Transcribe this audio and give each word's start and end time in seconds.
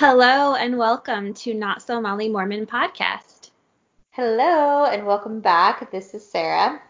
Hello 0.00 0.54
and 0.54 0.78
welcome 0.78 1.34
to 1.34 1.52
Not 1.52 1.82
So 1.82 2.00
Molly 2.00 2.28
Mormon 2.28 2.66
podcast. 2.66 3.50
Hello 4.12 4.84
and 4.84 5.04
welcome 5.04 5.40
back. 5.40 5.90
This 5.90 6.14
is 6.14 6.24
Sarah. 6.24 6.80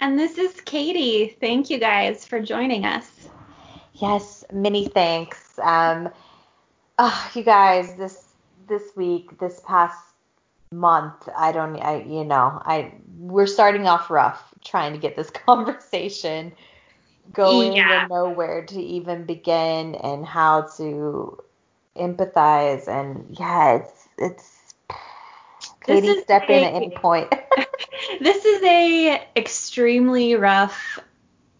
And 0.00 0.18
this 0.18 0.38
is 0.38 0.58
Katie. 0.62 1.36
Thank 1.40 1.68
you 1.68 1.78
guys 1.78 2.24
for 2.24 2.40
joining 2.40 2.86
us. 2.86 3.28
Yes, 3.92 4.46
many 4.50 4.88
thanks. 4.88 5.58
Um, 5.62 6.08
oh, 6.96 7.30
you 7.34 7.42
guys, 7.42 7.96
this 7.96 8.28
this 8.66 8.96
week, 8.96 9.38
this 9.38 9.60
past 9.66 9.98
month, 10.72 11.28
I 11.36 11.52
don't, 11.52 11.78
I 11.78 12.00
you 12.00 12.24
know, 12.24 12.62
I 12.64 12.94
we're 13.18 13.46
starting 13.46 13.86
off 13.86 14.08
rough 14.08 14.54
trying 14.64 14.94
to 14.94 14.98
get 14.98 15.16
this 15.16 15.28
conversation 15.46 16.52
going 17.30 17.74
yeah. 17.74 18.00
and 18.00 18.10
know 18.10 18.30
where 18.30 18.64
to 18.64 18.80
even 18.80 19.26
begin 19.26 19.96
and 19.96 20.24
how 20.24 20.62
to 20.78 21.42
empathize 21.98 22.88
and 22.88 23.36
yeah, 23.38 23.76
it's 23.76 24.08
it's 24.18 24.74
Katie 25.84 26.20
step 26.22 26.48
a, 26.48 26.52
in 26.52 26.64
at 26.64 26.74
any 26.74 26.90
point. 26.90 27.32
this 28.20 28.44
is 28.44 28.62
a 28.62 29.26
extremely 29.36 30.34
rough 30.34 30.98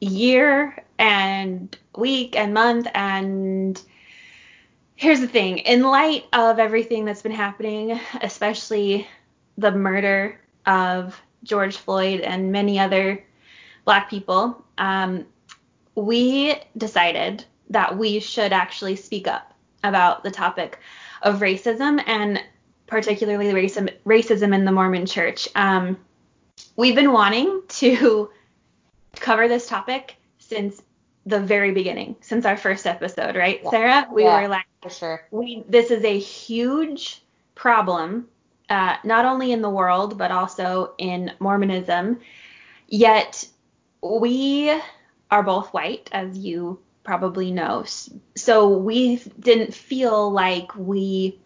year 0.00 0.84
and 0.98 1.76
week 1.96 2.36
and 2.36 2.54
month 2.54 2.86
and 2.94 3.82
here's 4.94 5.20
the 5.20 5.28
thing 5.28 5.58
in 5.58 5.82
light 5.82 6.24
of 6.32 6.58
everything 6.58 7.04
that's 7.04 7.22
been 7.22 7.32
happening 7.32 7.98
especially 8.22 9.06
the 9.56 9.72
murder 9.72 10.40
of 10.66 11.20
george 11.42 11.76
floyd 11.76 12.20
and 12.20 12.52
many 12.52 12.78
other 12.78 13.24
black 13.84 14.08
people 14.08 14.64
um, 14.78 15.24
we 15.94 16.54
decided 16.76 17.44
that 17.70 17.96
we 17.98 18.20
should 18.20 18.52
actually 18.52 18.94
speak 18.94 19.26
up 19.26 19.47
about 19.84 20.22
the 20.22 20.30
topic 20.30 20.78
of 21.22 21.40
racism 21.40 22.02
and 22.06 22.42
particularly 22.86 23.46
racism, 23.46 23.92
racism 24.04 24.54
in 24.54 24.64
the 24.64 24.72
Mormon 24.72 25.06
church. 25.06 25.48
Um, 25.54 25.98
we've 26.76 26.94
been 26.94 27.12
wanting 27.12 27.62
to 27.68 28.30
cover 29.16 29.48
this 29.48 29.68
topic 29.68 30.16
since 30.38 30.82
the 31.26 31.40
very 31.40 31.72
beginning, 31.72 32.16
since 32.20 32.46
our 32.46 32.56
first 32.56 32.86
episode, 32.86 33.36
right, 33.36 33.60
yeah. 33.62 33.70
Sarah? 33.70 34.08
We 34.10 34.24
yeah, 34.24 34.40
were 34.40 34.48
like, 34.48 34.66
for 34.82 34.90
sure. 34.90 35.26
We 35.30 35.64
this 35.68 35.90
is 35.90 36.04
a 36.04 36.18
huge 36.18 37.22
problem, 37.54 38.28
uh, 38.70 38.96
not 39.04 39.26
only 39.26 39.52
in 39.52 39.60
the 39.60 39.70
world 39.70 40.16
but 40.16 40.30
also 40.30 40.94
in 40.96 41.32
Mormonism. 41.38 42.20
Yet 42.86 43.46
we 44.02 44.80
are 45.30 45.42
both 45.42 45.68
white, 45.74 46.08
as 46.12 46.38
you 46.38 46.78
probably 47.08 47.50
know. 47.50 47.86
So 48.36 48.68
we 48.68 49.16
didn't 49.40 49.72
feel 49.72 50.30
like 50.30 50.76
we 50.76 51.38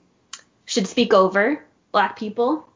should 0.64 0.88
speak 0.88 1.14
over 1.14 1.64
black 1.92 2.18
people. 2.18 2.68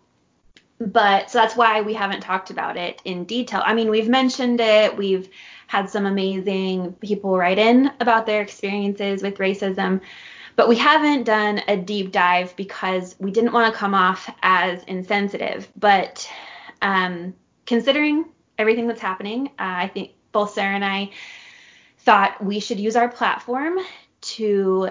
But 0.78 1.28
so 1.28 1.38
that's 1.38 1.56
why 1.56 1.80
we 1.80 1.94
haven't 1.94 2.20
talked 2.20 2.50
about 2.50 2.76
it 2.76 3.02
in 3.04 3.24
detail. 3.24 3.60
I 3.64 3.74
mean, 3.74 3.90
we've 3.90 4.08
mentioned 4.08 4.60
it, 4.60 4.96
we've 4.96 5.28
had 5.66 5.90
some 5.90 6.06
amazing 6.06 6.92
people 7.00 7.36
write 7.36 7.58
in 7.58 7.90
about 7.98 8.24
their 8.24 8.40
experiences 8.40 9.20
with 9.20 9.38
racism, 9.38 10.00
but 10.54 10.68
we 10.68 10.76
haven't 10.76 11.24
done 11.24 11.62
a 11.66 11.76
deep 11.76 12.12
dive 12.12 12.54
because 12.54 13.16
we 13.18 13.32
didn't 13.32 13.52
want 13.52 13.72
to 13.72 13.76
come 13.76 13.94
off 13.94 14.30
as 14.42 14.84
insensitive. 14.84 15.66
But 15.74 16.30
um, 16.82 17.34
considering 17.64 18.26
everything 18.58 18.86
that's 18.86 19.00
happening, 19.00 19.48
uh, 19.58 19.74
I 19.86 19.90
think 19.92 20.12
both 20.30 20.52
Sarah 20.52 20.76
and 20.76 20.84
I 20.84 21.10
thought 22.06 22.42
we 22.42 22.60
should 22.60 22.78
use 22.78 22.94
our 22.94 23.08
platform 23.08 23.78
to 24.20 24.88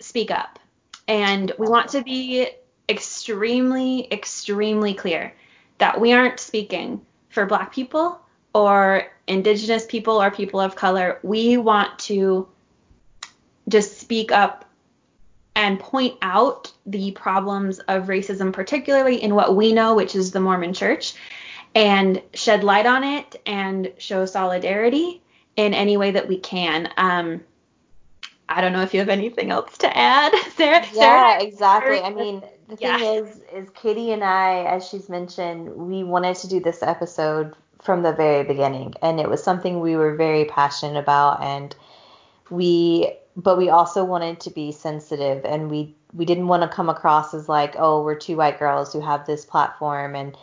speak 0.00 0.30
up. 0.30 0.58
And 1.06 1.52
we 1.58 1.68
want 1.68 1.90
to 1.90 2.02
be 2.02 2.48
extremely, 2.88 4.10
extremely 4.10 4.94
clear 4.94 5.34
that 5.78 6.00
we 6.00 6.14
aren't 6.14 6.40
speaking 6.40 7.02
for 7.28 7.44
Black 7.44 7.72
people 7.72 8.18
or 8.54 9.04
Indigenous 9.26 9.84
people 9.84 10.20
or 10.20 10.30
people 10.30 10.58
of 10.58 10.74
color. 10.74 11.18
We 11.22 11.58
want 11.58 11.98
to 12.00 12.48
just 13.68 14.00
speak 14.00 14.32
up 14.32 14.64
and 15.54 15.78
point 15.78 16.16
out 16.22 16.72
the 16.86 17.12
problems 17.12 17.78
of 17.80 18.04
racism, 18.04 18.54
particularly 18.54 19.22
in 19.22 19.34
what 19.34 19.54
we 19.54 19.74
know, 19.74 19.94
which 19.94 20.14
is 20.14 20.30
the 20.30 20.40
Mormon 20.40 20.72
church, 20.72 21.14
and 21.74 22.22
shed 22.32 22.64
light 22.64 22.86
on 22.86 23.04
it 23.04 23.40
and 23.44 23.92
show 23.98 24.24
solidarity 24.24 25.20
in 25.56 25.74
any 25.74 25.96
way 25.96 26.10
that 26.10 26.28
we 26.28 26.38
can. 26.38 26.92
Um, 26.96 27.42
I 28.48 28.60
don't 28.60 28.72
know 28.72 28.82
if 28.82 28.92
you 28.92 29.00
have 29.00 29.08
anything 29.08 29.50
else 29.50 29.78
to 29.78 29.96
add, 29.96 30.32
Sarah. 30.56 30.84
Yeah, 30.92 31.38
Sarah? 31.38 31.42
exactly. 31.42 32.00
I 32.00 32.10
mean, 32.10 32.42
the 32.68 32.76
thing 32.76 33.00
is, 33.00 33.40
is 33.52 33.70
Katie 33.70 34.12
and 34.12 34.22
I, 34.22 34.64
as 34.64 34.86
she's 34.88 35.08
mentioned, 35.08 35.74
we 35.74 36.04
wanted 36.04 36.36
to 36.36 36.48
do 36.48 36.60
this 36.60 36.82
episode 36.82 37.54
from 37.82 38.02
the 38.02 38.12
very 38.12 38.44
beginning, 38.44 38.94
and 39.02 39.20
it 39.20 39.28
was 39.28 39.42
something 39.42 39.80
we 39.80 39.96
were 39.96 40.14
very 40.14 40.44
passionate 40.46 40.98
about, 40.98 41.42
and 41.42 41.74
we, 42.50 43.12
but 43.36 43.58
we 43.58 43.68
also 43.68 44.04
wanted 44.04 44.40
to 44.40 44.50
be 44.50 44.72
sensitive, 44.72 45.44
and 45.44 45.70
we 45.70 45.94
we 46.12 46.24
didn't 46.24 46.46
want 46.46 46.62
to 46.62 46.68
come 46.68 46.88
across 46.88 47.34
as 47.34 47.48
like, 47.48 47.74
oh, 47.76 48.02
we're 48.02 48.14
two 48.14 48.36
white 48.36 48.58
girls 48.58 48.92
who 48.92 49.00
have 49.00 49.26
this 49.26 49.44
platform 49.44 50.14
and 50.14 50.36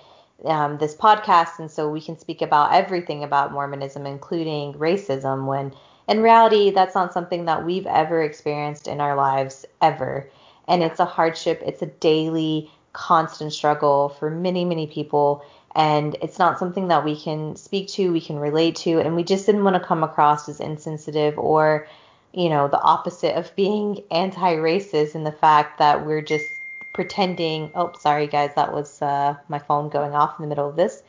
um, 0.46 0.78
this 0.78 0.96
podcast, 0.96 1.60
and 1.60 1.70
so 1.70 1.90
we 1.90 2.02
can 2.02 2.18
speak 2.18 2.42
about 2.42 2.74
everything 2.74 3.24
about 3.24 3.52
Mormonism, 3.52 4.06
including 4.06 4.74
racism, 4.74 5.46
when 5.46 5.74
in 6.08 6.22
reality, 6.22 6.72
that's 6.72 6.96
not 6.96 7.14
something 7.14 7.46
that 7.46 7.66
we've 7.66 7.88
ever 7.88 8.22
experienced 8.22 8.88
in 8.88 9.00
our 9.00 9.16
lives 9.16 9.66
ever. 9.82 10.30
And 10.68 10.84
it's 10.84 11.00
a 11.00 11.06
hardship, 11.06 11.62
it's 11.66 11.82
a 11.82 11.86
daily, 11.86 12.70
constant 12.94 13.54
struggle 13.54 14.10
for 14.10 14.30
many, 14.30 14.66
many 14.66 14.88
people. 14.88 15.46
And 15.74 16.18
it's 16.22 16.38
not 16.38 16.60
something 16.60 16.90
that 16.90 17.06
we 17.06 17.20
can 17.20 17.56
speak 17.56 17.88
to, 17.90 18.12
we 18.12 18.20
can 18.20 18.40
relate 18.40 18.76
to, 18.78 19.00
and 19.00 19.16
we 19.16 19.24
just 19.24 19.46
didn't 19.46 19.64
want 19.64 19.76
to 19.76 19.88
come 19.88 20.04
across 20.04 20.50
as 20.50 20.60
insensitive 20.60 21.40
or, 21.40 21.88
you 22.34 22.50
know, 22.50 22.68
the 22.68 22.82
opposite 22.82 23.38
of 23.38 23.56
being 23.56 24.04
anti 24.12 24.56
racist 24.56 25.16
in 25.16 25.24
the 25.24 25.32
fact 25.32 25.80
that 25.80 26.06
we're 26.06 26.22
just 26.22 26.46
pretending. 26.94 27.72
Oh, 27.76 27.92
sorry 28.00 28.28
guys, 28.28 28.52
that 28.56 28.74
was 28.74 29.02
uh, 29.02 29.36
my 29.48 29.60
phone 29.60 29.90
going 29.90 30.14
off 30.14 30.40
in 30.40 30.44
the 30.44 30.50
middle 30.50 30.70
of 30.70 30.76
this. 30.76 31.04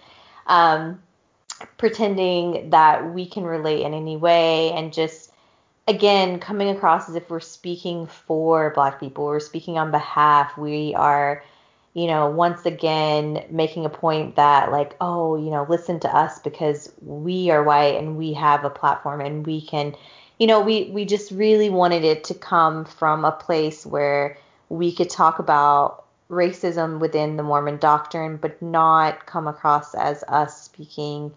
Um, 0.46 1.02
pretending 1.78 2.70
that 2.70 3.12
we 3.12 3.26
can 3.26 3.44
relate 3.44 3.82
in 3.82 3.94
any 3.94 4.16
way 4.16 4.72
and 4.72 4.92
just 4.92 5.30
again 5.88 6.38
coming 6.38 6.68
across 6.68 7.08
as 7.08 7.14
if 7.14 7.28
we're 7.28 7.40
speaking 7.40 8.06
for 8.06 8.70
black 8.70 9.00
people 9.00 9.24
we're 9.24 9.40
speaking 9.40 9.78
on 9.78 9.90
behalf 9.90 10.56
we 10.56 10.94
are 10.94 11.42
you 11.94 12.06
know 12.06 12.28
once 12.28 12.64
again 12.66 13.44
making 13.50 13.84
a 13.84 13.90
point 13.90 14.36
that 14.36 14.70
like 14.70 14.96
oh 15.00 15.36
you 15.36 15.50
know 15.50 15.66
listen 15.68 15.98
to 15.98 16.16
us 16.16 16.38
because 16.40 16.92
we 17.02 17.50
are 17.50 17.62
white 17.62 17.96
and 17.96 18.16
we 18.16 18.32
have 18.32 18.64
a 18.64 18.70
platform 18.70 19.20
and 19.20 19.46
we 19.46 19.60
can 19.60 19.94
you 20.38 20.46
know 20.46 20.60
we 20.60 20.90
we 20.92 21.04
just 21.04 21.30
really 21.32 21.68
wanted 21.68 22.04
it 22.04 22.24
to 22.24 22.34
come 22.34 22.84
from 22.84 23.24
a 23.24 23.32
place 23.32 23.84
where 23.84 24.36
we 24.72 24.90
could 24.90 25.10
talk 25.10 25.38
about 25.38 26.06
racism 26.30 26.98
within 26.98 27.36
the 27.36 27.42
Mormon 27.42 27.76
doctrine, 27.76 28.38
but 28.38 28.62
not 28.62 29.26
come 29.26 29.46
across 29.46 29.94
as 29.94 30.24
us 30.28 30.62
speaking 30.62 31.34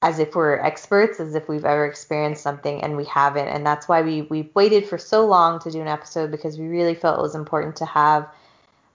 as 0.00 0.18
if 0.18 0.34
we're 0.34 0.58
experts, 0.58 1.20
as 1.20 1.34
if 1.34 1.46
we've 1.50 1.66
ever 1.66 1.84
experienced 1.84 2.42
something 2.42 2.82
and 2.82 2.96
we 2.96 3.04
haven't. 3.04 3.48
And 3.48 3.66
that's 3.66 3.86
why 3.86 4.00
we 4.00 4.22
we 4.22 4.50
waited 4.54 4.88
for 4.88 4.96
so 4.96 5.26
long 5.26 5.60
to 5.60 5.70
do 5.70 5.82
an 5.82 5.86
episode 5.86 6.30
because 6.30 6.58
we 6.58 6.66
really 6.66 6.94
felt 6.94 7.18
it 7.18 7.22
was 7.22 7.34
important 7.34 7.76
to 7.76 7.84
have 7.84 8.26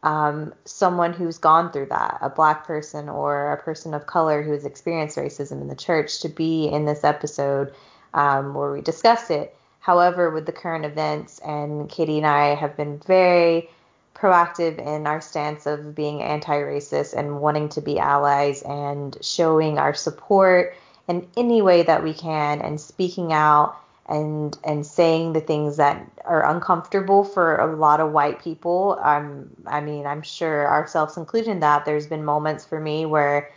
um, 0.01 0.51
someone 0.65 1.13
who's 1.13 1.37
gone 1.37 1.71
through 1.71 1.87
that, 1.87 2.17
a 2.21 2.29
black 2.31 2.65
person 2.65 3.09
or 3.09 3.53
a 3.53 3.57
person 3.57 3.93
of 3.93 4.07
color 4.07 4.41
who 4.41 4.53
has 4.53 4.65
experienced 4.65 5.17
racism 5.17 5.61
in 5.61 5.67
the 5.67 5.75
church, 5.75 6.19
to 6.21 6.29
be 6.29 6.65
in 6.65 6.85
this 6.85 7.03
episode 7.03 7.71
um, 8.15 8.55
where 8.55 8.71
we 8.71 8.81
discuss 8.81 9.29
it. 9.29 9.55
However, 9.85 10.31
with 10.31 10.47
the 10.47 10.51
current 10.51 10.83
events, 10.83 11.37
and 11.45 11.87
Katie 11.87 12.17
and 12.17 12.25
I 12.25 12.55
have 12.55 12.75
been 12.75 12.97
very 13.05 13.69
proactive 14.15 14.79
in 14.79 15.05
our 15.05 15.21
stance 15.21 15.67
of 15.67 15.93
being 15.93 16.23
anti 16.23 16.55
racist 16.55 17.13
and 17.13 17.39
wanting 17.39 17.69
to 17.69 17.81
be 17.81 17.99
allies 17.99 18.63
and 18.63 19.15
showing 19.21 19.77
our 19.77 19.93
support 19.93 20.75
in 21.07 21.27
any 21.37 21.61
way 21.61 21.83
that 21.83 22.01
we 22.01 22.15
can 22.15 22.61
and 22.61 22.81
speaking 22.81 23.31
out 23.31 23.77
and 24.07 24.57
and 24.63 24.87
saying 24.87 25.33
the 25.33 25.41
things 25.41 25.77
that 25.77 26.03
are 26.23 26.49
uncomfortable 26.49 27.23
for 27.23 27.57
a 27.57 27.75
lot 27.75 27.99
of 27.99 28.11
white 28.11 28.41
people. 28.41 28.99
Um, 29.03 29.51
I 29.67 29.81
mean, 29.81 30.07
I'm 30.07 30.23
sure 30.23 30.67
ourselves 30.67 31.15
included 31.15 31.51
in 31.51 31.59
that. 31.59 31.85
There's 31.85 32.07
been 32.07 32.25
moments 32.25 32.65
for 32.65 32.79
me 32.79 33.05
where, 33.05 33.51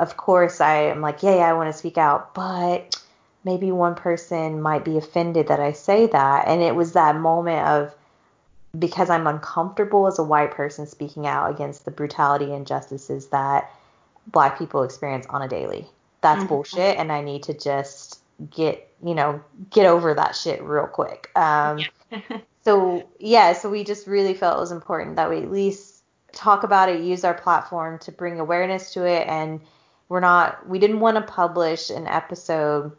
of 0.00 0.16
course, 0.16 0.60
I 0.60 0.86
am 0.86 1.00
like, 1.00 1.22
yeah, 1.22 1.36
yeah 1.36 1.48
I 1.48 1.52
want 1.52 1.72
to 1.72 1.78
speak 1.78 1.96
out, 1.96 2.34
but 2.34 2.99
maybe 3.44 3.72
one 3.72 3.94
person 3.94 4.60
might 4.60 4.84
be 4.84 4.96
offended 4.96 5.48
that 5.48 5.60
I 5.60 5.72
say 5.72 6.06
that. 6.08 6.46
And 6.46 6.62
it 6.62 6.74
was 6.74 6.92
that 6.92 7.16
moment 7.16 7.66
of 7.66 7.94
because 8.78 9.10
I'm 9.10 9.26
uncomfortable 9.26 10.06
as 10.06 10.18
a 10.18 10.22
white 10.22 10.52
person 10.52 10.86
speaking 10.86 11.26
out 11.26 11.50
against 11.50 11.84
the 11.84 11.90
brutality 11.90 12.46
and 12.46 12.54
injustices 12.54 13.28
that 13.28 13.70
black 14.26 14.58
people 14.58 14.82
experience 14.82 15.26
on 15.30 15.42
a 15.42 15.48
daily. 15.48 15.86
That's 16.20 16.40
mm-hmm. 16.40 16.48
bullshit 16.48 16.96
and 16.98 17.10
I 17.10 17.22
need 17.22 17.42
to 17.44 17.54
just 17.54 18.20
get, 18.50 18.88
you 19.02 19.14
know, 19.14 19.42
get 19.70 19.86
over 19.86 20.14
that 20.14 20.36
shit 20.36 20.62
real 20.62 20.86
quick. 20.86 21.30
Um. 21.36 21.80
So 22.64 23.08
yeah, 23.18 23.52
so 23.54 23.70
we 23.70 23.84
just 23.84 24.06
really 24.06 24.34
felt 24.34 24.58
it 24.58 24.60
was 24.60 24.72
important 24.72 25.16
that 25.16 25.30
we 25.30 25.38
at 25.38 25.50
least 25.50 26.02
talk 26.32 26.62
about 26.62 26.88
it, 26.88 27.00
use 27.00 27.24
our 27.24 27.34
platform 27.34 27.98
to 28.00 28.12
bring 28.12 28.38
awareness 28.38 28.92
to 28.94 29.06
it, 29.06 29.26
and 29.26 29.60
we're 30.08 30.20
not 30.20 30.68
we 30.68 30.78
didn't 30.78 31.00
want 31.00 31.16
to 31.16 31.22
publish 31.22 31.90
an 31.90 32.06
episode 32.06 32.92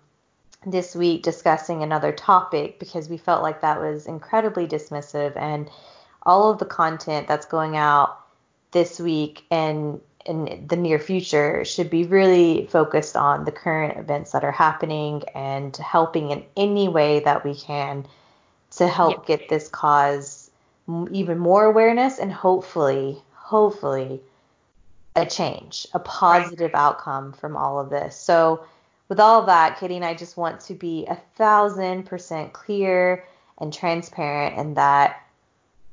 this 0.65 0.95
week 0.95 1.23
discussing 1.23 1.81
another 1.81 2.11
topic 2.11 2.79
because 2.79 3.09
we 3.09 3.17
felt 3.17 3.41
like 3.41 3.61
that 3.61 3.79
was 3.79 4.05
incredibly 4.05 4.67
dismissive 4.67 5.35
and 5.35 5.69
all 6.23 6.51
of 6.51 6.59
the 6.59 6.65
content 6.65 7.27
that's 7.27 7.47
going 7.47 7.75
out 7.75 8.19
this 8.71 8.99
week 8.99 9.43
and 9.49 9.99
in 10.25 10.67
the 10.67 10.75
near 10.75 10.99
future 10.99 11.65
should 11.65 11.89
be 11.89 12.03
really 12.03 12.67
focused 12.67 13.15
on 13.15 13.43
the 13.43 13.51
current 13.51 13.97
events 13.97 14.31
that 14.31 14.43
are 14.43 14.51
happening 14.51 15.23
and 15.33 15.75
helping 15.77 16.29
in 16.29 16.43
any 16.55 16.87
way 16.87 17.19
that 17.21 17.43
we 17.43 17.55
can 17.55 18.05
to 18.69 18.87
help 18.87 19.25
get 19.25 19.49
this 19.49 19.67
cause 19.67 20.51
even 21.11 21.39
more 21.39 21.65
awareness 21.65 22.19
and 22.19 22.31
hopefully 22.31 23.21
hopefully 23.33 24.21
a 25.15 25.25
change 25.25 25.87
a 25.93 25.99
positive 25.99 26.71
right. 26.73 26.81
outcome 26.81 27.33
from 27.33 27.57
all 27.57 27.79
of 27.79 27.89
this 27.89 28.15
so 28.15 28.63
with 29.11 29.19
all 29.19 29.41
that, 29.41 29.77
Katie 29.77 29.97
and 29.97 30.05
I 30.05 30.13
just 30.13 30.37
want 30.37 30.61
to 30.61 30.73
be 30.73 31.05
a 31.05 31.17
thousand 31.35 32.05
percent 32.05 32.53
clear 32.53 33.25
and 33.57 33.73
transparent 33.73 34.57
in 34.57 34.75
that 34.75 35.21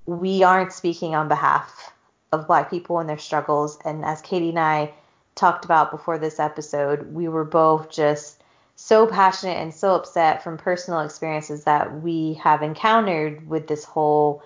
we 0.07 0.45
aren't 0.45 0.73
speaking 0.73 1.17
on 1.17 1.27
behalf 1.27 1.93
of 2.31 2.47
Black 2.47 2.71
people 2.71 3.01
and 3.01 3.09
their 3.09 3.19
struggles. 3.19 3.77
And 3.85 4.05
as 4.05 4.23
Katie 4.23 4.51
and 4.51 4.61
I 4.61 4.95
talked 5.35 5.65
about 5.65 5.91
before 5.91 6.17
this 6.17 6.39
episode, 6.39 7.13
we 7.13 7.27
were 7.27 7.45
both 7.45 7.91
just 7.91 8.41
so 8.77 9.05
passionate 9.05 9.59
and 9.59 9.75
so 9.75 9.97
upset 9.97 10.45
from 10.45 10.57
personal 10.57 11.01
experiences 11.01 11.65
that 11.65 12.01
we 12.01 12.35
have 12.35 12.63
encountered 12.63 13.49
with 13.49 13.67
this 13.67 13.83
whole 13.83 14.45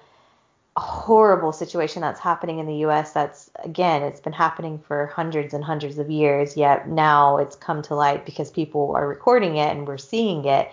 horrible 0.76 1.52
situation 1.52 2.00
that's 2.00 2.20
happening 2.20 2.58
in 2.58 2.66
the 2.66 2.76
US 2.86 3.12
that's 3.12 3.50
again 3.62 4.02
it's 4.02 4.20
been 4.20 4.32
happening 4.32 4.78
for 4.78 5.06
hundreds 5.06 5.52
and 5.52 5.62
hundreds 5.62 5.98
of 5.98 6.10
years 6.10 6.56
yet 6.56 6.88
now 6.88 7.36
it's 7.36 7.54
come 7.56 7.82
to 7.82 7.94
light 7.94 8.24
because 8.24 8.50
people 8.50 8.94
are 8.96 9.06
recording 9.06 9.56
it 9.56 9.70
and 9.70 9.86
we're 9.86 9.98
seeing 9.98 10.46
it 10.46 10.70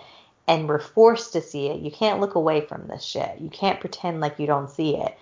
and 0.50 0.68
we're 0.68 0.80
forced 0.80 1.32
to 1.32 1.40
see 1.40 1.68
it. 1.68 1.80
You 1.80 1.92
can't 1.92 2.20
look 2.20 2.34
away 2.34 2.60
from 2.60 2.88
this 2.88 3.04
shit. 3.04 3.38
You 3.38 3.48
can't 3.50 3.78
pretend 3.78 4.20
like 4.20 4.40
you 4.40 4.48
don't 4.48 4.68
see 4.68 4.96
it. 4.96 5.16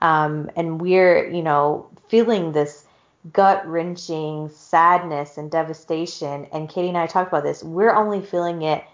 Um, 0.00 0.48
and 0.54 0.80
we're 0.80 1.28
you 1.28 1.42
know 1.42 1.90
feeling 2.08 2.52
this 2.52 2.84
gut 3.32 3.66
wrenching 3.66 4.48
sadness 4.50 5.36
and 5.36 5.50
devastation. 5.50 6.46
And 6.52 6.68
Katie 6.68 6.88
and 6.88 6.96
I 6.96 7.08
talked 7.08 7.32
about 7.32 7.42
this. 7.42 7.64
We're 7.64 7.92
only 7.92 8.22
feeling 8.22 8.62
it 8.62 8.84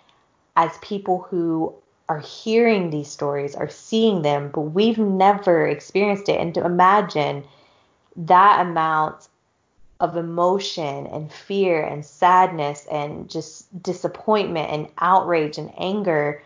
as 0.57 0.71
people 0.79 1.27
who 1.29 1.75
are 2.09 2.21
hearing 2.21 2.91
these 2.91 3.09
stories, 3.09 3.55
are 3.55 3.69
seeing 3.69 4.23
them, 4.23 4.51
but 4.53 4.61
we've 4.61 4.99
never 4.99 5.67
experienced 5.67 6.29
it. 6.29 6.41
And 6.41 6.55
to 6.55 6.65
imagine 6.65 7.45
that 8.17 8.61
amount 8.61 9.29
of 10.01 10.17
emotion 10.17 11.07
and 11.07 11.33
fear 11.33 11.83
and 11.83 12.05
sadness 12.05 12.87
and 12.91 13.31
just 13.31 13.83
disappointment 13.83 14.71
and 14.71 14.89
outrage 14.99 15.57
and 15.57 15.73
anger, 15.79 16.43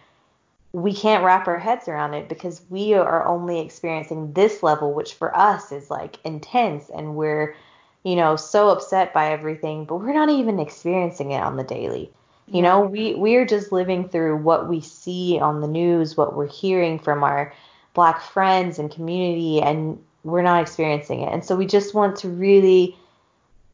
we 0.73 0.95
can't 0.95 1.25
wrap 1.25 1.49
our 1.49 1.59
heads 1.59 1.89
around 1.89 2.15
it 2.15 2.29
because 2.29 2.63
we 2.69 2.95
are 2.95 3.27
only 3.27 3.59
experiencing 3.61 4.33
this 4.35 4.63
level, 4.63 4.93
which 4.93 5.15
for 5.15 5.37
us 5.37 5.73
is 5.73 5.91
like 5.91 6.19
intense 6.25 6.89
and 6.91 7.17
we're, 7.17 7.57
you 8.05 8.15
know, 8.15 8.37
so 8.37 8.69
upset 8.69 9.13
by 9.13 9.33
everything, 9.33 9.87
but 9.87 9.97
we're 9.97 10.13
not 10.13 10.29
even 10.29 10.61
experiencing 10.61 11.33
it 11.33 11.43
on 11.43 11.57
the 11.57 11.65
daily. 11.65 12.13
You 12.51 12.63
know, 12.63 12.81
we 12.81 13.15
we're 13.15 13.47
just 13.47 13.73
living 13.73 14.09
through 14.09 14.39
what 14.39 14.69
we 14.69 14.81
see 14.81 15.39
on 15.41 15.61
the 15.61 15.69
news, 15.69 16.17
what 16.17 16.35
we're 16.35 16.49
hearing 16.49 16.99
from 16.99 17.23
our 17.23 17.53
black 17.95 18.21
friends 18.21 18.79
and 18.79 18.91
community 18.91 19.61
and 19.61 20.03
we're 20.25 20.43
not 20.43 20.63
experiencing 20.63 21.21
it. 21.21 21.33
And 21.33 21.45
so 21.45 21.57
we 21.57 21.67
just 21.67 21.95
want 21.95 22.17
to 22.19 22.29
really 22.29 22.97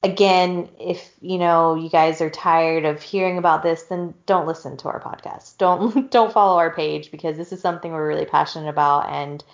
again, 0.03 0.69
if 0.79 1.12
you 1.21 1.38
know 1.38 1.75
you 1.75 1.88
guys 1.88 2.21
are 2.21 2.31
tired 2.31 2.85
of 2.85 3.03
hearing 3.03 3.38
about 3.38 3.62
this, 3.62 3.85
then 3.85 4.15
don't 4.26 4.47
listen 4.47 4.77
to 4.79 4.88
our 4.88 5.00
podcast. 5.00 5.59
Don't 5.59 6.11
don't 6.17 6.32
follow 6.32 6.59
our 6.59 6.75
page 6.75 7.11
because 7.11 7.37
this 7.37 7.53
is 7.53 7.61
something 7.61 7.93
we're 7.93 8.09
really 8.09 8.27
passionate 8.27 8.69
about 8.69 9.09
and 9.11 9.44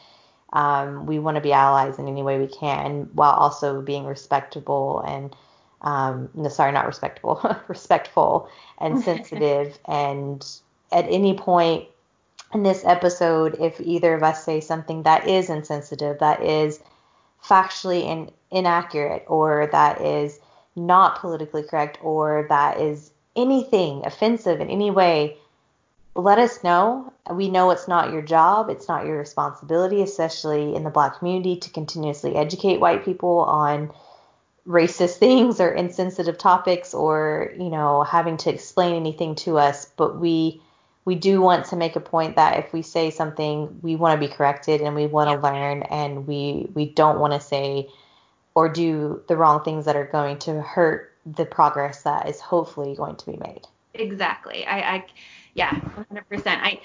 um, 0.52 1.06
we 1.06 1.18
want 1.18 1.36
to 1.36 1.40
be 1.40 1.52
allies 1.52 1.98
in 1.98 2.08
any 2.08 2.22
way 2.22 2.38
we 2.38 2.48
can 2.48 3.08
while 3.12 3.32
also 3.32 3.80
being 3.80 4.04
respectable 4.04 5.00
and 5.06 5.34
um, 5.82 6.28
no, 6.34 6.48
sorry, 6.48 6.72
not 6.72 6.86
respectable, 6.86 7.40
respectful 7.68 8.48
and 8.78 9.00
sensitive. 9.02 9.78
and 9.86 10.46
at 10.92 11.06
any 11.08 11.34
point 11.36 11.86
in 12.52 12.62
this 12.62 12.84
episode, 12.84 13.56
if 13.60 13.80
either 13.80 14.14
of 14.14 14.22
us 14.22 14.44
say 14.44 14.60
something 14.60 15.04
that 15.04 15.28
is 15.28 15.48
insensitive, 15.48 16.18
that 16.18 16.42
is 16.42 16.80
factually 17.44 18.02
in, 18.02 18.30
inaccurate, 18.50 19.24
or 19.28 19.68
that 19.72 20.00
is 20.00 20.40
not 20.74 21.18
politically 21.20 21.62
correct, 21.62 21.98
or 22.02 22.46
that 22.48 22.80
is 22.80 23.12
anything 23.36 24.04
offensive 24.04 24.60
in 24.60 24.68
any 24.68 24.90
way, 24.90 25.36
let 26.16 26.38
us 26.38 26.64
know. 26.64 27.12
We 27.30 27.48
know 27.48 27.70
it's 27.70 27.86
not 27.86 28.12
your 28.12 28.22
job, 28.22 28.68
it's 28.68 28.88
not 28.88 29.06
your 29.06 29.18
responsibility, 29.18 30.02
especially 30.02 30.74
in 30.74 30.82
the 30.82 30.90
black 30.90 31.18
community, 31.18 31.56
to 31.56 31.70
continuously 31.70 32.34
educate 32.34 32.80
white 32.80 33.04
people 33.04 33.38
on 33.40 33.92
racist 34.66 35.16
things 35.16 35.60
or 35.60 35.70
insensitive 35.72 36.38
topics 36.38 36.94
or 36.94 37.52
you 37.58 37.70
know 37.70 38.02
having 38.02 38.36
to 38.36 38.52
explain 38.52 38.94
anything 38.94 39.34
to 39.34 39.58
us 39.58 39.86
but 39.96 40.18
we 40.18 40.60
we 41.04 41.14
do 41.14 41.40
want 41.40 41.66
to 41.66 41.76
make 41.76 41.96
a 41.96 42.00
point 42.00 42.36
that 42.36 42.58
if 42.58 42.72
we 42.72 42.82
say 42.82 43.10
something 43.10 43.80
we 43.82 43.96
want 43.96 44.20
to 44.20 44.26
be 44.26 44.32
corrected 44.32 44.80
and 44.80 44.94
we 44.94 45.06
want 45.06 45.30
to 45.30 45.36
learn 45.36 45.82
and 45.82 46.26
we 46.26 46.68
we 46.74 46.86
don't 46.86 47.18
want 47.18 47.32
to 47.32 47.40
say 47.40 47.88
or 48.54 48.68
do 48.68 49.22
the 49.28 49.36
wrong 49.36 49.62
things 49.62 49.86
that 49.86 49.96
are 49.96 50.06
going 50.06 50.38
to 50.38 50.60
hurt 50.60 51.12
the 51.24 51.46
progress 51.46 52.02
that 52.02 52.28
is 52.28 52.40
hopefully 52.40 52.94
going 52.94 53.16
to 53.16 53.26
be 53.26 53.36
made. 53.38 53.66
Exactly. 53.94 54.66
I 54.66 54.96
i 54.96 55.06
yeah 55.54 55.70
100% 56.12 56.46
i 56.46 56.80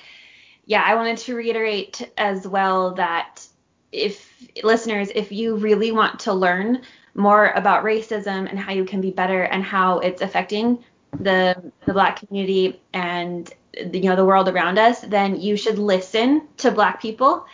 yeah 0.66 0.84
i 0.84 0.96
wanted 0.96 1.18
to 1.18 1.36
reiterate 1.36 2.10
as 2.18 2.48
well 2.48 2.96
that 2.96 3.46
if 3.92 4.32
listeners 4.64 5.10
if 5.14 5.32
you 5.32 5.56
really 5.56 5.92
want 5.92 6.20
to 6.22 6.34
learn 6.34 6.82
more 7.16 7.52
about 7.52 7.84
racism 7.84 8.48
and 8.50 8.60
how 8.60 8.74
you 8.74 8.86
can 8.86 9.02
be 9.02 9.10
better 9.10 9.44
and 9.44 9.64
how 9.64 10.00
it's 10.00 10.22
affecting 10.22 10.84
the 11.20 11.72
the 11.86 11.94
black 11.94 12.20
community 12.20 12.82
and 12.94 13.54
you 13.74 14.02
know 14.02 14.16
the 14.16 14.26
world 14.26 14.50
around 14.50 14.78
us, 14.78 15.02
then 15.02 15.40
you 15.40 15.58
should 15.58 15.80
listen 15.80 16.48
to 16.58 16.72
black 16.72 17.02
people. 17.02 17.46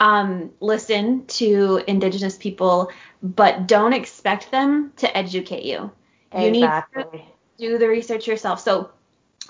Um, 0.00 0.50
listen 0.58 1.24
to 1.26 1.82
indigenous 1.86 2.36
people, 2.36 2.90
but 3.22 3.68
don't 3.68 3.92
expect 3.92 4.50
them 4.50 4.92
to 4.96 5.16
educate 5.16 5.62
you. 5.64 5.90
You 6.36 6.50
need 6.50 6.68
to 6.94 7.22
do 7.58 7.78
the 7.78 7.88
research 7.88 8.26
yourself. 8.26 8.60
So 8.60 8.90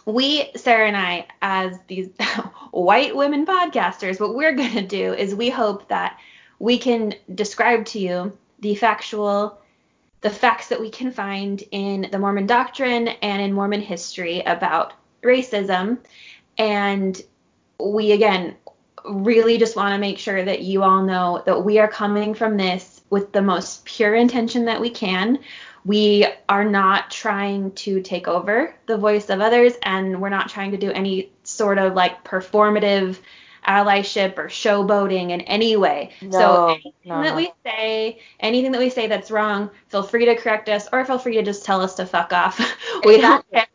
we, 0.04 0.50
Sarah 0.54 0.86
and 0.86 0.96
I, 0.96 1.26
as 1.40 1.78
these 1.86 2.10
white 2.72 3.16
women 3.16 3.46
podcasters, 3.46 4.20
what 4.20 4.34
we're 4.34 4.54
going 4.54 4.74
to 4.74 4.86
do 4.86 5.14
is 5.14 5.34
we 5.34 5.48
hope 5.48 5.88
that 5.88 6.18
we 6.58 6.78
can 6.78 7.14
describe 7.34 7.86
to 7.86 7.98
you 7.98 8.36
the 8.60 8.74
factual, 8.74 9.60
the 10.20 10.30
facts 10.30 10.68
that 10.68 10.80
we 10.80 10.90
can 10.90 11.10
find 11.10 11.62
in 11.70 12.08
the 12.10 12.18
Mormon 12.18 12.46
doctrine 12.46 13.08
and 13.08 13.42
in 13.42 13.52
Mormon 13.52 13.80
history 13.80 14.40
about 14.40 14.94
racism. 15.22 15.98
And 16.58 17.20
we, 17.78 18.12
again, 18.12 18.56
really 19.04 19.58
just 19.58 19.76
want 19.76 19.92
to 19.92 19.98
make 19.98 20.18
sure 20.18 20.44
that 20.44 20.62
you 20.62 20.82
all 20.82 21.02
know 21.02 21.42
that 21.46 21.64
we 21.64 21.78
are 21.78 21.88
coming 21.88 22.34
from 22.34 22.56
this 22.56 23.02
with 23.10 23.32
the 23.32 23.42
most 23.42 23.84
pure 23.84 24.14
intention 24.14 24.64
that 24.64 24.80
we 24.80 24.90
can. 24.90 25.38
We 25.84 26.26
are 26.48 26.64
not 26.64 27.10
trying 27.10 27.72
to 27.72 28.00
take 28.00 28.26
over 28.26 28.74
the 28.86 28.96
voice 28.96 29.28
of 29.28 29.40
others, 29.40 29.74
and 29.82 30.20
we're 30.20 30.30
not 30.30 30.48
trying 30.48 30.70
to 30.70 30.78
do 30.78 30.90
any 30.90 31.30
sort 31.42 31.76
of 31.76 31.94
like 31.94 32.24
performative 32.24 33.18
allyship 33.66 34.38
or 34.38 34.48
showboating 34.48 35.30
in 35.30 35.40
any 35.42 35.76
way. 35.76 36.10
No, 36.22 36.30
so 36.30 36.68
anything 36.68 36.92
no, 37.04 37.22
that 37.22 37.36
we 37.36 37.52
say, 37.64 38.20
anything 38.40 38.72
that 38.72 38.80
we 38.80 38.90
say 38.90 39.06
that's 39.06 39.30
wrong, 39.30 39.70
feel 39.88 40.02
free 40.02 40.26
to 40.26 40.36
correct 40.36 40.68
us 40.68 40.88
or 40.92 41.04
feel 41.04 41.18
free 41.18 41.34
to 41.34 41.42
just 41.42 41.64
tell 41.64 41.80
us 41.80 41.94
to 41.96 42.06
fuck 42.06 42.32
off. 42.32 42.60
we 43.04 43.20
don't 43.20 43.44
care. 43.50 43.66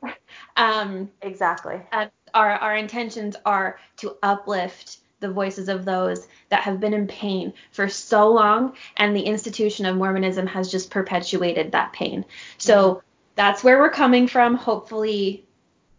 Um, 0.56 1.10
exactly. 1.22 1.82
Uh, 1.92 2.08
our 2.34 2.52
our 2.52 2.76
intentions 2.76 3.36
are 3.46 3.80
to 3.98 4.18
uplift 4.22 4.98
the 5.20 5.32
voices 5.32 5.68
of 5.68 5.86
those 5.86 6.28
that 6.50 6.64
have 6.64 6.80
been 6.80 6.94
in 6.94 7.08
pain 7.08 7.54
for 7.72 7.90
so 7.90 8.32
long, 8.32 8.76
and 8.98 9.16
the 9.16 9.22
institution 9.22 9.86
of 9.86 9.96
Mormonism 9.96 10.48
has 10.48 10.72
just 10.72 10.92
perpetuated 10.92 11.72
that 11.72 11.94
pain. 11.94 12.26
So 12.58 12.96
mm-hmm. 12.96 13.00
that's 13.36 13.64
where 13.64 13.80
we're 13.80 13.90
coming 13.90 14.28
from. 14.28 14.56
Hopefully, 14.56 15.46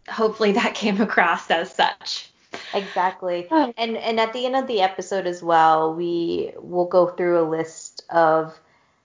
hopefully 0.07 0.53
that 0.53 0.73
came 0.75 1.01
across 1.01 1.49
as 1.51 1.73
such. 1.73 2.30
Exactly. 2.73 3.47
Oh. 3.51 3.73
And 3.77 3.97
and 3.97 4.19
at 4.19 4.33
the 4.33 4.45
end 4.45 4.55
of 4.55 4.67
the 4.67 4.81
episode 4.81 5.27
as 5.27 5.43
well, 5.43 5.93
we 5.93 6.51
will 6.57 6.85
go 6.85 7.07
through 7.07 7.41
a 7.41 7.47
list 7.47 8.03
of 8.09 8.57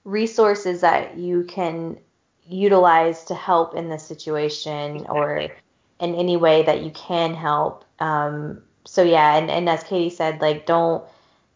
resources 0.04 0.80
that 0.82 1.16
you 1.18 1.44
can 1.44 1.99
utilize 2.46 3.25
to 3.25 3.35
help 3.35 3.75
in 3.75 3.88
this 3.88 4.04
situation 4.04 4.96
exactly. 4.96 5.18
or 5.18 5.38
in 5.99 6.14
any 6.14 6.37
way 6.37 6.62
that 6.62 6.82
you 6.82 6.90
can 6.90 7.35
help. 7.35 7.85
Um, 7.99 8.62
so 8.85 9.02
yeah, 9.02 9.37
and, 9.37 9.50
and 9.50 9.68
as 9.68 9.82
Katie 9.82 10.14
said, 10.14 10.40
like 10.40 10.64
don't 10.66 11.04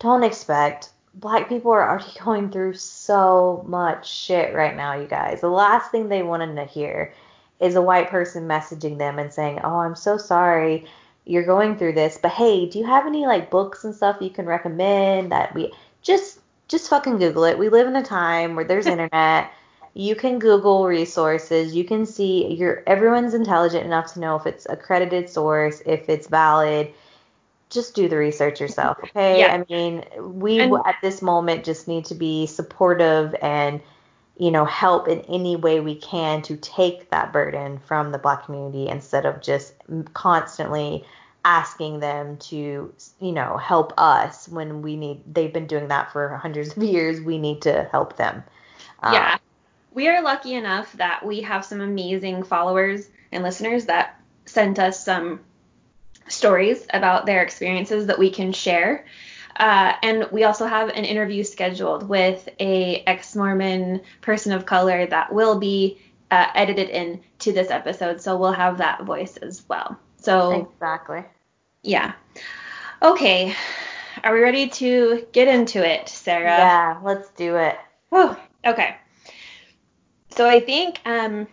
don't 0.01 0.25
expect 0.25 0.91
black 1.15 1.49
people 1.49 1.71
are 1.71 1.89
already 1.89 2.13
going 2.25 2.51
through 2.51 2.75
so 2.75 3.65
much 3.69 4.11
shit 4.13 4.55
right 4.55 4.77
now, 4.77 4.95
you 4.95 5.07
guys. 5.07 5.41
The 5.41 5.49
last 5.49 5.91
thing 5.91 6.09
they 6.09 6.23
wanted 6.23 6.57
to 6.57 6.65
hear 6.65 7.15
is 7.61 7.77
a 7.77 7.83
white 7.83 8.09
person 8.09 8.49
messaging 8.49 8.99
them 8.99 9.19
and 9.19 9.33
saying, 9.33 9.61
"Oh, 9.63 9.79
I'm 9.79 9.97
so 9.97 10.17
sorry 10.17 10.87
you're 11.31 11.45
going 11.45 11.77
through 11.77 11.93
this, 11.93 12.19
but 12.21 12.33
hey, 12.33 12.67
do 12.67 12.81
you 12.81 12.85
have 12.85 13.07
any 13.07 13.25
like 13.25 13.51
books 13.51 13.85
and 13.85 13.95
stuff 13.95 14.17
you 14.21 14.31
can 14.31 14.47
recommend 14.47 15.31
that 15.31 15.55
we 15.55 15.73
just 16.03 16.41
just 16.67 16.89
fucking 16.89 17.19
Google 17.19 17.45
it. 17.45 17.59
We 17.59 17.69
live 17.69 17.87
in 17.87 17.95
a 17.95 18.03
time 18.03 18.57
where 18.57 18.65
there's 18.65 18.87
internet. 18.99 19.53
You 19.95 20.17
can 20.17 20.41
Google 20.41 20.87
resources. 20.87 21.75
You 21.75 21.85
can 21.85 22.05
see 22.05 22.53
you're 22.55 22.83
everyone's 22.87 23.35
intelligent 23.35 23.85
enough 23.85 24.13
to 24.15 24.21
know 24.21 24.35
if 24.37 24.47
it's 24.47 24.67
accredited 24.69 25.29
source, 25.31 25.81
if 25.87 26.09
it's 26.09 26.27
valid. 26.27 26.93
Just 27.71 27.95
do 27.95 28.09
the 28.09 28.17
research 28.17 28.61
yourself, 28.61 28.99
okay? 29.05 29.39
Yeah. 29.39 29.55
I 29.55 29.73
mean, 29.73 30.05
we 30.21 30.59
and, 30.59 30.75
at 30.85 30.97
this 31.01 31.23
moment 31.23 31.65
just 31.65 31.87
need 31.87 32.07
to 32.07 32.17
be 32.17 32.47
supportive 32.47 33.37
and 33.41 33.81
you 34.37 34.51
know 34.51 34.65
help 34.65 35.07
in 35.07 35.21
any 35.23 35.55
way 35.55 35.79
we 35.79 35.95
can 35.95 36.43
to 36.43 36.57
take 36.57 37.11
that 37.11 37.33
burden 37.33 37.79
from 37.79 38.11
the 38.11 38.19
black 38.19 38.47
community 38.47 38.89
instead 38.89 39.27
of 39.27 39.41
just 39.41 39.75
constantly 40.15 41.05
asking 41.45 42.01
them 42.01 42.37
to, 42.37 42.93
you 43.21 43.33
know, 43.33 43.57
help 43.57 43.93
us 43.97 44.49
when 44.49 44.83
we 44.83 44.97
need, 44.97 45.23
they've 45.33 45.53
been 45.53 45.67
doing 45.67 45.89
that 45.89 46.13
for 46.13 46.37
hundreds 46.37 46.77
of 46.77 46.83
years. 46.83 47.21
We 47.21 47.39
need 47.39 47.63
to 47.63 47.89
help 47.91 48.17
them. 48.17 48.43
Um, 49.03 49.15
yeah. 49.15 49.39
We 49.93 50.09
are 50.09 50.23
lucky 50.23 50.55
enough 50.55 50.93
that 50.95 51.25
we 51.25 51.41
have 51.41 51.65
some 51.65 51.81
amazing 51.81 52.45
followers 52.45 53.09
and 53.33 53.43
listeners 53.43 53.87
that 53.87 54.21
sent 54.45 54.79
us 54.79 55.05
some 55.05 55.41
stories 56.29 56.87
about 56.93 57.27
their 57.27 57.43
experiences 57.43 58.07
that 58.07 58.19
we 58.19 58.31
can 58.31 58.53
share. 58.53 59.07
Uh, 59.57 59.93
and 60.03 60.29
we 60.31 60.45
also 60.45 60.67
have 60.67 60.89
an 60.91 61.05
interview 61.05 61.43
scheduled 61.43 62.09
with 62.09 62.49
a 62.61 63.03
ex-Mormon 63.07 64.01
person 64.21 64.53
of 64.53 64.65
color 64.65 65.07
that 65.07 65.33
will 65.33 65.59
be 65.59 65.99
uh, 66.31 66.47
edited 66.55 66.89
in 66.89 67.21
to 67.41 67.53
this 67.53 67.71
episode, 67.71 68.21
so 68.21 68.37
we'll 68.37 68.53
have 68.53 68.79
that 68.79 69.03
voice 69.05 69.37
as 69.39 69.63
well. 69.69 69.99
So 70.21 70.69
exactly. 70.73 71.25
Yeah. 71.83 72.13
Okay. 73.03 73.55
Are 74.23 74.35
we 74.35 74.41
ready 74.41 74.69
to 74.69 75.27
get 75.33 75.49
into 75.49 75.87
it, 75.87 76.09
Sarah? 76.09 76.59
Yeah, 76.59 77.01
let's 77.03 77.31
do 77.31 77.57
it. 77.57 77.79
Whew. 78.11 78.37
Okay. 78.67 78.97
So 80.31 80.49
I 80.49 80.61
think 80.61 81.01
um, 81.07 81.47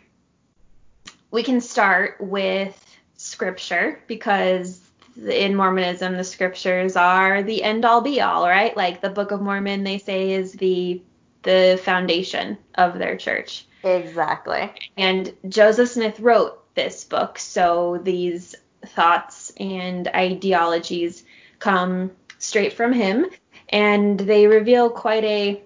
we 1.31 1.43
can 1.43 1.61
start 1.61 2.17
with 2.19 2.83
scripture 3.15 4.01
because 4.07 4.81
in 5.17 5.55
Mormonism 5.55 6.15
the 6.15 6.23
scriptures 6.23 6.95
are 6.95 7.41
the 7.43 7.63
end 7.63 7.85
all 7.85 8.01
be 8.01 8.21
all, 8.21 8.47
right? 8.47 8.75
Like 8.75 9.01
the 9.01 9.09
Book 9.09 9.31
of 9.31 9.41
Mormon 9.41 9.83
they 9.83 9.97
say 9.97 10.31
is 10.31 10.53
the 10.53 11.01
the 11.43 11.79
foundation 11.83 12.57
of 12.75 12.99
their 12.99 13.15
church. 13.15 13.65
Exactly. 13.83 14.71
And 14.97 15.33
Joseph 15.47 15.89
Smith 15.89 16.19
wrote 16.19 16.61
this 16.77 17.03
book, 17.03 17.37
so 17.37 17.99
these 18.01 18.55
thoughts 18.85 19.51
and 19.59 20.07
ideologies 20.07 21.25
come 21.59 22.11
straight 22.39 22.71
from 22.71 22.93
him, 22.93 23.25
and 23.67 24.17
they 24.17 24.47
reveal 24.47 24.89
quite 24.89 25.25
a 25.25 25.61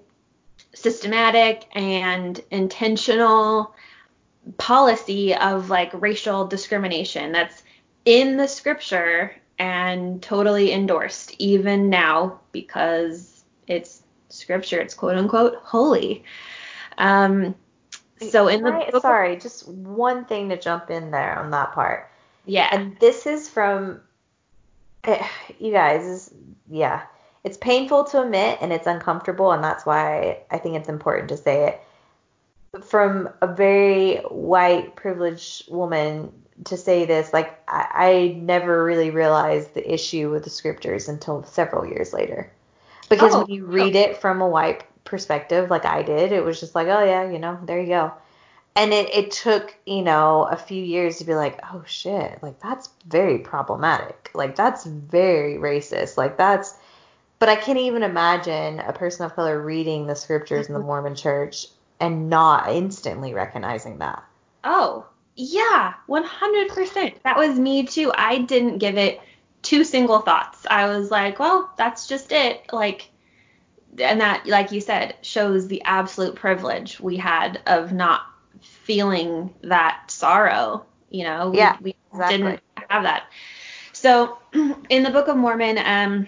systematic 0.73 1.67
and 1.75 2.41
intentional 2.49 3.75
policy 4.57 5.35
of 5.35 5.69
like 5.69 5.91
racial 6.01 6.47
discrimination 6.47 7.31
that's 7.31 7.61
in 8.05 8.37
the 8.37 8.47
scripture 8.47 9.35
and 9.59 10.23
totally 10.23 10.71
endorsed 10.71 11.35
even 11.37 11.89
now 11.89 12.39
because 12.51 13.43
it's 13.67 14.01
scripture 14.29 14.79
it's 14.79 14.95
quote 14.95 15.17
unquote 15.17 15.55
holy. 15.61 16.23
Um 16.97 17.53
so 18.29 18.47
in 18.47 18.63
the 18.63 18.71
book, 18.91 19.01
sorry 19.01 19.35
just 19.35 19.67
one 19.67 20.25
thing 20.25 20.49
to 20.49 20.57
jump 20.57 20.89
in 20.89 21.11
there 21.11 21.37
on 21.39 21.51
that 21.51 21.71
part 21.73 22.11
yeah. 22.45 22.69
And 22.71 22.97
this 22.99 23.25
is 23.25 23.49
from 23.49 24.01
eh, 25.03 25.25
you 25.59 25.71
guys 25.71 26.05
is 26.05 26.33
yeah. 26.69 27.03
It's 27.43 27.57
painful 27.57 28.03
to 28.05 28.21
admit 28.21 28.59
and 28.61 28.71
it's 28.71 28.87
uncomfortable 28.87 29.51
and 29.51 29.63
that's 29.63 29.85
why 29.85 30.41
I 30.51 30.57
think 30.57 30.75
it's 30.75 30.89
important 30.89 31.29
to 31.29 31.37
say 31.37 31.67
it. 31.67 32.83
From 32.83 33.29
a 33.41 33.47
very 33.47 34.17
white 34.17 34.95
privileged 34.95 35.69
woman 35.71 36.31
to 36.65 36.77
say 36.77 37.05
this, 37.05 37.33
like 37.33 37.59
I, 37.67 37.87
I 37.93 38.39
never 38.39 38.83
really 38.83 39.09
realized 39.09 39.73
the 39.73 39.93
issue 39.93 40.29
with 40.29 40.43
the 40.43 40.49
scriptures 40.49 41.09
until 41.09 41.43
several 41.43 41.85
years 41.85 42.13
later. 42.13 42.51
Because 43.09 43.33
oh, 43.33 43.39
when 43.39 43.49
you 43.49 43.65
read 43.65 43.95
it 43.95 44.21
from 44.21 44.39
a 44.41 44.47
white 44.47 44.85
perspective, 45.11 45.69
like 45.69 45.85
I 45.85 46.01
did, 46.01 46.31
it 46.31 46.43
was 46.43 46.59
just 46.59 46.73
like, 46.73 46.87
oh 46.87 47.03
yeah, 47.03 47.29
you 47.29 47.37
know, 47.37 47.59
there 47.63 47.79
you 47.79 47.87
go. 47.87 48.13
And 48.75 48.93
it, 48.93 49.13
it 49.13 49.31
took 49.31 49.75
you 49.85 50.01
know 50.01 50.47
a 50.49 50.55
few 50.55 50.81
years 50.81 51.17
to 51.17 51.25
be 51.25 51.35
like 51.35 51.59
oh 51.73 51.83
shit 51.85 52.41
like 52.41 52.59
that's 52.61 52.89
very 53.05 53.39
problematic. 53.39 54.31
Like 54.33 54.55
that's 54.55 54.85
very 54.85 55.55
racist. 55.55 56.17
Like 56.17 56.37
that's 56.37 56.73
but 57.37 57.49
i 57.49 57.55
can't 57.55 57.79
even 57.79 58.03
imagine 58.03 58.79
a 58.79 58.93
person 58.93 59.25
of 59.25 59.35
color 59.35 59.59
reading 59.59 60.07
the 60.07 60.15
scriptures 60.15 60.67
in 60.67 60.73
the 60.73 60.79
mm-hmm. 60.79 60.87
mormon 60.87 61.15
church 61.15 61.67
and 61.99 62.29
not 62.29 62.69
instantly 62.69 63.33
recognizing 63.33 63.97
that. 63.97 64.23
Oh 64.63 65.05
yeah 65.35 65.93
100% 66.07 67.21
that 67.23 67.37
was 67.37 67.59
me 67.59 67.85
too. 67.85 68.11
I 68.15 68.39
didn't 68.39 68.77
give 68.77 68.97
it 68.97 69.19
two 69.63 69.83
single 69.83 70.19
thoughts. 70.19 70.65
I 70.69 70.87
was 70.87 71.11
like 71.11 71.39
well 71.39 71.69
that's 71.77 72.07
just 72.07 72.31
it. 72.31 72.71
Like 72.71 73.10
and 73.99 74.21
that 74.21 74.45
like 74.45 74.71
you 74.71 74.81
said 74.81 75.15
shows 75.21 75.67
the 75.67 75.81
absolute 75.83 76.35
privilege 76.35 76.99
we 76.99 77.17
had 77.17 77.61
of 77.67 77.91
not 77.91 78.21
feeling 78.61 79.53
that 79.63 80.09
sorrow. 80.09 80.85
You 81.09 81.25
know, 81.25 81.49
we, 81.49 81.57
yeah, 81.57 81.77
we 81.81 81.95
exactly. 82.11 82.37
didn't 82.37 82.61
have 82.89 83.03
that. 83.03 83.23
So 83.91 84.37
in 84.89 85.03
the 85.03 85.09
Book 85.09 85.27
of 85.27 85.35
Mormon, 85.35 85.77
um, 85.77 86.27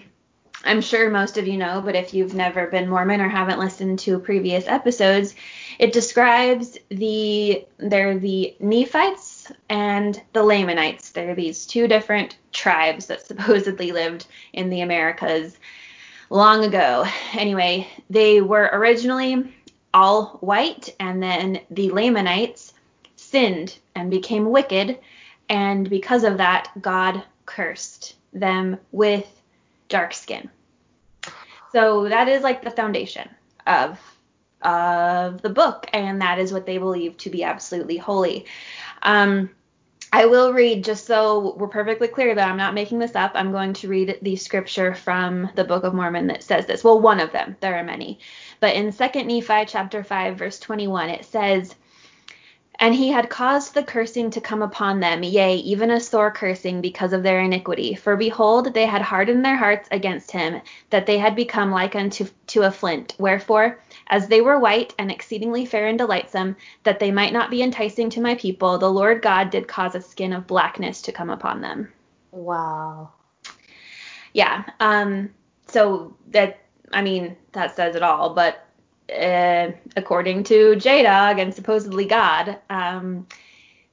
I'm 0.64 0.80
sure 0.80 1.10
most 1.10 1.36
of 1.36 1.46
you 1.46 1.56
know, 1.56 1.82
but 1.84 1.94
if 1.94 2.14
you've 2.14 2.34
never 2.34 2.66
been 2.66 2.88
Mormon 2.88 3.20
or 3.20 3.28
haven't 3.28 3.58
listened 3.58 3.98
to 4.00 4.18
previous 4.18 4.66
episodes, 4.66 5.34
it 5.78 5.92
describes 5.92 6.78
the 6.88 7.66
they're 7.78 8.18
the 8.18 8.56
Nephites 8.60 9.52
and 9.68 10.20
the 10.32 10.42
Lamanites. 10.42 11.10
They're 11.10 11.34
these 11.34 11.66
two 11.66 11.86
different 11.88 12.38
tribes 12.52 13.06
that 13.06 13.26
supposedly 13.26 13.92
lived 13.92 14.26
in 14.52 14.70
the 14.70 14.80
Americas 14.80 15.56
long 16.34 16.64
ago. 16.64 17.06
Anyway, 17.32 17.86
they 18.10 18.40
were 18.40 18.68
originally 18.72 19.54
all 19.94 20.38
white, 20.40 20.94
and 20.98 21.22
then 21.22 21.60
the 21.70 21.90
Lamanites 21.90 22.74
sinned 23.16 23.78
and 23.94 24.10
became 24.10 24.50
wicked, 24.50 24.98
and 25.48 25.88
because 25.88 26.24
of 26.24 26.38
that, 26.38 26.70
God 26.80 27.22
cursed 27.46 28.16
them 28.32 28.78
with 28.90 29.26
dark 29.88 30.12
skin. 30.12 30.50
So 31.70 32.08
that 32.08 32.28
is 32.28 32.42
like 32.42 32.62
the 32.62 32.70
foundation 32.70 33.28
of 33.66 34.00
of 34.62 35.42
the 35.42 35.50
book, 35.50 35.88
and 35.92 36.20
that 36.22 36.38
is 36.38 36.52
what 36.52 36.66
they 36.66 36.78
believe 36.78 37.16
to 37.18 37.30
be 37.30 37.44
absolutely 37.44 37.98
holy. 37.98 38.46
Um, 39.02 39.50
I 40.14 40.26
will 40.26 40.52
read, 40.52 40.84
just 40.84 41.06
so 41.06 41.56
we're 41.58 41.66
perfectly 41.66 42.06
clear 42.06 42.36
that 42.36 42.48
I'm 42.48 42.56
not 42.56 42.72
making 42.72 43.00
this 43.00 43.16
up, 43.16 43.32
I'm 43.34 43.50
going 43.50 43.72
to 43.72 43.88
read 43.88 44.20
the 44.22 44.36
scripture 44.36 44.94
from 44.94 45.50
the 45.56 45.64
Book 45.64 45.82
of 45.82 45.92
Mormon 45.92 46.28
that 46.28 46.44
says 46.44 46.66
this. 46.66 46.84
Well, 46.84 47.00
one 47.00 47.18
of 47.18 47.32
them, 47.32 47.56
there 47.58 47.74
are 47.74 47.82
many. 47.82 48.20
But 48.60 48.76
in 48.76 48.92
2 48.92 49.24
Nephi 49.24 49.64
chapter 49.66 50.04
5, 50.04 50.38
verse 50.38 50.60
21, 50.60 51.10
it 51.10 51.24
says, 51.24 51.74
and 52.78 52.94
he 52.94 53.08
had 53.08 53.28
caused 53.28 53.74
the 53.74 53.82
cursing 53.82 54.30
to 54.30 54.40
come 54.40 54.62
upon 54.62 55.00
them, 55.00 55.24
yea, 55.24 55.56
even 55.56 55.90
a 55.90 55.98
sore 55.98 56.30
cursing 56.30 56.80
because 56.80 57.12
of 57.12 57.24
their 57.24 57.40
iniquity. 57.40 57.96
For 57.96 58.16
behold, 58.16 58.72
they 58.72 58.86
had 58.86 59.02
hardened 59.02 59.44
their 59.44 59.56
hearts 59.56 59.88
against 59.90 60.30
him, 60.30 60.60
that 60.90 61.06
they 61.06 61.18
had 61.18 61.34
become 61.34 61.72
like 61.72 61.96
unto 61.96 62.28
to 62.48 62.62
a 62.62 62.70
flint. 62.70 63.16
Wherefore, 63.18 63.80
as 64.08 64.28
they 64.28 64.40
were 64.40 64.58
white 64.58 64.94
and 64.98 65.10
exceedingly 65.10 65.64
fair 65.64 65.86
and 65.86 65.98
delightsome, 65.98 66.56
that 66.82 66.98
they 66.98 67.10
might 67.10 67.32
not 67.32 67.50
be 67.50 67.62
enticing 67.62 68.10
to 68.10 68.20
my 68.20 68.34
people, 68.34 68.78
the 68.78 68.90
Lord 68.90 69.22
God 69.22 69.50
did 69.50 69.68
cause 69.68 69.94
a 69.94 70.00
skin 70.00 70.32
of 70.32 70.46
blackness 70.46 71.02
to 71.02 71.12
come 71.12 71.30
upon 71.30 71.60
them. 71.60 71.92
Wow. 72.32 73.10
Yeah. 74.32 74.64
Um. 74.80 75.30
So 75.68 76.16
that 76.28 76.58
I 76.92 77.02
mean 77.02 77.36
that 77.52 77.76
says 77.76 77.96
it 77.96 78.02
all. 78.02 78.34
But 78.34 78.66
uh, 79.14 79.72
according 79.96 80.44
to 80.44 80.76
J 80.76 81.02
Dog 81.02 81.38
and 81.38 81.54
supposedly 81.54 82.06
God, 82.06 82.58
um, 82.70 83.26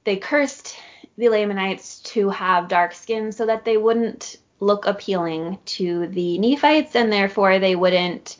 they 0.04 0.16
cursed 0.16 0.76
the 1.16 1.28
Lamanites 1.28 2.00
to 2.00 2.30
have 2.30 2.68
dark 2.68 2.92
skin 2.92 3.32
so 3.32 3.46
that 3.46 3.64
they 3.64 3.76
wouldn't 3.76 4.36
look 4.60 4.86
appealing 4.86 5.58
to 5.64 6.06
the 6.08 6.38
Nephites 6.38 6.94
and 6.94 7.12
therefore 7.12 7.58
they 7.58 7.76
wouldn't 7.76 8.36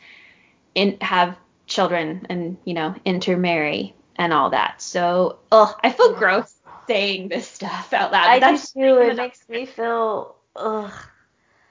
in, 0.74 0.96
have 1.00 1.36
children 1.72 2.26
and 2.28 2.56
you 2.64 2.74
know 2.74 2.94
intermarry 3.04 3.94
and 4.16 4.32
all 4.32 4.50
that. 4.50 4.82
So, 4.82 5.38
oh, 5.50 5.76
I 5.82 5.90
feel 5.90 6.14
gross 6.14 6.54
saying 6.86 7.28
this 7.28 7.48
stuff 7.48 7.92
out 7.92 8.12
loud. 8.12 8.26
I 8.26 8.52
do 8.52 8.58
too. 8.58 8.98
It 8.98 9.16
makes 9.16 9.48
me 9.48 9.66
feel 9.66 10.36
ugh. 10.56 10.92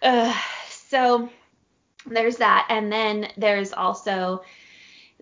uh, 0.01 0.35
so 0.69 1.29
there's 2.05 2.37
that, 2.37 2.67
and 2.69 2.91
then 2.91 3.27
there's 3.37 3.73
also 3.73 4.43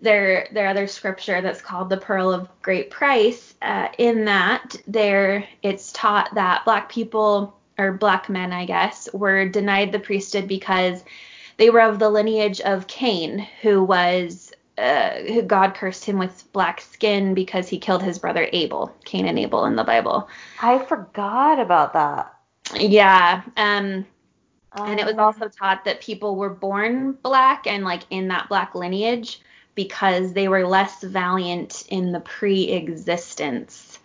their 0.00 0.48
their 0.52 0.68
other 0.68 0.86
scripture 0.86 1.42
that's 1.42 1.60
called 1.60 1.90
the 1.90 1.98
Pearl 1.98 2.32
of 2.32 2.48
Great 2.62 2.90
Price. 2.90 3.54
Uh, 3.60 3.88
in 3.98 4.24
that, 4.24 4.76
there 4.86 5.46
it's 5.62 5.92
taught 5.92 6.34
that 6.34 6.64
black 6.64 6.88
people 6.88 7.56
or 7.78 7.92
black 7.92 8.28
men, 8.28 8.52
I 8.52 8.66
guess, 8.66 9.08
were 9.12 9.48
denied 9.48 9.92
the 9.92 9.98
priesthood 9.98 10.46
because 10.48 11.02
they 11.56 11.70
were 11.70 11.80
of 11.80 11.98
the 11.98 12.10
lineage 12.10 12.60
of 12.62 12.86
Cain, 12.86 13.46
who 13.62 13.84
was 13.84 14.49
uh, 14.80 15.40
God 15.42 15.74
cursed 15.74 16.04
him 16.04 16.18
with 16.18 16.50
black 16.52 16.80
skin 16.80 17.34
because 17.34 17.68
he 17.68 17.78
killed 17.78 18.02
his 18.02 18.18
brother 18.18 18.48
Abel, 18.52 18.94
Cain 19.04 19.26
and 19.26 19.38
Abel 19.38 19.64
in 19.66 19.76
the 19.76 19.84
Bible. 19.84 20.28
I 20.60 20.78
forgot 20.78 21.60
about 21.60 21.92
that. 21.92 22.34
Yeah. 22.74 23.42
Um, 23.56 24.06
and 24.72 25.00
it 25.00 25.06
was 25.06 25.16
oh. 25.18 25.24
also 25.24 25.48
taught 25.48 25.84
that 25.84 26.00
people 26.00 26.36
were 26.36 26.50
born 26.50 27.12
black 27.22 27.66
and 27.66 27.84
like 27.84 28.02
in 28.10 28.28
that 28.28 28.48
black 28.48 28.74
lineage 28.74 29.40
because 29.74 30.32
they 30.32 30.48
were 30.48 30.66
less 30.66 31.02
valiant 31.02 31.84
in 31.88 32.12
the 32.12 32.20
pre-existence. 32.20 33.98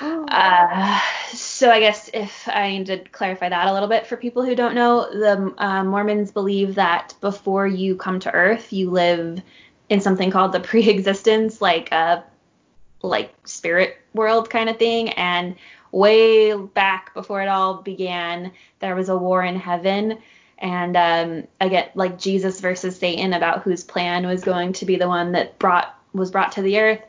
Oh. 0.00 0.24
Uh, 0.26 1.00
so 1.32 1.70
I 1.70 1.80
guess 1.80 2.08
if 2.14 2.48
I 2.48 2.70
need 2.70 2.86
to 2.86 2.98
clarify 2.98 3.48
that 3.48 3.66
a 3.66 3.72
little 3.72 3.88
bit 3.88 4.06
for 4.06 4.16
people 4.16 4.44
who 4.44 4.54
don't 4.54 4.74
know, 4.74 5.10
the 5.10 5.54
uh, 5.58 5.84
Mormons 5.84 6.30
believe 6.30 6.76
that 6.76 7.14
before 7.20 7.66
you 7.66 7.96
come 7.96 8.20
to 8.20 8.32
Earth, 8.32 8.72
you 8.72 8.90
live 8.90 9.40
in 9.88 10.00
something 10.00 10.30
called 10.30 10.52
the 10.52 10.60
pre-existence, 10.60 11.60
like 11.60 11.92
a 11.92 12.24
like 13.02 13.32
spirit 13.44 13.96
world 14.12 14.50
kind 14.50 14.68
of 14.68 14.76
thing, 14.76 15.10
and 15.10 15.54
way 15.92 16.54
back 16.54 17.14
before 17.14 17.40
it 17.40 17.48
all 17.48 17.82
began, 17.82 18.52
there 18.80 18.96
was 18.96 19.08
a 19.08 19.16
war 19.16 19.42
in 19.42 19.56
heaven. 19.56 20.18
And 20.58 20.96
um, 20.96 21.46
I 21.60 21.68
get 21.68 21.96
like 21.96 22.18
Jesus 22.18 22.60
versus 22.60 22.98
Satan 22.98 23.32
about 23.32 23.62
whose 23.62 23.84
plan 23.84 24.26
was 24.26 24.42
going 24.42 24.72
to 24.74 24.86
be 24.86 24.96
the 24.96 25.06
one 25.06 25.32
that 25.32 25.58
brought 25.58 25.94
was 26.12 26.30
brought 26.30 26.52
to 26.52 26.62
the 26.62 26.80
earth. 26.80 27.00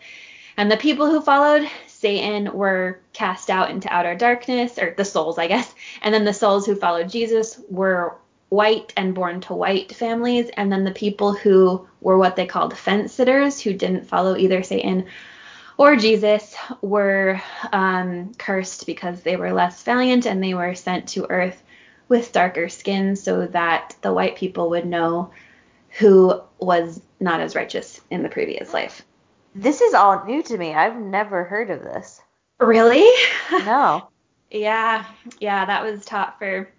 And 0.55 0.71
the 0.71 0.77
people 0.77 1.09
who 1.09 1.21
followed 1.21 1.67
Satan 1.87 2.53
were 2.53 2.99
cast 3.13 3.49
out 3.49 3.71
into 3.71 3.91
outer 3.91 4.13
darkness, 4.13 4.77
or 4.77 4.93
the 4.95 5.05
souls, 5.05 5.37
I 5.37 5.47
guess. 5.47 5.73
And 6.01 6.13
then 6.13 6.25
the 6.25 6.33
souls 6.33 6.65
who 6.65 6.75
followed 6.75 7.09
Jesus 7.09 7.59
were 7.69 8.17
white 8.49 8.93
and 8.97 9.15
born 9.15 9.41
to 9.41 9.53
white 9.53 9.95
families. 9.95 10.49
And 10.57 10.71
then 10.71 10.83
the 10.83 10.91
people 10.91 11.33
who 11.33 11.87
were 12.01 12.17
what 12.17 12.35
they 12.35 12.45
called 12.45 12.77
fence 12.77 13.13
sitters, 13.13 13.59
who 13.59 13.73
didn't 13.73 14.07
follow 14.07 14.35
either 14.35 14.63
Satan 14.63 15.05
or 15.79 15.95
Jesus 15.95 16.55
were 16.81 17.41
um, 17.71 18.33
cursed 18.33 18.85
because 18.85 19.21
they 19.21 19.37
were 19.37 19.53
less 19.53 19.81
valiant 19.81 20.25
and 20.25 20.43
they 20.43 20.53
were 20.53 20.75
sent 20.75 21.07
to 21.09 21.25
earth 21.31 21.63
with 22.09 22.33
darker 22.33 22.67
skin 22.67 23.15
so 23.15 23.47
that 23.47 23.95
the 24.01 24.11
white 24.11 24.35
people 24.35 24.71
would 24.71 24.85
know 24.85 25.31
who 25.91 26.41
was 26.59 27.01
not 27.21 27.39
as 27.39 27.55
righteous 27.55 28.01
in 28.09 28.23
the 28.23 28.29
previous 28.29 28.73
life. 28.73 29.05
This 29.55 29.79
is 29.79 29.93
all 29.93 30.25
new 30.25 30.43
to 30.43 30.57
me. 30.57 30.73
I've 30.73 30.99
never 30.99 31.45
heard 31.45 31.69
of 31.69 31.81
this. 31.81 32.21
Really? 32.59 33.09
No. 33.63 34.09
yeah, 34.51 35.05
yeah, 35.39 35.63
that 35.65 35.85
was 35.85 36.03
taught 36.03 36.37
for 36.39 36.69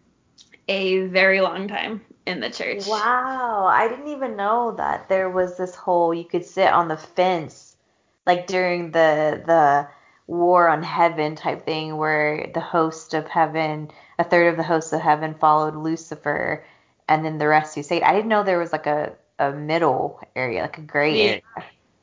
a 0.70 1.06
very 1.06 1.40
long 1.40 1.66
time 1.66 2.00
in 2.26 2.40
the 2.40 2.48
church. 2.48 2.86
Wow, 2.86 3.66
I 3.66 3.88
didn't 3.88 4.08
even 4.08 4.36
know 4.36 4.72
that 4.76 5.08
there 5.08 5.28
was 5.28 5.56
this 5.56 5.74
whole 5.74 6.14
you 6.14 6.24
could 6.24 6.46
sit 6.46 6.68
on 6.68 6.88
the 6.88 6.96
fence 6.96 7.76
like 8.24 8.46
during 8.46 8.92
the 8.92 9.42
the 9.44 9.88
war 10.26 10.68
on 10.68 10.82
heaven 10.84 11.34
type 11.34 11.64
thing 11.66 11.96
where 11.96 12.48
the 12.54 12.60
host 12.60 13.14
of 13.14 13.26
heaven, 13.26 13.90
a 14.18 14.24
third 14.24 14.46
of 14.46 14.56
the 14.56 14.62
hosts 14.62 14.92
of 14.92 15.00
heaven 15.00 15.34
followed 15.34 15.74
Lucifer 15.74 16.64
and 17.08 17.24
then 17.24 17.38
the 17.38 17.48
rest 17.48 17.74
who 17.74 17.82
stayed. 17.82 18.04
I 18.04 18.14
didn't 18.14 18.28
know 18.28 18.44
there 18.44 18.60
was 18.60 18.70
like 18.70 18.86
a, 18.86 19.14
a 19.40 19.50
middle 19.50 20.20
area, 20.36 20.62
like 20.62 20.78
a 20.78 20.82
gray 20.82 21.16
yeah. 21.16 21.24
area. 21.30 21.42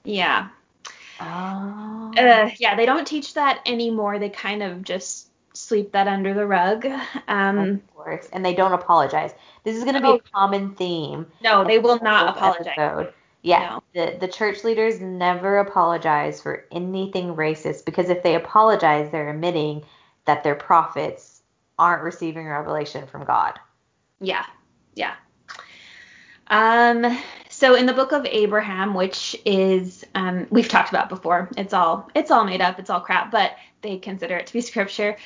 Yeah. 0.03 0.47
Oh. 1.21 2.13
Uh, 2.17 2.49
yeah, 2.59 2.75
they 2.75 2.85
don't 2.85 3.07
teach 3.07 3.33
that 3.35 3.61
anymore. 3.65 4.19
They 4.19 4.29
kind 4.29 4.61
of 4.61 4.83
just 4.83 5.29
sweep 5.59 5.91
that 5.91 6.07
under 6.07 6.33
the 6.33 6.45
rug. 6.45 6.85
Um, 7.27 7.57
of 7.57 7.95
course. 7.95 8.29
And 8.31 8.45
they 8.45 8.53
don't 8.53 8.73
apologize. 8.73 9.33
This 9.63 9.75
is 9.75 9.83
going 9.83 9.95
to 9.95 10.01
be 10.01 10.09
a 10.09 10.19
common 10.19 10.75
theme. 10.75 11.27
No, 11.41 11.63
they 11.65 11.79
will 11.79 11.99
not 12.01 12.35
apologize. 12.35 12.73
Episode. 12.77 13.13
Yeah, 13.41 13.59
no. 13.59 13.83
the 13.93 14.17
the 14.19 14.27
church 14.27 14.63
leaders 14.63 14.99
never 14.99 15.59
apologize 15.59 16.41
for 16.41 16.65
anything 16.71 17.35
racist 17.35 17.85
because 17.85 18.09
if 18.09 18.23
they 18.23 18.35
apologize, 18.35 19.11
they're 19.11 19.29
admitting 19.29 19.83
that 20.25 20.43
their 20.43 20.55
prophets 20.55 21.41
aren't 21.77 22.03
receiving 22.03 22.47
revelation 22.47 23.07
from 23.07 23.25
God. 23.25 23.59
Yeah, 24.19 24.45
yeah. 24.95 25.15
Um, 26.47 27.17
so 27.49 27.75
in 27.75 27.85
the 27.85 27.93
book 27.93 28.11
of 28.11 28.25
Abraham, 28.25 28.93
which 28.93 29.39
is 29.45 30.05
um, 30.15 30.47
we've 30.49 30.67
talked 30.67 30.89
about 30.89 31.09
before, 31.09 31.49
it's 31.57 31.73
all 31.73 32.09
it's 32.15 32.31
all 32.31 32.43
made 32.43 32.61
up, 32.61 32.79
it's 32.79 32.89
all 32.89 33.01
crap, 33.01 33.31
but 33.31 33.55
they 33.81 33.97
consider 33.97 34.37
it 34.37 34.47
to 34.47 34.53
be 34.53 34.61
scripture. 34.61 35.17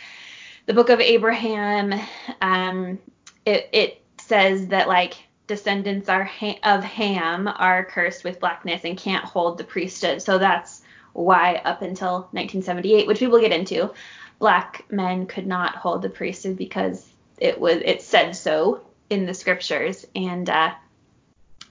The 0.66 0.74
book 0.74 0.90
of 0.90 1.00
Abraham, 1.00 1.94
um, 2.42 3.00
it 3.46 3.70
it 3.72 4.02
says 4.20 4.68
that 4.68 4.88
like 4.88 5.16
descendants 5.48 6.08
are 6.08 6.24
ha- 6.24 6.60
of 6.64 6.84
Ham 6.84 7.48
are 7.48 7.84
cursed 7.84 8.24
with 8.24 8.40
blackness 8.40 8.86
and 8.86 8.98
can't 8.98 9.26
hold 9.26 9.58
the 9.58 9.64
priesthood. 9.64 10.22
So 10.22 10.38
that's 10.38 10.82
why 11.14 11.56
up 11.66 11.82
until 11.82 12.30
1978, 12.32 13.08
which 13.08 13.22
we 13.22 13.28
will 13.28 13.42
get 13.42 13.52
into, 13.52 13.92
black 14.40 14.86
men 14.90 15.26
could 15.26 15.46
not 15.46 15.76
hold 15.76 16.02
the 16.02 16.10
priesthood 16.10 16.58
because 16.58 17.12
it 17.38 17.60
was 17.60 17.82
it 17.84 18.02
said 18.02 18.36
so 18.36 18.82
in 19.10 19.26
the 19.26 19.34
scriptures. 19.34 20.06
And 20.16 20.50
uh, 20.50 20.74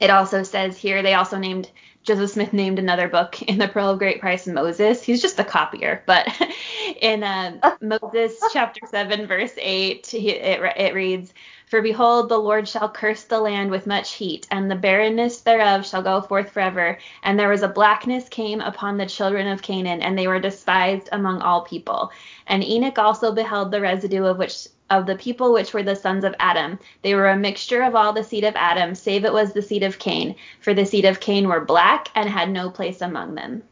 it 0.00 0.10
also 0.10 0.42
says 0.42 0.76
here 0.76 1.02
they 1.02 1.14
also 1.14 1.38
named 1.38 1.70
Joseph 2.02 2.30
Smith 2.30 2.52
named 2.52 2.78
another 2.78 3.08
book 3.08 3.42
in 3.42 3.58
the 3.58 3.68
Pearl 3.68 3.90
of 3.90 3.98
Great 3.98 4.20
Price 4.20 4.46
Moses. 4.46 5.02
He's 5.02 5.20
just 5.20 5.36
the 5.36 5.44
copier, 5.44 6.02
but 6.06 6.26
in 7.00 7.22
uh, 7.22 7.76
Moses 7.80 8.40
chapter 8.52 8.80
7 8.86 9.26
verse 9.26 9.52
8 9.58 10.06
he, 10.06 10.30
it, 10.30 10.60
it 10.76 10.94
reads 10.94 11.32
for 11.70 11.80
behold, 11.80 12.28
the 12.28 12.36
Lord 12.36 12.66
shall 12.66 12.88
curse 12.88 13.22
the 13.22 13.38
land 13.38 13.70
with 13.70 13.86
much 13.86 14.14
heat, 14.14 14.44
and 14.50 14.68
the 14.68 14.74
barrenness 14.74 15.40
thereof 15.42 15.86
shall 15.86 16.02
go 16.02 16.20
forth 16.20 16.50
forever. 16.50 16.98
And 17.22 17.38
there 17.38 17.48
was 17.48 17.62
a 17.62 17.68
blackness 17.68 18.28
came 18.28 18.60
upon 18.60 18.96
the 18.98 19.06
children 19.06 19.46
of 19.46 19.62
Canaan, 19.62 20.02
and 20.02 20.18
they 20.18 20.26
were 20.26 20.40
despised 20.40 21.08
among 21.12 21.40
all 21.40 21.60
people. 21.60 22.10
And 22.48 22.64
Enoch 22.64 22.98
also 22.98 23.32
beheld 23.32 23.70
the 23.70 23.80
residue 23.80 24.24
of 24.24 24.36
which 24.36 24.66
of 24.90 25.06
the 25.06 25.14
people 25.14 25.52
which 25.52 25.72
were 25.72 25.84
the 25.84 25.94
sons 25.94 26.24
of 26.24 26.34
Adam. 26.40 26.76
They 27.02 27.14
were 27.14 27.28
a 27.28 27.36
mixture 27.36 27.82
of 27.82 27.94
all 27.94 28.12
the 28.12 28.24
seed 28.24 28.42
of 28.42 28.56
Adam, 28.56 28.96
save 28.96 29.24
it 29.24 29.32
was 29.32 29.52
the 29.52 29.62
seed 29.62 29.84
of 29.84 30.00
Cain. 30.00 30.34
For 30.58 30.74
the 30.74 30.84
seed 30.84 31.04
of 31.04 31.20
Cain 31.20 31.46
were 31.46 31.64
black 31.64 32.08
and 32.16 32.28
had 32.28 32.50
no 32.50 32.68
place 32.68 33.00
among 33.00 33.36
them. 33.36 33.62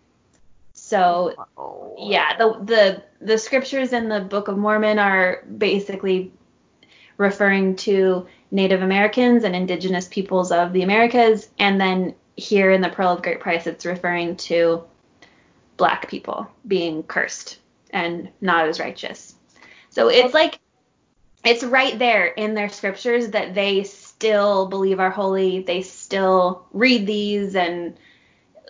So 0.72 1.34
yeah, 1.98 2.37
the 2.37 2.61
the 2.62 3.02
the 3.20 3.38
scriptures 3.38 3.92
in 3.92 4.08
the 4.08 4.20
Book 4.20 4.46
of 4.46 4.56
Mormon 4.56 5.00
are 5.00 5.42
basically 5.58 6.32
referring 7.18 7.76
to 7.76 8.26
Native 8.50 8.81
Americans 8.81 9.44
and 9.44 9.54
indigenous 9.54 10.09
peoples 10.09 10.50
of 10.50 10.72
the 10.72 10.83
Americas. 10.83 11.50
And 11.59 11.78
then 11.78 12.14
here 12.37 12.70
in 12.70 12.81
the 12.81 12.88
Pearl 12.88 13.12
of 13.12 13.22
Great 13.22 13.40
Price, 13.40 13.66
it's 13.66 13.85
referring 13.85 14.37
to 14.37 14.85
black 15.76 16.09
people 16.09 16.50
being 16.66 17.02
cursed 17.02 17.59
and 17.90 18.31
not 18.40 18.66
as 18.66 18.81
righteous. 18.81 19.35
So 19.90 20.09
it's 20.09 20.33
like, 20.33 20.59
it's 21.44 21.64
right 21.64 21.98
there 21.98 22.26
in 22.26 22.54
their 22.54 22.68
scriptures 22.68 23.28
that 23.28 23.54
they 23.54 23.85
still 23.85 24.66
believe 24.66 25.00
are 25.00 25.11
holy. 25.11 25.62
They 25.62 25.83
still 25.83 26.66
read 26.72 27.07
these 27.07 27.54
and 27.54 27.96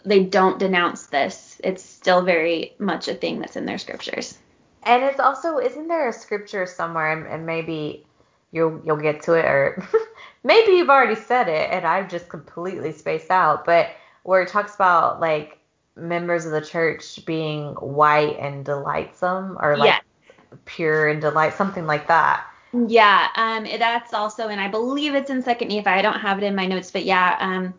they 0.05 0.25
don't 0.25 0.59
denounce 0.59 1.07
this. 1.07 1.61
It's 1.63 1.83
still 1.83 2.23
very 2.23 2.75
much 2.79 3.09
a 3.09 3.15
thing 3.15 3.41
that's 3.41 3.57
in 3.57 3.67
their 3.67 3.79
scriptures. 3.79 4.39
And 4.85 5.03
it's 5.03 5.21
also, 5.21 5.59
isn't 5.59 5.89
there 5.89 6.09
a 6.09 6.13
scripture 6.13 6.65
somewhere, 6.65 7.13
and, 7.13 7.27
and 7.27 7.45
maybe 7.45 8.07
you'll 8.53 8.81
you'll 8.85 8.97
get 8.97 9.23
to 9.23 9.35
it 9.35 9.45
or 9.45 9.87
maybe 10.45 10.73
you've 10.73 10.91
already 10.91 11.15
said 11.15 11.49
it 11.49 11.71
and 11.71 11.87
I've 11.87 12.09
just 12.09 12.29
completely 12.29 12.93
spaced 12.93 13.31
out, 13.31 13.65
but 13.65 13.91
where 14.23 14.43
it 14.43 14.49
talks 14.49 14.75
about 14.75 15.21
like 15.21 15.59
members 15.97 16.47
of 16.47 16.53
the 16.53 16.61
church 16.61 17.25
being 17.27 17.75
white 17.75 18.39
and 18.39 18.65
delightsome 18.65 19.59
or 19.61 19.77
like 19.77 19.89
yeah. 19.89 20.59
pure 20.65 21.09
and 21.09 21.21
delight 21.21 21.55
something 21.55 21.87
like 21.87 22.07
that. 22.09 22.47
Yeah, 22.73 23.29
um 23.37 23.67
that's 23.79 24.15
also 24.15 24.49
and 24.49 24.61
I 24.61 24.69
believe 24.69 25.15
it's 25.15 25.31
in 25.31 25.43
second 25.43 25.69
Nephi. 25.69 25.89
I 25.89 26.03
don't 26.03 26.21
have 26.21 26.39
it 26.39 26.45
in 26.45 26.55
my 26.55 26.67
notes, 26.67 26.91
but 26.91 27.05
yeah, 27.05 27.37
um 27.41 27.75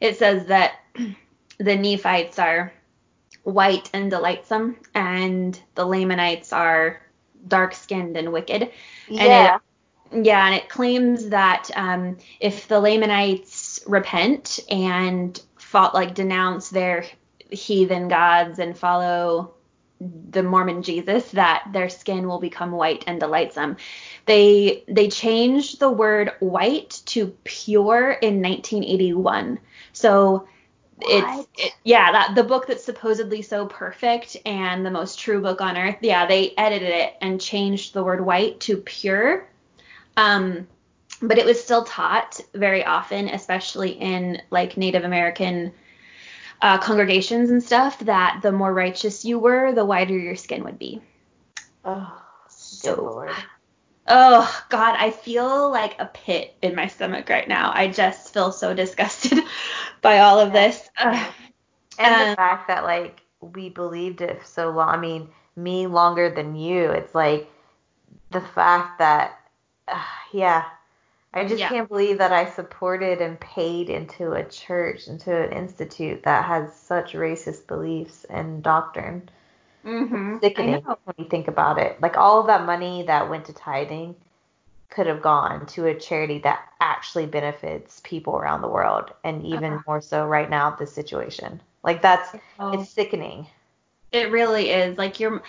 it 0.00 0.16
says 0.16 0.46
that 0.46 0.80
the 1.58 1.76
Nephites 1.76 2.38
are 2.38 2.72
white 3.44 3.88
and 3.94 4.10
delightsome 4.10 4.76
and 4.94 5.60
the 5.74 5.84
Lamanites 5.84 6.52
are 6.52 7.00
dark 7.46 7.74
skinned 7.74 8.16
and 8.16 8.32
wicked. 8.32 8.70
Yeah. 9.08 9.22
And 9.22 9.56
it 9.56 9.62
yeah, 10.12 10.46
and 10.46 10.54
it 10.54 10.68
claims 10.68 11.28
that 11.28 11.70
um, 11.74 12.18
if 12.40 12.68
the 12.68 12.80
Lamanites 12.80 13.80
repent 13.86 14.60
and 14.70 15.40
fought 15.56 15.94
like 15.94 16.14
denounce 16.14 16.70
their 16.70 17.04
heathen 17.50 18.08
gods 18.08 18.58
and 18.58 18.76
follow 18.76 19.54
the 20.00 20.42
Mormon 20.42 20.82
Jesus 20.82 21.30
that 21.32 21.68
their 21.72 21.88
skin 21.88 22.28
will 22.28 22.38
become 22.38 22.70
white 22.70 23.04
and 23.06 23.18
delightsome. 23.18 23.76
They 24.26 24.84
they 24.88 25.08
changed 25.08 25.80
the 25.80 25.90
word 25.90 26.32
white 26.40 27.02
to 27.06 27.28
pure 27.44 28.12
in 28.12 28.40
1981. 28.40 29.58
So 29.92 30.46
it's 31.00 31.48
it, 31.56 31.72
yeah 31.84 32.10
that 32.10 32.34
the 32.34 32.42
book 32.42 32.66
that's 32.66 32.84
supposedly 32.84 33.42
so 33.42 33.66
perfect 33.66 34.36
and 34.44 34.84
the 34.84 34.90
most 34.90 35.18
true 35.18 35.40
book 35.40 35.60
on 35.60 35.76
earth 35.76 35.98
yeah 36.00 36.26
they 36.26 36.52
edited 36.58 36.88
it 36.88 37.14
and 37.20 37.40
changed 37.40 37.94
the 37.94 38.02
word 38.02 38.20
white 38.20 38.58
to 38.58 38.76
pure 38.78 39.48
um 40.18 40.66
but 41.20 41.38
it 41.38 41.44
was 41.44 41.62
still 41.62 41.84
taught 41.84 42.40
very 42.54 42.84
often 42.84 43.28
especially 43.28 43.90
in 43.92 44.40
like 44.50 44.76
native 44.76 45.04
american 45.04 45.72
uh, 46.60 46.76
congregations 46.78 47.50
and 47.50 47.62
stuff 47.62 48.00
that 48.00 48.40
the 48.42 48.50
more 48.50 48.74
righteous 48.74 49.24
you 49.24 49.38
were 49.38 49.72
the 49.72 49.84
whiter 49.84 50.18
your 50.18 50.34
skin 50.34 50.64
would 50.64 50.78
be 50.78 51.00
oh 51.84 52.20
so 52.48 53.00
lord 53.00 53.30
oh 54.08 54.62
god 54.68 54.96
i 54.98 55.10
feel 55.10 55.70
like 55.70 55.94
a 56.00 56.06
pit 56.06 56.56
in 56.62 56.74
my 56.74 56.88
stomach 56.88 57.28
right 57.28 57.46
now 57.46 57.70
i 57.74 57.86
just 57.86 58.34
feel 58.34 58.50
so 58.50 58.74
disgusted 58.74 59.38
by 60.02 60.18
all 60.18 60.38
of 60.38 60.52
this. 60.52 60.88
Uh, 60.96 61.30
and 61.98 62.14
um, 62.14 62.30
the 62.30 62.36
fact 62.36 62.68
that 62.68 62.84
like 62.84 63.20
we 63.40 63.68
believed 63.68 64.20
it 64.20 64.40
so 64.44 64.70
long. 64.70 64.88
I 64.88 64.96
mean, 64.96 65.28
me 65.56 65.86
longer 65.86 66.30
than 66.30 66.54
you. 66.54 66.90
It's 66.90 67.14
like 67.14 67.48
the 68.30 68.40
fact 68.40 68.98
that, 68.98 69.38
uh, 69.90 70.02
yeah, 70.32 70.64
I 71.34 71.46
just 71.46 71.60
yeah. 71.60 71.68
can't 71.68 71.88
believe 71.88 72.18
that 72.18 72.32
I 72.32 72.50
supported 72.50 73.20
and 73.20 73.38
paid 73.38 73.90
into 73.90 74.32
a 74.32 74.44
church, 74.44 75.08
into 75.08 75.34
an 75.34 75.52
institute 75.52 76.22
that 76.24 76.44
has 76.44 76.74
such 76.74 77.12
racist 77.12 77.66
beliefs 77.66 78.24
and 78.30 78.62
doctrine. 78.62 79.28
Mm-hmm. 79.84 80.38
Sickening 80.40 80.82
when 80.82 81.14
you 81.18 81.26
think 81.26 81.48
about 81.48 81.78
it. 81.78 82.00
Like 82.00 82.16
all 82.16 82.40
of 82.40 82.46
that 82.48 82.66
money 82.66 83.04
that 83.04 83.30
went 83.30 83.46
to 83.46 83.52
tithing 83.52 84.16
could 84.90 85.06
have 85.06 85.22
gone 85.22 85.66
to 85.66 85.86
a 85.86 85.94
charity 85.94 86.38
that 86.38 86.60
actually 86.80 87.26
benefits 87.26 88.00
people 88.04 88.36
around 88.36 88.62
the 88.62 88.68
world 88.68 89.12
and 89.24 89.44
even 89.44 89.74
uh-huh. 89.74 89.82
more 89.86 90.00
so 90.00 90.26
right 90.26 90.48
now 90.48 90.70
this 90.70 90.92
situation 90.92 91.60
like 91.82 92.00
that's 92.00 92.34
oh. 92.58 92.72
it's 92.72 92.90
sickening 92.90 93.46
it 94.12 94.30
really 94.30 94.70
is 94.70 94.96
like 94.96 95.20
your 95.20 95.42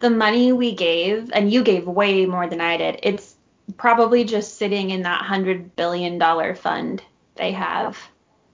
the 0.00 0.10
money 0.10 0.52
we 0.52 0.74
gave 0.74 1.30
and 1.32 1.50
you 1.50 1.62
gave 1.62 1.86
way 1.86 2.26
more 2.26 2.46
than 2.46 2.60
i 2.60 2.76
did 2.76 2.98
it's 3.02 3.33
probably 3.76 4.24
just 4.24 4.56
sitting 4.56 4.90
in 4.90 5.02
that 5.02 5.22
hundred 5.22 5.74
billion 5.76 6.18
dollar 6.18 6.54
fund 6.54 7.02
they 7.36 7.52
have 7.52 7.98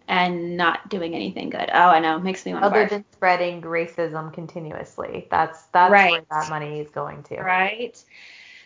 and 0.09 0.57
not 0.57 0.89
doing 0.89 1.15
anything 1.15 1.51
good 1.51 1.69
oh 1.73 1.89
i 1.89 2.01
know 2.01 2.19
makes 2.19 2.45
me 2.47 2.53
want 2.53 2.63
to 2.63 2.67
other 2.67 2.87
barf. 2.87 2.91
than 2.91 3.05
spreading 3.13 3.61
racism 3.63 4.33
continuously 4.33 5.27
that's 5.31 5.63
that's 5.73 5.93
right. 5.93 6.13
where 6.13 6.23
that 6.31 6.49
money 6.49 6.81
is 6.81 6.91
going 6.91 7.23
to 7.25 7.37
right 7.37 8.05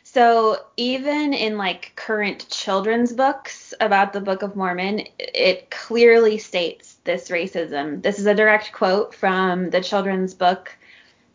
so 0.07 0.59
even 0.77 1.33
in 1.33 1.57
like 1.57 1.93
current 1.97 2.47
children's 2.51 3.13
books 3.13 3.73
about 3.81 4.13
the 4.13 4.21
Book 4.21 4.43
of 4.43 4.55
Mormon, 4.55 5.07
it 5.19 5.71
clearly 5.71 6.37
states 6.37 6.99
this 7.05 7.31
racism. 7.31 8.03
This 8.03 8.19
is 8.19 8.27
a 8.27 8.35
direct 8.35 8.71
quote 8.73 9.15
from 9.15 9.71
the 9.71 9.81
children's 9.81 10.35
book 10.35 10.77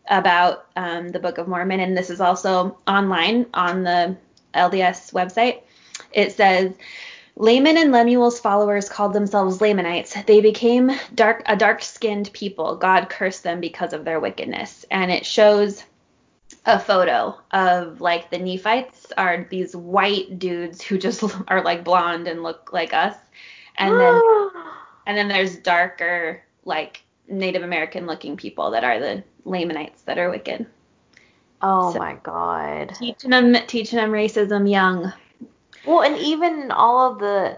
about 0.07 0.67
um, 0.75 1.09
the 1.09 1.19
Book 1.19 1.39
of 1.39 1.47
Mormon, 1.47 1.79
and 1.79 1.97
this 1.97 2.11
is 2.11 2.21
also 2.21 2.77
online 2.87 3.47
on 3.55 3.83
the 3.83 4.15
LDS 4.53 5.13
website. 5.13 5.61
It 6.11 6.33
says. 6.33 6.73
Laman 7.35 7.77
and 7.77 7.93
Lemuel's 7.93 8.37
followers 8.37 8.89
called 8.89 9.13
themselves 9.13 9.61
Lamanites. 9.61 10.13
They 10.27 10.41
became 10.41 10.91
dark 11.15 11.41
a 11.45 11.55
dark-skinned 11.55 12.33
people. 12.33 12.75
God 12.75 13.07
cursed 13.07 13.43
them 13.43 13.61
because 13.61 13.93
of 13.93 14.03
their 14.03 14.19
wickedness. 14.19 14.83
And 14.91 15.09
it 15.09 15.25
shows 15.25 15.85
a 16.65 16.79
photo 16.79 17.35
of 17.51 18.01
like 18.01 18.29
the 18.29 18.37
Nephites 18.37 19.11
are 19.17 19.47
these 19.49 19.75
white 19.75 20.39
dudes 20.39 20.81
who 20.81 20.97
just 20.97 21.23
are 21.47 21.63
like 21.63 21.83
blonde 21.83 22.27
and 22.27 22.43
look 22.43 22.71
like 22.73 22.93
us, 22.93 23.15
and 23.77 23.99
then 23.99 24.21
and 25.07 25.17
then 25.17 25.27
there's 25.27 25.57
darker 25.57 26.43
like 26.65 27.03
Native 27.27 27.63
American 27.63 28.05
looking 28.05 28.37
people 28.37 28.71
that 28.71 28.83
are 28.83 28.99
the 28.99 29.23
Lamanites 29.45 30.01
that 30.03 30.17
are 30.17 30.29
wicked. 30.29 30.65
Oh 31.61 31.93
so, 31.93 31.99
my 31.99 32.15
god. 32.23 32.95
Teaching 32.97 33.31
them 33.31 33.55
teaching 33.67 33.97
them 33.97 34.11
racism 34.11 34.69
young. 34.69 35.11
Well, 35.85 36.01
and 36.01 36.17
even 36.17 36.71
all 36.71 37.11
of 37.11 37.19
the 37.19 37.57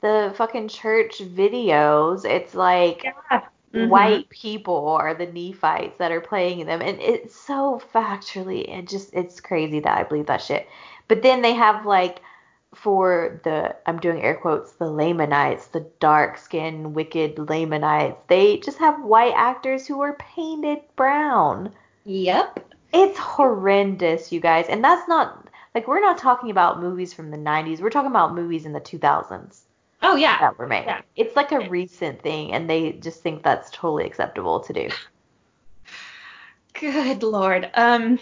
the 0.00 0.32
fucking 0.36 0.68
church 0.68 1.18
videos, 1.18 2.24
it's 2.24 2.54
like 2.54 3.04
yeah. 3.04 3.42
Mm-hmm. 3.72 3.88
white 3.88 4.28
people 4.30 4.88
are 4.88 5.14
the 5.14 5.26
Nephites 5.26 5.98
that 5.98 6.12
are 6.12 6.20
playing 6.20 6.66
them, 6.66 6.80
and 6.82 7.00
it's 7.00 7.34
so 7.34 7.80
factually 7.92 8.68
and 8.68 8.88
just 8.88 9.14
it's 9.14 9.40
crazy 9.40 9.80
that 9.80 9.98
I 9.98 10.02
believe 10.04 10.26
that 10.26 10.42
shit. 10.42 10.66
But 11.08 11.22
then 11.22 11.42
they 11.42 11.54
have 11.54 11.86
like 11.86 12.20
for 12.74 13.40
the 13.44 13.74
I'm 13.86 13.98
doing 13.98 14.22
air 14.22 14.36
quotes 14.36 14.72
the 14.72 14.86
Lamanites, 14.86 15.66
the 15.68 15.86
dark 15.98 16.38
skinned 16.38 16.94
wicked 16.94 17.38
Lamanites. 17.38 18.18
They 18.28 18.58
just 18.58 18.78
have 18.78 19.02
white 19.04 19.34
actors 19.34 19.86
who 19.86 20.00
are 20.00 20.14
painted 20.14 20.80
brown. 20.96 21.72
Yep. 22.04 22.69
It's 22.92 23.18
horrendous, 23.18 24.32
you 24.32 24.40
guys. 24.40 24.66
And 24.68 24.82
that's 24.82 25.08
not 25.08 25.48
like 25.74 25.86
we're 25.86 26.00
not 26.00 26.18
talking 26.18 26.50
about 26.50 26.80
movies 26.80 27.12
from 27.12 27.30
the 27.30 27.36
90s. 27.36 27.80
We're 27.80 27.90
talking 27.90 28.10
about 28.10 28.34
movies 28.34 28.66
in 28.66 28.72
the 28.72 28.80
2000s. 28.80 29.60
Oh 30.02 30.16
yeah. 30.16 30.38
That 30.40 30.58
were 30.58 30.66
made. 30.66 30.84
Yeah. 30.86 31.02
It's 31.16 31.36
like 31.36 31.52
a 31.52 31.68
recent 31.68 32.22
thing, 32.22 32.52
and 32.52 32.68
they 32.68 32.92
just 32.92 33.22
think 33.22 33.42
that's 33.42 33.70
totally 33.70 34.06
acceptable 34.06 34.60
to 34.60 34.72
do. 34.72 34.88
Good 36.74 37.22
lord. 37.22 37.70
Um. 37.74 38.18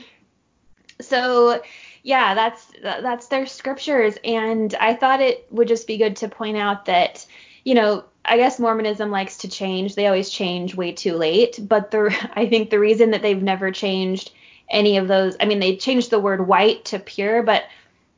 So 1.00 1.62
yeah, 2.02 2.34
that's 2.34 2.72
that's 2.82 3.28
their 3.28 3.46
scriptures, 3.46 4.16
and 4.24 4.74
I 4.80 4.94
thought 4.94 5.20
it 5.20 5.46
would 5.50 5.68
just 5.68 5.86
be 5.86 5.96
good 5.96 6.16
to 6.16 6.28
point 6.28 6.56
out 6.56 6.86
that 6.86 7.24
you 7.64 7.74
know 7.74 8.04
I 8.24 8.36
guess 8.36 8.58
Mormonism 8.58 9.10
likes 9.10 9.36
to 9.38 9.48
change. 9.48 9.94
They 9.94 10.06
always 10.06 10.30
change 10.30 10.74
way 10.74 10.90
too 10.90 11.14
late, 11.14 11.60
but 11.62 11.92
the 11.92 12.12
I 12.34 12.48
think 12.48 12.70
the 12.70 12.80
reason 12.80 13.12
that 13.12 13.22
they've 13.22 13.42
never 13.42 13.70
changed 13.70 14.32
any 14.70 14.96
of 14.96 15.08
those, 15.08 15.36
I 15.40 15.46
mean, 15.46 15.60
they 15.60 15.76
changed 15.76 16.10
the 16.10 16.20
word 16.20 16.46
white 16.46 16.84
to 16.86 16.98
pure, 16.98 17.42
but 17.42 17.64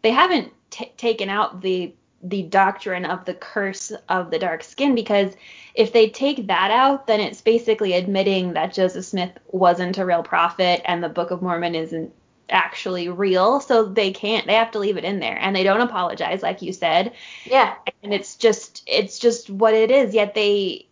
they 0.02 0.10
haven't 0.10 0.52
t- 0.70 0.92
taken 0.96 1.28
out 1.28 1.60
the 1.60 1.92
the 2.22 2.42
doctrine 2.42 3.06
of 3.06 3.24
the 3.24 3.32
curse 3.32 3.92
of 4.10 4.30
the 4.30 4.38
dark 4.38 4.62
skin 4.62 4.94
because 4.94 5.32
if 5.74 5.92
they 5.94 6.10
take 6.10 6.48
that 6.48 6.70
out 6.70 7.06
then 7.06 7.18
it's 7.18 7.40
basically 7.40 7.94
admitting 7.94 8.52
that 8.52 8.74
Joseph 8.74 9.06
Smith 9.06 9.32
wasn't 9.48 9.96
a 9.96 10.04
real 10.04 10.22
prophet 10.22 10.82
and 10.84 11.02
the 11.02 11.08
Book 11.08 11.30
of 11.30 11.40
Mormon 11.40 11.74
isn't 11.74 12.12
actually 12.50 13.08
real 13.08 13.58
so 13.58 13.84
they 13.86 14.12
can't 14.12 14.46
they 14.46 14.54
have 14.54 14.70
to 14.72 14.78
leave 14.78 14.98
it 14.98 15.04
in 15.04 15.18
there 15.18 15.38
and 15.40 15.56
they 15.56 15.62
don't 15.62 15.80
apologize 15.80 16.42
like 16.42 16.60
you 16.60 16.74
said. 16.74 17.12
Yeah. 17.46 17.74
And 18.02 18.12
it's 18.12 18.36
just 18.36 18.82
it's 18.86 19.18
just 19.18 19.48
what 19.48 19.72
it 19.72 19.90
is. 19.90 20.12
Yet 20.12 20.34
they 20.34 20.86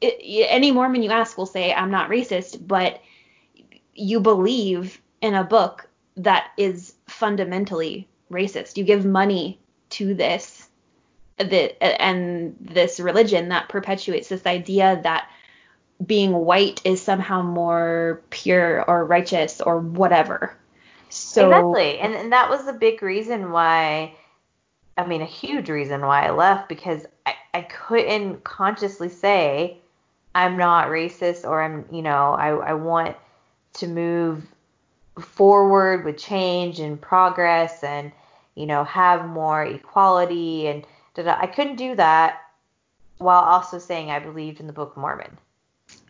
it, 0.00 0.46
any 0.48 0.72
mormon 0.72 1.02
you 1.02 1.10
ask 1.10 1.38
will 1.38 1.46
say 1.46 1.72
i'm 1.72 1.90
not 1.90 2.10
racist 2.10 2.66
but 2.66 3.00
you 3.94 4.20
believe 4.20 5.00
in 5.20 5.34
a 5.34 5.44
book 5.44 5.88
that 6.16 6.50
is 6.56 6.94
fundamentally 7.06 8.08
racist 8.30 8.76
you 8.76 8.84
give 8.84 9.04
money 9.04 9.58
to 9.90 10.14
this 10.14 10.68
the, 11.38 11.82
and 11.82 12.56
this 12.60 13.00
religion 13.00 13.48
that 13.48 13.68
perpetuates 13.68 14.28
this 14.28 14.46
idea 14.46 15.00
that 15.02 15.28
being 16.04 16.32
white 16.32 16.80
is 16.84 17.00
somehow 17.00 17.42
more 17.42 18.22
pure 18.30 18.82
or 18.88 19.04
righteous 19.04 19.60
or 19.60 19.78
whatever. 19.78 20.56
So 21.08 21.48
Exactly. 21.48 21.98
And, 21.98 22.14
and 22.14 22.32
that 22.32 22.50
was 22.50 22.66
a 22.66 22.72
big 22.72 23.02
reason 23.02 23.52
why 23.52 24.14
I 24.96 25.06
mean 25.06 25.22
a 25.22 25.26
huge 25.26 25.68
reason 25.70 26.02
why 26.02 26.26
I 26.26 26.30
left 26.30 26.68
because 26.68 27.06
I, 27.26 27.34
I 27.52 27.62
couldn't 27.62 28.44
consciously 28.44 29.08
say 29.08 29.78
I'm 30.34 30.56
not 30.56 30.88
racist 30.88 31.44
or 31.44 31.62
I'm 31.62 31.84
you 31.90 32.02
know, 32.02 32.32
I, 32.32 32.48
I 32.50 32.72
want 32.74 33.16
to 33.74 33.86
move 33.86 34.46
forward 35.20 36.04
with 36.04 36.18
change 36.18 36.80
and 36.80 37.00
progress 37.00 37.84
and 37.84 38.10
you 38.54 38.66
know 38.66 38.82
have 38.84 39.26
more 39.26 39.64
equality 39.64 40.66
and 40.66 40.84
I 41.16 41.46
couldn't 41.46 41.76
do 41.76 41.94
that 41.94 42.40
while 43.18 43.42
also 43.42 43.78
saying 43.78 44.10
I 44.10 44.18
believed 44.18 44.60
in 44.60 44.66
the 44.66 44.72
Book 44.72 44.92
of 44.92 44.96
Mormon. 44.96 45.38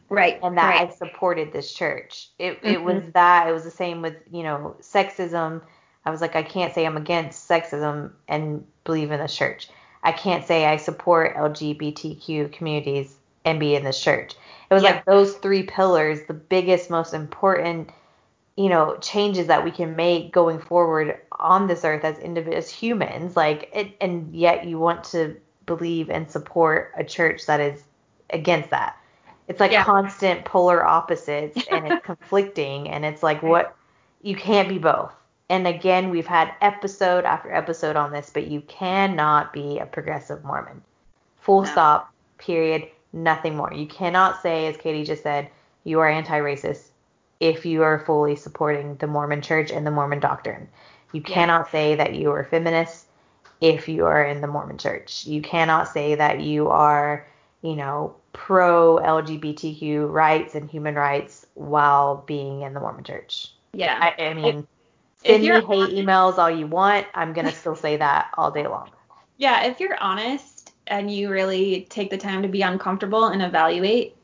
Right. 0.09 0.39
And 0.43 0.57
that 0.57 0.81
right. 0.81 0.91
I 0.91 0.93
supported 0.93 1.53
this 1.53 1.73
church. 1.73 2.29
It 2.39 2.61
mm-hmm. 2.63 2.67
it 2.67 2.83
was 2.83 3.03
that. 3.15 3.49
It 3.49 3.53
was 3.53 3.65
the 3.65 3.71
same 3.71 4.03
with, 4.03 4.17
you 4.31 4.43
know, 4.43 4.77
sexism. 4.81 5.63
I 6.05 6.11
was 6.11 6.21
like, 6.21 6.37
I 6.37 6.43
can't 6.43 6.75
say 6.75 6.85
I'm 6.85 6.97
against 6.97 7.49
sexism 7.49 8.13
and 8.29 8.65
believe 8.85 9.11
in 9.11 9.21
the 9.21 9.29
church. 9.29 9.69
I 10.03 10.13
can't 10.13 10.47
say 10.47 10.67
I 10.67 10.77
support 10.77 11.35
LGBTQ 11.37 12.53
communities 12.53 13.17
and 13.45 13.61
be 13.61 13.75
in 13.75 13.85
this 13.85 14.01
church. 14.01 14.35
It 14.71 14.75
was 14.75 14.83
yeah. 14.83 14.91
like 14.91 15.05
those 15.05 15.35
three 15.37 15.63
pillars, 15.65 16.23
the 16.27 16.35
biggest, 16.35 16.91
most 16.91 17.15
important 17.15 17.91
you 18.57 18.69
know 18.69 18.97
changes 18.99 19.47
that 19.49 19.65
we 19.65 19.71
can 19.71 19.97
make 19.97 20.33
going 20.33 20.59
forward 20.61 21.19
on 21.33 21.67
this 21.67 21.85
earth 21.85 22.05
as 22.05 22.19
as 22.19 22.71
humans 22.71 23.37
like 23.37 23.71
it, 23.75 23.97
and 24.01 24.35
yet 24.35 24.65
you 24.67 24.79
want 24.79 25.05
to 25.05 25.37
believe 25.67 26.11
and 26.11 26.31
support 26.31 26.93
a 26.97 27.05
church 27.05 27.47
that 27.47 27.61
is 27.61 27.83
against 28.31 28.71
that 28.71 28.97
It's 29.49 29.61
like 29.61 29.73
Yeah. 29.73 29.85
constant 29.85 30.45
polar 30.45 30.85
opposites 30.85 31.67
and 31.71 31.87
it's 31.87 32.01
conflicting 32.01 32.89
and 32.89 33.05
it's 33.05 33.23
like 33.23 33.43
what 33.43 33.77
you 34.23 34.37
can't 34.37 34.69
be 34.69 34.79
both. 34.79 35.13
And 35.51 35.67
again, 35.67 36.11
we've 36.11 36.27
had 36.27 36.55
episode 36.61 37.25
after 37.25 37.53
episode 37.53 37.97
on 37.97 38.13
this, 38.13 38.31
but 38.31 38.47
you 38.49 38.61
cannot 38.63 39.53
be 39.53 39.79
a 39.79 39.87
progressive 39.87 40.45
Mormon. 40.45 40.83
Full 41.37 41.65
No. 41.65 41.67
stop, 41.67 42.13
period, 42.39 42.89
nothing 43.15 43.57
more. 43.57 43.73
You 43.73 43.87
cannot 43.87 44.43
say, 44.43 44.67
as 44.67 44.77
Katie 44.77 45.05
just 45.05 45.23
said, 45.23 45.49
you 45.85 46.01
are 46.01 46.09
anti 46.09 46.39
racist 46.41 46.89
if 47.41 47.65
you 47.65 47.83
are 47.83 47.99
fully 47.99 48.37
supporting 48.37 48.97
the 48.97 49.07
Mormon 49.07 49.43
church 49.43 49.71
and 49.71 49.87
the 49.87 49.91
Mormon 49.91 50.21
doctrine. 50.21 50.69
You 51.13 51.23
Yeah. 51.27 51.35
cannot 51.35 51.71
say 51.71 51.95
that 51.95 52.15
you 52.15 52.33
are 52.33 52.45
feminist 52.45 53.07
if 53.61 53.89
you 53.89 54.07
are 54.07 54.25
in 54.25 54.41
the 54.41 54.47
Mormon 54.47 54.79
church. 54.79 55.27
You 55.27 55.41
cannot 55.43 55.89
say 55.89 56.15
that 56.17 56.41
you 56.41 56.69
are, 56.69 57.27
you 57.63 57.77
know, 57.77 58.17
pro 58.33 58.99
LGBTQ 58.99 60.11
rights 60.11 60.55
and 60.55 60.69
human 60.69 60.97
rights 60.97 61.47
while 61.55 62.25
being 62.27 62.63
in 62.63 62.75
the 62.75 62.81
Mormon 62.81 63.05
church. 63.05 63.53
Yeah. 63.73 63.97
I, 64.01 64.23
I 64.23 64.35
mean, 64.35 64.67
if 65.23 65.41
send 65.41 65.43
me 65.43 65.49
hate 65.49 65.95
emails 65.95 66.39
all 66.39 66.51
you 66.51 66.67
want. 66.67 67.07
I'm 67.15 67.33
going 67.33 67.47
to 67.47 67.53
still 67.53 67.77
say 67.77 67.97
that 67.97 68.31
all 68.37 68.51
day 68.51 68.67
long. 68.67 68.91
Yeah, 69.37 69.65
if 69.65 69.81
you're 69.81 69.97
honest 70.01 70.54
and 70.87 71.11
you 71.11 71.31
really 71.31 71.87
take 71.91 72.11
the 72.11 72.19
time 72.19 72.43
to 72.43 72.49
be 72.49 72.63
uncomfortable 72.63 73.27
and 73.27 73.43
evaluate, 73.43 74.17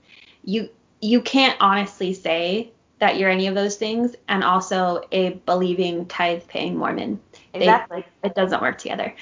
you 0.44 0.68
you 1.00 1.22
can't 1.22 1.56
honestly 1.60 2.12
say 2.12 2.72
that 2.98 3.18
you're 3.18 3.30
any 3.30 3.46
of 3.46 3.54
those 3.54 3.76
things 3.76 4.14
and 4.28 4.44
also 4.44 5.02
a 5.10 5.30
believing 5.46 6.04
tithe 6.06 6.42
paying 6.46 6.76
Mormon. 6.76 7.18
They- 7.52 7.60
Exactly. 7.60 8.04
it 8.22 8.34
doesn't 8.34 8.60
work 8.60 8.76
together. 8.78 9.14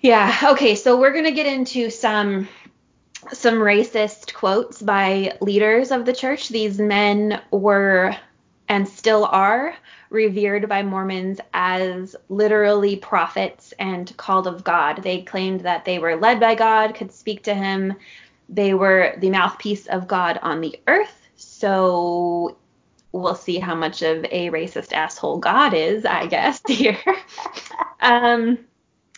Yeah. 0.00 0.34
Okay, 0.52 0.74
so 0.74 0.98
we're 0.98 1.12
gonna 1.12 1.32
get 1.32 1.46
into 1.46 1.90
some 1.90 2.48
some 3.32 3.54
racist 3.54 4.32
quotes 4.32 4.80
by 4.80 5.36
leaders 5.40 5.90
of 5.90 6.04
the 6.04 6.12
church. 6.12 6.48
These 6.48 6.78
men 6.78 7.40
were 7.50 8.16
and 8.68 8.86
still 8.88 9.26
are 9.26 9.74
revered 10.10 10.68
by 10.68 10.82
Mormons 10.82 11.40
as 11.54 12.16
literally 12.28 12.96
prophets 12.96 13.72
and 13.78 14.14
called 14.16 14.46
of 14.46 14.64
God. 14.64 15.02
They 15.02 15.22
claimed 15.22 15.60
that 15.60 15.84
they 15.84 15.98
were 15.98 16.16
led 16.16 16.40
by 16.40 16.54
God, 16.54 16.94
could 16.94 17.12
speak 17.12 17.42
to 17.44 17.54
him. 17.54 17.94
They 18.48 18.74
were 18.74 19.14
the 19.18 19.30
mouthpiece 19.30 19.86
of 19.86 20.08
God 20.08 20.38
on 20.42 20.60
the 20.60 20.78
earth. 20.86 21.28
So 21.36 22.56
we'll 23.12 23.34
see 23.34 23.58
how 23.58 23.74
much 23.74 24.02
of 24.02 24.24
a 24.26 24.50
racist 24.50 24.92
asshole 24.92 25.38
God 25.38 25.74
is, 25.74 26.04
I 26.04 26.26
guess, 26.26 26.60
here. 26.68 26.98
um 28.00 28.58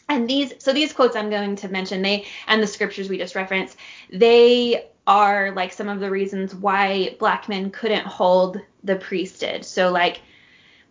and 0.09 0.29
these 0.29 0.53
so 0.59 0.73
these 0.73 0.93
quotes 0.93 1.17
I'm 1.17 1.31
going 1.31 1.57
to 1.57 1.69
mention 1.69 2.03
they 2.03 2.27
and 2.49 2.63
the 2.63 2.67
scriptures 2.67 3.09
we 3.09 3.19
just 3.19 3.35
referenced 3.35 3.77
they 4.13 4.87
are 5.11 5.51
like 5.53 5.73
some 5.73 5.89
of 5.89 5.99
the 5.99 6.09
reasons 6.09 6.55
why 6.55 7.17
black 7.19 7.49
men 7.49 7.69
couldn't 7.71 8.07
hold 8.07 8.61
the 8.85 8.95
priesthood 8.97 9.65
so 9.65 9.91
like 9.91 10.23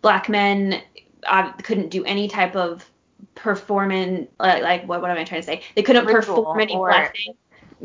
black 0.01 0.27
men 0.27 0.81
uh, 1.25 1.51
couldn't 1.63 1.89
do 1.89 2.03
any 2.03 2.27
type 2.27 2.55
of 2.55 2.89
performing 3.35 4.27
like, 4.39 4.61
like 4.61 4.87
what, 4.87 5.01
what 5.01 5.09
am 5.09 5.17
I 5.17 5.23
trying 5.23 5.41
to 5.41 5.47
say 5.47 5.61
they 5.75 5.83
couldn't 5.83 6.05
Ritual 6.05 6.37
perform 6.43 6.59
any 6.59 6.75
or- 6.75 6.89
blessing 6.89 7.33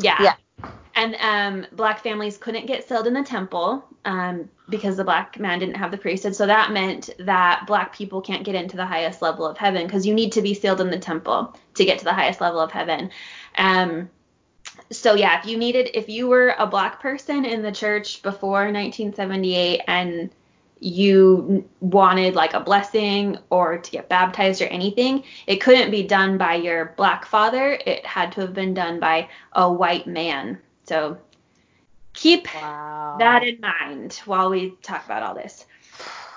yeah 0.01 0.16
Yeah. 0.20 0.70
and 0.97 1.14
um, 1.20 1.66
black 1.73 2.03
families 2.03 2.37
couldn't 2.37 2.66
get 2.66 2.87
sealed 2.88 3.07
in 3.07 3.14
the 3.14 3.23
temple 3.23 3.85
um, 4.05 4.49
because 4.68 4.97
the 4.97 5.05
black 5.05 5.38
man 5.38 5.59
didn't 5.59 5.77
have 5.77 5.90
the 5.90 5.97
priesthood. 5.97 6.35
So 6.37 6.47
that 6.47 6.73
meant 6.73 7.11
that 7.20 7.64
black 7.66 7.94
people 7.94 8.20
can't 8.20 8.44
get 8.44 8.55
into 8.55 8.77
the 8.77 8.85
highest 8.87 9.23
level 9.23 9.47
of 9.47 9.57
heaven 9.57 9.87
because 9.87 10.05
you 10.07 10.14
need 10.14 10.33
to 10.33 10.42
be 10.42 10.53
sealed 10.55 10.81
in 10.81 10.90
the 10.90 10.99
temple 10.99 11.57
to 11.75 11.85
get 11.85 11.99
to 12.01 12.05
the 12.05 12.12
highest 12.12 12.40
level 12.40 12.61
of 12.61 12.70
heaven. 12.70 13.11
Um, 13.57 14.11
so 14.91 15.15
yeah, 15.15 15.39
if 15.41 15.47
you 15.47 15.57
needed, 15.57 15.91
if 15.95 16.09
you 16.09 16.29
were 16.29 16.55
a 16.59 16.67
black 16.67 17.01
person 17.01 17.45
in 17.45 17.63
the 17.63 17.73
church 17.73 18.23
before 18.23 18.65
1978 18.65 19.83
and 19.87 20.31
you 20.81 21.69
wanted 21.81 22.35
like 22.35 22.53
a 22.53 22.61
blessing 22.61 23.39
or 23.51 23.79
to 23.79 23.91
get 23.91 24.09
baptized 24.09 24.61
or 24.61 24.67
anything, 24.67 25.25
it 25.47 25.61
couldn't 25.61 25.91
be 25.91 26.03
done 26.03 26.37
by 26.37 26.55
your 26.55 26.95
black 26.97 27.25
father. 27.25 27.79
It 27.87 28.05
had 28.05 28.33
to 28.33 28.43
have 28.43 28.53
been 28.55 28.75
done 28.75 29.01
by 29.01 29.29
a 29.53 29.73
white 29.73 30.07
man. 30.07 30.59
So 30.85 31.19
keep 32.13 32.49
Wow. 32.53 33.17
that 33.19 33.43
in 33.45 33.61
mind 33.61 34.21
while 34.27 34.51
we 34.51 34.71
talk 34.83 35.05
about 35.05 35.23
all 35.23 35.35
this. 35.35 35.65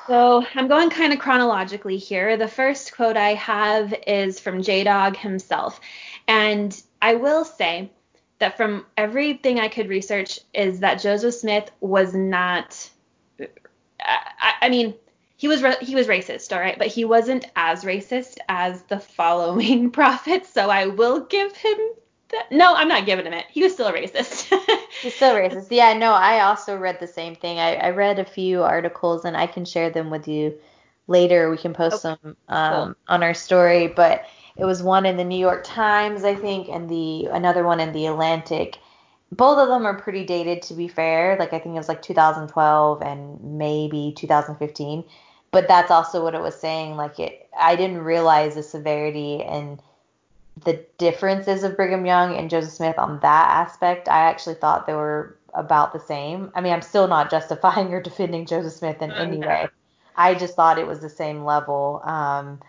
So 0.08 0.45
I'm 0.56 0.67
going 0.69 0.89
kind 0.89 1.12
of 1.12 1.19
chronologically 1.19 1.97
here. 1.97 2.38
The 2.38 2.47
first 2.47 2.95
quote 2.95 3.17
I 3.17 3.34
have 3.34 3.93
is 4.06 4.39
from 4.39 4.62
J 4.62 4.84
Dog 4.86 5.17
himself. 5.17 5.82
And 6.28 6.82
I 7.02 7.15
will 7.15 7.43
say 7.43 7.91
that 8.39 8.58
from 8.58 8.86
everything 8.95 9.60
I 9.60 9.67
could 9.67 9.89
research 9.89 10.39
is 10.54 10.80
that 10.82 11.02
Joseph 11.02 11.34
Smith 11.34 11.71
was 11.80 12.13
not 12.13 12.89
I, 14.00 14.54
I 14.62 14.69
mean 14.69 14.93
he 15.38 15.47
was 15.47 15.63
he 15.82 15.95
was 15.95 16.08
racist, 16.08 16.52
all 16.52 16.60
right, 16.60 16.78
but 16.78 16.88
he 16.88 17.06
wasn't 17.06 17.45
as 17.56 17.84
racist 17.84 18.38
as 18.50 18.82
the 18.84 19.00
following 19.00 19.91
prophets. 19.91 20.50
So 20.52 20.69
I 20.69 20.88
will 20.88 21.21
give 21.21 21.56
him 21.56 21.78
that. 22.30 22.52
No, 22.52 22.73
I'm 22.76 22.88
not 22.88 23.06
giving 23.06 23.26
him 23.26 23.34
it. 23.34 23.45
He 23.50 23.62
was 23.63 23.73
still 23.73 23.88
a 23.88 23.93
racist. 23.93 24.52
He's 25.02 25.15
still 25.15 25.36
racist. 25.36 25.67
Yeah, 25.69 25.93
no, 25.93 26.12
I 26.12 26.41
also 26.41 26.76
read 26.76 27.00
the 27.00 27.08
same 27.08 27.36
thing. 27.36 27.60
I, 27.60 27.76
I 27.76 27.89
read 27.91 28.17
a 28.17 28.26
few 28.26 28.63
articles 28.63 29.26
and 29.26 29.38
I 29.38 29.45
can 29.45 29.63
share 29.63 29.91
them 29.91 30.10
with 30.10 30.28
you 30.28 30.58
later. 31.06 31.52
We 31.52 31.58
can 31.58 31.73
post 31.73 32.04
Okay. 32.04 32.17
them 32.23 32.36
um, 32.50 32.95
on 33.08 33.21
our 33.21 33.36
story. 33.36 33.88
But 33.88 34.26
it 34.57 34.65
was 34.65 34.81
one 34.81 35.05
in 35.05 35.17
the 35.17 35.23
New 35.23 35.39
York 35.39 35.63
Times, 35.63 36.23
I 36.23 36.35
think, 36.35 36.67
and 36.67 36.89
the 36.89 37.25
another 37.27 37.63
one 37.63 37.79
in 37.79 37.93
the 37.93 38.07
Atlantic. 38.07 38.79
Both 39.31 39.59
of 39.59 39.67
them 39.67 39.85
are 39.85 39.99
pretty 39.99 40.25
dated, 40.25 40.61
to 40.63 40.73
be 40.73 40.87
fair. 40.87 41.37
Like 41.37 41.53
I 41.53 41.59
think 41.59 41.75
it 41.75 41.79
was 41.79 41.89
like 41.89 42.01
2012 42.01 43.01
and 43.01 43.57
maybe 43.57 44.13
2015. 44.15 45.03
But 45.51 45.67
that's 45.67 45.91
also 45.91 46.23
what 46.23 46.35
it 46.35 46.41
was 46.41 46.59
saying. 46.59 46.95
Like 46.95 47.19
it, 47.19 47.47
I 47.57 47.75
didn't 47.75 47.99
realize 47.99 48.55
the 48.55 48.63
severity 48.63 49.43
and 49.43 49.81
the 50.63 50.83
differences 50.97 51.63
of 51.63 51.75
Brigham 51.75 52.05
Young 52.05 52.35
and 52.35 52.49
Joseph 52.49 52.73
Smith 52.73 52.97
on 52.97 53.19
that 53.19 53.49
aspect. 53.49 54.07
I 54.07 54.21
actually 54.21 54.55
thought 54.55 54.87
they 54.87 54.93
were 54.93 55.37
about 55.53 55.93
the 55.93 55.99
same. 55.99 56.51
I 56.55 56.61
mean, 56.61 56.73
I'm 56.73 56.81
still 56.81 57.07
not 57.07 57.29
justifying 57.31 57.93
or 57.93 58.01
defending 58.01 58.45
Joseph 58.45 58.73
Smith 58.73 59.01
in 59.01 59.11
any 59.11 59.37
way. 59.37 59.67
I 60.15 60.33
just 60.33 60.55
thought 60.55 60.79
it 60.79 60.87
was 60.87 60.99
the 60.99 61.09
same 61.09 61.43
level. 61.43 62.01
Um, 62.03 62.59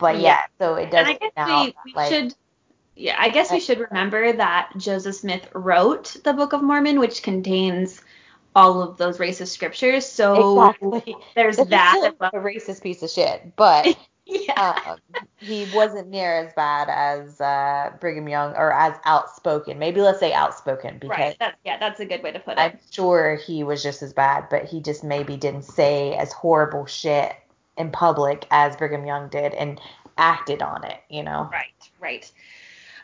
but 0.00 0.20
yeah, 0.20 0.42
so 0.58 0.74
it 0.74 0.90
does 0.90 1.06
and 1.06 1.08
I 1.08 1.12
guess 1.14 1.32
now, 1.36 1.64
we, 1.64 1.74
we 1.84 1.94
like, 1.94 2.12
should 2.12 2.34
yeah 2.96 3.16
i 3.18 3.28
guess 3.28 3.52
we 3.52 3.60
should 3.60 3.78
remember 3.78 4.32
that 4.32 4.72
joseph 4.76 5.14
smith 5.14 5.48
wrote 5.54 6.16
the 6.24 6.32
book 6.32 6.52
of 6.52 6.60
mormon 6.60 6.98
which 6.98 7.22
contains 7.22 8.02
all 8.54 8.82
of 8.82 8.96
those 8.96 9.18
racist 9.18 9.48
scriptures 9.48 10.06
so 10.06 10.70
exactly. 10.70 11.16
there's 11.34 11.56
that 11.56 12.12
well. 12.18 12.30
a 12.32 12.38
racist 12.38 12.82
piece 12.82 13.02
of 13.02 13.10
shit, 13.10 13.54
but 13.56 13.86
yeah 14.26 14.78
um, 14.86 15.20
he 15.38 15.66
wasn't 15.74 16.08
near 16.08 16.44
as 16.44 16.52
bad 16.54 16.88
as 16.88 17.40
uh, 17.40 17.90
Brigham 18.00 18.28
Young 18.28 18.54
or 18.54 18.72
as 18.72 18.94
outspoken. 19.04 19.78
Maybe 19.78 20.00
let's 20.00 20.20
say 20.20 20.32
outspoken 20.32 20.98
because 20.98 21.18
right 21.18 21.36
that's 21.38 21.56
yeah 21.64 21.78
that's 21.78 22.00
a 22.00 22.04
good 22.04 22.22
way 22.22 22.32
to 22.32 22.38
put 22.38 22.52
it 22.52 22.60
I'm 22.60 22.78
sure 22.90 23.36
he 23.36 23.64
was 23.64 23.82
just 23.82 24.02
as 24.02 24.12
bad, 24.12 24.48
but 24.50 24.64
he 24.64 24.80
just 24.80 25.02
maybe 25.02 25.36
didn't 25.36 25.62
say 25.62 26.14
as 26.14 26.32
horrible 26.32 26.86
shit 26.86 27.34
in 27.80 27.90
public 27.90 28.46
as 28.50 28.76
Brigham 28.76 29.06
Young 29.06 29.28
did 29.28 29.54
and 29.54 29.80
acted 30.16 30.62
on 30.62 30.84
it, 30.84 31.00
you 31.08 31.22
know? 31.22 31.48
right 31.50 31.90
right 31.98 32.30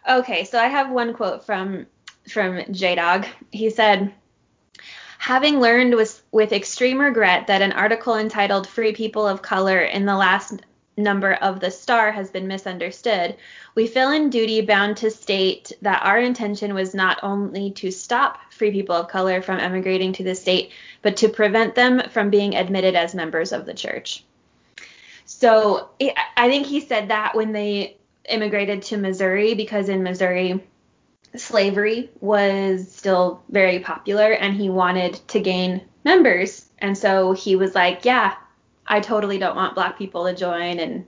okay 0.08 0.44
so 0.44 0.58
i 0.58 0.66
have 0.66 0.90
one 0.90 1.14
quote 1.14 1.44
from 1.44 1.86
from 2.28 2.62
j-dog 2.70 3.26
he 3.50 3.70
said 3.70 4.12
Having 5.18 5.58
learned 5.58 5.94
with, 5.96 6.22
with 6.30 6.52
extreme 6.52 7.00
regret 7.00 7.48
that 7.48 7.62
an 7.62 7.72
article 7.72 8.16
entitled 8.16 8.68
Free 8.68 8.92
People 8.92 9.26
of 9.26 9.42
Color 9.42 9.80
in 9.80 10.04
the 10.06 10.14
last 10.14 10.62
number 10.96 11.34
of 11.34 11.58
The 11.58 11.70
Star 11.70 12.12
has 12.12 12.30
been 12.30 12.46
misunderstood, 12.46 13.36
we 13.74 13.86
feel 13.86 14.10
in 14.10 14.30
duty 14.30 14.60
bound 14.60 14.98
to 14.98 15.10
state 15.10 15.72
that 15.82 16.04
our 16.04 16.18
intention 16.18 16.74
was 16.74 16.94
not 16.94 17.18
only 17.22 17.72
to 17.72 17.90
stop 17.90 18.52
free 18.52 18.70
people 18.70 18.94
of 18.94 19.08
color 19.08 19.42
from 19.42 19.58
emigrating 19.58 20.12
to 20.12 20.22
the 20.22 20.34
state, 20.34 20.70
but 21.02 21.16
to 21.16 21.28
prevent 21.28 21.74
them 21.74 22.02
from 22.10 22.30
being 22.30 22.54
admitted 22.54 22.94
as 22.94 23.14
members 23.14 23.52
of 23.52 23.66
the 23.66 23.74
church. 23.74 24.22
So 25.26 25.90
I 26.00 26.14
I 26.36 26.48
think 26.48 26.66
he 26.66 26.80
said 26.80 27.08
that 27.08 27.34
when 27.34 27.52
they 27.52 27.96
immigrated 28.28 28.82
to 28.82 28.96
Missouri, 28.96 29.54
because 29.54 29.88
in 29.88 30.02
Missouri, 30.02 30.64
slavery 31.36 32.10
was 32.20 32.90
still 32.90 33.42
very 33.50 33.80
popular 33.80 34.32
and 34.32 34.54
he 34.54 34.70
wanted 34.70 35.14
to 35.28 35.40
gain 35.40 35.82
members. 36.04 36.66
And 36.78 36.96
so 36.96 37.32
he 37.32 37.56
was 37.56 37.74
like, 37.74 38.04
yeah, 38.04 38.34
I 38.86 39.00
totally 39.00 39.38
don't 39.38 39.56
want 39.56 39.74
black 39.74 39.98
people 39.98 40.24
to 40.24 40.34
join. 40.34 40.78
And 40.78 41.06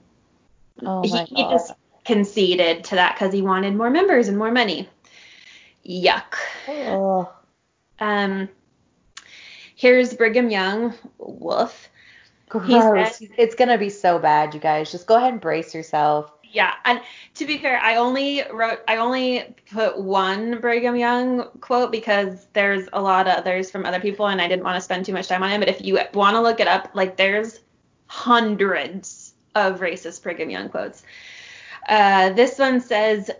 Oh 0.85 1.01
he, 1.01 1.09
he 1.09 1.43
just 1.43 1.73
conceded 2.05 2.83
to 2.85 2.95
that 2.95 3.15
because 3.15 3.33
he 3.33 3.41
wanted 3.41 3.75
more 3.75 3.89
members 3.89 4.27
and 4.27 4.37
more 4.37 4.51
money. 4.51 4.87
Yuck. 5.87 6.35
Oh. 6.67 7.31
Um, 7.99 8.49
here's 9.75 10.13
Brigham 10.13 10.49
Young. 10.49 10.93
Woof. 11.17 11.89
Gross. 12.49 13.21
It's 13.37 13.55
gonna 13.55 13.77
be 13.77 13.89
so 13.89 14.19
bad, 14.19 14.53
you 14.53 14.59
guys. 14.59 14.91
Just 14.91 15.07
go 15.07 15.15
ahead 15.15 15.33
and 15.33 15.41
brace 15.41 15.73
yourself. 15.73 16.33
Yeah, 16.51 16.73
and 16.83 16.99
to 17.35 17.45
be 17.45 17.59
fair, 17.59 17.79
I 17.79 17.97
only 17.97 18.41
wrote, 18.51 18.79
I 18.87 18.97
only 18.97 19.55
put 19.71 19.99
one 19.99 20.59
Brigham 20.59 20.95
Young 20.95 21.47
quote 21.61 21.91
because 21.91 22.47
there's 22.53 22.89
a 22.91 23.01
lot 23.01 23.27
of 23.27 23.35
others 23.35 23.69
from 23.69 23.85
other 23.85 23.99
people, 23.99 24.27
and 24.27 24.41
I 24.41 24.47
didn't 24.47 24.63
want 24.63 24.75
to 24.75 24.81
spend 24.81 25.05
too 25.05 25.13
much 25.13 25.27
time 25.27 25.43
on 25.43 25.51
it. 25.51 25.59
But 25.59 25.69
if 25.69 25.81
you 25.81 25.99
want 26.13 26.35
to 26.35 26.41
look 26.41 26.59
it 26.59 26.67
up, 26.67 26.89
like 26.95 27.17
there's 27.17 27.59
hundreds 28.07 29.33
of 29.53 29.79
racist 29.79 30.23
Brigham 30.23 30.49
Young 30.49 30.69
quotes. 30.69 31.03
Uh, 31.87 32.29
this 32.33 32.59
one 32.59 32.81
says, 32.81 33.31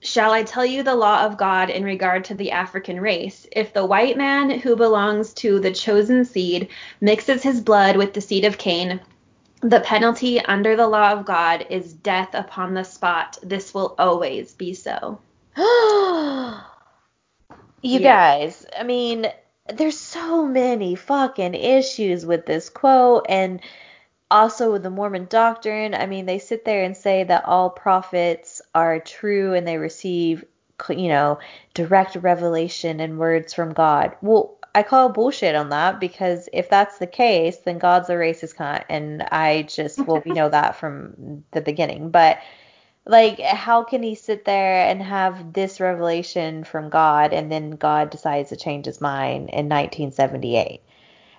Shall 0.00 0.32
I 0.32 0.42
tell 0.42 0.64
you 0.64 0.82
the 0.82 0.94
law 0.94 1.24
of 1.24 1.36
God 1.36 1.70
in 1.70 1.84
regard 1.84 2.24
to 2.24 2.34
the 2.34 2.52
African 2.52 3.00
race? 3.00 3.46
If 3.52 3.72
the 3.72 3.84
white 3.84 4.16
man 4.16 4.50
who 4.50 4.76
belongs 4.76 5.32
to 5.34 5.60
the 5.60 5.72
chosen 5.72 6.24
seed 6.24 6.68
mixes 7.00 7.42
his 7.42 7.60
blood 7.60 7.96
with 7.96 8.14
the 8.14 8.20
seed 8.20 8.44
of 8.44 8.58
Cain, 8.58 9.00
the 9.60 9.80
penalty 9.80 10.40
under 10.40 10.74
the 10.74 10.88
law 10.88 11.12
of 11.12 11.24
God 11.24 11.66
is 11.70 11.92
death 11.92 12.34
upon 12.34 12.74
the 12.74 12.84
spot. 12.84 13.38
This 13.42 13.72
will 13.72 13.94
always 13.98 14.52
be 14.54 14.74
so. 14.74 15.20
you 15.56 15.64
yeah. 17.82 17.98
guys, 17.98 18.66
I 18.76 18.82
mean, 18.82 19.26
there's 19.68 19.98
so 19.98 20.44
many 20.46 20.94
fucking 20.94 21.54
issues 21.54 22.26
with 22.26 22.46
this 22.46 22.68
quote 22.70 23.26
and 23.28 23.60
also 24.32 24.72
with 24.72 24.82
the 24.82 24.90
Mormon 24.90 25.26
doctrine. 25.28 25.94
I 25.94 26.06
mean, 26.06 26.26
they 26.26 26.38
sit 26.38 26.64
there 26.64 26.82
and 26.82 26.96
say 26.96 27.24
that 27.24 27.44
all 27.44 27.70
prophets 27.70 28.62
are 28.74 28.98
true 28.98 29.54
and 29.54 29.68
they 29.68 29.76
receive, 29.76 30.44
you 30.88 31.08
know, 31.08 31.38
direct 31.74 32.16
revelation 32.16 32.98
and 32.98 33.18
words 33.18 33.52
from 33.52 33.74
God. 33.74 34.16
Well, 34.22 34.56
I 34.74 34.82
call 34.82 35.10
bullshit 35.10 35.54
on 35.54 35.68
that 35.68 36.00
because 36.00 36.48
if 36.52 36.70
that's 36.70 36.96
the 36.98 37.06
case, 37.06 37.58
then 37.58 37.78
God's 37.78 38.08
a 38.08 38.14
racist 38.14 38.56
cunt, 38.56 38.84
and 38.88 39.22
I 39.22 39.62
just 39.64 39.98
well 39.98 40.22
we 40.24 40.32
know 40.32 40.48
that 40.48 40.76
from 40.76 41.44
the 41.50 41.60
beginning. 41.60 42.10
But 42.10 42.38
like, 43.04 43.38
how 43.40 43.84
can 43.84 44.02
he 44.02 44.14
sit 44.14 44.44
there 44.46 44.86
and 44.88 45.02
have 45.02 45.52
this 45.52 45.78
revelation 45.80 46.64
from 46.64 46.88
God, 46.88 47.34
and 47.34 47.52
then 47.52 47.72
God 47.72 48.08
decides 48.10 48.48
to 48.48 48.56
change 48.56 48.86
his 48.86 49.00
mind 49.00 49.50
in 49.50 49.68
1978? 49.68 50.80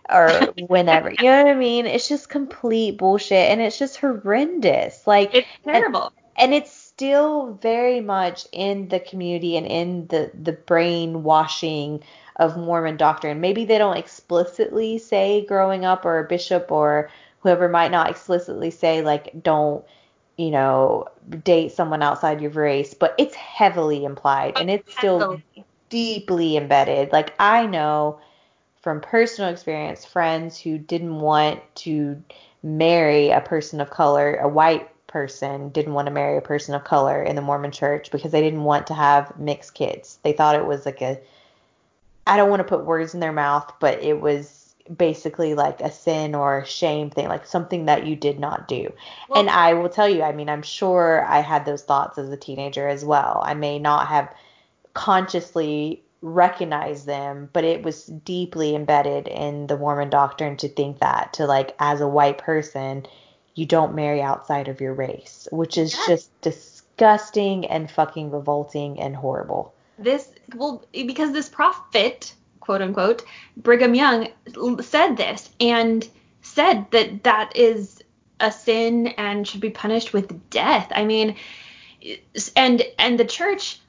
Or 0.10 0.30
whenever. 0.68 1.12
You 1.12 1.24
know 1.24 1.44
what 1.44 1.52
I 1.52 1.56
mean? 1.56 1.86
It's 1.86 2.08
just 2.08 2.30
complete 2.30 2.98
bullshit 2.98 3.50
and 3.50 3.62
it's 3.62 3.78
just 3.78 3.98
horrendous. 3.98 5.06
Like 5.08 5.34
it's 5.34 5.48
terrible. 5.64 6.14
And, 6.38 6.52
and, 6.52 6.54
it's 6.54 6.72
still 6.72 7.54
very 7.62 8.02
much 8.02 8.48
in 8.52 8.90
the 8.90 9.00
community 9.00 9.58
and 9.58 9.66
in 9.66 10.08
the 10.08 10.32
the 10.34 10.54
brainwashing 10.54 12.04
of 12.38 12.58
Mormon 12.58 12.98
doctrine. 12.98 13.40
Maybe 13.40 13.66
they 13.66 13.78
don't 13.78 13.98
explicitly 13.98 14.98
say 14.98 15.46
growing 15.46 15.86
up 15.86 16.06
or 16.06 16.20
a 16.20 16.28
bishop 16.28 16.72
or 16.72 17.10
whoever 17.42 17.70
might 17.70 17.92
not 17.92 18.10
explicitly 18.10 18.72
say 18.72 19.02
like 19.02 19.44
don't 19.44 19.84
you 20.38 20.50
know 20.50 21.08
date 21.44 21.72
someone 21.72 22.02
outside 22.02 22.42
your 22.42 22.52
race, 22.52 22.94
but 22.94 23.14
it's 23.18 23.36
heavily 23.36 24.04
implied 24.04 24.58
and 24.58 24.70
it's 24.70 24.92
still 24.94 25.42
deeply 25.90 26.58
embedded. 26.58 27.12
Like 27.12 27.34
I 27.40 27.68
know 27.68 28.20
from 28.84 29.00
personal 29.00 29.50
experience 29.50 30.04
friends 30.04 30.60
who 30.60 30.78
didn't 30.78 31.22
want 31.22 31.62
to 31.74 32.22
marry 32.62 33.30
a 33.30 33.40
person 33.40 33.80
of 33.80 33.90
color, 33.90 34.36
a 34.36 34.48
white 34.48 34.90
person 35.08 35.70
didn't 35.70 35.94
want 35.94 36.06
to 36.08 36.14
marry 36.14 36.38
a 36.38 36.42
person 36.42 36.76
of 36.76 36.84
color 36.84 37.24
in 37.24 37.38
the 37.38 37.42
Mormon 37.42 37.72
church 37.72 38.12
because 38.12 38.34
they 38.34 38.42
didn't 38.42 38.66
want 38.66 38.88
to 38.88 38.94
have 38.94 39.40
mixed 39.40 39.74
kids. 39.74 40.20
They 40.24 40.34
thought 40.34 40.56
it 40.56 40.66
was 40.66 40.86
like 40.86 41.02
a 41.02 41.20
I 42.28 42.36
don't 42.36 42.50
want 42.50 42.60
to 42.60 42.68
put 42.68 42.86
words 42.86 43.14
in 43.14 43.22
their 43.22 43.34
mouth, 43.34 43.72
but 43.80 44.04
it 44.04 44.20
was 44.20 44.76
basically 44.98 45.56
like 45.56 45.80
a 45.80 45.92
sin 45.92 46.36
or 46.36 46.60
a 46.60 46.66
shame 46.66 47.10
thing, 47.10 47.30
like 47.30 47.46
something 47.46 47.86
that 47.86 48.06
you 48.06 48.18
did 48.18 48.40
not 48.40 48.68
do. 48.68 48.94
Well, 49.30 49.40
and 49.40 49.50
I 49.50 49.74
will 49.74 49.90
tell 49.90 50.10
you, 50.10 50.24
I 50.24 50.34
mean, 50.34 50.50
I'm 50.50 50.62
sure 50.62 51.26
I 51.26 51.40
had 51.40 51.66
those 51.66 51.84
thoughts 51.84 52.18
as 52.18 52.30
a 52.30 52.38
teenager 52.38 52.88
as 52.88 53.06
well. 53.06 53.42
I 53.46 53.54
may 53.54 53.80
not 53.80 54.08
have 54.08 54.34
consciously 54.94 56.04
recognized 56.24 57.06
them, 57.06 57.50
but 57.54 57.64
it 57.64 57.84
was 57.84 58.06
deeply 58.06 58.76
embedded 58.76 59.28
in 59.28 59.68
the 59.68 59.78
Mormon 59.78 60.10
doctrine 60.10 60.58
to 60.58 60.70
think 60.70 61.00
that, 61.00 61.34
to 61.34 61.46
like, 61.46 61.76
as 61.80 62.02
a 62.02 62.08
white 62.08 62.40
person, 62.40 63.06
you 63.54 63.68
don't 63.68 63.94
marry 63.94 64.22
outside 64.22 64.68
of 64.68 64.82
your 64.82 64.94
race, 64.94 65.48
which 65.52 65.78
is 65.78 65.94
yeah. 65.94 66.16
just 66.16 66.42
disgusting 66.42 67.66
and 67.68 67.92
fucking 67.92 68.32
revolting 68.32 69.00
and 69.00 69.16
horrible 69.16 69.74
this 69.98 70.30
well 70.56 70.84
because 70.92 71.32
this 71.32 71.50
prophet 71.50 72.34
quote 72.60 72.82
unquote 72.82 73.24
brigham 73.58 73.94
young 73.94 74.28
said 74.82 75.16
this 75.16 75.50
and 75.60 76.08
said 76.42 76.86
that 76.92 77.24
that 77.24 77.56
is 77.56 78.02
a 78.40 78.52
sin 78.52 79.08
and 79.08 79.48
should 79.48 79.62
be 79.62 79.70
punished 79.70 80.14
with 80.14 80.50
death 80.50 80.92
i 80.96 81.06
mean 81.06 81.36
and 82.56 82.84
and 82.98 83.20
the 83.20 83.26
church 83.26 83.80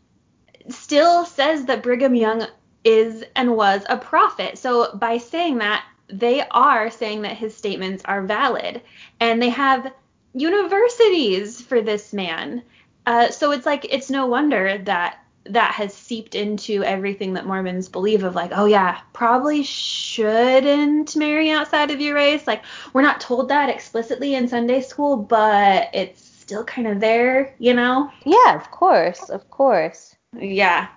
still 0.68 1.24
says 1.24 1.66
that 1.66 1.82
brigham 1.82 2.14
young 2.14 2.46
is 2.84 3.24
and 3.34 3.56
was 3.56 3.82
a 3.88 3.96
prophet 3.96 4.58
so 4.58 4.94
by 4.96 5.18
saying 5.18 5.58
that 5.58 5.84
they 6.08 6.42
are 6.50 6.90
saying 6.90 7.22
that 7.22 7.36
his 7.36 7.56
statements 7.56 8.02
are 8.04 8.22
valid 8.22 8.80
and 9.20 9.40
they 9.40 9.48
have 9.48 9.92
universities 10.34 11.60
for 11.60 11.80
this 11.80 12.12
man 12.12 12.62
uh, 13.06 13.30
so 13.30 13.52
it's 13.52 13.66
like 13.66 13.86
it's 13.90 14.10
no 14.10 14.26
wonder 14.26 14.78
that 14.78 15.18
that 15.46 15.72
has 15.72 15.92
seeped 15.92 16.34
into 16.34 16.82
everything 16.84 17.34
that 17.34 17.46
Mormons 17.46 17.88
believe 17.88 18.24
of 18.24 18.34
like, 18.34 18.50
oh 18.54 18.64
yeah, 18.64 19.00
probably 19.12 19.62
shouldn't 19.62 21.14
marry 21.16 21.50
outside 21.50 21.90
of 21.90 22.00
your 22.00 22.14
race. 22.14 22.46
Like 22.46 22.64
we're 22.92 23.02
not 23.02 23.20
told 23.20 23.48
that 23.48 23.68
explicitly 23.68 24.34
in 24.34 24.48
Sunday 24.48 24.80
school, 24.80 25.16
but 25.16 25.90
it's 25.92 26.24
still 26.24 26.64
kind 26.64 26.86
of 26.86 27.00
there, 27.00 27.54
you 27.58 27.74
know? 27.74 28.10
Yeah, 28.24 28.54
of 28.54 28.70
course, 28.70 29.28
of 29.28 29.50
course. 29.50 30.13
Yeah. 30.38 30.88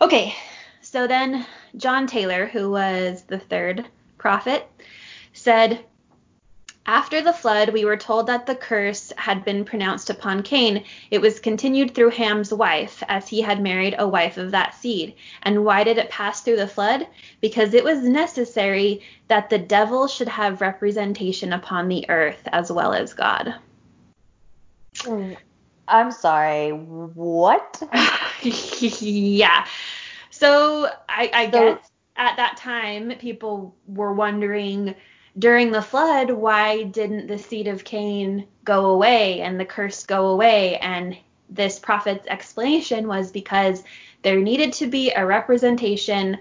Okay. 0.00 0.34
So 0.80 1.06
then 1.06 1.46
John 1.76 2.06
Taylor, 2.06 2.46
who 2.46 2.70
was 2.70 3.22
the 3.22 3.38
third 3.38 3.86
prophet, 4.16 4.66
said 5.32 5.84
after 6.88 7.20
the 7.20 7.34
flood, 7.34 7.68
we 7.68 7.84
were 7.84 7.98
told 7.98 8.28
that 8.28 8.46
the 8.46 8.54
curse 8.54 9.12
had 9.18 9.44
been 9.44 9.66
pronounced 9.66 10.08
upon 10.08 10.42
Cain. 10.42 10.84
It 11.10 11.20
was 11.20 11.38
continued 11.38 11.94
through 11.94 12.08
Ham's 12.10 12.50
wife, 12.50 13.02
as 13.08 13.28
he 13.28 13.42
had 13.42 13.60
married 13.60 13.94
a 13.98 14.08
wife 14.08 14.38
of 14.38 14.52
that 14.52 14.74
seed. 14.74 15.14
And 15.42 15.66
why 15.66 15.84
did 15.84 15.98
it 15.98 16.08
pass 16.08 16.40
through 16.40 16.56
the 16.56 16.66
flood? 16.66 17.06
Because 17.42 17.74
it 17.74 17.84
was 17.84 18.02
necessary 18.02 19.02
that 19.28 19.50
the 19.50 19.58
devil 19.58 20.08
should 20.08 20.28
have 20.28 20.62
representation 20.62 21.52
upon 21.52 21.88
the 21.88 22.08
earth 22.08 22.40
as 22.46 22.72
well 22.72 22.94
as 22.94 23.12
God. 23.12 23.54
Mm. 25.00 25.36
I'm 25.88 26.12
sorry, 26.12 26.70
what? 26.70 27.82
yeah. 29.00 29.66
So 30.30 30.88
I, 31.08 31.30
I 31.32 31.50
so, 31.50 31.74
guess 31.74 31.90
at 32.16 32.36
that 32.36 32.56
time 32.56 33.12
people 33.18 33.74
were 33.86 34.12
wondering 34.12 34.94
during 35.38 35.70
the 35.70 35.82
flood, 35.82 36.30
why 36.30 36.82
didn't 36.82 37.28
the 37.28 37.38
seed 37.38 37.68
of 37.68 37.84
Cain 37.84 38.46
go 38.64 38.86
away 38.86 39.40
and 39.40 39.58
the 39.58 39.64
curse 39.64 40.04
go 40.04 40.28
away? 40.28 40.76
And 40.78 41.16
this 41.48 41.78
prophet's 41.78 42.26
explanation 42.26 43.06
was 43.06 43.30
because 43.30 43.82
there 44.22 44.40
needed 44.40 44.72
to 44.74 44.86
be 44.88 45.12
a 45.12 45.24
representation 45.24 46.38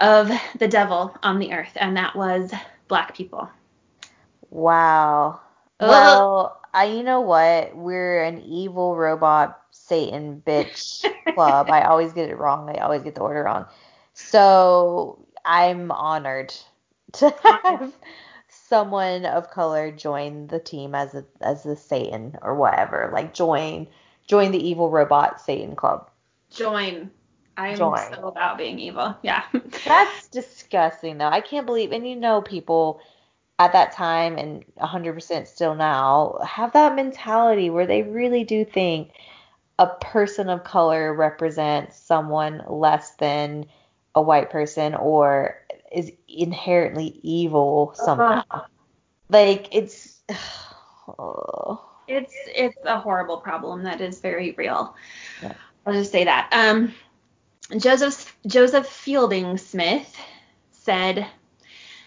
of 0.00 0.30
the 0.58 0.68
devil 0.68 1.16
on 1.22 1.38
the 1.38 1.52
earth, 1.52 1.72
and 1.76 1.96
that 1.96 2.16
was 2.16 2.52
black 2.88 3.14
people. 3.14 3.48
Wow. 4.50 5.40
Well, 5.88 6.60
I, 6.74 6.84
you 6.86 7.02
know 7.02 7.20
what? 7.20 7.76
We're 7.76 8.22
an 8.22 8.42
evil 8.42 8.96
robot 8.96 9.60
Satan 9.70 10.42
bitch 10.46 11.04
club. 11.34 11.70
I 11.70 11.82
always 11.82 12.12
get 12.12 12.30
it 12.30 12.38
wrong. 12.38 12.70
I 12.70 12.80
always 12.80 13.02
get 13.02 13.14
the 13.14 13.20
order 13.20 13.44
wrong. 13.44 13.66
So 14.14 15.26
I'm 15.44 15.90
honored 15.90 16.54
to 17.14 17.34
have 17.42 17.92
someone 18.48 19.24
of 19.24 19.50
color 19.50 19.90
join 19.90 20.46
the 20.46 20.58
team 20.58 20.94
as 20.94 21.14
a 21.14 21.24
as 21.40 21.62
the 21.62 21.76
Satan 21.76 22.38
or 22.42 22.54
whatever. 22.54 23.10
Like 23.12 23.34
join 23.34 23.86
join 24.26 24.52
the 24.52 24.66
evil 24.66 24.90
robot 24.90 25.40
Satan 25.40 25.76
club. 25.76 26.10
Join. 26.50 27.10
I'm 27.56 27.76
join. 27.76 27.98
so 28.14 28.28
about 28.28 28.56
being 28.56 28.78
evil. 28.78 29.14
Yeah. 29.22 29.44
That's 29.84 30.28
disgusting 30.28 31.18
though. 31.18 31.28
I 31.28 31.40
can't 31.40 31.66
believe 31.66 31.92
and 31.92 32.08
you 32.08 32.16
know 32.16 32.40
people 32.40 33.00
at 33.58 33.72
that 33.72 33.92
time 33.92 34.38
and 34.38 34.64
100% 34.80 35.46
still 35.46 35.74
now 35.74 36.38
have 36.46 36.72
that 36.72 36.96
mentality 36.96 37.70
where 37.70 37.86
they 37.86 38.02
really 38.02 38.44
do 38.44 38.64
think 38.64 39.12
a 39.78 39.86
person 39.86 40.48
of 40.48 40.64
color 40.64 41.14
represents 41.14 41.98
someone 41.98 42.62
less 42.68 43.14
than 43.16 43.66
a 44.14 44.22
white 44.22 44.50
person 44.50 44.94
or 44.94 45.58
is 45.90 46.12
inherently 46.28 47.20
evil 47.22 47.92
somehow. 47.96 48.42
Uh-huh. 48.50 48.62
Like 49.28 49.74
it's 49.74 50.20
oh. 51.18 51.84
it's 52.08 52.34
it's 52.54 52.76
a 52.84 52.98
horrible 52.98 53.38
problem 53.38 53.84
that 53.84 54.00
is 54.00 54.20
very 54.20 54.52
real. 54.52 54.94
Yeah. 55.42 55.54
I'll 55.86 55.94
just 55.94 56.12
say 56.12 56.24
that. 56.24 56.48
Um, 56.52 56.94
Joseph 57.78 58.36
Joseph 58.46 58.86
Fielding 58.86 59.56
Smith 59.58 60.16
said 60.72 61.26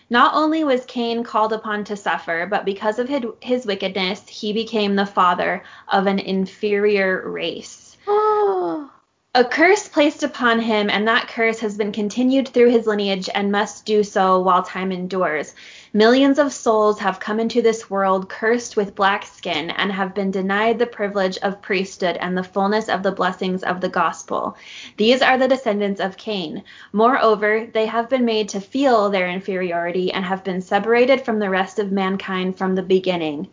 Not 0.10 0.36
only 0.36 0.64
was 0.64 0.86
Cain 0.86 1.24
called 1.24 1.52
upon 1.52 1.84
to 1.86 1.96
suffer, 1.96 2.46
but 2.50 2.64
because 2.64 3.00
of 3.00 3.10
his, 3.42 3.66
wickedness, 3.66 4.28
he 4.28 4.54
became 4.54 4.96
the 4.96 5.06
father 5.06 5.64
of 5.88 6.06
an 6.06 6.20
inferior 6.20 7.28
race. 7.28 7.98
Oh. 8.08 8.92
a 9.34 9.44
curse 9.44 9.88
placed 9.88 10.22
upon 10.22 10.60
him, 10.60 10.90
and 10.90 11.08
that 11.08 11.28
curse 11.28 11.60
has 11.60 11.76
been 11.76 11.92
continued 11.92 12.48
through 12.48 12.70
his 12.70 12.86
lineage 12.86 13.30
and 13.34 13.52
must 13.52 13.86
do 13.86 14.04
so 14.04 14.40
while 14.40 14.62
time 14.62 14.92
endures. 14.92 15.56
Millions 15.96 16.40
of 16.40 16.52
souls 16.52 17.00
have 17.00 17.22
come 17.22 17.40
into 17.40 17.62
this 17.62 17.90
world 17.90 18.28
cursed 18.28 18.76
with 18.76 18.96
black 18.96 19.26
skin 19.26 19.70
and 19.70 19.90
have 19.94 20.14
been 20.14 20.30
denied 20.30 20.78
the 20.78 20.86
privilege 20.86 21.38
of 21.38 21.62
priesthood 21.62 22.18
and 22.20 22.38
the 22.38 22.44
fullness 22.44 22.90
of 22.90 23.02
the 23.02 23.14
blessings 23.14 23.64
of 23.64 23.80
the 23.80 23.88
gospel. 23.88 24.58
These 24.98 25.22
are 25.22 25.38
the 25.38 25.48
descendants 25.48 26.02
of 26.02 26.18
Cain. 26.18 26.66
Moreover, 26.92 27.70
they 27.74 27.86
have 27.86 28.10
been 28.10 28.26
made 28.26 28.50
to 28.50 28.60
feel 28.60 29.10
their 29.10 29.30
inferiority 29.30 30.12
and 30.12 30.26
have 30.26 30.44
been 30.44 30.60
separated 30.60 31.22
from 31.22 31.40
the 31.40 31.50
rest 31.50 31.80
of 31.80 31.94
mankind 31.94 32.58
from 32.58 32.76
the 32.76 32.84
beginning. 32.84 33.48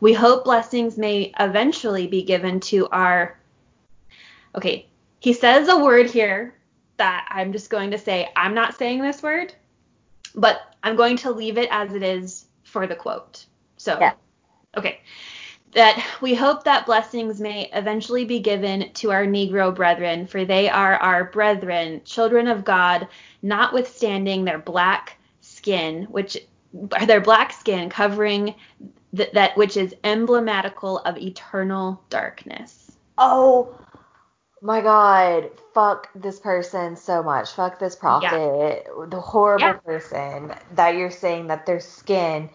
We 0.00 0.14
hope 0.14 0.44
blessings 0.44 0.96
may 0.96 1.30
eventually 1.38 2.06
be 2.06 2.22
given 2.22 2.60
to 2.60 2.88
our. 2.88 3.38
Okay, 4.54 4.86
he 5.20 5.34
says 5.34 5.68
a 5.68 5.76
word 5.76 6.08
here 6.08 6.54
that 6.96 7.28
I'm 7.28 7.52
just 7.52 7.68
going 7.68 7.90
to 7.90 7.98
say, 7.98 8.30
I'm 8.34 8.54
not 8.54 8.78
saying 8.78 9.02
this 9.02 9.22
word, 9.22 9.54
but 10.34 10.74
I'm 10.82 10.96
going 10.96 11.16
to 11.18 11.30
leave 11.30 11.58
it 11.58 11.68
as 11.70 11.94
it 11.94 12.02
is 12.02 12.46
for 12.64 12.86
the 12.86 12.94
quote. 12.94 13.46
So, 13.76 13.98
yeah. 14.00 14.12
okay. 14.76 15.00
That 15.74 16.04
we 16.20 16.34
hope 16.34 16.64
that 16.64 16.84
blessings 16.84 17.40
may 17.40 17.70
eventually 17.72 18.24
be 18.24 18.40
given 18.40 18.92
to 18.94 19.10
our 19.10 19.24
Negro 19.24 19.74
brethren, 19.74 20.26
for 20.26 20.44
they 20.44 20.68
are 20.68 20.96
our 20.96 21.24
brethren, 21.24 22.02
children 22.04 22.46
of 22.46 22.64
God, 22.64 23.08
notwithstanding 23.40 24.44
their 24.44 24.58
black 24.58 25.18
skin, 25.40 26.04
which 26.04 26.36
their 27.06 27.20
black 27.20 27.52
skin 27.52 27.88
covering 27.88 28.54
th- 29.16 29.32
that 29.32 29.56
which 29.56 29.76
is 29.76 29.94
emblematical 30.04 30.98
of 31.00 31.16
eternal 31.16 32.02
darkness. 32.10 32.92
Oh 33.16 33.74
my 34.62 34.80
god, 34.80 35.50
fuck 35.74 36.08
this 36.14 36.38
person 36.38 36.96
so 36.96 37.22
much. 37.22 37.50
Fuck 37.50 37.80
this 37.80 37.96
prophet. 37.96 38.86
Yeah. 38.86 39.06
The 39.08 39.20
horrible 39.20 39.66
yeah. 39.66 39.72
person 39.74 40.54
that 40.74 40.94
you're 40.94 41.10
saying 41.10 41.48
that 41.48 41.66
their 41.66 41.80
skin 41.80 42.48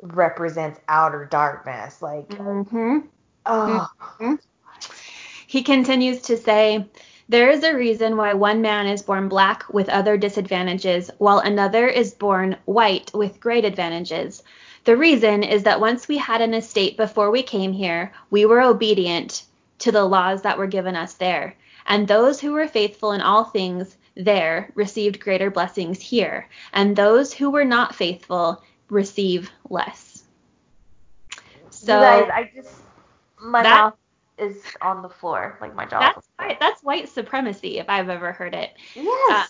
represents 0.00 0.80
outer 0.88 1.24
darkness. 1.24 2.00
Like, 2.00 2.28
mm-hmm. 2.28 2.98
oh. 3.46 3.88
Mm-hmm. 4.20 4.34
He 5.48 5.62
continues 5.62 6.22
to 6.22 6.36
say, 6.36 6.86
there 7.28 7.50
is 7.50 7.64
a 7.64 7.74
reason 7.74 8.16
why 8.16 8.34
one 8.34 8.62
man 8.62 8.86
is 8.86 9.02
born 9.02 9.28
black 9.28 9.68
with 9.72 9.88
other 9.88 10.16
disadvantages, 10.16 11.10
while 11.18 11.40
another 11.40 11.88
is 11.88 12.14
born 12.14 12.56
white 12.66 13.10
with 13.12 13.40
great 13.40 13.64
advantages. 13.64 14.42
The 14.84 14.96
reason 14.96 15.42
is 15.42 15.64
that 15.64 15.80
once 15.80 16.06
we 16.06 16.18
had 16.18 16.40
an 16.40 16.54
estate 16.54 16.96
before 16.96 17.30
we 17.30 17.42
came 17.42 17.72
here, 17.72 18.12
we 18.30 18.46
were 18.46 18.60
obedient 18.60 19.42
to 19.78 19.92
the 19.92 20.04
laws 20.04 20.42
that 20.42 20.58
were 20.58 20.66
given 20.66 20.96
us 20.96 21.14
there. 21.14 21.56
And 21.86 22.06
those 22.06 22.40
who 22.40 22.52
were 22.52 22.68
faithful 22.68 23.12
in 23.12 23.20
all 23.20 23.44
things 23.44 23.96
there 24.14 24.70
received 24.74 25.20
greater 25.20 25.50
blessings 25.50 26.00
here, 26.00 26.48
and 26.72 26.94
those 26.94 27.32
who 27.32 27.50
were 27.50 27.64
not 27.64 27.94
faithful 27.94 28.62
receive 28.90 29.50
less. 29.70 30.24
So 31.70 31.94
you 31.94 32.00
guys, 32.00 32.30
I 32.32 32.50
just 32.54 32.74
my 33.40 33.62
that, 33.62 33.76
mouth 33.76 33.94
is 34.38 34.62
on 34.82 35.02
the 35.02 35.08
floor, 35.08 35.56
like 35.60 35.74
my 35.74 35.86
jaw. 35.86 36.00
That's 36.00 36.28
white, 36.36 36.60
that's 36.60 36.82
white 36.82 37.08
supremacy 37.08 37.78
if 37.78 37.88
I've 37.88 38.08
ever 38.08 38.32
heard 38.32 38.54
it. 38.54 38.72
Yes. 38.94 39.30
Uh, 39.30 39.44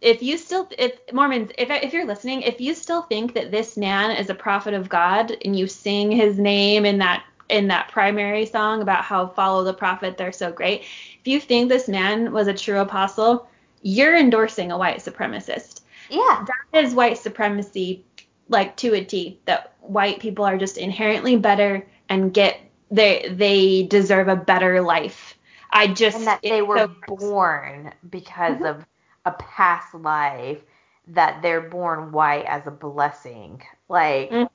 if 0.00 0.22
you 0.22 0.36
still 0.36 0.68
if 0.78 0.98
Mormons 1.12 1.52
if 1.58 1.70
if 1.70 1.92
you're 1.92 2.06
listening, 2.06 2.42
if 2.42 2.60
you 2.60 2.74
still 2.74 3.02
think 3.02 3.34
that 3.34 3.50
this 3.50 3.76
man 3.76 4.10
is 4.10 4.30
a 4.30 4.34
prophet 4.34 4.74
of 4.74 4.88
God 4.88 5.36
and 5.44 5.56
you 5.56 5.66
sing 5.66 6.10
his 6.10 6.38
name 6.38 6.84
in 6.84 6.98
that 6.98 7.24
in 7.52 7.68
that 7.68 7.88
primary 7.88 8.46
song 8.46 8.80
about 8.80 9.04
how 9.04 9.28
follow 9.28 9.62
the 9.62 9.74
prophet, 9.74 10.16
they're 10.16 10.32
so 10.32 10.50
great. 10.50 10.80
If 11.20 11.26
you 11.26 11.38
think 11.38 11.68
this 11.68 11.86
man 11.86 12.32
was 12.32 12.48
a 12.48 12.54
true 12.54 12.80
apostle, 12.80 13.46
you're 13.82 14.16
endorsing 14.16 14.72
a 14.72 14.78
white 14.78 14.98
supremacist. 14.98 15.82
Yeah. 16.08 16.46
That 16.72 16.84
is 16.84 16.94
white 16.94 17.18
supremacy, 17.18 18.04
like 18.48 18.74
to 18.78 18.94
a 18.94 19.04
T. 19.04 19.38
That 19.44 19.74
white 19.80 20.18
people 20.18 20.46
are 20.46 20.56
just 20.56 20.78
inherently 20.78 21.36
better 21.36 21.86
and 22.08 22.32
get 22.32 22.58
they 22.90 23.28
they 23.30 23.84
deserve 23.84 24.28
a 24.28 24.36
better 24.36 24.80
life. 24.80 25.38
I 25.70 25.88
just 25.88 26.18
and 26.18 26.26
that 26.26 26.40
they 26.42 26.62
were 26.62 26.78
so 26.78 26.94
born 27.06 27.92
because 28.08 28.54
mm-hmm. 28.56 28.64
of 28.64 28.86
a 29.26 29.32
past 29.32 29.94
life 29.94 30.62
that 31.08 31.42
they're 31.42 31.68
born 31.68 32.12
white 32.12 32.46
as 32.46 32.66
a 32.66 32.70
blessing. 32.70 33.62
Like 33.88 34.30
mm-hmm 34.30 34.54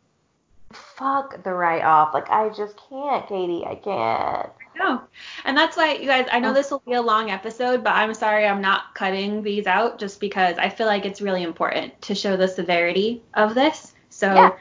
fuck 0.74 1.44
the 1.44 1.54
write 1.54 1.84
off. 1.84 2.14
Like 2.14 2.30
I 2.30 2.50
just 2.50 2.76
can't, 2.90 3.28
Katie. 3.28 3.66
I 3.66 3.76
can't. 3.76 4.50
No. 4.78 5.02
And 5.46 5.58
that's 5.58 5.78
why 5.78 5.94
you 5.94 6.08
guys 6.08 6.28
I 6.32 6.40
know 6.40 6.52
oh. 6.52 6.54
this 6.54 6.72
will 6.72 6.84
be 6.86 6.94
a 6.94 7.02
long 7.02 7.32
episode, 7.32 7.84
but 7.84 7.92
I'm 7.92 8.14
sorry 8.14 8.46
I'm 8.46 8.62
not 8.62 8.94
cutting 8.96 9.44
these 9.44 9.68
out 9.68 10.00
just 10.00 10.20
because 10.20 10.58
I 10.58 10.70
feel 10.70 10.88
like 10.88 11.06
it's 11.06 11.22
really 11.22 11.44
important 11.44 12.00
to 12.04 12.16
show 12.16 12.38
the 12.38 12.48
severity 12.48 13.22
of 13.34 13.56
this. 13.56 13.94
So 14.10 14.34
yeah. 14.34 14.52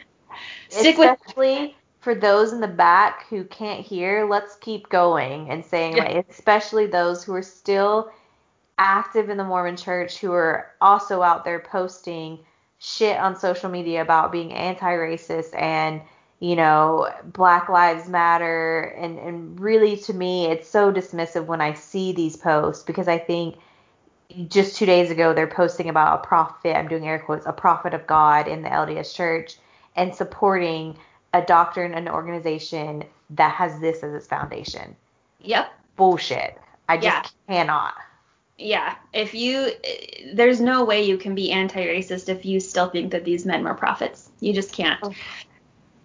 stick 0.68 0.98
especially 0.98 1.60
with 1.60 1.72
for 2.00 2.14
those 2.14 2.52
in 2.52 2.60
the 2.60 2.68
back 2.68 3.26
who 3.28 3.44
can't 3.44 3.84
hear, 3.84 4.28
let's 4.28 4.56
keep 4.56 4.88
going 4.88 5.50
and 5.50 5.64
saying 5.64 5.96
yeah. 5.96 6.04
like 6.04 6.26
especially 6.30 6.86
those 6.86 7.24
who 7.24 7.34
are 7.34 7.42
still 7.42 8.10
active 8.78 9.28
in 9.28 9.36
the 9.36 9.44
Mormon 9.44 9.76
church 9.76 10.18
who 10.18 10.32
are 10.32 10.72
also 10.80 11.22
out 11.22 11.44
there 11.44 11.60
posting 11.60 12.38
shit 12.78 13.18
on 13.18 13.36
social 13.36 13.70
media 13.70 14.02
about 14.02 14.32
being 14.32 14.52
anti-racist 14.52 15.58
and 15.58 16.00
you 16.40 16.54
know 16.54 17.08
black 17.24 17.68
lives 17.68 18.08
matter. 18.08 18.94
And 18.98 19.18
and 19.18 19.60
really 19.60 19.96
to 19.98 20.12
me 20.12 20.46
it's 20.46 20.68
so 20.68 20.92
dismissive 20.92 21.46
when 21.46 21.60
i 21.60 21.72
see 21.72 22.12
these 22.12 22.36
posts 22.36 22.82
because 22.82 23.08
i 23.08 23.18
think 23.18 23.56
just 24.48 24.76
two 24.76 24.86
days 24.86 25.10
ago 25.10 25.32
they're 25.32 25.46
posting 25.46 25.88
about 25.88 26.20
a 26.20 26.26
prophet 26.26 26.76
i'm 26.76 26.88
doing 26.88 27.06
air 27.06 27.18
quotes 27.20 27.46
a 27.46 27.52
prophet 27.52 27.94
of 27.94 28.06
god 28.06 28.48
in 28.48 28.62
the 28.62 28.68
lds 28.68 29.14
church 29.14 29.56
and 29.94 30.14
supporting 30.14 30.96
a 31.32 31.42
doctrine 31.42 31.94
an 31.94 32.08
organization 32.08 33.04
that 33.30 33.54
has 33.54 33.78
this 33.80 34.02
as 34.02 34.14
its 34.14 34.26
foundation. 34.26 34.96
Yep. 35.40 35.72
Bullshit. 35.96 36.58
I 36.88 36.96
just 36.96 37.34
yeah. 37.48 37.54
cannot 37.54 37.94
yeah, 38.58 38.96
if 39.12 39.34
you, 39.34 39.70
there's 40.32 40.60
no 40.60 40.84
way 40.84 41.04
you 41.04 41.18
can 41.18 41.34
be 41.34 41.52
anti-racist 41.52 42.28
if 42.28 42.44
you 42.44 42.60
still 42.60 42.88
think 42.88 43.12
that 43.12 43.24
these 43.24 43.44
men 43.44 43.64
were 43.64 43.74
prophets. 43.74 44.30
You 44.40 44.52
just 44.52 44.72
can't. 44.72 44.98
Oh. 45.02 45.12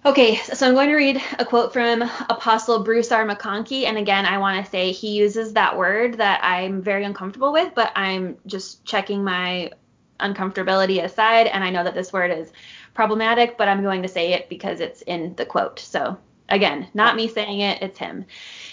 Okay, 0.04 0.38
so 0.38 0.68
I'm 0.68 0.74
going 0.74 0.90
to 0.90 0.96
read 0.96 1.22
a 1.38 1.46
quote 1.46 1.72
from 1.72 2.02
Apostle 2.02 2.84
Bruce 2.84 3.12
R. 3.12 3.26
McConkie. 3.26 3.86
And 3.86 4.00
again, 4.00 4.26
I 4.26 4.40
want 4.40 4.64
to 4.64 4.70
say 4.70 4.92
he 4.92 5.12
uses 5.12 5.54
that 5.54 5.78
word 5.78 6.18
that 6.18 6.44
I'm 6.44 6.82
very 6.82 7.04
uncomfortable 7.04 7.54
with, 7.54 7.74
but 7.76 7.92
I'm 7.96 8.38
just 8.48 8.84
checking 8.84 9.24
my 9.24 9.72
uncomfortability 10.20 11.04
aside. 11.04 11.48
And 11.48 11.64
I 11.64 11.70
know 11.70 11.84
that 11.84 11.94
this 11.94 12.12
word 12.12 12.32
is 12.32 12.52
problematic, 12.96 13.58
but 13.58 13.68
I'm 13.68 13.84
going 13.84 14.02
to 14.02 14.08
say 14.08 14.34
it 14.34 14.50
because 14.50 14.80
it's 14.80 15.04
in 15.04 15.36
the 15.36 15.46
quote. 15.46 15.80
So 15.80 16.18
again, 16.50 16.88
not 16.96 17.14
oh. 17.14 17.18
me 17.18 17.28
saying 17.28 17.60
it, 17.60 17.84
it's 17.84 18.00
him. 18.00 18.26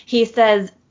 He 0.06 0.24
says, 0.24 0.72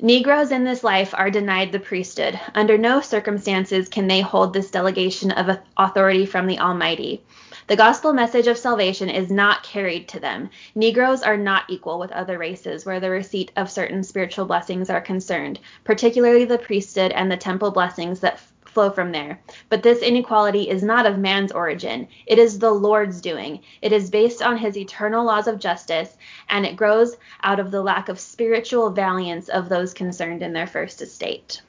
Negroes 0.00 0.52
in 0.52 0.62
this 0.62 0.84
life 0.84 1.12
are 1.12 1.28
denied 1.28 1.72
the 1.72 1.80
priesthood. 1.80 2.38
Under 2.54 2.78
no 2.78 3.00
circumstances 3.00 3.88
can 3.88 4.06
they 4.06 4.20
hold 4.20 4.52
this 4.52 4.70
delegation 4.70 5.32
of 5.32 5.58
authority 5.76 6.24
from 6.24 6.46
the 6.46 6.60
Almighty. 6.60 7.20
The 7.66 7.74
gospel 7.74 8.12
message 8.12 8.46
of 8.46 8.56
salvation 8.56 9.10
is 9.10 9.28
not 9.28 9.64
carried 9.64 10.06
to 10.10 10.20
them. 10.20 10.50
Negroes 10.76 11.24
are 11.24 11.36
not 11.36 11.64
equal 11.68 11.98
with 11.98 12.12
other 12.12 12.38
races 12.38 12.86
where 12.86 13.00
the 13.00 13.10
receipt 13.10 13.50
of 13.56 13.72
certain 13.72 14.04
spiritual 14.04 14.44
blessings 14.44 14.88
are 14.88 15.00
concerned, 15.00 15.58
particularly 15.82 16.44
the 16.44 16.58
priesthood 16.58 17.10
and 17.10 17.28
the 17.28 17.36
temple 17.36 17.72
blessings 17.72 18.20
that 18.20 18.40
flow 18.78 18.90
from 18.90 19.10
there. 19.10 19.40
But 19.70 19.82
this 19.82 20.02
inequality 20.02 20.70
is 20.70 20.84
not 20.84 21.04
of 21.04 21.18
man's 21.18 21.50
origin. 21.50 22.06
It 22.26 22.38
is 22.38 22.60
the 22.60 22.70
Lord's 22.70 23.20
doing. 23.20 23.58
It 23.82 23.90
is 23.90 24.08
based 24.08 24.40
on 24.40 24.56
his 24.56 24.76
eternal 24.76 25.24
laws 25.24 25.48
of 25.48 25.58
justice, 25.58 26.16
and 26.48 26.64
it 26.64 26.76
grows 26.76 27.16
out 27.42 27.58
of 27.58 27.72
the 27.72 27.82
lack 27.82 28.08
of 28.08 28.20
spiritual 28.20 28.90
valiance 28.90 29.48
of 29.48 29.68
those 29.68 29.92
concerned 29.92 30.44
in 30.44 30.52
their 30.52 30.68
first 30.68 31.02
estate. 31.02 31.60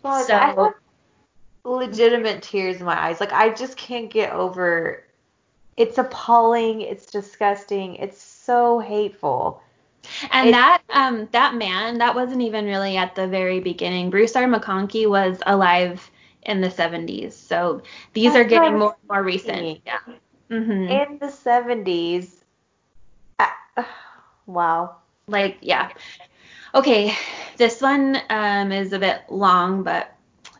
God, 0.00 0.26
so, 0.28 0.74
legitimate 1.64 2.40
tears 2.44 2.76
in 2.76 2.86
my 2.86 2.96
eyes. 2.96 3.18
Like 3.18 3.32
I 3.32 3.52
just 3.52 3.76
can't 3.76 4.08
get 4.08 4.32
over 4.32 5.02
it's 5.76 5.98
appalling, 5.98 6.82
it's 6.82 7.06
disgusting, 7.06 7.96
it's 7.96 8.22
so 8.22 8.78
hateful. 8.78 9.60
And 10.30 10.48
it, 10.48 10.52
that 10.52 10.82
um 10.90 11.28
that 11.32 11.54
man, 11.54 11.98
that 11.98 12.14
wasn't 12.14 12.42
even 12.42 12.64
really 12.66 12.96
at 12.96 13.14
the 13.14 13.26
very 13.26 13.60
beginning. 13.60 14.10
Bruce 14.10 14.36
R. 14.36 14.44
McConkie 14.44 15.08
was 15.08 15.38
alive 15.46 16.10
in 16.42 16.60
the 16.60 16.68
70s. 16.68 17.32
So 17.32 17.82
these 18.12 18.34
are 18.34 18.44
getting 18.44 18.78
more 18.78 18.96
more 19.08 19.22
recent. 19.22 19.80
Yeah. 19.84 19.98
Mm-hmm. 20.50 20.88
In 20.88 21.18
the 21.18 21.26
70s. 21.26 22.30
Uh, 23.38 23.84
wow. 24.46 24.96
Like 25.26 25.58
yeah. 25.60 25.90
Okay, 26.74 27.14
this 27.56 27.80
one 27.80 28.18
um 28.30 28.72
is 28.72 28.92
a 28.92 28.98
bit 28.98 29.22
long, 29.28 29.82
but 29.82 30.12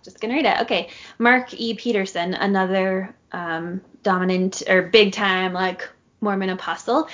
just 0.06 0.20
gonna 0.20 0.34
read 0.34 0.46
it. 0.46 0.60
Okay, 0.62 0.88
Mark 1.18 1.52
E. 1.54 1.74
Petersen, 1.74 2.34
another 2.34 3.14
um, 3.32 3.80
dominant 4.02 4.62
or 4.68 4.82
big 4.82 5.12
time 5.12 5.52
like 5.52 5.88
Mormon 6.20 6.50
apostle, 6.50 7.08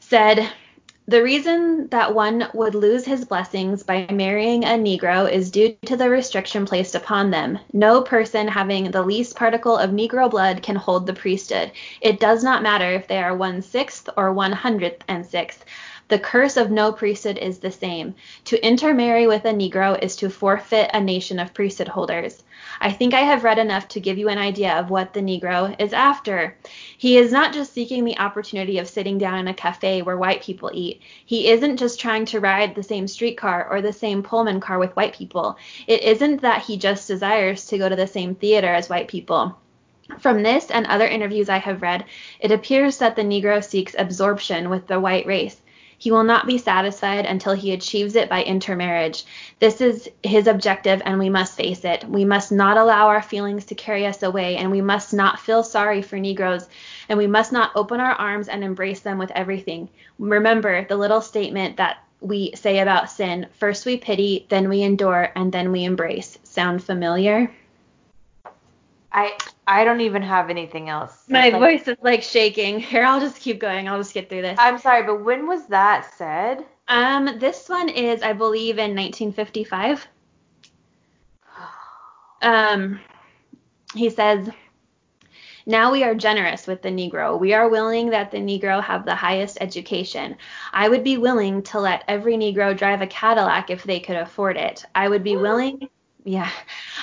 said 0.00 0.48
the 1.06 1.22
reason 1.22 1.86
that 1.88 2.14
one 2.14 2.48
would 2.54 2.74
lose 2.74 3.04
his 3.04 3.26
blessings 3.26 3.82
by 3.82 4.06
marrying 4.10 4.64
a 4.64 4.68
Negro 4.68 5.30
is 5.30 5.50
due 5.50 5.76
to 5.84 5.98
the 5.98 6.08
restriction 6.08 6.64
placed 6.64 6.94
upon 6.94 7.30
them. 7.30 7.58
No 7.74 8.00
person 8.00 8.48
having 8.48 8.90
the 8.90 9.02
least 9.02 9.36
particle 9.36 9.76
of 9.76 9.90
Negro 9.90 10.30
blood 10.30 10.62
can 10.62 10.76
hold 10.76 11.06
the 11.06 11.12
priesthood. 11.12 11.72
It 12.00 12.20
does 12.20 12.42
not 12.42 12.62
matter 12.62 12.90
if 12.90 13.06
they 13.06 13.22
are 13.22 13.36
one 13.36 13.60
sixth 13.60 14.08
or 14.16 14.32
one 14.32 14.52
hundredth 14.52 15.04
and 15.06 15.26
sixth. 15.26 15.66
The 16.08 16.18
curse 16.18 16.58
of 16.58 16.70
no 16.70 16.92
priesthood 16.92 17.38
is 17.38 17.60
the 17.60 17.70
same. 17.70 18.14
To 18.44 18.62
intermarry 18.62 19.26
with 19.26 19.46
a 19.46 19.54
Negro 19.54 19.98
is 20.02 20.16
to 20.16 20.28
forfeit 20.28 20.90
a 20.92 21.00
nation 21.00 21.38
of 21.38 21.54
priesthood 21.54 21.88
holders. 21.88 22.42
I 22.78 22.92
think 22.92 23.14
I 23.14 23.20
have 23.20 23.42
read 23.42 23.58
enough 23.58 23.88
to 23.88 24.00
give 24.00 24.18
you 24.18 24.28
an 24.28 24.36
idea 24.36 24.74
of 24.74 24.90
what 24.90 25.14
the 25.14 25.20
Negro 25.20 25.74
is 25.80 25.94
after. 25.94 26.56
He 26.98 27.16
is 27.16 27.32
not 27.32 27.54
just 27.54 27.72
seeking 27.72 28.04
the 28.04 28.18
opportunity 28.18 28.78
of 28.78 28.86
sitting 28.86 29.16
down 29.16 29.38
in 29.38 29.48
a 29.48 29.54
cafe 29.54 30.02
where 30.02 30.18
white 30.18 30.42
people 30.42 30.70
eat. 30.74 31.00
He 31.24 31.48
isn't 31.48 31.78
just 31.78 31.98
trying 31.98 32.26
to 32.26 32.40
ride 32.40 32.74
the 32.74 32.82
same 32.82 33.08
streetcar 33.08 33.66
or 33.70 33.80
the 33.80 33.92
same 33.92 34.22
Pullman 34.22 34.60
car 34.60 34.78
with 34.78 34.94
white 34.96 35.14
people. 35.14 35.56
It 35.86 36.02
isn't 36.02 36.42
that 36.42 36.64
he 36.64 36.76
just 36.76 37.08
desires 37.08 37.64
to 37.68 37.78
go 37.78 37.88
to 37.88 37.96
the 37.96 38.06
same 38.06 38.34
theater 38.34 38.68
as 38.68 38.90
white 38.90 39.08
people. 39.08 39.56
From 40.18 40.42
this 40.42 40.70
and 40.70 40.86
other 40.86 41.06
interviews 41.06 41.48
I 41.48 41.56
have 41.56 41.80
read, 41.80 42.04
it 42.38 42.50
appears 42.50 42.98
that 42.98 43.16
the 43.16 43.22
Negro 43.22 43.64
seeks 43.64 43.94
absorption 43.96 44.68
with 44.68 44.86
the 44.86 45.00
white 45.00 45.24
race. 45.24 45.62
He 46.04 46.10
will 46.10 46.22
not 46.22 46.46
be 46.46 46.58
satisfied 46.58 47.24
until 47.24 47.54
he 47.54 47.72
achieves 47.72 48.14
it 48.14 48.28
by 48.28 48.42
intermarriage. 48.42 49.24
This 49.58 49.80
is 49.80 50.06
his 50.22 50.46
objective, 50.46 51.00
and 51.06 51.18
we 51.18 51.30
must 51.30 51.56
face 51.56 51.82
it. 51.82 52.06
We 52.06 52.26
must 52.26 52.52
not 52.52 52.76
allow 52.76 53.08
our 53.08 53.22
feelings 53.22 53.64
to 53.64 53.74
carry 53.74 54.04
us 54.04 54.22
away, 54.22 54.58
and 54.58 54.70
we 54.70 54.82
must 54.82 55.14
not 55.14 55.40
feel 55.40 55.62
sorry 55.62 56.02
for 56.02 56.18
Negroes, 56.18 56.68
and 57.08 57.16
we 57.16 57.26
must 57.26 57.52
not 57.52 57.72
open 57.74 58.00
our 58.00 58.12
arms 58.12 58.48
and 58.48 58.62
embrace 58.62 59.00
them 59.00 59.16
with 59.16 59.30
everything. 59.30 59.88
Remember 60.18 60.84
the 60.84 60.96
little 60.96 61.22
statement 61.22 61.78
that 61.78 62.04
we 62.20 62.52
say 62.54 62.80
about 62.80 63.10
sin 63.10 63.46
first 63.54 63.86
we 63.86 63.96
pity, 63.96 64.44
then 64.50 64.68
we 64.68 64.82
endure, 64.82 65.32
and 65.34 65.52
then 65.52 65.72
we 65.72 65.84
embrace. 65.84 66.38
Sound 66.42 66.84
familiar? 66.84 67.50
I 69.14 69.38
I 69.66 69.84
don't 69.84 70.00
even 70.00 70.22
have 70.22 70.50
anything 70.50 70.88
else. 70.88 71.24
My 71.28 71.48
like, 71.48 71.54
voice 71.54 71.88
is 71.88 71.96
like 72.02 72.22
shaking. 72.22 72.80
Here, 72.90 73.04
I'll 73.04 73.20
just 73.20 73.40
keep 73.40 73.60
going. 73.60 73.88
I'll 73.88 73.98
just 73.98 74.12
get 74.12 74.28
through 74.28 74.42
this. 74.42 74.58
I'm 74.58 74.78
sorry, 74.78 75.04
but 75.04 75.24
when 75.24 75.46
was 75.46 75.66
that 75.68 76.12
said? 76.16 76.66
Um, 76.88 77.38
this 77.38 77.68
one 77.68 77.88
is, 77.88 78.22
I 78.22 78.34
believe, 78.34 78.78
in 78.78 78.94
1955. 78.94 80.06
Um, 82.42 83.00
he 83.94 84.10
says, 84.10 84.50
now 85.64 85.90
we 85.90 86.04
are 86.04 86.14
generous 86.14 86.66
with 86.66 86.82
the 86.82 86.90
Negro. 86.90 87.40
We 87.40 87.54
are 87.54 87.70
willing 87.70 88.10
that 88.10 88.30
the 88.30 88.36
Negro 88.36 88.82
have 88.82 89.06
the 89.06 89.14
highest 89.14 89.56
education. 89.62 90.36
I 90.74 90.90
would 90.90 91.02
be 91.02 91.16
willing 91.16 91.62
to 91.62 91.80
let 91.80 92.04
every 92.06 92.34
Negro 92.34 92.76
drive 92.76 93.00
a 93.00 93.06
Cadillac 93.06 93.70
if 93.70 93.82
they 93.84 93.98
could 93.98 94.16
afford 94.16 94.58
it. 94.58 94.84
I 94.94 95.08
would 95.08 95.24
be 95.24 95.38
willing 95.38 95.88
yeah. 96.24 96.50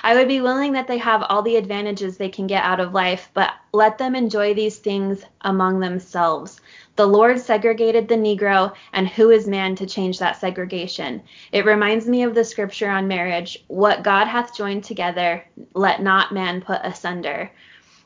I 0.02 0.16
would 0.16 0.28
be 0.28 0.42
willing 0.42 0.74
that 0.74 0.88
they 0.88 0.98
have 0.98 1.22
all 1.22 1.44
the 1.44 1.56
advantages 1.56 2.18
they 2.18 2.30
can 2.30 2.48
get 2.48 2.64
out 2.64 2.80
of 2.80 2.94
life, 2.94 3.30
but 3.36 3.54
let 3.72 4.00
them 4.00 4.16
enjoy 4.16 4.56
these 4.56 4.80
things 4.80 5.24
among 5.42 5.80
themselves. 5.80 6.60
The 6.96 7.06
Lord 7.06 7.40
segregated 7.40 8.08
the 8.08 8.16
Negro, 8.16 8.74
and 8.94 9.08
who 9.08 9.30
is 9.30 9.48
man 9.48 9.76
to 9.76 9.86
change 9.86 10.18
that 10.20 10.40
segregation? 10.40 11.22
It 11.52 11.66
reminds 11.66 12.08
me 12.08 12.24
of 12.24 12.34
the 12.34 12.44
scripture 12.44 12.90
on 12.90 13.08
marriage 13.08 13.64
what 13.68 14.04
God 14.04 14.28
hath 14.28 14.56
joined 14.58 14.84
together, 14.84 15.46
let 15.76 16.02
not 16.02 16.32
man 16.32 16.60
put 16.60 16.82
asunder. 16.84 17.52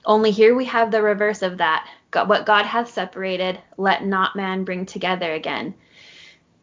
Only 0.05 0.31
here 0.31 0.53
we 0.53 0.65
have 0.65 0.91
the 0.91 1.01
reverse 1.01 1.41
of 1.41 1.57
that. 1.57 1.89
What 2.11 2.45
God 2.45 2.65
hath 2.65 2.91
separated, 2.91 3.59
let 3.77 4.05
not 4.05 4.35
man 4.35 4.65
bring 4.65 4.85
together 4.85 5.33
again. 5.33 5.73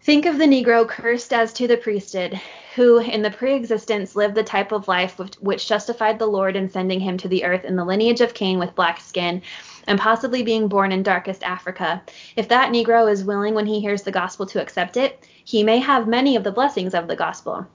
Think 0.03 0.27
of 0.27 0.39
the 0.39 0.45
Negro 0.45 0.87
cursed 0.87 1.33
as 1.33 1.53
to 1.55 1.67
the 1.67 1.77
priesthood, 1.77 2.41
who 2.75 2.99
in 2.99 3.23
the 3.23 3.31
pre 3.31 3.55
existence 3.55 4.17
lived 4.17 4.35
the 4.35 4.43
type 4.43 4.73
of 4.73 4.89
life 4.89 5.19
which 5.41 5.69
justified 5.69 6.19
the 6.19 6.27
Lord 6.27 6.57
in 6.57 6.71
sending 6.71 7.01
him 7.01 7.19
to 7.19 7.29
the 7.29 7.45
earth 7.45 7.65
in 7.65 7.77
the 7.77 7.85
lineage 7.85 8.21
of 8.21 8.35
Cain 8.35 8.59
with 8.59 8.75
black 8.75 9.01
skin, 9.01 9.43
and 9.87 9.99
possibly 9.99 10.43
being 10.43 10.69
born 10.69 10.93
in 10.93 11.03
darkest 11.03 11.43
Africa. 11.43 12.03
If 12.37 12.49
that 12.49 12.73
Negro 12.73 13.11
is 13.11 13.25
willing 13.25 13.55
when 13.55 13.67
he 13.67 13.81
hears 13.81 14.03
the 14.03 14.11
gospel 14.11 14.47
to 14.47 14.63
accept 14.63 14.97
it, 14.97 15.29
he 15.45 15.63
may 15.63 15.79
have 15.79 16.07
many 16.09 16.37
of 16.37 16.45
the 16.45 16.53
blessings 16.53 16.95
of 16.95 17.09
the 17.09 17.17
gospel. 17.17 17.67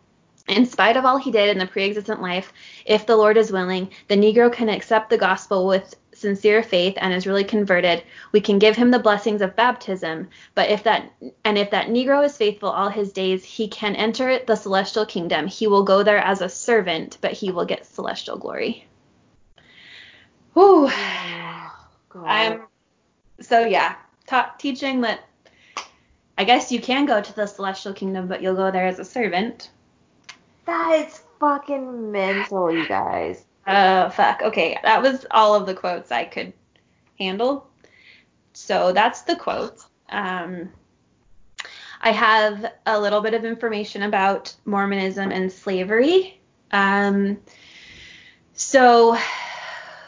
In 0.47 0.65
spite 0.65 0.95
of 0.95 1.03
all 1.03 1.17
he 1.17 1.31
did 1.31 1.49
in 1.49 1.57
the 1.57 1.65
pre 1.65 1.83
existent 1.85 2.21
life, 2.21 2.53
if 2.85 3.05
the 3.05 3.17
Lord 3.17 3.37
is 3.37 3.51
willing, 3.51 3.89
the 4.07 4.15
Negro 4.15 4.51
can 4.51 4.69
accept 4.69 5.09
the 5.09 5.17
gospel 5.17 5.67
with 5.67 5.95
sincere 6.13 6.63
faith 6.63 6.95
and 6.97 7.13
is 7.13 7.27
really 7.27 7.43
converted, 7.43 8.03
we 8.31 8.41
can 8.41 8.57
give 8.57 8.75
him 8.75 8.89
the 8.89 8.99
blessings 8.99 9.41
of 9.41 9.55
baptism. 9.55 10.29
But 10.55 10.69
if 10.69 10.83
that 10.83 11.11
and 11.43 11.57
if 11.57 11.71
that 11.71 11.87
Negro 11.87 12.23
is 12.25 12.37
faithful 12.37 12.69
all 12.69 12.89
his 12.89 13.11
days, 13.11 13.43
he 13.43 13.67
can 13.67 13.95
enter 13.95 14.39
the 14.39 14.55
celestial 14.55 15.05
kingdom. 15.05 15.47
He 15.47 15.67
will 15.67 15.83
go 15.83 16.01
there 16.01 16.17
as 16.17 16.41
a 16.41 16.49
servant, 16.49 17.17
but 17.21 17.33
he 17.33 17.51
will 17.51 17.65
get 17.65 17.85
celestial 17.85 18.37
glory. 18.37 18.87
Whew. 20.53 20.89
Oh, 20.89 21.71
I'm 22.25 22.63
so 23.41 23.65
yeah, 23.65 23.95
ta- 24.25 24.55
teaching 24.57 25.01
that 25.01 25.19
I 26.37 26.43
guess 26.43 26.71
you 26.71 26.81
can 26.81 27.05
go 27.05 27.21
to 27.21 27.35
the 27.35 27.47
celestial 27.47 27.93
kingdom, 27.93 28.27
but 28.27 28.41
you'll 28.41 28.55
go 28.55 28.71
there 28.71 28.87
as 28.87 28.99
a 28.99 29.05
servant. 29.05 29.71
That 30.67 31.07
is 31.07 31.21
fucking 31.39 32.11
mental, 32.11 32.69
you 32.71 32.85
guys. 32.87 33.45
Uh, 33.65 34.09
fuck. 34.09 34.41
Okay, 34.41 34.77
that 34.83 35.01
was 35.01 35.25
all 35.31 35.55
of 35.55 35.65
the 35.65 35.73
quotes 35.73 36.11
I 36.11 36.25
could 36.25 36.51
handle. 37.17 37.69
So 38.51 38.91
that's 38.91 39.21
the 39.21 39.37
quote. 39.37 39.85
Um, 40.09 40.69
I 42.01 42.11
have 42.11 42.73
a 42.85 42.99
little 42.99 43.21
bit 43.21 43.33
of 43.33 43.45
information 43.45 44.03
about 44.03 44.53
Mormonism 44.65 45.31
and 45.31 45.51
slavery. 45.51 46.39
Um, 46.71 47.39
so, 48.53 49.17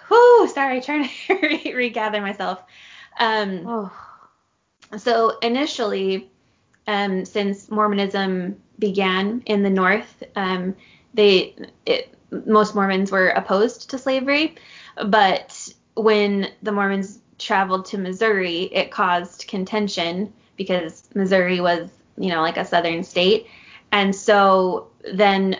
whoo, 0.09 0.47
sorry, 0.47 0.81
trying 0.81 1.09
to 1.27 1.73
regather 1.73 2.21
myself. 2.21 2.61
Um, 3.17 3.63
oh. 3.65 3.91
So 4.97 5.37
initially, 5.39 6.29
um, 6.85 7.23
since 7.23 7.71
Mormonism 7.71 8.57
began 8.79 9.43
in 9.45 9.61
the 9.63 9.69
North, 9.69 10.23
um, 10.35 10.75
they 11.13 11.55
it, 11.85 12.15
most 12.31 12.75
Mormons 12.75 13.11
were 13.11 13.29
opposed 13.29 13.89
to 13.89 13.97
slavery, 13.97 14.55
but 15.07 15.73
when 15.95 16.51
the 16.63 16.71
Mormons 16.71 17.19
traveled 17.37 17.85
to 17.85 17.97
Missouri, 17.97 18.63
it 18.63 18.91
caused 18.91 19.47
contention 19.47 20.31
because 20.55 21.09
Missouri 21.15 21.59
was, 21.61 21.89
you 22.17 22.29
know, 22.29 22.41
like 22.41 22.57
a 22.57 22.65
southern 22.65 23.03
state. 23.03 23.47
And 23.91 24.15
so 24.15 24.89
then 25.13 25.57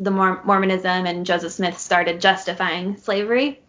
the 0.00 0.10
Mormonism 0.10 1.06
and 1.06 1.26
Joseph 1.26 1.52
Smith 1.52 1.78
started 1.78 2.20
justifying 2.20 2.96
slavery. 2.96 3.60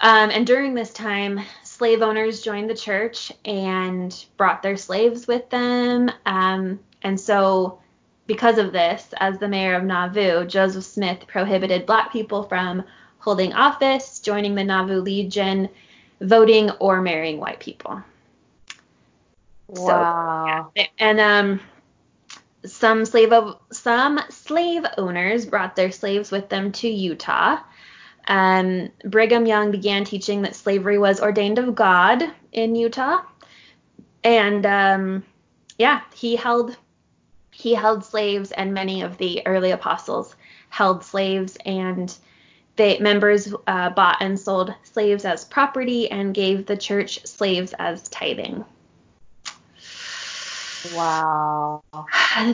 Um, 0.00 0.30
and 0.30 0.46
during 0.46 0.74
this 0.74 0.92
time, 0.92 1.40
slave 1.64 2.02
owners 2.02 2.42
joined 2.42 2.70
the 2.70 2.74
church 2.74 3.32
and 3.44 4.14
brought 4.36 4.62
their 4.62 4.76
slaves 4.76 5.26
with 5.26 5.48
them. 5.50 6.10
Um, 6.26 6.80
and 7.02 7.18
so 7.18 7.80
because 8.28 8.58
of 8.58 8.72
this, 8.72 9.08
as 9.16 9.38
the 9.38 9.48
mayor 9.48 9.74
of 9.74 9.82
Nauvoo, 9.82 10.46
Joseph 10.46 10.84
Smith 10.84 11.26
prohibited 11.26 11.86
black 11.86 12.12
people 12.12 12.44
from 12.44 12.84
holding 13.18 13.54
office, 13.54 14.20
joining 14.20 14.54
the 14.54 14.62
Nauvoo 14.62 15.00
Legion, 15.00 15.68
voting, 16.20 16.70
or 16.72 17.00
marrying 17.00 17.40
white 17.40 17.58
people. 17.58 18.02
Wow. 19.68 20.70
So, 20.76 20.80
yeah. 20.82 20.86
And 20.98 21.20
um, 21.20 21.60
some 22.66 23.06
slave 23.06 23.32
some 23.72 24.20
slave 24.28 24.84
owners 24.98 25.46
brought 25.46 25.74
their 25.74 25.90
slaves 25.90 26.30
with 26.30 26.50
them 26.50 26.70
to 26.72 26.88
Utah. 26.88 27.60
Um, 28.28 28.90
Brigham 29.04 29.46
Young 29.46 29.70
began 29.70 30.04
teaching 30.04 30.42
that 30.42 30.54
slavery 30.54 30.98
was 30.98 31.18
ordained 31.18 31.58
of 31.58 31.74
God 31.74 32.22
in 32.52 32.76
Utah, 32.76 33.22
and 34.22 34.66
um, 34.66 35.24
yeah, 35.78 36.02
he 36.14 36.36
held 36.36 36.76
he 37.58 37.74
held 37.74 38.04
slaves, 38.04 38.52
and 38.52 38.72
many 38.72 39.02
of 39.02 39.18
the 39.18 39.44
early 39.44 39.72
apostles 39.72 40.36
held 40.68 41.02
slaves, 41.02 41.58
and 41.66 42.16
the 42.76 42.96
members 43.00 43.52
uh, 43.66 43.90
bought 43.90 44.18
and 44.20 44.38
sold 44.38 44.72
slaves 44.84 45.24
as 45.24 45.44
property 45.44 46.08
and 46.08 46.32
gave 46.32 46.66
the 46.66 46.76
church 46.76 47.26
slaves 47.26 47.74
as 47.80 48.08
tithing. 48.10 48.64
Wow. 50.94 51.82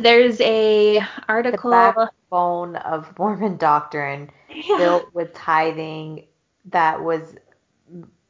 There's 0.01 0.41
a 0.41 1.01
article. 1.29 1.71
The 1.71 1.93
backbone 1.95 2.77
of 2.77 3.19
Mormon 3.19 3.59
doctrine 3.59 4.31
yeah. 4.49 4.79
built 4.79 5.13
with 5.13 5.35
tithing 5.35 6.25
that 6.71 7.03
was 7.03 7.35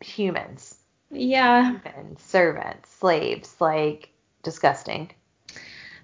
humans. 0.01 0.79
Yeah. 1.13 1.79
Humans, 1.85 2.21
servants, 2.21 2.91
slaves, 2.91 3.55
like 3.61 4.09
disgusting. 4.43 5.13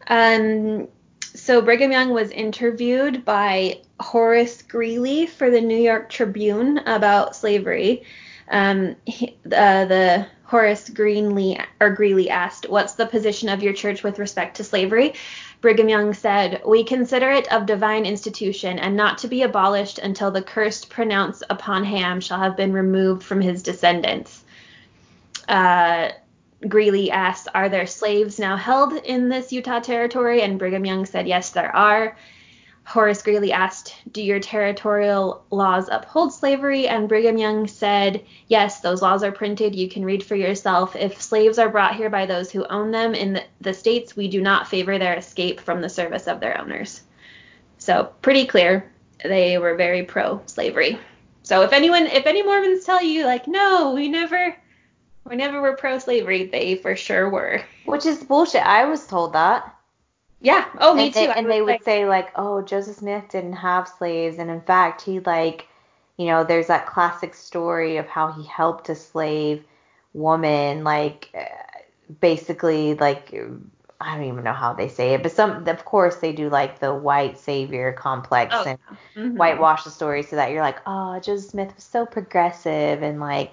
Um, 0.06 0.88
so 1.22 1.60
Brigham 1.62 1.92
Young 1.92 2.10
was 2.10 2.30
interviewed 2.30 3.24
by 3.24 3.80
Horace 4.00 4.62
Greeley 4.62 5.26
for 5.26 5.50
the 5.50 5.60
New 5.60 5.76
York 5.76 6.10
Tribune 6.10 6.78
about 6.78 7.36
slavery. 7.36 8.04
Um, 8.50 8.96
he, 9.04 9.36
uh, 9.46 9.84
the 9.84 10.26
Horace 10.44 10.90
Greenlee 10.90 11.64
or 11.80 11.90
Greeley 11.90 12.28
asked, 12.28 12.68
"What's 12.68 12.94
the 12.94 13.06
position 13.06 13.48
of 13.48 13.62
your 13.62 13.72
church 13.72 14.02
with 14.02 14.18
respect 14.18 14.56
to 14.56 14.64
slavery?" 14.64 15.14
Brigham 15.60 15.88
Young 15.88 16.12
said, 16.12 16.60
"We 16.66 16.82
consider 16.82 17.30
it 17.30 17.52
of 17.52 17.66
divine 17.66 18.04
institution 18.04 18.80
and 18.80 18.96
not 18.96 19.18
to 19.18 19.28
be 19.28 19.42
abolished 19.42 20.00
until 20.00 20.32
the 20.32 20.42
curse 20.42 20.84
pronounced 20.84 21.44
upon 21.48 21.84
Ham 21.84 22.20
shall 22.20 22.40
have 22.40 22.56
been 22.56 22.72
removed 22.72 23.22
from 23.22 23.40
his 23.40 23.62
descendants." 23.62 24.42
Uh, 25.46 26.08
Greeley 26.68 27.10
asked, 27.10 27.48
Are 27.54 27.68
there 27.68 27.86
slaves 27.86 28.38
now 28.38 28.56
held 28.56 28.92
in 28.92 29.28
this 29.28 29.52
Utah 29.52 29.80
territory? 29.80 30.42
And 30.42 30.58
Brigham 30.58 30.84
Young 30.84 31.06
said, 31.06 31.26
Yes, 31.26 31.50
there 31.50 31.74
are. 31.74 32.16
Horace 32.84 33.22
Greeley 33.22 33.52
asked, 33.52 33.94
Do 34.12 34.22
your 34.22 34.40
territorial 34.40 35.44
laws 35.50 35.88
uphold 35.90 36.34
slavery? 36.34 36.88
And 36.88 37.08
Brigham 37.08 37.38
Young 37.38 37.66
said, 37.66 38.24
Yes, 38.48 38.80
those 38.80 39.00
laws 39.00 39.22
are 39.22 39.32
printed. 39.32 39.74
You 39.74 39.88
can 39.88 40.04
read 40.04 40.22
for 40.22 40.34
yourself. 40.34 40.96
If 40.96 41.22
slaves 41.22 41.58
are 41.58 41.68
brought 41.68 41.94
here 41.94 42.10
by 42.10 42.26
those 42.26 42.50
who 42.50 42.66
own 42.66 42.90
them 42.90 43.14
in 43.14 43.34
the, 43.34 43.44
the 43.60 43.74
states, 43.74 44.16
we 44.16 44.28
do 44.28 44.42
not 44.42 44.68
favor 44.68 44.98
their 44.98 45.14
escape 45.14 45.60
from 45.60 45.80
the 45.80 45.88
service 45.88 46.26
of 46.26 46.40
their 46.40 46.60
owners. 46.60 47.02
So, 47.78 48.12
pretty 48.22 48.44
clear. 48.44 48.90
They 49.22 49.56
were 49.58 49.76
very 49.76 50.02
pro 50.02 50.42
slavery. 50.46 50.98
So, 51.42 51.62
if 51.62 51.72
anyone, 51.72 52.06
if 52.06 52.26
any 52.26 52.42
Mormons 52.42 52.84
tell 52.84 53.02
you, 53.02 53.24
like, 53.24 53.46
no, 53.46 53.92
we 53.94 54.08
never 54.08 54.56
Whenever 55.30 55.62
we're 55.62 55.76
pro 55.76 56.00
slavery, 56.00 56.46
they 56.46 56.74
for 56.74 56.96
sure 56.96 57.30
were. 57.30 57.62
Which 57.84 58.04
is 58.04 58.18
bullshit. 58.24 58.66
I 58.66 58.86
was 58.86 59.06
told 59.06 59.34
that. 59.34 59.72
Yeah. 60.40 60.66
Oh, 60.80 60.92
me 60.92 61.04
and 61.04 61.14
too. 61.14 61.20
They, 61.20 61.28
and 61.28 61.48
they 61.48 61.62
would 61.62 61.84
say 61.84 62.04
like, 62.04 62.30
oh, 62.34 62.62
Joseph 62.62 62.96
Smith 62.96 63.28
didn't 63.30 63.52
have 63.52 63.86
slaves, 63.86 64.38
and 64.38 64.50
in 64.50 64.60
fact, 64.60 65.02
he 65.02 65.20
like, 65.20 65.68
you 66.16 66.26
know, 66.26 66.42
there's 66.42 66.66
that 66.66 66.86
classic 66.86 67.36
story 67.36 67.96
of 67.96 68.08
how 68.08 68.32
he 68.32 68.42
helped 68.44 68.88
a 68.88 68.96
slave 68.96 69.62
woman, 70.14 70.82
like, 70.82 71.30
uh, 71.32 71.44
basically 72.20 72.94
like. 72.94 73.32
I 74.02 74.16
don't 74.16 74.26
even 74.26 74.42
know 74.42 74.54
how 74.54 74.72
they 74.72 74.88
say 74.88 75.12
it, 75.12 75.22
but 75.22 75.30
some, 75.30 75.68
of 75.68 75.84
course, 75.84 76.16
they 76.16 76.32
do 76.32 76.48
like 76.48 76.80
the 76.80 76.92
white 76.92 77.38
savior 77.38 77.92
complex 77.92 78.52
oh, 78.56 78.64
and 78.66 78.78
mm-hmm. 79.14 79.36
whitewash 79.36 79.84
the 79.84 79.90
story 79.90 80.22
so 80.22 80.36
that 80.36 80.50
you're 80.50 80.62
like, 80.62 80.78
oh, 80.86 81.20
Joseph 81.20 81.50
Smith 81.50 81.74
was 81.74 81.84
so 81.84 82.04
progressive 82.06 83.02
and 83.02 83.20
like 83.20 83.52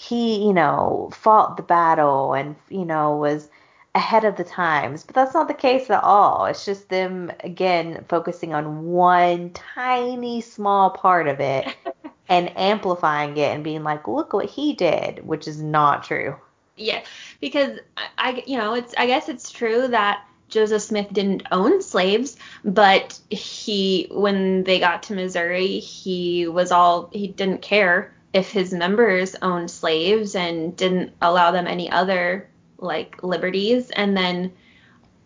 he, 0.00 0.46
you 0.46 0.52
know, 0.52 1.10
fought 1.12 1.56
the 1.56 1.62
battle 1.64 2.32
and, 2.32 2.54
you 2.68 2.84
know, 2.84 3.16
was 3.16 3.48
ahead 3.96 4.24
of 4.24 4.36
the 4.36 4.44
times. 4.44 5.02
But 5.02 5.16
that's 5.16 5.34
not 5.34 5.48
the 5.48 5.54
case 5.54 5.90
at 5.90 6.04
all. 6.04 6.46
It's 6.46 6.64
just 6.64 6.88
them, 6.88 7.32
again, 7.40 8.04
focusing 8.08 8.54
on 8.54 8.84
one 8.84 9.50
tiny 9.50 10.40
small 10.40 10.90
part 10.90 11.26
of 11.26 11.40
it 11.40 11.74
and 12.28 12.56
amplifying 12.56 13.36
it 13.38 13.52
and 13.52 13.64
being 13.64 13.82
like, 13.82 14.06
look 14.06 14.32
what 14.32 14.48
he 14.48 14.72
did, 14.72 15.26
which 15.26 15.48
is 15.48 15.60
not 15.60 16.04
true. 16.04 16.36
Yeah, 16.76 17.02
because 17.40 17.80
I, 18.16 18.44
you 18.46 18.56
know, 18.56 18.74
it's, 18.74 18.94
I 18.96 19.08
guess 19.08 19.28
it's 19.28 19.50
true 19.50 19.88
that 19.88 20.24
Joseph 20.48 20.82
Smith 20.82 21.12
didn't 21.12 21.42
own 21.50 21.82
slaves, 21.82 22.36
but 22.64 23.18
he, 23.30 24.06
when 24.12 24.62
they 24.62 24.78
got 24.78 25.02
to 25.04 25.14
Missouri, 25.14 25.80
he 25.80 26.46
was 26.46 26.70
all, 26.70 27.10
he 27.12 27.26
didn't 27.26 27.62
care 27.62 28.14
if 28.32 28.50
his 28.50 28.72
members 28.72 29.34
owned 29.42 29.70
slaves 29.70 30.34
and 30.34 30.76
didn't 30.76 31.12
allow 31.22 31.50
them 31.50 31.66
any 31.66 31.90
other 31.90 32.48
like 32.78 33.22
liberties 33.22 33.90
and 33.90 34.16
then 34.16 34.52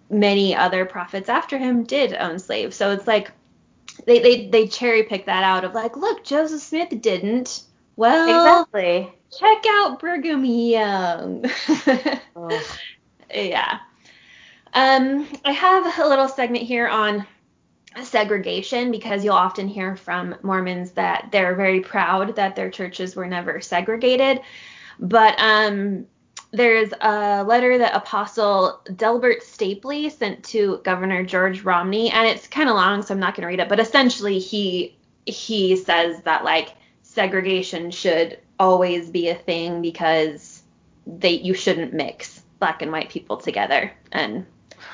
many 0.09 0.55
other 0.55 0.85
prophets 0.85 1.29
after 1.29 1.59
him 1.59 1.85
did 1.85 2.15
own 2.15 2.39
slaves. 2.39 2.77
So 2.77 2.93
it's 2.93 3.07
like 3.07 3.33
they 4.07 4.21
they, 4.21 4.47
they 4.49 4.67
cherry 4.69 5.03
pick 5.03 5.27
that 5.27 5.43
out 5.43 5.65
of 5.65 5.75
like 5.75 5.97
look 5.97 6.25
joseph 6.25 6.61
smith 6.61 7.01
didn't. 7.01 7.63
Well 7.97 8.29
exactly. 8.29 9.13
check 9.39 9.65
out 9.69 10.01
brigham 10.01 10.45
young. 10.45 11.45
Yeah. 13.35 13.79
Um 14.75 15.27
i 15.45 15.53
have 15.53 15.99
a 15.99 16.09
little 16.09 16.29
segment 16.29 16.65
here 16.65 16.87
on 16.87 17.27
segregation 18.03 18.91
because 18.91 19.25
you'll 19.25 19.35
often 19.35 19.69
hear 19.69 19.97
from 19.97 20.35
Mormons 20.43 20.93
that 20.93 21.29
they're 21.33 21.55
very 21.55 21.81
proud 21.81 22.37
that 22.37 22.57
their 22.57 22.71
churches 22.71 23.17
were 23.17 23.27
never 23.27 23.61
segregated. 23.61 24.41
But 24.99 25.35
um, 25.39 26.07
there's 26.53 26.93
a 27.01 27.45
letter 27.45 27.79
that 27.79 27.95
Apostle 27.95 28.81
Delbert 28.97 29.43
Stapley 29.43 30.11
sent 30.11 30.45
to 30.45 30.81
Governor 30.85 31.25
George 31.25 31.63
Romney, 31.63 32.11
and 32.11 32.29
it's 32.29 32.47
kind 32.47 32.69
of 32.69 32.77
long, 32.77 33.03
so 33.03 33.15
I'm 33.15 33.21
not 33.21 33.35
going 33.35 33.43
to 33.43 33.49
read 33.49 33.61
it. 33.61 33.69
But 33.69 33.81
essentially, 33.81 34.39
he 34.39 34.97
he 35.27 35.77
says 35.77 36.21
that 36.23 36.45
like 36.45 36.75
segregation 37.03 37.91
should 37.91 38.39
always 38.59 39.11
be 39.11 39.29
a 39.29 39.35
thing 39.35 39.83
because 39.83 40.63
they 41.07 41.33
you 41.33 41.55
shouldn't 41.55 41.93
mix 41.93 42.43
black 42.59 42.83
and 42.83 42.93
white 42.93 43.11
people 43.11 43.37
together 43.37 43.93
and 44.13 44.47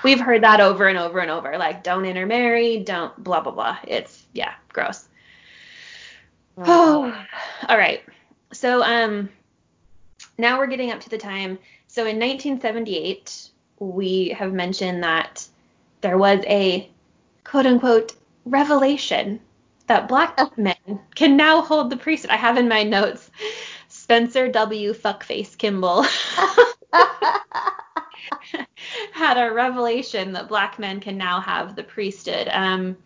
we've 0.03 0.21
heard 0.21 0.43
that 0.43 0.61
over 0.61 0.87
and 0.87 0.99
over 0.99 1.21
and 1.21 1.31
over. 1.31 1.57
Like, 1.59 1.83
don't 1.83 2.05
intermarry, 2.05 2.79
don't 2.81 3.17
blah 3.23 3.41
blah 3.41 3.53
blah. 3.53 3.79
It's 3.87 4.27
yeah, 4.33 4.55
gross. 4.73 5.09
Oh, 6.59 7.25
all 7.69 7.79
right. 7.79 8.03
So 8.53 8.83
um, 8.83 9.29
now 10.39 10.59
we're 10.59 10.67
getting 10.67 10.91
up 10.91 11.01
to 11.01 11.11
the 11.11 11.19
time. 11.19 11.59
So 11.87 12.03
in 12.03 12.19
1978, 12.19 13.51
we 13.79 14.29
have 14.31 14.53
mentioned 14.53 15.03
that 15.03 15.47
there 16.01 16.19
was 16.19 16.41
a 16.47 16.89
quote 17.45 17.67
unquote 17.67 18.15
revelation 18.45 19.41
that 19.87 20.09
black 20.09 20.39
men 20.59 20.77
can 21.15 21.37
now 21.37 21.63
hold 21.63 21.91
the 21.91 21.97
priesthood. 21.97 22.31
I 22.31 22.37
have 22.37 22.59
in 22.59 22.69
my 22.69 22.83
notes 22.83 23.31
Spencer 23.89 24.49
W. 24.49 24.93
Fuckface 24.93 25.57
Kimball. 25.57 26.05
had 29.19 29.37
a 29.37 29.53
revelation 29.53 30.33
that 30.33 30.49
black 30.49 30.79
men 30.79 31.01
can 31.01 31.19
now 31.19 31.41
have 31.41 31.75
the 31.75 31.83
priesthood. 31.83 32.49
Um, 32.51 32.97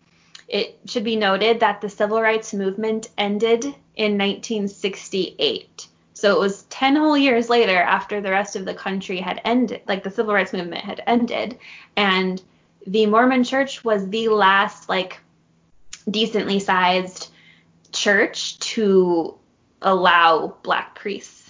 it 0.47 0.79
should 0.85 1.03
be 1.03 1.15
noted 1.15 1.59
that 1.59 1.81
the 1.81 1.89
civil 1.89 2.21
rights 2.21 2.53
movement 2.53 3.09
ended 3.17 3.65
in 3.95 4.17
1968. 4.17 5.87
So 6.13 6.35
it 6.35 6.39
was 6.39 6.63
10 6.63 6.95
whole 6.95 7.17
years 7.17 7.49
later 7.49 7.75
after 7.75 8.21
the 8.21 8.29
rest 8.29 8.55
of 8.55 8.65
the 8.65 8.73
country 8.75 9.17
had 9.17 9.41
ended, 9.43 9.81
like 9.87 10.03
the 10.03 10.11
civil 10.11 10.33
rights 10.33 10.53
movement 10.53 10.85
had 10.85 11.01
ended. 11.07 11.57
And 11.97 12.41
the 12.85 13.07
Mormon 13.07 13.43
church 13.43 13.83
was 13.83 14.07
the 14.07 14.29
last, 14.29 14.87
like, 14.87 15.19
decently 16.09 16.59
sized 16.59 17.29
church 17.91 18.59
to 18.59 19.35
allow 19.81 20.55
black 20.63 20.95
priests 20.95 21.42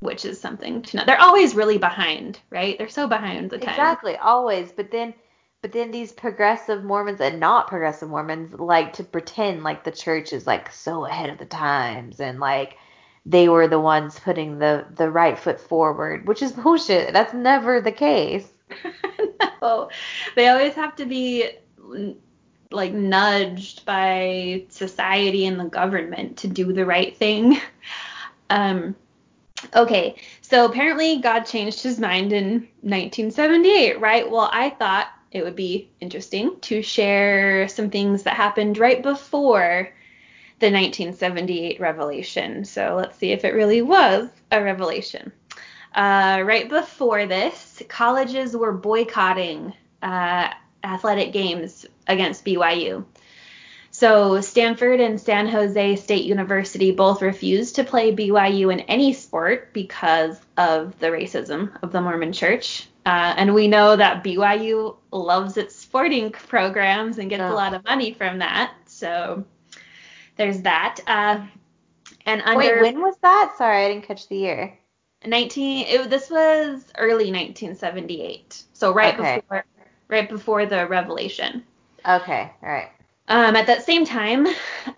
which 0.00 0.24
is 0.24 0.40
something 0.40 0.82
to 0.82 0.96
know. 0.96 1.04
They're 1.06 1.20
always 1.20 1.54
really 1.54 1.78
behind, 1.78 2.40
right? 2.50 2.78
They're 2.78 2.88
so 2.88 3.08
behind 3.08 3.50
the 3.50 3.58
time. 3.58 3.70
Exactly, 3.70 4.16
always. 4.16 4.72
But 4.72 4.90
then 4.90 5.14
but 5.60 5.72
then 5.72 5.90
these 5.90 6.12
progressive 6.12 6.84
Mormons 6.84 7.20
and 7.20 7.40
not 7.40 7.66
progressive 7.66 8.08
Mormons 8.08 8.54
like 8.54 8.92
to 8.94 9.04
pretend 9.04 9.64
like 9.64 9.82
the 9.82 9.90
church 9.90 10.32
is 10.32 10.46
like 10.46 10.72
so 10.72 11.04
ahead 11.04 11.30
of 11.30 11.38
the 11.38 11.46
times 11.46 12.20
and 12.20 12.38
like 12.38 12.76
they 13.26 13.48
were 13.48 13.66
the 13.66 13.80
ones 13.80 14.18
putting 14.20 14.58
the 14.58 14.86
the 14.94 15.10
right 15.10 15.38
foot 15.38 15.60
forward, 15.60 16.28
which 16.28 16.42
is 16.42 16.52
bullshit. 16.52 17.12
That's 17.12 17.34
never 17.34 17.80
the 17.80 17.92
case. 17.92 18.48
no. 19.62 19.90
They 20.36 20.48
always 20.48 20.74
have 20.74 20.94
to 20.96 21.06
be 21.06 21.50
like 22.70 22.92
nudged 22.92 23.84
by 23.84 24.64
society 24.68 25.46
and 25.46 25.58
the 25.58 25.64
government 25.64 26.38
to 26.38 26.48
do 26.48 26.72
the 26.72 26.86
right 26.86 27.16
thing. 27.16 27.60
Um 28.50 28.96
Okay, 29.74 30.16
so 30.40 30.64
apparently 30.64 31.18
God 31.18 31.40
changed 31.40 31.82
his 31.82 31.98
mind 31.98 32.32
in 32.32 32.68
1978, 32.82 34.00
right? 34.00 34.30
Well, 34.30 34.48
I 34.52 34.70
thought 34.70 35.08
it 35.30 35.42
would 35.42 35.56
be 35.56 35.90
interesting 36.00 36.58
to 36.60 36.80
share 36.80 37.68
some 37.68 37.90
things 37.90 38.22
that 38.22 38.34
happened 38.34 38.78
right 38.78 39.02
before 39.02 39.92
the 40.60 40.66
1978 40.66 41.80
revelation. 41.80 42.64
So 42.64 42.96
let's 42.96 43.18
see 43.18 43.32
if 43.32 43.44
it 43.44 43.54
really 43.54 43.82
was 43.82 44.28
a 44.50 44.62
revelation. 44.62 45.32
Uh, 45.94 46.42
right 46.44 46.68
before 46.68 47.26
this, 47.26 47.82
colleges 47.88 48.56
were 48.56 48.72
boycotting 48.72 49.72
uh, 50.02 50.52
athletic 50.84 51.32
games 51.32 51.86
against 52.06 52.44
BYU. 52.44 53.04
So 53.98 54.40
Stanford 54.40 55.00
and 55.00 55.20
San 55.20 55.48
Jose 55.48 55.96
State 55.96 56.24
University 56.24 56.92
both 56.92 57.20
refused 57.20 57.74
to 57.74 57.82
play 57.82 58.14
BYU 58.14 58.72
in 58.72 58.78
any 58.82 59.12
sport 59.12 59.72
because 59.72 60.40
of 60.56 60.96
the 61.00 61.08
racism 61.08 61.76
of 61.82 61.90
the 61.90 62.00
Mormon 62.00 62.32
Church. 62.32 62.86
Uh, 63.04 63.34
and 63.36 63.54
we 63.56 63.66
know 63.66 63.96
that 63.96 64.22
BYU 64.22 64.94
loves 65.10 65.56
its 65.56 65.74
sporting 65.74 66.30
programs 66.30 67.18
and 67.18 67.28
gets 67.28 67.42
oh. 67.42 67.52
a 67.52 67.54
lot 67.54 67.74
of 67.74 67.82
money 67.86 68.12
from 68.12 68.38
that. 68.38 68.72
So 68.86 69.44
there's 70.36 70.62
that. 70.62 71.00
Uh, 71.04 71.44
and 72.24 72.40
under 72.42 72.80
Wait, 72.80 72.94
when 72.94 73.02
was 73.02 73.16
that? 73.22 73.54
Sorry, 73.58 73.84
I 73.84 73.88
didn't 73.88 74.04
catch 74.04 74.28
the 74.28 74.36
year. 74.36 74.78
19. 75.26 75.86
It, 75.88 76.08
this 76.08 76.30
was 76.30 76.84
early 76.96 77.32
1978. 77.32 78.62
So 78.74 78.94
right 78.94 79.18
okay. 79.18 79.40
before 79.40 79.64
right 80.06 80.28
before 80.28 80.66
the 80.66 80.86
revelation. 80.86 81.64
Okay. 82.06 82.52
All 82.62 82.68
right. 82.68 82.90
Um, 83.28 83.56
at 83.56 83.66
that 83.66 83.84
same 83.84 84.06
time, 84.06 84.46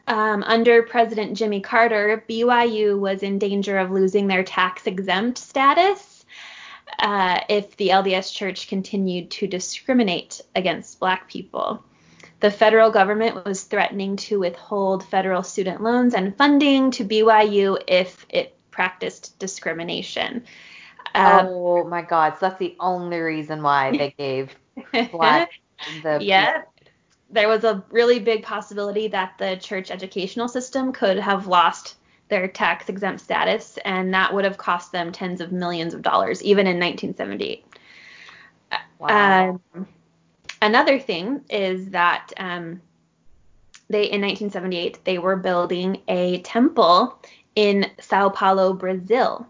um, 0.06 0.44
under 0.44 0.84
President 0.84 1.36
Jimmy 1.36 1.60
Carter, 1.60 2.24
BYU 2.28 2.98
was 2.98 3.24
in 3.24 3.38
danger 3.38 3.76
of 3.76 3.90
losing 3.90 4.28
their 4.28 4.44
tax 4.44 4.86
exempt 4.86 5.36
status 5.36 6.24
uh, 7.00 7.40
if 7.48 7.76
the 7.76 7.88
LDS 7.88 8.32
Church 8.32 8.68
continued 8.68 9.32
to 9.32 9.48
discriminate 9.48 10.40
against 10.54 11.00
Black 11.00 11.28
people. 11.28 11.82
The 12.38 12.52
federal 12.52 12.90
government 12.90 13.44
was 13.44 13.64
threatening 13.64 14.16
to 14.16 14.38
withhold 14.38 15.04
federal 15.04 15.42
student 15.42 15.82
loans 15.82 16.14
and 16.14 16.36
funding 16.36 16.92
to 16.92 17.04
BYU 17.04 17.82
if 17.88 18.24
it 18.30 18.56
practiced 18.70 19.38
discrimination. 19.40 20.44
Um, 21.14 21.46
oh 21.46 21.84
my 21.84 22.02
God! 22.02 22.34
So 22.34 22.46
that's 22.46 22.58
the 22.58 22.76
only 22.78 23.18
reason 23.18 23.62
why 23.62 23.90
they 23.90 24.14
gave 24.16 24.54
Black 25.10 25.50
the 26.02 26.18
yeah 26.20 26.62
there 27.30 27.48
was 27.48 27.64
a 27.64 27.84
really 27.90 28.18
big 28.18 28.42
possibility 28.42 29.08
that 29.08 29.34
the 29.38 29.56
church 29.56 29.90
educational 29.90 30.48
system 30.48 30.92
could 30.92 31.18
have 31.18 31.46
lost 31.46 31.96
their 32.28 32.48
tax 32.48 32.88
exempt 32.88 33.20
status, 33.20 33.78
and 33.84 34.14
that 34.14 34.32
would 34.32 34.44
have 34.44 34.56
cost 34.56 34.92
them 34.92 35.12
tens 35.12 35.40
of 35.40 35.52
millions 35.52 35.94
of 35.94 36.02
dollars, 36.02 36.42
even 36.42 36.66
in 36.66 36.78
1978. 36.78 37.64
Wow. 38.98 39.60
Um, 39.74 39.86
another 40.62 40.98
thing 40.98 41.42
is 41.50 41.90
that 41.90 42.32
um, 42.36 42.80
they, 43.88 44.04
in 44.04 44.20
1978, 44.20 45.04
they 45.04 45.18
were 45.18 45.36
building 45.36 46.02
a 46.08 46.40
temple 46.42 47.20
in 47.56 47.86
Sao 48.00 48.28
Paulo, 48.28 48.72
Brazil. 48.72 49.46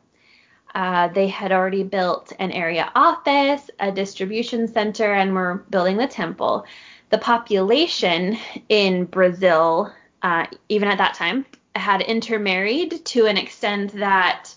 Uh, 0.74 1.08
they 1.08 1.26
had 1.28 1.52
already 1.52 1.82
built 1.82 2.32
an 2.38 2.52
area 2.52 2.90
office, 2.94 3.70
a 3.80 3.90
distribution 3.90 4.68
center, 4.68 5.12
and 5.12 5.34
were 5.34 5.66
building 5.70 5.96
the 5.96 6.06
temple 6.06 6.64
the 7.10 7.18
population 7.18 8.38
in 8.68 9.04
Brazil, 9.04 9.92
uh, 10.22 10.46
even 10.68 10.88
at 10.88 10.98
that 10.98 11.14
time, 11.14 11.44
had 11.74 12.00
intermarried 12.02 13.04
to 13.04 13.26
an 13.26 13.36
extent 13.36 13.92
that 13.94 14.50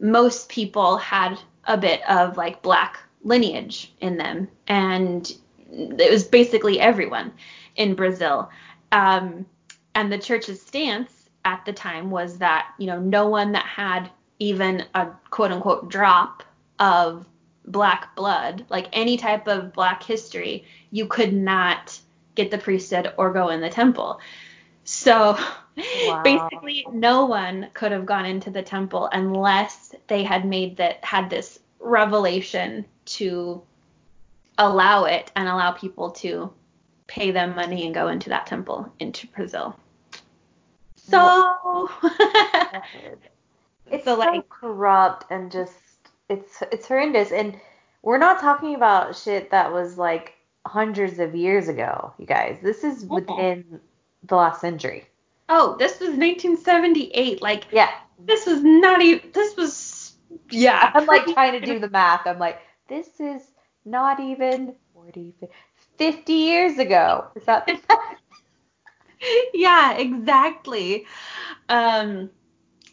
most 0.00 0.48
people 0.48 0.96
had 0.98 1.38
a 1.64 1.76
bit 1.76 2.08
of 2.08 2.36
like 2.36 2.62
black 2.62 2.98
lineage 3.22 3.92
in 4.00 4.16
them. 4.16 4.48
And 4.68 5.30
it 5.70 6.10
was 6.10 6.24
basically 6.24 6.78
everyone 6.78 7.32
in 7.76 7.94
Brazil. 7.94 8.50
Um, 8.92 9.46
and 9.94 10.12
the 10.12 10.18
church's 10.18 10.60
stance 10.60 11.30
at 11.44 11.64
the 11.64 11.72
time 11.72 12.10
was 12.10 12.38
that, 12.38 12.72
you 12.78 12.86
know, 12.86 13.00
no 13.00 13.28
one 13.28 13.52
that 13.52 13.64
had 13.64 14.10
even 14.38 14.84
a 14.94 15.08
quote 15.30 15.52
unquote 15.52 15.88
drop 15.88 16.42
of 16.78 17.26
black 17.66 18.14
blood, 18.14 18.64
like 18.68 18.88
any 18.92 19.16
type 19.16 19.48
of 19.48 19.72
black 19.72 20.02
history, 20.02 20.64
you 20.90 21.06
could 21.06 21.32
not 21.32 21.98
get 22.34 22.50
the 22.50 22.58
priesthood 22.58 23.12
or 23.16 23.32
go 23.32 23.48
in 23.48 23.60
the 23.60 23.70
temple. 23.70 24.20
So 24.84 25.38
wow. 26.06 26.22
basically 26.22 26.86
no 26.92 27.26
one 27.26 27.68
could 27.74 27.92
have 27.92 28.06
gone 28.06 28.26
into 28.26 28.50
the 28.50 28.62
temple 28.62 29.08
unless 29.12 29.94
they 30.08 30.22
had 30.22 30.44
made 30.44 30.76
that 30.76 31.04
had 31.04 31.30
this 31.30 31.58
revelation 31.80 32.84
to 33.04 33.62
allow 34.58 35.04
it 35.04 35.32
and 35.36 35.48
allow 35.48 35.72
people 35.72 36.10
to 36.10 36.52
pay 37.06 37.30
them 37.30 37.54
money 37.54 37.84
and 37.84 37.94
go 37.94 38.08
into 38.08 38.30
that 38.30 38.46
temple 38.46 38.92
into 38.98 39.26
Brazil. 39.28 39.78
So 40.96 41.88
it's 43.86 44.04
so, 44.04 44.14
like 44.14 44.48
corrupt 44.48 45.30
and 45.30 45.50
just 45.50 45.74
it's 46.28 46.62
it's 46.72 46.88
horrendous 46.88 47.32
and 47.32 47.58
we're 48.02 48.18
not 48.18 48.40
talking 48.40 48.74
about 48.74 49.16
shit 49.16 49.50
that 49.50 49.72
was 49.72 49.96
like 49.96 50.34
hundreds 50.66 51.18
of 51.18 51.34
years 51.34 51.68
ago, 51.68 52.12
you 52.18 52.26
guys. 52.26 52.58
This 52.62 52.84
is 52.84 53.04
within 53.04 53.80
the 54.24 54.36
last 54.36 54.60
century. 54.60 55.06
Oh, 55.48 55.76
this 55.78 56.00
was 56.00 56.10
1978. 56.10 57.42
Like, 57.42 57.64
yeah, 57.70 57.90
this 58.18 58.46
was 58.46 58.62
not 58.62 59.02
even. 59.02 59.30
This 59.32 59.56
was, 59.56 60.14
yeah. 60.50 60.90
I'm 60.94 61.06
like 61.06 61.26
trying 61.34 61.60
to 61.60 61.64
do 61.64 61.78
the 61.78 61.90
math. 61.90 62.26
I'm 62.26 62.38
like, 62.38 62.60
this 62.88 63.08
is 63.20 63.42
not 63.84 64.20
even 64.20 64.74
40, 64.94 65.34
50 65.98 66.32
years 66.32 66.78
ago. 66.78 67.26
Is 67.34 67.44
that? 67.44 67.68
yeah, 69.54 69.96
exactly. 69.96 71.06
Um, 71.68 72.30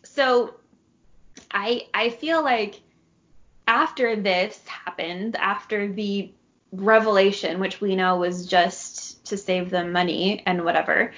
so 0.03 0.55
I 1.51 1.87
I 1.93 2.09
feel 2.09 2.43
like 2.43 2.81
after 3.71 4.17
this 4.17 4.61
happened, 4.67 5.37
after 5.37 5.91
the 5.91 6.29
revelation, 6.73 7.61
which 7.61 7.79
we 7.79 7.95
know 7.95 8.17
was 8.17 8.45
just 8.45 9.25
to 9.25 9.37
save 9.37 9.69
them 9.69 9.93
money 9.93 10.43
and 10.45 10.65
whatever, 10.65 11.13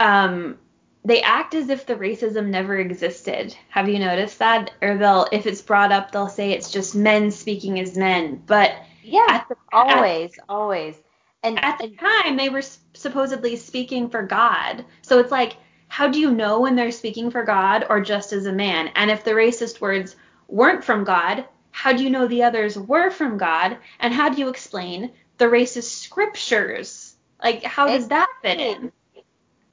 um, 0.00 0.58
they 1.04 1.22
act 1.22 1.54
as 1.54 1.68
if 1.68 1.86
the 1.86 1.94
racism 1.94 2.48
never 2.48 2.76
existed. 2.78 3.56
Have 3.68 3.88
you 3.88 4.00
noticed 4.00 4.40
that? 4.40 4.72
Or 4.82 4.98
they'll, 4.98 5.28
if 5.30 5.46
it's 5.46 5.62
brought 5.62 5.92
up, 5.92 6.10
they'll 6.10 6.28
say 6.28 6.50
it's 6.50 6.72
just 6.72 6.96
men 6.96 7.30
speaking 7.30 7.78
as 7.78 7.96
men. 7.96 8.42
But 8.44 8.72
yeah, 9.04 9.44
the, 9.48 9.54
always, 9.72 10.36
at, 10.36 10.44
always. 10.48 10.96
And 11.44 11.64
at 11.64 11.78
the 11.78 11.90
time, 11.90 12.36
they 12.36 12.48
were 12.48 12.62
supposedly 12.94 13.54
speaking 13.54 14.08
for 14.08 14.24
God. 14.24 14.84
So 15.02 15.20
it's 15.20 15.30
like, 15.30 15.58
how 15.86 16.08
do 16.08 16.18
you 16.18 16.32
know 16.32 16.58
when 16.58 16.74
they're 16.74 16.90
speaking 16.90 17.30
for 17.30 17.44
God 17.44 17.86
or 17.88 18.00
just 18.00 18.32
as 18.32 18.46
a 18.46 18.52
man? 18.52 18.90
And 18.96 19.12
if 19.12 19.22
the 19.22 19.30
racist 19.30 19.80
words 19.80 20.16
weren't 20.48 20.82
from 20.82 21.04
God, 21.04 21.44
how 21.84 21.92
do 21.92 22.02
you 22.02 22.08
know 22.08 22.26
the 22.26 22.44
others 22.44 22.78
were 22.78 23.10
from 23.10 23.36
God? 23.36 23.76
And 24.00 24.14
how 24.14 24.30
do 24.30 24.40
you 24.40 24.48
explain 24.48 25.10
the 25.36 25.44
racist 25.44 26.00
scriptures? 26.00 27.14
Like, 27.42 27.62
how 27.62 27.88
does 27.88 28.08
that 28.08 28.26
fit 28.40 28.58
in? 28.58 28.90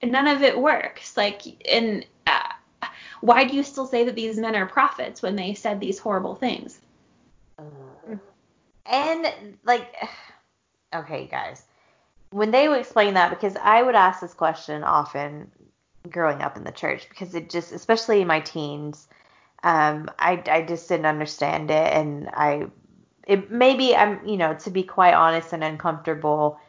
And 0.02 0.12
none 0.12 0.28
of 0.28 0.44
it 0.44 0.60
works. 0.60 1.16
Like, 1.16 1.42
and 1.72 2.06
uh, 2.28 2.50
why 3.22 3.46
do 3.46 3.56
you 3.56 3.64
still 3.64 3.88
say 3.88 4.04
that 4.04 4.16
these 4.16 4.38
men 4.38 4.58
are 4.58 4.66
prophets 4.66 5.22
when 5.22 5.38
they 5.38 5.54
said 5.54 5.80
these 5.80 6.00
horrible 6.00 6.36
things? 6.36 6.82
And 8.86 9.58
like, 9.64 9.96
okay, 10.94 11.28
guys, 11.28 11.64
when 12.32 12.52
they 12.52 12.68
would 12.68 12.82
explain 12.82 13.14
that, 13.14 13.30
because 13.30 13.56
I 13.56 13.82
would 13.82 13.96
ask 13.96 14.20
this 14.20 14.34
question 14.34 14.84
often 14.84 15.50
growing 16.10 16.42
up 16.42 16.58
in 16.58 16.66
the 16.66 16.74
church, 16.74 17.08
because 17.08 17.34
it 17.36 17.50
just, 17.50 17.72
especially 17.72 18.20
in 18.20 18.28
my 18.28 18.42
teens, 18.42 19.08
um, 19.64 20.10
I, 20.20 20.42
I 20.48 20.62
just 20.64 20.90
didn't 20.90 21.06
understand 21.06 21.72
it, 21.72 21.94
and 21.94 22.30
I 22.34 22.68
it 23.28 23.52
maybe 23.52 23.96
I'm 23.96 24.26
you 24.28 24.38
know 24.38 24.56
to 24.56 24.70
be 24.70 24.84
quite 24.84 25.14
honest 25.14 25.54
and 25.54 25.64
uncomfortable 25.64 26.60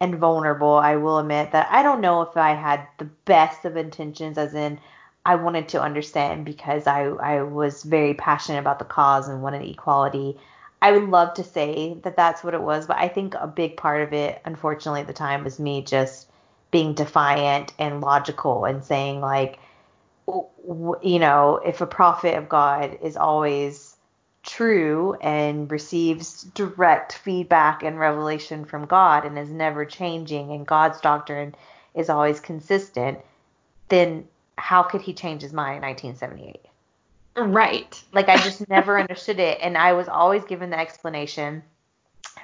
and 0.00 0.16
vulnerable, 0.16 0.74
I 0.74 0.96
will 0.96 1.18
admit 1.18 1.52
that 1.52 1.68
I 1.70 1.82
don't 1.82 2.00
know 2.00 2.22
if 2.22 2.36
I 2.36 2.54
had 2.54 2.86
the 2.98 3.06
best 3.24 3.64
of 3.64 3.76
intentions, 3.76 4.38
as 4.38 4.54
in 4.54 4.78
I 5.24 5.34
wanted 5.36 5.68
to 5.70 5.82
understand 5.82 6.44
because 6.44 6.86
I 6.86 7.04
I 7.06 7.42
was 7.42 7.82
very 7.82 8.14
passionate 8.14 8.60
about 8.60 8.78
the 8.78 8.84
cause 8.84 9.28
and 9.28 9.42
wanted 9.42 9.62
equality. 9.68 10.38
I 10.82 10.92
would 10.92 11.08
love 11.08 11.34
to 11.34 11.44
say 11.44 11.98
that 12.02 12.16
that's 12.16 12.44
what 12.44 12.54
it 12.54 12.62
was, 12.62 12.86
but 12.86 12.98
I 12.98 13.08
think 13.08 13.34
a 13.34 13.46
big 13.46 13.76
part 13.76 14.02
of 14.02 14.12
it, 14.12 14.40
unfortunately, 14.44 15.00
at 15.00 15.06
the 15.06 15.12
time 15.14 15.42
was 15.42 15.58
me 15.58 15.82
just 15.82 16.28
being 16.70 16.94
defiant 16.94 17.72
and 17.78 18.00
logical 18.00 18.64
and 18.66 18.84
saying 18.84 19.20
like 19.20 19.58
you 20.28 21.18
know, 21.18 21.60
if 21.64 21.80
a 21.80 21.86
prophet 21.86 22.36
of 22.36 22.48
God 22.48 22.98
is 23.02 23.16
always 23.16 23.96
true 24.42 25.14
and 25.20 25.70
receives 25.70 26.42
direct 26.42 27.18
feedback 27.18 27.82
and 27.82 27.98
revelation 27.98 28.64
from 28.64 28.86
God 28.86 29.24
and 29.24 29.38
is 29.38 29.50
never 29.50 29.84
changing 29.84 30.52
and 30.52 30.66
God's 30.66 31.00
doctrine 31.00 31.54
is 31.94 32.08
always 32.08 32.40
consistent, 32.40 33.18
then 33.88 34.26
how 34.56 34.82
could 34.82 35.02
he 35.02 35.12
change 35.12 35.42
his 35.42 35.52
mind 35.52 35.76
in 35.76 35.82
1978? 35.82 36.60
Right. 37.36 38.02
Like 38.12 38.28
I 38.28 38.36
just 38.38 38.68
never 38.68 38.98
understood 39.00 39.40
it 39.40 39.58
and 39.60 39.76
I 39.76 39.92
was 39.92 40.08
always 40.08 40.44
given 40.44 40.70
the 40.70 40.78
explanation 40.78 41.62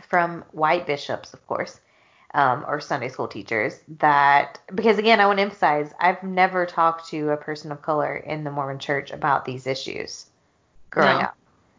from 0.09 0.45
white 0.53 0.87
bishops, 0.87 1.33
of 1.33 1.47
course, 1.47 1.80
um, 2.35 2.64
or 2.66 2.80
Sunday 2.80 3.09
school 3.09 3.28
teachers 3.28 3.78
that 3.99 4.59
because 4.74 4.99
again 4.99 5.20
I 5.20 5.26
want 5.26 5.39
to 5.39 5.43
emphasize 5.43 5.93
I've 6.01 6.22
never 6.22 6.64
talked 6.64 7.09
to 7.11 7.30
a 7.30 7.37
person 7.37 7.70
of 7.72 7.83
color 7.83 8.16
in 8.16 8.45
the 8.45 8.51
Mormon 8.51 8.78
Church 8.78 9.11
about 9.11 9.45
these 9.45 9.66
issues 9.66 10.26
growing 10.91 11.18
no. 11.18 11.24
up. 11.24 11.37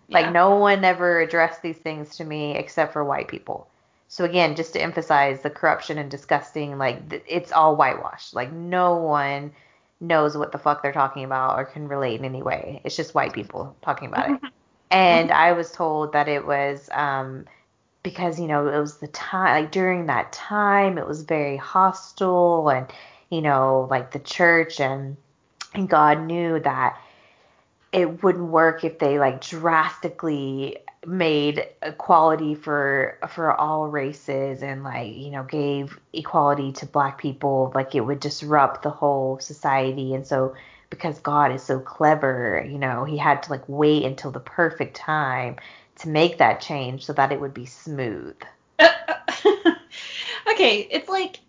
Like 0.09 0.25
yeah. 0.25 0.31
no 0.31 0.55
one 0.57 0.83
ever 0.83 1.21
addressed 1.21 1.61
these 1.61 1.77
things 1.77 2.17
to 2.17 2.23
me 2.23 2.55
except 2.55 2.93
for 2.93 3.03
white 3.03 3.27
people. 3.27 3.67
So 4.09 4.25
again, 4.25 4.55
just 4.55 4.73
to 4.73 4.81
emphasize 4.81 5.41
the 5.41 5.49
corruption 5.49 5.97
and 5.97 6.11
disgusting, 6.11 6.77
like 6.77 7.23
it's 7.27 7.51
all 7.51 7.75
whitewashed. 7.75 8.35
Like 8.35 8.51
no 8.51 8.97
one 8.97 9.51
knows 9.99 10.37
what 10.37 10.51
the 10.51 10.57
fuck 10.57 10.83
they're 10.83 10.91
talking 10.91 11.23
about 11.23 11.57
or 11.57 11.65
can 11.65 11.87
relate 11.87 12.19
in 12.19 12.25
any 12.25 12.43
way. 12.43 12.81
It's 12.83 12.95
just 12.95 13.15
white 13.15 13.33
people 13.33 13.75
talking 13.81 14.09
about 14.09 14.29
it. 14.29 14.39
and 14.91 15.31
I 15.31 15.53
was 15.53 15.71
told 15.71 16.13
that 16.13 16.27
it 16.27 16.45
was 16.45 16.89
um, 16.91 17.45
because 18.03 18.39
you 18.39 18.47
know 18.47 18.67
it 18.67 18.79
was 18.79 18.97
the 18.97 19.07
time 19.07 19.63
like 19.63 19.71
during 19.71 20.05
that 20.05 20.31
time 20.33 20.97
it 20.97 21.07
was 21.07 21.23
very 21.23 21.57
hostile 21.57 22.69
and 22.69 22.87
you 23.29 23.41
know 23.41 23.87
like 23.89 24.11
the 24.11 24.19
church 24.19 24.79
and 24.79 25.17
and 25.73 25.89
God 25.89 26.21
knew 26.21 26.59
that 26.59 26.99
it 27.91 28.23
wouldn't 28.23 28.49
work 28.49 28.83
if 28.83 28.99
they 28.99 29.17
like 29.19 29.41
drastically 29.41 30.77
made 31.05 31.67
equality 31.81 32.55
for 32.55 33.17
for 33.29 33.53
all 33.53 33.87
races 33.87 34.61
and 34.61 34.83
like 34.83 35.15
you 35.15 35.29
know 35.29 35.43
gave 35.43 35.99
equality 36.13 36.71
to 36.71 36.85
black 36.85 37.17
people 37.17 37.71
like 37.75 37.95
it 37.95 38.01
would 38.01 38.19
disrupt 38.19 38.83
the 38.83 38.89
whole 38.89 39.39
society. 39.39 40.13
And 40.13 40.25
so 40.25 40.55
because 40.89 41.19
God 41.19 41.51
is 41.51 41.63
so 41.63 41.79
clever 41.79 42.65
you 42.69 42.77
know 42.77 43.03
he 43.03 43.17
had 43.17 43.43
to 43.43 43.51
like 43.51 43.63
wait 43.67 44.03
until 44.03 44.31
the 44.31 44.39
perfect 44.39 44.95
time 44.95 45.57
to 46.03 46.09
make 46.09 46.37
that 46.37 46.61
change 46.61 47.05
so 47.05 47.13
that 47.13 47.31
it 47.31 47.41
would 47.41 47.53
be 47.53 47.65
smooth 47.65 48.35
okay 48.79 50.87
it's 50.91 51.09
like 51.09 51.39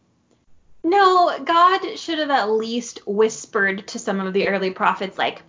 no 0.82 1.38
God 1.44 1.98
should 1.98 2.18
have 2.18 2.30
at 2.30 2.50
least 2.50 3.06
whispered 3.06 3.86
to 3.88 3.98
some 3.98 4.20
of 4.20 4.32
the 4.32 4.48
early 4.48 4.70
prophets 4.70 5.18
like 5.18 5.42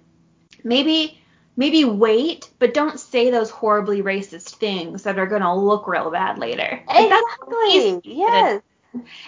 maybe 0.63 1.19
maybe 1.57 1.85
wait, 1.85 2.49
but 2.59 2.73
don't 2.73 2.99
say 2.99 3.29
those 3.29 3.49
horribly 3.49 4.01
racist 4.01 4.55
things 4.55 5.03
that 5.03 5.17
are 5.17 5.27
going 5.27 5.41
to 5.41 5.53
look 5.53 5.87
real 5.87 6.11
bad 6.11 6.37
later. 6.37 6.81
Exactly. 6.89 8.01
yes. 8.03 8.61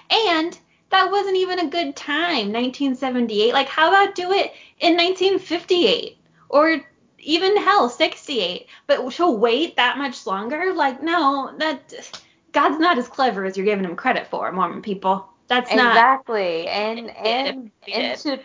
And 0.10 0.58
that 0.90 1.12
wasn't 1.12 1.38
even 1.38 1.60
a 1.60 1.70
good 1.70 1.96
time, 1.96 2.54
1978. 2.54 3.54
Like, 3.54 3.68
how 3.68 3.90
about 3.90 4.16
do 4.16 4.32
it 4.32 4.54
in 4.80 4.96
1958 4.96 6.18
or 6.50 6.82
even 7.28 7.58
hell, 7.58 7.90
68? 7.90 8.68
But 8.88 9.10
she'll 9.12 9.38
wait 9.38 9.76
that 9.76 9.98
much 9.98 10.26
longer? 10.26 10.74
Like, 10.74 11.04
no, 11.04 11.54
that 11.60 12.20
God's 12.54 12.80
not 12.80 12.98
as 12.98 13.08
clever 13.08 13.46
as 13.46 13.58
you're 13.58 13.66
giving 13.66 13.86
him 13.86 13.96
credit 13.96 14.28
for, 14.28 14.52
Mormon 14.52 14.82
people. 14.82 15.28
That's 15.48 15.74
not 15.74 15.92
exactly. 15.92 16.68
And 16.68 17.10
and 17.12 17.72
and 17.92 18.20
to 18.20 18.40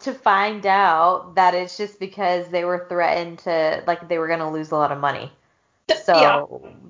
to 0.00 0.12
find 0.12 0.66
out 0.66 1.34
that 1.36 1.54
it's 1.54 1.76
just 1.76 2.00
because 2.00 2.48
they 2.48 2.64
were 2.64 2.86
threatened 2.88 3.38
to 3.40 3.84
like 3.86 4.08
they 4.08 4.18
were 4.18 4.26
going 4.26 4.40
to 4.40 4.50
lose 4.50 4.70
a 4.70 4.76
lot 4.76 4.92
of 4.92 4.98
money. 4.98 5.30
So 6.04 6.14
yeah. 6.14 6.44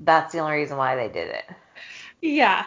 that's 0.04 0.32
the 0.32 0.38
only 0.38 0.56
reason 0.56 0.76
why 0.76 0.96
they 0.96 1.08
did 1.08 1.28
it. 1.28 1.44
Yeah. 2.20 2.66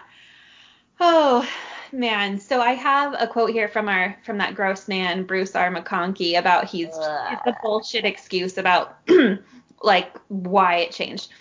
Oh 1.00 1.48
man. 1.96 2.40
So 2.40 2.62
I 2.62 2.74
have 2.74 3.16
a 3.18 3.28
quote 3.28 3.52
here 3.52 3.68
from 3.68 3.90
our 3.90 4.16
from 4.26 4.38
that 4.38 4.56
gross 4.56 4.88
man 4.88 5.24
Bruce 5.24 5.56
R. 5.56 5.72
McConkie 5.74 6.38
about 6.38 6.66
he's 6.66 6.90
it's 6.90 7.48
a 7.48 7.56
bullshit 7.64 8.06
excuse 8.06 8.58
about 8.58 8.98
like 9.82 10.16
why 10.28 10.78
it 10.78 10.92
changed. 10.92 11.32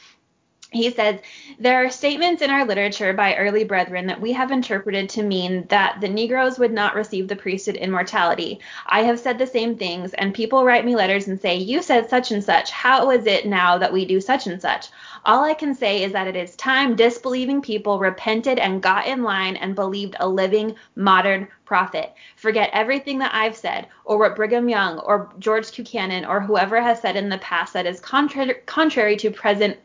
He 0.75 0.91
says, 0.91 1.21
There 1.61 1.85
are 1.85 1.89
statements 1.89 2.43
in 2.43 2.51
our 2.51 2.65
literature 2.65 3.13
by 3.13 3.37
early 3.37 3.63
brethren 3.63 4.09
that 4.09 4.21
we 4.21 4.33
have 4.33 4.51
interpreted 4.51 5.09
to 5.11 5.23
mean 5.23 5.67
that 5.69 6.01
the 6.01 6.09
Negroes 6.09 6.59
would 6.59 6.73
not 6.73 6.97
receive 6.97 7.29
the 7.29 7.37
priesthood 7.37 7.77
immortality. 7.77 8.59
I 8.87 9.05
have 9.05 9.21
said 9.21 9.39
the 9.39 9.47
same 9.47 9.77
things, 9.77 10.15
and 10.15 10.35
people 10.35 10.65
write 10.65 10.85
me 10.85 10.97
letters 10.97 11.29
and 11.29 11.41
say, 11.41 11.55
You 11.55 11.81
said 11.81 12.11
such 12.11 12.33
and 12.33 12.43
such. 12.43 12.73
How 12.73 13.13
is 13.13 13.25
it 13.27 13.47
now 13.47 13.79
that 13.79 13.93
we 13.93 14.05
do 14.05 14.21
such 14.21 14.49
and 14.49 14.61
such? 14.61 14.89
All 15.27 15.43
I 15.43 15.55
can 15.55 15.75
say 15.75 16.03
is 16.03 16.13
that 16.13 16.27
it 16.27 16.37
is 16.37 16.55
time 16.57 16.97
disbelieving 16.97 17.63
people 17.63 17.99
repented 17.99 18.59
and 18.59 18.83
got 18.83 19.07
in 19.07 19.23
line 19.23 19.57
and 19.57 19.75
believed 19.75 20.17
a 20.21 20.29
living 20.29 20.77
modern 20.97 21.49
prophet. 21.65 22.13
Forget 22.37 22.69
everything 22.75 23.19
that 23.21 23.35
I've 23.35 23.57
said, 23.57 23.89
or 24.05 24.19
what 24.19 24.37
Brigham 24.37 24.69
Young 24.69 24.99
or 24.99 25.33
George 25.39 25.73
Q. 25.73 25.83
Cannon 25.83 26.27
or 26.27 26.41
whoever 26.41 26.79
has 26.81 27.01
said 27.01 27.17
in 27.17 27.31
the 27.31 27.39
past 27.39 27.73
that 27.73 27.87
is 27.87 28.01
contra- 28.01 28.61
contrary 28.67 29.17
to 29.17 29.31
present 29.31 29.79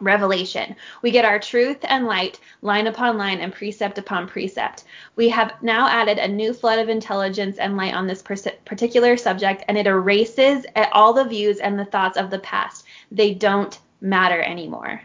revelation. 0.00 0.74
We 1.02 1.12
get 1.12 1.24
our 1.24 1.38
truth 1.38 1.78
and 1.84 2.06
light 2.06 2.40
line 2.62 2.88
upon 2.88 3.16
line 3.16 3.38
and 3.40 3.54
precept 3.54 3.96
upon 3.96 4.26
precept. 4.26 4.84
We 5.16 5.28
have 5.28 5.54
now 5.62 5.88
added 5.88 6.18
a 6.18 6.28
new 6.28 6.52
flood 6.52 6.80
of 6.80 6.88
intelligence 6.88 7.58
and 7.58 7.76
light 7.76 7.94
on 7.94 8.06
this 8.06 8.20
particular 8.20 9.16
subject, 9.16 9.64
and 9.68 9.78
it 9.78 9.86
erases 9.86 10.66
all 10.92 11.12
the 11.12 11.24
views 11.24 11.60
and 11.60 11.78
the 11.78 11.84
thoughts 11.84 12.18
of 12.18 12.28
the 12.28 12.40
past. 12.40 12.84
They 13.12 13.32
don't 13.34 13.78
matter 14.04 14.40
anymore. 14.40 15.00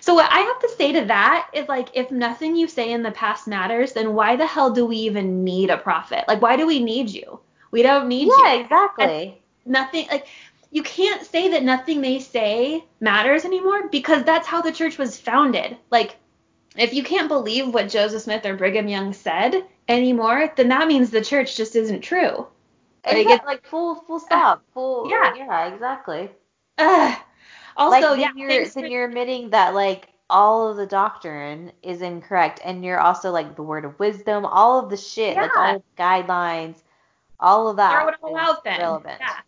So 0.00 0.14
what 0.14 0.30
I 0.30 0.38
have 0.38 0.60
to 0.60 0.68
say 0.76 0.92
to 0.92 1.04
that 1.06 1.50
is 1.52 1.68
like 1.68 1.88
if 1.94 2.10
nothing 2.10 2.56
you 2.56 2.68
say 2.68 2.92
in 2.92 3.02
the 3.02 3.10
past 3.10 3.46
matters, 3.46 3.92
then 3.92 4.14
why 4.14 4.36
the 4.36 4.46
hell 4.46 4.70
do 4.70 4.86
we 4.86 4.96
even 4.98 5.44
need 5.44 5.70
a 5.70 5.76
prophet? 5.76 6.24
Like 6.28 6.40
why 6.40 6.56
do 6.56 6.66
we 6.66 6.80
need 6.80 7.10
you? 7.10 7.40
We 7.70 7.82
don't 7.82 8.08
need 8.08 8.28
yeah, 8.28 8.36
you. 8.36 8.44
Yeah, 8.44 8.54
exactly. 8.62 9.42
And 9.64 9.72
nothing 9.72 10.06
like 10.10 10.26
you 10.70 10.82
can't 10.82 11.24
say 11.24 11.48
that 11.50 11.62
nothing 11.62 12.00
they 12.00 12.18
say 12.18 12.84
matters 13.00 13.44
anymore 13.44 13.88
because 13.88 14.24
that's 14.24 14.46
how 14.46 14.60
the 14.60 14.72
church 14.72 14.98
was 14.98 15.18
founded. 15.18 15.76
Like, 15.90 16.16
if 16.76 16.92
you 16.92 17.02
can't 17.02 17.28
believe 17.28 17.72
what 17.72 17.88
Joseph 17.88 18.22
Smith 18.22 18.44
or 18.44 18.56
Brigham 18.56 18.88
Young 18.88 19.12
said 19.12 19.64
anymore, 19.88 20.52
then 20.56 20.68
that 20.68 20.86
means 20.86 21.10
the 21.10 21.24
church 21.24 21.56
just 21.56 21.74
isn't 21.74 22.02
true. 22.02 22.46
Exactly, 23.04 23.24
like, 23.24 23.46
like 23.46 23.66
full 23.66 23.94
full 23.94 24.20
stop. 24.20 24.62
Full 24.74 25.08
yeah. 25.10 25.34
Yeah, 25.34 25.72
exactly. 25.72 26.28
Uh, 26.76 27.16
also, 27.78 28.10
like, 28.10 28.20
yeah, 28.20 28.30
you're 28.34 28.66
then 28.66 28.90
you're 28.90 29.06
admitting 29.06 29.50
that 29.50 29.74
like 29.74 30.08
all 30.30 30.68
of 30.68 30.76
the 30.76 30.86
doctrine 30.86 31.72
is 31.82 32.02
incorrect 32.02 32.60
and 32.64 32.84
you're 32.84 33.00
also 33.00 33.30
like 33.30 33.56
the 33.56 33.62
word 33.62 33.84
of 33.84 33.98
wisdom, 33.98 34.44
all 34.44 34.84
of 34.84 34.90
the 34.90 34.96
shit, 34.96 35.34
yeah. 35.34 35.42
like 35.42 35.56
all 35.56 35.74
the 35.78 36.02
guidelines, 36.02 36.76
all 37.40 37.68
of 37.68 37.76
that 37.76 37.92
Throw 37.92 38.08
it 38.08 38.14
all 38.22 38.36
out 38.36 38.64
then. 38.64 38.80
relevant. 38.80 39.16
Yeah 39.20 39.38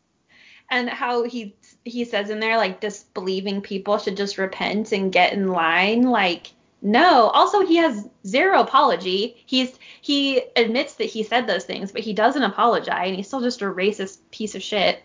and 0.71 0.89
how 0.89 1.25
he 1.25 1.55
he 1.85 2.05
says 2.05 2.31
in 2.31 2.41
there 2.41 2.57
like 2.57 2.81
disbelieving 2.81 3.61
people 3.61 3.99
should 3.99 4.17
just 4.17 4.39
repent 4.39 4.93
and 4.93 5.13
get 5.13 5.33
in 5.33 5.49
line 5.49 6.03
like 6.03 6.53
no 6.83 7.29
also 7.29 7.67
he 7.67 7.77
has 7.77 8.09
zero 8.27 8.61
apology 8.61 9.43
he's 9.47 9.79
he 10.01 10.43
admits 10.57 10.95
that 10.95 11.05
he 11.05 11.23
said 11.23 11.47
those 11.47 11.65
things 11.65 11.93
but 11.93 12.01
he 12.01 12.13
doesn't 12.13 12.43
apologize 12.43 13.09
and 13.09 13.17
he's 13.17 13.27
still 13.27 13.41
just 13.41 13.63
a 13.63 13.67
racist 13.67 14.19
piece 14.31 14.55
of 14.55 14.63
shit 14.63 15.03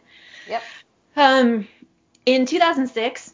yep 0.47 0.63
um 1.17 1.67
in 2.25 2.45
2006 2.45 3.33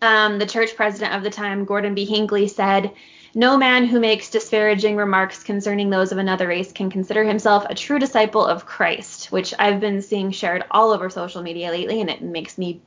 um, 0.00 0.38
the 0.38 0.46
church 0.46 0.74
president 0.76 1.14
of 1.14 1.22
the 1.22 1.30
time 1.30 1.64
gordon 1.64 1.94
b 1.94 2.04
hinckley 2.04 2.48
said 2.48 2.92
no 3.34 3.56
man 3.56 3.86
who 3.86 3.98
makes 3.98 4.28
disparaging 4.28 4.96
remarks 4.96 5.42
concerning 5.42 5.88
those 5.88 6.12
of 6.12 6.18
another 6.18 6.46
race 6.46 6.70
can 6.70 6.90
consider 6.90 7.24
himself 7.24 7.64
a 7.68 7.74
true 7.74 7.98
disciple 7.98 8.44
of 8.44 8.66
Christ, 8.66 9.32
which 9.32 9.54
I've 9.58 9.80
been 9.80 10.02
seeing 10.02 10.30
shared 10.30 10.64
all 10.70 10.90
over 10.90 11.08
social 11.08 11.42
media 11.42 11.70
lately, 11.70 12.02
and 12.02 12.10
it 12.10 12.20
makes 12.20 12.58
me 12.58 12.82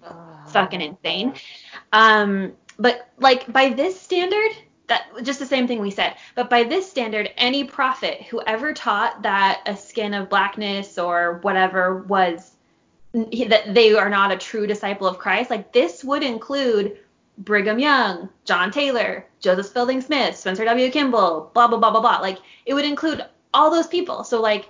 fucking 0.50 0.82
insane. 0.82 1.34
Um, 1.92 2.54
but 2.78 3.10
like 3.18 3.52
by 3.52 3.70
this 3.70 4.00
standard, 4.00 4.52
that 4.88 5.08
just 5.24 5.40
the 5.40 5.48
same 5.48 5.68
thing 5.68 5.80
we 5.80 5.90
said. 5.90 6.16
But 6.36 6.50
by 6.50 6.64
this 6.64 6.88
standard, 6.88 7.32
any 7.38 7.64
prophet 7.64 8.22
who 8.24 8.42
ever 8.46 8.72
taught 8.72 9.24
that 9.24 9.62
a 9.66 9.76
skin 9.76 10.14
of 10.14 10.30
blackness 10.30 11.00
or 11.00 11.40
whatever 11.42 12.04
was 12.04 12.55
that 13.16 13.74
they 13.74 13.94
are 13.94 14.10
not 14.10 14.32
a 14.32 14.38
true 14.38 14.68
disciple 14.68 15.08
of 15.08 15.18
Christ, 15.18 15.50
like 15.50 15.72
this 15.72 16.04
would 16.04 16.24
include 16.24 16.98
Brigham 17.38 17.80
Young, 17.80 18.30
John 18.44 18.72
Taylor, 18.72 19.26
Joseph 19.40 19.74
Fielding 19.74 20.02
Smith, 20.02 20.36
Spencer 20.36 20.66
W. 20.66 20.92
Kimball, 20.92 21.52
blah 21.54 21.68
blah 21.68 21.78
blah 21.78 21.92
blah 21.92 22.02
blah. 22.02 22.20
Like 22.20 22.40
it 22.66 22.74
would 22.74 22.86
include 22.86 23.26
all 23.54 23.72
those 23.72 23.88
people. 23.88 24.24
So 24.24 24.42
like 24.42 24.70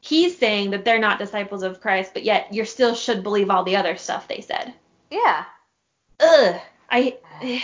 he's 0.00 0.36
saying 0.36 0.70
that 0.70 0.84
they're 0.84 0.98
not 0.98 1.18
disciples 1.18 1.62
of 1.62 1.80
Christ, 1.80 2.12
but 2.12 2.24
yet 2.24 2.52
you 2.52 2.64
still 2.64 2.94
should 2.94 3.22
believe 3.22 3.50
all 3.50 3.64
the 3.64 3.76
other 3.76 3.96
stuff 3.96 4.28
they 4.28 4.40
said. 4.40 4.74
Yeah. 5.10 5.44
Ugh. 6.20 6.60
I 6.90 7.16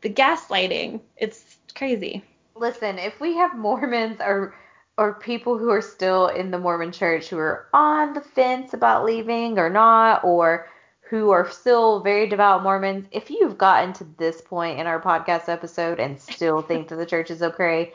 the 0.00 0.10
gaslighting. 0.10 1.00
It's 1.16 1.56
crazy. 1.74 2.24
Listen, 2.56 2.98
if 2.98 3.20
we 3.20 3.36
have 3.36 3.56
Mormons 3.56 4.20
or 4.20 4.54
or 4.96 5.14
people 5.14 5.58
who 5.58 5.70
are 5.70 5.82
still 5.82 6.28
in 6.28 6.50
the 6.50 6.58
Mormon 6.58 6.92
church 6.92 7.28
who 7.28 7.38
are 7.38 7.66
on 7.72 8.14
the 8.14 8.20
fence 8.20 8.74
about 8.74 9.04
leaving 9.04 9.58
or 9.58 9.68
not, 9.68 10.22
or 10.24 10.68
who 11.00 11.30
are 11.30 11.50
still 11.50 12.00
very 12.00 12.28
devout 12.28 12.62
Mormons, 12.62 13.06
if 13.10 13.30
you've 13.30 13.58
gotten 13.58 13.92
to 13.94 14.04
this 14.18 14.40
point 14.40 14.78
in 14.78 14.86
our 14.86 15.00
podcast 15.00 15.48
episode 15.48 16.00
and 16.00 16.20
still 16.20 16.62
think 16.62 16.88
that 16.88 16.96
the 16.96 17.06
church 17.06 17.30
is 17.30 17.42
okay, 17.42 17.92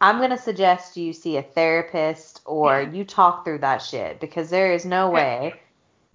I'm 0.00 0.18
going 0.18 0.30
to 0.30 0.38
suggest 0.38 0.96
you 0.96 1.12
see 1.12 1.36
a 1.36 1.42
therapist 1.42 2.40
or 2.44 2.82
you 2.82 3.04
talk 3.04 3.44
through 3.44 3.58
that 3.58 3.78
shit 3.78 4.20
because 4.20 4.48
there 4.48 4.72
is 4.72 4.84
no 4.84 5.10
way 5.10 5.54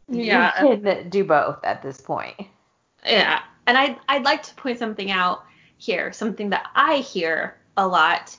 yeah. 0.08 0.64
you 0.64 0.78
can 0.78 1.10
do 1.10 1.24
both 1.24 1.64
at 1.64 1.82
this 1.82 2.00
point. 2.00 2.36
Yeah. 3.06 3.42
And 3.68 3.78
I'd, 3.78 3.98
I'd 4.08 4.24
like 4.24 4.44
to 4.44 4.56
point 4.56 4.80
something 4.80 5.12
out 5.12 5.44
here, 5.78 6.14
something 6.14 6.50
that 6.52 6.70
I 6.76 6.98
hear 6.98 7.58
a 7.76 7.88
lot 7.88 8.38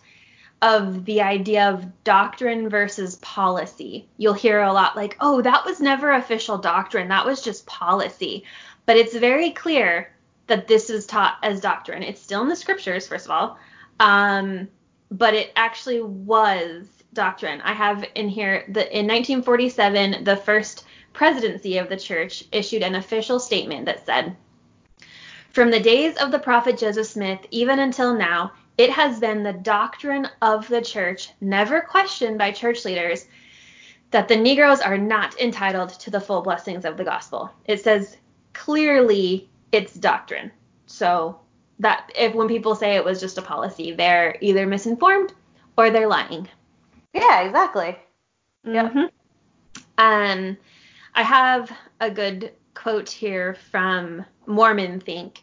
of 0.64 1.04
the 1.04 1.20
idea 1.20 1.68
of 1.68 2.04
doctrine 2.04 2.70
versus 2.70 3.16
policy. 3.16 4.08
You'll 4.16 4.32
hear 4.32 4.62
a 4.62 4.72
lot 4.72 4.96
like, 4.96 5.14
oh, 5.20 5.42
that 5.42 5.66
was 5.66 5.78
never 5.78 6.12
official 6.12 6.56
doctrine, 6.56 7.08
that 7.08 7.26
was 7.26 7.42
just 7.42 7.66
policy. 7.66 8.44
But 8.86 8.96
it's 8.96 9.14
very 9.14 9.50
clear 9.50 10.10
that 10.46 10.66
this 10.66 10.88
is 10.88 11.06
taught 11.06 11.36
as 11.42 11.60
doctrine. 11.60 12.02
It's 12.02 12.20
still 12.20 12.40
in 12.40 12.48
the 12.48 12.56
scriptures, 12.56 13.06
first 13.06 13.26
of 13.26 13.30
all, 13.30 13.58
um, 14.00 14.66
but 15.10 15.34
it 15.34 15.52
actually 15.54 16.00
was 16.00 16.86
doctrine. 17.12 17.60
I 17.60 17.74
have 17.74 18.02
in 18.14 18.30
here 18.30 18.64
that 18.68 18.90
in 18.90 19.06
1947, 19.06 20.24
the 20.24 20.36
first 20.36 20.86
presidency 21.12 21.76
of 21.76 21.90
the 21.90 21.98
church 21.98 22.42
issued 22.52 22.82
an 22.82 22.94
official 22.94 23.38
statement 23.38 23.84
that 23.84 24.06
said, 24.06 24.34
from 25.50 25.70
the 25.70 25.78
days 25.78 26.16
of 26.16 26.30
the 26.30 26.38
prophet 26.38 26.78
Joseph 26.78 27.06
Smith 27.06 27.40
even 27.50 27.80
until 27.80 28.14
now, 28.14 28.52
it 28.76 28.90
has 28.90 29.20
been 29.20 29.42
the 29.42 29.52
doctrine 29.52 30.28
of 30.42 30.68
the 30.68 30.82
church, 30.82 31.30
never 31.40 31.80
questioned 31.80 32.38
by 32.38 32.50
church 32.50 32.84
leaders, 32.84 33.26
that 34.10 34.28
the 34.28 34.36
Negroes 34.36 34.80
are 34.80 34.98
not 34.98 35.38
entitled 35.40 35.90
to 35.90 36.10
the 36.10 36.20
full 36.20 36.42
blessings 36.42 36.84
of 36.84 36.96
the 36.96 37.04
gospel. 37.04 37.50
It 37.66 37.80
says 37.80 38.16
clearly 38.52 39.48
it's 39.72 39.94
doctrine. 39.94 40.50
So 40.86 41.40
that 41.78 42.10
if 42.16 42.34
when 42.34 42.48
people 42.48 42.74
say 42.74 42.96
it 42.96 43.04
was 43.04 43.20
just 43.20 43.38
a 43.38 43.42
policy, 43.42 43.92
they're 43.92 44.36
either 44.40 44.66
misinformed 44.66 45.32
or 45.76 45.90
they're 45.90 46.08
lying. 46.08 46.48
Yeah, 47.12 47.42
exactly. 47.42 47.96
Mm-hmm. 48.66 49.06
Um, 49.98 50.56
I 51.14 51.22
have 51.22 51.72
a 52.00 52.10
good 52.10 52.52
quote 52.74 53.08
here 53.08 53.56
from 53.70 54.24
Mormon 54.46 55.00
Think. 55.00 55.42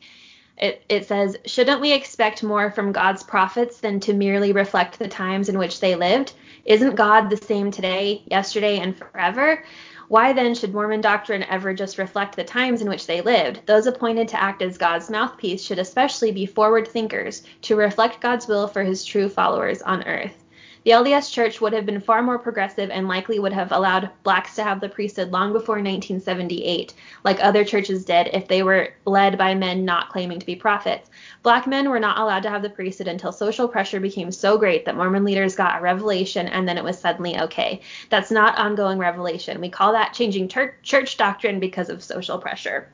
It, 0.62 0.84
it 0.90 1.08
says, 1.08 1.38
Shouldn't 1.46 1.82
we 1.82 1.92
expect 1.92 2.44
more 2.44 2.70
from 2.70 2.92
God's 2.92 3.24
prophets 3.24 3.80
than 3.80 4.00
to 4.02 4.14
merely 4.14 4.52
reflect 4.52 5.00
the 5.00 5.08
times 5.08 5.50
in 5.50 5.58
which 5.58 5.80
they 5.80 5.96
lived? 5.96 6.34
Isn't 6.66 6.96
God 6.96 7.30
the 7.30 7.38
same 7.38 7.72
today, 7.72 8.22
yesterday, 8.28 8.78
and 8.78 8.96
forever? 8.96 9.64
Why 10.08 10.34
then 10.34 10.54
should 10.54 10.74
Mormon 10.74 11.02
doctrine 11.02 11.44
ever 11.44 11.74
just 11.74 11.98
reflect 11.98 12.36
the 12.36 12.44
times 12.44 12.82
in 12.82 12.90
which 12.90 13.08
they 13.08 13.22
lived? 13.22 13.62
Those 13.66 13.88
appointed 13.88 14.28
to 14.28 14.42
act 14.42 14.62
as 14.62 14.78
God's 14.78 15.10
mouthpiece 15.10 15.64
should 15.64 15.80
especially 15.80 16.32
be 16.32 16.46
forward 16.46 16.88
thinkers 16.88 17.44
to 17.64 17.76
reflect 17.76 18.22
God's 18.22 18.48
will 18.48 18.68
for 18.68 18.84
his 18.84 19.04
true 19.04 19.30
followers 19.30 19.82
on 19.82 20.04
earth. 20.04 20.41
The 20.84 20.92
LDS 20.92 21.32
Church 21.32 21.62
would 21.62 21.74
have 21.74 21.86
been 21.86 22.02
far 22.02 22.24
more 22.24 22.40
progressive 22.40 22.90
and 22.90 23.08
likely 23.08 23.38
would 23.38 23.54
have 23.54 23.72
allowed 23.72 24.10
blacks 24.24 24.56
to 24.56 24.64
have 24.64 24.82
the 24.82 24.90
priesthood 24.90 25.32
long 25.32 25.54
before 25.54 25.76
1978, 25.76 26.96
like 27.24 27.44
other 27.44 27.64
churches 27.64 28.04
did 28.04 28.30
if 28.34 28.48
they 28.48 28.64
were 28.64 28.90
led 29.06 29.38
by 29.38 29.54
men 29.54 29.86
not 29.86 30.10
claiming 30.10 30.40
to 30.40 30.46
be 30.46 30.56
prophets. 30.56 31.12
Black 31.44 31.68
men 31.68 31.90
were 31.90 32.00
not 32.00 32.18
allowed 32.18 32.42
to 32.44 32.50
have 32.50 32.64
the 32.64 32.70
priesthood 32.70 33.08
until 33.08 33.32
social 33.32 33.68
pressure 33.68 34.00
became 34.00 34.32
so 34.32 34.58
great 34.58 34.86
that 34.86 34.96
Mormon 34.96 35.24
leaders 35.24 35.56
got 35.56 35.78
a 35.78 35.82
revelation 35.84 36.48
and 36.48 36.68
then 36.68 36.80
it 36.80 36.84
was 36.84 36.98
suddenly 36.98 37.40
okay. 37.40 37.82
That's 38.10 38.32
not 38.32 38.58
ongoing 38.58 38.98
revelation. 38.98 39.62
We 39.62 39.70
call 39.70 39.94
that 39.94 40.14
changing 40.14 40.48
ter- 40.48 40.76
church 40.82 41.16
doctrine 41.16 41.60
because 41.60 41.90
of 41.90 42.04
social 42.04 42.40
pressure. 42.40 42.92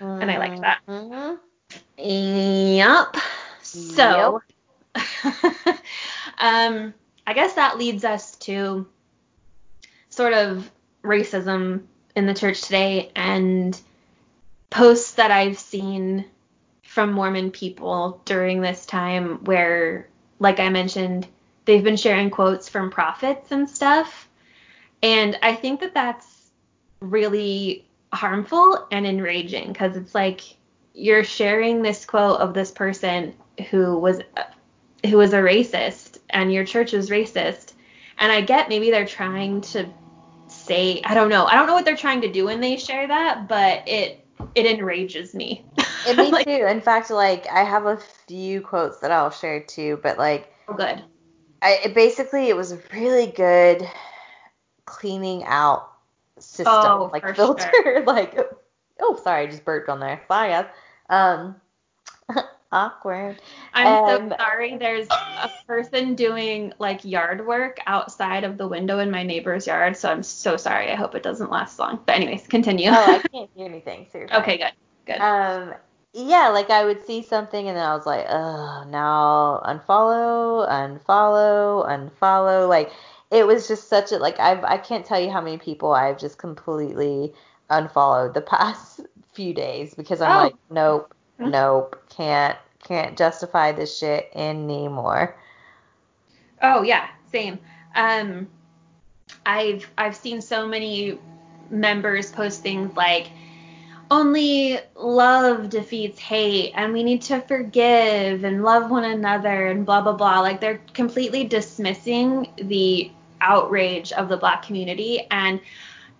Mm-hmm. 0.00 0.22
And 0.22 0.30
I 0.30 0.38
like 0.38 0.60
that. 0.60 0.78
Mm-hmm. 0.88 1.34
Yep. 1.98 3.16
So, 3.62 4.40
yep. 4.96 5.78
um, 6.38 6.94
I 7.28 7.34
guess 7.34 7.52
that 7.56 7.76
leads 7.76 8.06
us 8.06 8.36
to 8.36 8.86
sort 10.08 10.32
of 10.32 10.70
racism 11.04 11.82
in 12.16 12.24
the 12.24 12.32
church 12.32 12.62
today 12.62 13.12
and 13.14 13.78
posts 14.70 15.12
that 15.16 15.30
I've 15.30 15.58
seen 15.58 16.24
from 16.84 17.12
Mormon 17.12 17.50
people 17.50 18.22
during 18.24 18.62
this 18.62 18.86
time 18.86 19.44
where, 19.44 20.08
like 20.38 20.58
I 20.58 20.70
mentioned, 20.70 21.26
they've 21.66 21.84
been 21.84 21.98
sharing 21.98 22.30
quotes 22.30 22.66
from 22.66 22.90
prophets 22.90 23.52
and 23.52 23.68
stuff. 23.68 24.26
And 25.02 25.38
I 25.42 25.54
think 25.54 25.80
that 25.80 25.92
that's 25.92 26.50
really 27.00 27.84
harmful 28.10 28.86
and 28.90 29.06
enraging 29.06 29.74
because 29.74 29.96
it's 29.96 30.14
like 30.14 30.40
you're 30.94 31.24
sharing 31.24 31.82
this 31.82 32.06
quote 32.06 32.40
of 32.40 32.54
this 32.54 32.70
person 32.70 33.34
who 33.68 33.98
was 33.98 34.22
who 35.06 35.16
was 35.16 35.32
a 35.32 35.38
racist 35.38 36.18
and 36.30 36.52
your 36.52 36.64
church 36.64 36.94
is 36.94 37.10
racist. 37.10 37.72
And 38.18 38.32
I 38.32 38.40
get 38.40 38.68
maybe 38.68 38.90
they're 38.90 39.06
trying 39.06 39.60
to 39.60 39.88
say 40.48 41.00
I 41.04 41.14
don't 41.14 41.28
know. 41.28 41.46
I 41.46 41.54
don't 41.54 41.66
know 41.66 41.74
what 41.74 41.84
they're 41.84 41.96
trying 41.96 42.22
to 42.22 42.32
do 42.32 42.46
when 42.46 42.60
they 42.60 42.76
share 42.76 43.06
that, 43.06 43.48
but 43.48 43.86
it 43.86 44.24
it 44.54 44.66
enrages 44.66 45.34
me. 45.34 45.64
It 46.06 46.16
me 46.16 46.30
like, 46.32 46.46
too. 46.46 46.66
In 46.66 46.80
fact, 46.80 47.10
like 47.10 47.46
I 47.48 47.64
have 47.64 47.86
a 47.86 47.98
few 48.26 48.60
quotes 48.60 48.98
that 49.00 49.10
I'll 49.10 49.30
share 49.30 49.60
too, 49.60 50.00
but 50.02 50.18
like 50.18 50.52
oh, 50.68 50.74
good. 50.74 51.02
I 51.62 51.80
it 51.84 51.94
basically 51.94 52.48
it 52.48 52.56
was 52.56 52.72
a 52.72 52.78
really 52.92 53.26
good 53.26 53.88
cleaning 54.84 55.44
out 55.44 55.92
system, 56.38 56.66
oh, 56.74 57.10
like 57.12 57.36
filter, 57.36 57.70
sure. 57.82 58.04
like 58.04 58.38
oh 59.00 59.20
sorry, 59.22 59.44
I 59.44 59.46
just 59.46 59.64
burped 59.64 59.88
on 59.88 60.00
there. 60.00 60.22
Sorry 60.28 60.50
guys. 60.50 60.66
Um 61.08 61.56
awkward. 62.72 63.40
I'm 63.74 63.86
um, 63.86 64.30
so 64.30 64.36
sorry. 64.36 64.76
There's 64.76 65.06
a 65.10 65.50
person 65.66 66.14
doing 66.14 66.72
like 66.78 67.04
yard 67.04 67.46
work 67.46 67.78
outside 67.86 68.44
of 68.44 68.58
the 68.58 68.68
window 68.68 68.98
in 68.98 69.10
my 69.10 69.22
neighbor's 69.22 69.66
yard, 69.66 69.96
so 69.96 70.10
I'm 70.10 70.22
so 70.22 70.56
sorry. 70.56 70.90
I 70.90 70.94
hope 70.94 71.14
it 71.14 71.22
doesn't 71.22 71.50
last 71.50 71.78
long. 71.78 72.00
But 72.04 72.16
anyways, 72.16 72.46
continue. 72.46 72.90
oh, 72.90 72.92
I 72.92 73.18
can't 73.32 73.50
hear 73.54 73.66
anything. 73.66 74.06
Seriously. 74.10 74.36
Okay, 74.38 74.58
good. 74.58 74.72
Good. 75.06 75.20
Um, 75.20 75.74
yeah, 76.12 76.48
like 76.48 76.70
I 76.70 76.84
would 76.84 77.06
see 77.06 77.22
something 77.22 77.68
and 77.68 77.76
then 77.76 77.84
I 77.84 77.94
was 77.94 78.06
like, 78.06 78.26
oh, 78.28 78.84
now 78.88 79.62
unfollow, 79.64 80.68
unfollow, 80.68 81.86
unfollow. 81.86 82.68
Like 82.68 82.90
it 83.30 83.46
was 83.46 83.68
just 83.68 83.88
such 83.88 84.12
a 84.12 84.18
like 84.18 84.40
I've 84.40 84.64
I 84.64 84.78
can't 84.78 85.04
tell 85.04 85.20
you 85.20 85.30
how 85.30 85.40
many 85.40 85.58
people 85.58 85.92
I've 85.92 86.18
just 86.18 86.38
completely 86.38 87.32
unfollowed 87.70 88.34
the 88.34 88.40
past 88.56 89.00
few 89.32 89.54
days 89.54 89.94
because 89.94 90.20
I'm 90.20 90.36
oh. 90.36 90.42
like, 90.44 90.54
nope. 90.70 91.14
Nope, 91.38 92.02
can't 92.08 92.58
can't 92.82 93.16
justify 93.16 93.72
this 93.72 93.98
shit 93.98 94.30
anymore. 94.34 95.36
Oh 96.62 96.82
yeah, 96.82 97.08
same. 97.30 97.58
Um, 97.94 98.48
I've 99.46 99.90
I've 99.98 100.16
seen 100.16 100.40
so 100.40 100.66
many 100.66 101.18
members 101.70 102.30
post 102.32 102.62
things 102.62 102.96
like 102.96 103.28
only 104.10 104.78
love 104.94 105.68
defeats 105.68 106.18
hate 106.18 106.72
and 106.74 106.92
we 106.92 107.02
need 107.02 107.20
to 107.20 107.40
forgive 107.42 108.42
and 108.42 108.64
love 108.64 108.90
one 108.90 109.04
another 109.04 109.66
and 109.66 109.84
blah 109.84 110.00
blah 110.00 110.14
blah 110.14 110.40
like 110.40 110.60
they're 110.60 110.80
completely 110.94 111.44
dismissing 111.44 112.50
the 112.56 113.10
outrage 113.42 114.12
of 114.12 114.30
the 114.30 114.36
black 114.36 114.62
community 114.62 115.26
and 115.30 115.60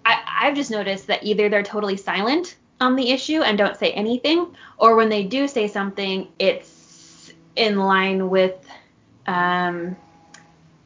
I, 0.05 0.23
I've 0.43 0.55
just 0.55 0.71
noticed 0.71 1.07
that 1.07 1.25
either 1.25 1.49
they're 1.49 1.63
totally 1.63 1.97
silent 1.97 2.57
on 2.81 2.97
the 2.97 3.11
issue 3.11 3.43
and 3.43 3.59
don't 3.59 3.77
say 3.77 3.91
anything, 3.93 4.55
or 4.79 4.97
when 4.97 5.09
they 5.09 5.25
do 5.25 5.49
say 5.49 5.69
something, 5.69 6.29
it's 6.39 7.31
in 7.57 7.79
line 7.79 8.31
with 8.31 8.55
um, 9.27 9.97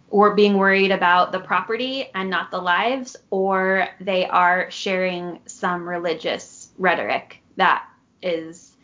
or 0.09 0.35
being 0.35 0.59
worried 0.59 0.91
about 0.91 1.33
the 1.33 1.41
property 1.41 2.09
and 2.15 2.29
not 2.29 2.51
the 2.51 2.59
lives, 2.61 3.17
or 3.31 3.89
they 4.01 4.27
are 4.27 4.71
sharing 4.71 5.41
some 5.47 5.89
religious 5.89 6.71
rhetoric 6.77 7.43
that 7.57 7.85
is, 8.23 8.77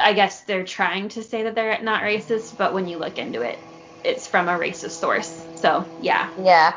I 0.00 0.14
guess 0.14 0.44
they're 0.44 0.64
trying 0.64 1.10
to 1.10 1.22
say 1.22 1.42
that 1.44 1.54
they're 1.54 1.82
not 1.82 2.02
racist, 2.02 2.56
but 2.56 2.72
when 2.72 2.88
you 2.88 2.98
look 2.98 3.18
into 3.18 3.42
it, 3.42 3.58
it's 4.02 4.26
from 4.26 4.48
a 4.48 4.52
racist 4.58 4.98
source. 4.98 5.46
So 5.54 5.86
yeah. 5.98 6.30
Yeah. 6.42 6.74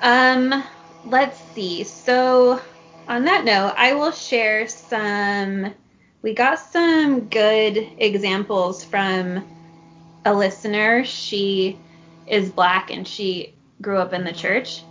Um, 0.00 0.64
let's 1.02 1.38
see. 1.54 1.84
So 1.84 2.60
on 3.08 3.24
that 3.24 3.44
note, 3.44 3.74
I 3.76 3.94
will 3.94 4.12
share 4.12 4.68
some. 4.68 5.74
We 6.22 6.34
got 6.34 6.58
some 6.58 7.28
good 7.28 7.88
examples 7.98 8.84
from 8.84 9.46
a 10.24 10.34
listener. 10.34 11.04
She 11.04 11.78
is 12.26 12.50
black 12.50 12.90
and 12.90 13.06
she 13.06 13.54
grew 13.80 13.98
up 13.98 14.12
in 14.12 14.24
the 14.24 14.32
church. 14.32 14.82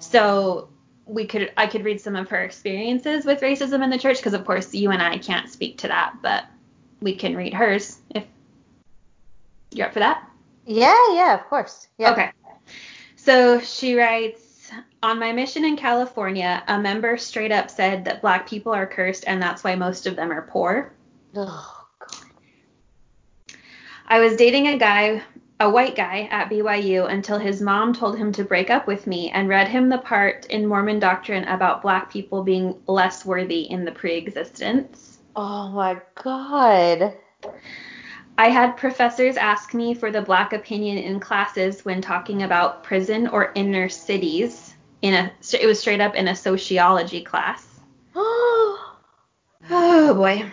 So 0.00 0.68
we 1.06 1.26
could 1.26 1.52
I 1.56 1.66
could 1.66 1.84
read 1.84 2.00
some 2.00 2.16
of 2.16 2.28
her 2.30 2.42
experiences 2.42 3.24
with 3.24 3.40
racism 3.40 3.82
in 3.82 3.90
the 3.90 3.98
church 3.98 4.16
because 4.18 4.34
of 4.34 4.44
course 4.44 4.74
you 4.74 4.90
and 4.90 5.02
I 5.02 5.18
can't 5.18 5.48
speak 5.48 5.78
to 5.78 5.88
that, 5.88 6.14
but 6.22 6.44
we 7.00 7.14
can 7.14 7.36
read 7.36 7.54
hers 7.54 7.98
if 8.14 8.24
you're 9.72 9.86
up 9.86 9.92
for 9.92 10.00
that. 10.00 10.28
Yeah, 10.66 10.94
yeah, 11.12 11.34
of 11.34 11.46
course. 11.48 11.88
Yeah. 11.98 12.12
Okay. 12.12 12.30
So 13.16 13.60
she 13.60 13.96
writes 13.96 14.49
on 15.02 15.18
my 15.18 15.32
mission 15.32 15.64
in 15.64 15.76
California, 15.76 16.62
a 16.68 16.78
member 16.78 17.16
straight 17.16 17.52
up 17.52 17.70
said 17.70 18.04
that 18.04 18.20
black 18.20 18.48
people 18.48 18.72
are 18.72 18.86
cursed 18.86 19.24
and 19.26 19.40
that's 19.40 19.64
why 19.64 19.74
most 19.74 20.06
of 20.06 20.16
them 20.16 20.30
are 20.30 20.42
poor. 20.42 20.92
Oh, 21.34 21.86
God. 21.98 22.26
I 24.06 24.20
was 24.20 24.36
dating 24.36 24.68
a 24.68 24.78
guy, 24.78 25.22
a 25.58 25.70
white 25.70 25.96
guy 25.96 26.28
at 26.30 26.50
BYU 26.50 27.08
until 27.08 27.38
his 27.38 27.62
mom 27.62 27.94
told 27.94 28.18
him 28.18 28.30
to 28.32 28.44
break 28.44 28.68
up 28.68 28.86
with 28.86 29.06
me 29.06 29.30
and 29.30 29.48
read 29.48 29.68
him 29.68 29.88
the 29.88 29.98
part 29.98 30.46
in 30.46 30.66
Mormon 30.66 30.98
doctrine 30.98 31.44
about 31.44 31.82
black 31.82 32.10
people 32.12 32.42
being 32.42 32.82
less 32.86 33.24
worthy 33.24 33.70
in 33.70 33.84
the 33.84 33.92
pre-existence. 33.92 35.18
Oh 35.34 35.70
my 35.70 35.98
God. 36.22 37.14
I 38.36 38.48
had 38.48 38.76
professors 38.76 39.36
ask 39.36 39.74
me 39.74 39.94
for 39.94 40.10
the 40.10 40.22
black 40.22 40.52
opinion 40.52 40.98
in 40.98 41.20
classes 41.20 41.84
when 41.84 42.02
talking 42.02 42.42
about 42.42 42.82
prison 42.82 43.28
or 43.28 43.52
inner 43.54 43.88
cities 43.88 44.69
in 45.02 45.14
a 45.14 45.32
it 45.52 45.66
was 45.66 45.80
straight 45.80 46.00
up 46.00 46.14
in 46.14 46.28
a 46.28 46.36
sociology 46.36 47.22
class. 47.22 47.66
oh 48.14 48.94
boy. 49.70 50.50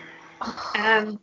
Um, 0.76 1.18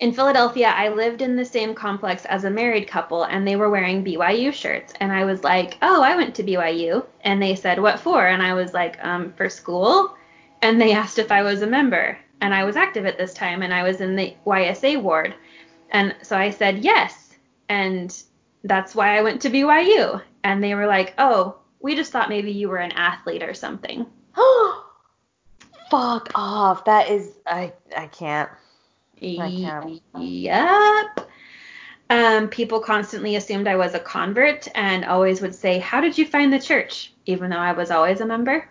in 0.00 0.12
Philadelphia, 0.12 0.72
I 0.74 0.88
lived 0.88 1.22
in 1.22 1.36
the 1.36 1.44
same 1.44 1.74
complex 1.74 2.24
as 2.26 2.44
a 2.44 2.50
married 2.50 2.88
couple, 2.88 3.24
and 3.24 3.46
they 3.46 3.56
were 3.56 3.70
wearing 3.70 4.04
BYU 4.04 4.52
shirts. 4.52 4.92
And 5.00 5.12
I 5.12 5.24
was 5.24 5.44
like, 5.44 5.78
"Oh, 5.82 6.02
I 6.02 6.16
went 6.16 6.34
to 6.34 6.42
BYU." 6.42 7.06
And 7.22 7.40
they 7.40 7.54
said, 7.54 7.80
"What 7.80 8.00
for?" 8.00 8.26
And 8.26 8.42
I 8.42 8.54
was 8.54 8.74
like, 8.74 9.02
"Um, 9.04 9.32
for 9.32 9.48
school." 9.48 10.16
And 10.62 10.80
they 10.80 10.92
asked 10.92 11.18
if 11.18 11.30
I 11.30 11.42
was 11.42 11.62
a 11.62 11.66
member, 11.66 12.18
and 12.40 12.54
I 12.54 12.64
was 12.64 12.76
active 12.76 13.06
at 13.06 13.18
this 13.18 13.34
time, 13.34 13.62
and 13.62 13.72
I 13.72 13.82
was 13.82 14.00
in 14.00 14.16
the 14.16 14.34
YSA 14.44 15.00
ward. 15.00 15.34
And 15.90 16.14
so 16.22 16.36
I 16.36 16.50
said 16.50 16.84
yes, 16.84 17.34
and 17.68 18.14
that's 18.64 18.94
why 18.94 19.16
I 19.16 19.22
went 19.22 19.40
to 19.42 19.50
BYU. 19.50 20.20
And 20.44 20.62
they 20.62 20.74
were 20.74 20.86
like, 20.86 21.14
"Oh, 21.18 21.56
we 21.80 21.96
just 21.96 22.12
thought 22.12 22.28
maybe 22.28 22.52
you 22.52 22.68
were 22.68 22.78
an 22.78 22.92
athlete 22.92 23.42
or 23.42 23.54
something." 23.54 24.06
Fuck 25.90 26.30
off. 26.34 26.84
That 26.84 27.10
is 27.10 27.32
I 27.46 27.72
I 27.96 28.06
can't. 28.06 28.50
I 29.20 29.50
can't. 29.50 30.02
Yep. 30.18 31.30
Um, 32.10 32.48
people 32.48 32.80
constantly 32.80 33.36
assumed 33.36 33.66
I 33.66 33.76
was 33.76 33.94
a 33.94 34.00
convert 34.00 34.68
and 34.74 35.04
always 35.04 35.40
would 35.40 35.54
say, 35.54 35.78
"How 35.78 36.00
did 36.00 36.16
you 36.16 36.26
find 36.26 36.52
the 36.52 36.60
church?" 36.60 37.10
even 37.26 37.50
though 37.50 37.56
I 37.56 37.72
was 37.72 37.90
always 37.90 38.20
a 38.20 38.26
member. 38.26 38.68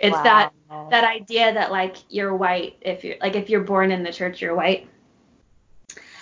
It's 0.00 0.16
wow. 0.16 0.22
that 0.22 0.52
that 0.90 1.04
idea 1.04 1.52
that 1.52 1.70
like 1.70 1.96
you're 2.08 2.34
white 2.34 2.76
if 2.80 3.04
you're 3.04 3.16
like 3.20 3.36
if 3.36 3.48
you're 3.50 3.62
born 3.62 3.90
in 3.90 4.02
the 4.02 4.12
church 4.12 4.40
you're 4.40 4.54
white. 4.54 4.88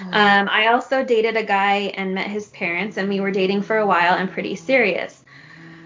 Mm. 0.00 0.14
Um, 0.14 0.48
I 0.48 0.68
also 0.68 1.04
dated 1.04 1.36
a 1.36 1.44
guy 1.44 1.92
and 1.96 2.14
met 2.14 2.28
his 2.28 2.48
parents, 2.48 2.96
and 2.96 3.08
we 3.08 3.20
were 3.20 3.30
dating 3.30 3.62
for 3.62 3.78
a 3.78 3.86
while 3.86 4.14
and 4.14 4.30
pretty 4.30 4.56
serious. 4.56 5.24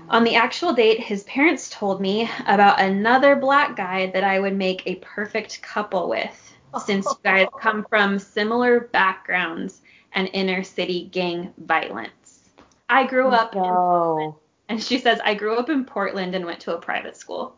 On 0.08 0.22
the 0.22 0.36
actual 0.36 0.72
date, 0.72 1.00
his 1.00 1.24
parents 1.24 1.70
told 1.70 2.00
me 2.00 2.30
about 2.46 2.80
another 2.80 3.36
black 3.36 3.76
guy 3.76 4.10
that 4.10 4.22
I 4.22 4.38
would 4.38 4.54
make 4.54 4.82
a 4.86 4.96
perfect 4.96 5.62
couple 5.62 6.08
with, 6.08 6.54
since 6.84 7.06
you 7.06 7.18
guys 7.24 7.48
come 7.60 7.84
from 7.88 8.18
similar 8.18 8.80
backgrounds 8.80 9.80
and 10.12 10.28
inner 10.32 10.62
city 10.62 11.08
gang 11.10 11.52
violence. 11.58 12.50
I 12.88 13.06
grew 13.06 13.28
up 13.28 13.54
no. 13.54 14.38
and 14.68 14.82
she 14.82 14.98
says, 14.98 15.20
I 15.24 15.34
grew 15.34 15.56
up 15.56 15.70
in 15.70 15.84
Portland 15.84 16.34
and 16.34 16.44
went 16.44 16.60
to 16.60 16.76
a 16.76 16.80
private 16.80 17.16
school. 17.16 17.56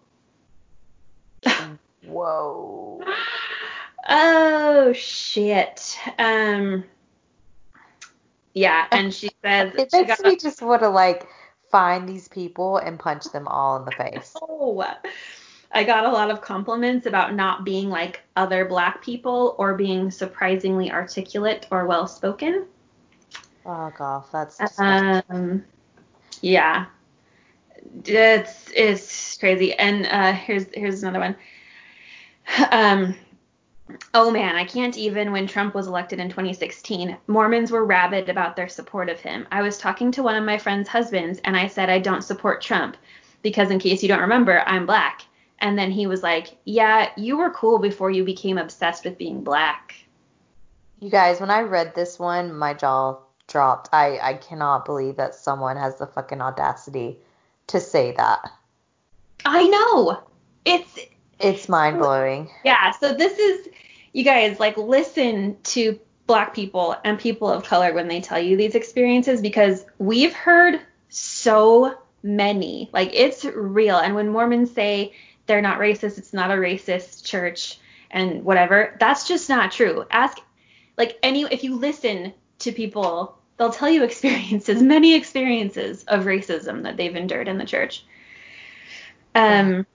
Whoa. 2.07 3.03
oh 4.09 4.93
shit. 4.93 5.99
Um 6.19 6.85
yeah, 8.55 8.87
and 8.91 9.13
she 9.13 9.31
says 9.45 9.75
it 9.75 9.91
makes 9.93 10.21
me 10.21 10.37
just 10.37 10.63
want 10.63 10.83
to 10.83 10.89
like 10.89 11.29
find 11.71 12.09
these 12.09 12.29
people 12.29 12.79
and 12.79 12.99
punch 12.99 13.25
them 13.25 13.47
all 13.47 13.77
in 13.77 13.85
the 13.85 13.93
face. 13.93 14.35
Oh, 14.49 14.85
I 15.73 15.85
got 15.85 16.05
a 16.05 16.11
lot 16.11 16.31
of 16.31 16.41
compliments 16.41 17.07
about 17.07 17.35
not 17.35 17.65
being 17.65 17.91
like 17.91 18.23
other 18.37 18.65
black 18.65 19.03
people 19.03 19.55
or 19.59 19.75
being 19.75 20.11
surprisingly 20.11 20.91
articulate 20.91 21.67
or 21.71 21.87
well 21.87 22.07
spoken. 22.07 22.67
Fuck 23.63 24.01
off. 24.01 24.33
That's 24.33 24.59
um, 24.79 25.65
yeah. 26.41 26.87
It's 28.05 28.71
it's 28.75 29.37
crazy. 29.37 29.75
And 29.75 30.07
uh, 30.07 30.33
here's 30.33 30.67
here's 30.73 31.03
another 31.03 31.21
one. 31.21 31.37
Um, 32.71 33.15
oh 34.15 34.31
man, 34.31 34.57
I 34.57 34.65
can't 34.65 34.97
even. 34.97 35.33
When 35.33 35.47
Trump 35.47 35.75
was 35.75 35.87
elected 35.87 36.19
in 36.19 36.29
2016, 36.29 37.17
Mormons 37.27 37.71
were 37.71 37.85
rabid 37.85 38.29
about 38.29 38.57
their 38.57 38.69
support 38.69 39.09
of 39.09 39.21
him. 39.21 39.47
I 39.51 39.63
was 39.63 39.79
talking 39.79 40.11
to 40.13 40.23
one 40.23 40.37
of 40.37 40.45
my 40.45 40.59
friend's 40.59 40.89
husbands, 40.89 41.41
and 41.45 41.57
I 41.57 41.69
said 41.69 41.91
I 41.91 41.99
don't 41.99 42.23
support 42.23 42.63
Trump 42.63 42.97
because, 43.43 43.71
in 43.71 43.79
case 43.79 44.03
you 44.03 44.09
don't 44.09 44.21
remember, 44.21 44.63
I'm 44.67 44.87
black. 44.87 45.23
And 45.59 45.79
then 45.79 45.91
he 45.91 46.07
was 46.07 46.23
like, 46.23 46.57
Yeah, 46.65 47.11
you 47.17 47.39
were 47.39 47.51
cool 47.51 47.79
before 47.79 48.11
you 48.11 48.25
became 48.25 48.59
obsessed 48.59 49.05
with 49.05 49.19
being 49.19 49.43
black. 49.43 49.95
You 51.01 51.11
guys, 51.11 51.41
when 51.41 51.51
I 51.51 51.61
read 51.61 51.95
this 51.95 52.19
one, 52.19 52.55
my 52.57 52.75
jaw 52.75 53.19
dropped. 53.47 53.89
I, 53.93 54.19
I 54.21 54.35
cannot 54.35 54.85
believe 54.85 55.17
that 55.17 55.35
someone 55.35 55.77
has 55.77 55.97
the 55.99 56.07
fucking 56.07 56.41
audacity 56.41 57.19
to 57.69 57.81
say 57.81 58.13
that. 58.13 58.51
I 59.45 59.67
know. 59.69 60.23
It's 60.65 60.99
it's 61.39 61.69
mind 61.69 61.99
blowing. 61.99 62.51
Yeah, 62.65 62.91
so 62.93 63.15
this 63.15 63.39
is 63.39 63.69
you 64.13 64.25
guys 64.25 64.59
like 64.59 64.77
listen 64.77 65.57
to 65.65 65.99
black 66.27 66.55
people 66.55 66.97
and 67.05 67.19
people 67.19 67.51
of 67.51 67.65
color 67.65 67.93
when 67.93 68.09
they 68.09 68.21
tell 68.21 68.41
you 68.41 68.57
these 68.57 68.75
experiences 68.75 69.41
because 69.41 69.85
we've 69.99 70.33
heard 70.33 70.81
so 71.09 71.97
many. 72.23 72.91
Like 72.93 73.11
it's 73.13 73.45
real. 73.45 73.97
And 73.97 74.15
when 74.15 74.31
Mormons 74.31 74.73
say 74.73 75.13
they're 75.47 75.63
not 75.63 75.79
racist, 75.79 76.19
it's 76.19 76.33
not 76.33 76.51
a 76.51 76.55
racist 76.55 77.25
church 77.25 77.79
and 78.11 78.45
whatever, 78.45 78.97
that's 78.99 79.29
just 79.29 79.49
not 79.49 79.73
true. 79.73 80.05
Ask 80.11 80.39
like 80.97 81.19
any 81.23 81.43
if 81.43 81.63
you 81.63 81.77
listen 81.77 82.33
to 82.61 82.73
people, 82.73 83.39
they'll 83.57 83.71
tell 83.71 83.91
you 83.91 84.03
experiences, 84.05 84.83
many 84.83 85.15
experiences 85.15 86.05
of 86.05 86.25
racism 86.25 86.83
that 86.83 86.97
they've 86.97 87.15
endured 87.15 87.49
in 87.49 87.59
the 87.59 87.65
church. 87.65 88.05
Um, 89.35 89.87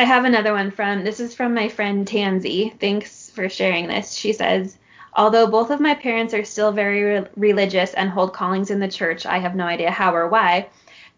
I 0.00 0.04
have 0.04 0.24
another 0.24 0.54
one 0.54 0.70
from 0.70 1.04
this 1.04 1.20
is 1.20 1.34
from 1.34 1.52
my 1.52 1.68
friend 1.68 2.06
Tansy. 2.06 2.72
Thanks 2.80 3.28
for 3.28 3.50
sharing 3.50 3.86
this. 3.86 4.14
She 4.14 4.32
says, 4.32 4.78
Although 5.12 5.46
both 5.48 5.68
of 5.68 5.78
my 5.78 5.94
parents 5.94 6.32
are 6.32 6.42
still 6.42 6.72
very 6.72 7.02
re- 7.02 7.26
religious 7.36 7.92
and 7.92 8.08
hold 8.08 8.32
callings 8.32 8.70
in 8.70 8.80
the 8.80 8.88
church, 8.88 9.26
I 9.26 9.36
have 9.36 9.54
no 9.54 9.66
idea 9.66 9.90
how 9.90 10.14
or 10.14 10.26
why. 10.26 10.70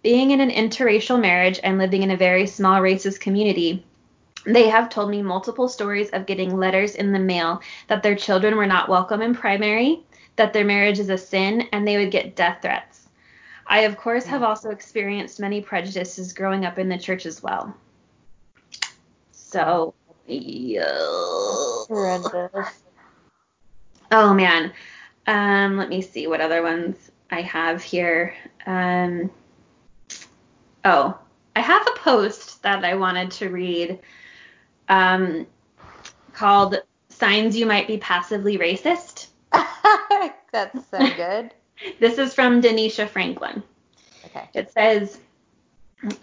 Being 0.02 0.32
in 0.32 0.40
an 0.40 0.50
interracial 0.50 1.20
marriage 1.20 1.60
and 1.62 1.78
living 1.78 2.02
in 2.02 2.10
a 2.10 2.16
very 2.16 2.44
small 2.48 2.80
racist 2.80 3.20
community, 3.20 3.86
they 4.46 4.68
have 4.68 4.88
told 4.90 5.10
me 5.10 5.22
multiple 5.22 5.68
stories 5.68 6.10
of 6.10 6.26
getting 6.26 6.56
letters 6.56 6.96
in 6.96 7.12
the 7.12 7.20
mail 7.20 7.62
that 7.86 8.02
their 8.02 8.16
children 8.16 8.56
were 8.56 8.66
not 8.66 8.88
welcome 8.88 9.22
in 9.22 9.32
primary, 9.32 10.00
that 10.34 10.52
their 10.52 10.64
marriage 10.64 10.98
is 10.98 11.08
a 11.08 11.16
sin, 11.16 11.68
and 11.72 11.86
they 11.86 11.98
would 11.98 12.10
get 12.10 12.34
death 12.34 12.58
threats. 12.62 13.06
I, 13.64 13.82
of 13.82 13.96
course, 13.96 14.26
have 14.26 14.42
also 14.42 14.70
experienced 14.70 15.38
many 15.38 15.60
prejudices 15.60 16.32
growing 16.32 16.64
up 16.64 16.80
in 16.80 16.88
the 16.88 16.98
church 16.98 17.26
as 17.26 17.44
well. 17.44 17.76
So, 19.52 19.94
yeah. 20.26 20.84
Horrendous. 21.88 22.82
Oh 24.10 24.32
man. 24.34 24.72
Um, 25.26 25.76
let 25.76 25.88
me 25.88 26.02
see 26.02 26.26
what 26.26 26.40
other 26.40 26.62
ones 26.62 26.96
I 27.30 27.42
have 27.42 27.82
here. 27.82 28.34
Um, 28.66 29.30
oh, 30.84 31.18
I 31.54 31.60
have 31.60 31.86
a 31.86 31.98
post 31.98 32.62
that 32.62 32.84
I 32.84 32.94
wanted 32.94 33.30
to 33.32 33.50
read 33.50 33.98
um, 34.88 35.46
called 36.32 36.76
"Signs 37.10 37.56
You 37.56 37.66
Might 37.66 37.86
Be 37.86 37.98
Passively 37.98 38.58
Racist." 38.58 39.28
That's 40.52 40.88
so 40.90 40.98
good. 41.14 41.52
this 42.00 42.18
is 42.18 42.34
from 42.34 42.62
Denisha 42.62 43.08
Franklin. 43.08 43.62
Okay. 44.26 44.48
It 44.54 44.72
says, 44.72 45.18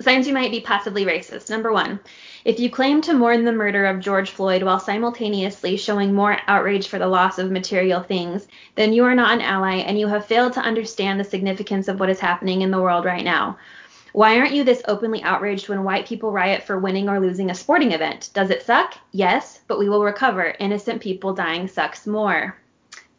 Signs 0.02 0.28
you 0.28 0.34
might 0.34 0.52
be 0.52 0.60
passively 0.60 1.06
racist. 1.06 1.50
Number 1.50 1.72
one, 1.72 2.02
if 2.44 2.60
you 2.60 2.70
claim 2.70 3.00
to 3.02 3.14
mourn 3.14 3.46
the 3.46 3.52
murder 3.54 3.86
of 3.86 4.02
George 4.02 4.32
Floyd 4.32 4.62
while 4.62 4.80
simultaneously 4.80 5.78
showing 5.78 6.14
more 6.14 6.38
outrage 6.48 6.90
for 6.90 7.00
the 7.00 7.08
loss 7.08 7.40
of 7.40 7.50
material 7.50 8.04
things, 8.04 8.50
then 8.76 8.92
you 8.92 9.06
are 9.06 9.16
not 9.16 9.32
an 9.32 9.42
ally 9.42 9.78
and 9.78 9.98
you 9.98 10.08
have 10.08 10.26
failed 10.26 10.52
to 10.54 10.60
understand 10.60 11.18
the 11.18 11.24
significance 11.24 11.88
of 11.88 11.98
what 11.98 12.10
is 12.10 12.20
happening 12.20 12.62
in 12.62 12.72
the 12.72 12.82
world 12.82 13.06
right 13.06 13.24
now. 13.24 13.58
Why 14.12 14.38
aren't 14.38 14.54
you 14.54 14.66
this 14.66 14.82
openly 14.86 15.24
outraged 15.24 15.70
when 15.70 15.86
white 15.86 16.06
people 16.06 16.32
riot 16.32 16.64
for 16.64 16.78
winning 16.78 17.08
or 17.08 17.22
losing 17.22 17.50
a 17.50 17.56
sporting 17.56 17.94
event? 17.94 18.32
Does 18.34 18.50
it 18.50 18.64
suck? 18.64 18.96
Yes, 19.12 19.62
but 19.68 19.80
we 19.80 19.88
will 19.88 20.04
recover. 20.04 20.56
Innocent 20.60 21.02
people 21.02 21.34
dying 21.34 21.70
sucks 21.70 22.06
more. 22.06 22.58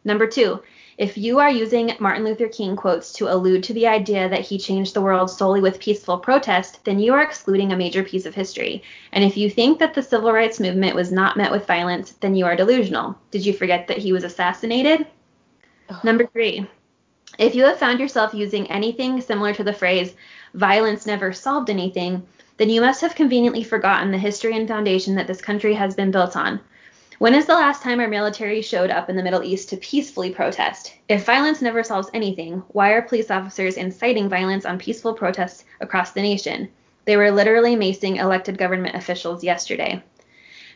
Number 0.03 0.27
two, 0.27 0.61
if 1.01 1.17
you 1.17 1.39
are 1.39 1.49
using 1.49 1.95
Martin 1.97 2.23
Luther 2.23 2.47
King 2.47 2.75
quotes 2.75 3.11
to 3.13 3.33
allude 3.33 3.63
to 3.63 3.73
the 3.73 3.87
idea 3.87 4.29
that 4.29 4.41
he 4.41 4.59
changed 4.59 4.93
the 4.93 5.01
world 5.01 5.31
solely 5.31 5.59
with 5.59 5.79
peaceful 5.79 6.19
protest, 6.19 6.85
then 6.85 6.99
you 6.99 7.11
are 7.11 7.23
excluding 7.23 7.71
a 7.71 7.75
major 7.75 8.03
piece 8.03 8.27
of 8.27 8.35
history. 8.35 8.83
And 9.11 9.23
if 9.23 9.35
you 9.35 9.49
think 9.49 9.79
that 9.79 9.95
the 9.95 10.03
civil 10.03 10.31
rights 10.31 10.59
movement 10.59 10.95
was 10.95 11.11
not 11.11 11.37
met 11.37 11.51
with 11.51 11.65
violence, 11.65 12.11
then 12.19 12.35
you 12.35 12.45
are 12.45 12.55
delusional. 12.55 13.17
Did 13.31 13.43
you 13.43 13.51
forget 13.51 13.87
that 13.87 13.97
he 13.97 14.13
was 14.13 14.23
assassinated? 14.23 15.07
Number 16.03 16.27
three, 16.27 16.67
if 17.39 17.55
you 17.55 17.63
have 17.63 17.79
found 17.79 17.99
yourself 17.99 18.35
using 18.35 18.69
anything 18.69 19.21
similar 19.21 19.55
to 19.55 19.63
the 19.63 19.73
phrase, 19.73 20.13
violence 20.53 21.07
never 21.07 21.33
solved 21.33 21.71
anything, 21.71 22.21
then 22.57 22.69
you 22.69 22.79
must 22.79 23.01
have 23.01 23.15
conveniently 23.15 23.63
forgotten 23.63 24.11
the 24.11 24.19
history 24.19 24.55
and 24.55 24.67
foundation 24.67 25.15
that 25.15 25.25
this 25.25 25.41
country 25.41 25.73
has 25.73 25.95
been 25.95 26.11
built 26.11 26.37
on. 26.37 26.59
When 27.21 27.35
is 27.35 27.45
the 27.45 27.53
last 27.53 27.83
time 27.83 27.99
our 27.99 28.07
military 28.07 28.63
showed 28.63 28.89
up 28.89 29.07
in 29.07 29.15
the 29.15 29.21
Middle 29.21 29.43
East 29.43 29.69
to 29.69 29.77
peacefully 29.77 30.31
protest? 30.31 30.95
If 31.07 31.23
violence 31.23 31.61
never 31.61 31.83
solves 31.83 32.09
anything, 32.15 32.63
why 32.69 32.93
are 32.93 33.03
police 33.03 33.29
officers 33.29 33.77
inciting 33.77 34.27
violence 34.27 34.65
on 34.65 34.79
peaceful 34.79 35.13
protests 35.13 35.63
across 35.81 36.13
the 36.13 36.23
nation? 36.23 36.67
They 37.05 37.17
were 37.17 37.29
literally 37.29 37.75
macing 37.75 38.17
elected 38.17 38.57
government 38.57 38.95
officials 38.95 39.43
yesterday. 39.43 40.01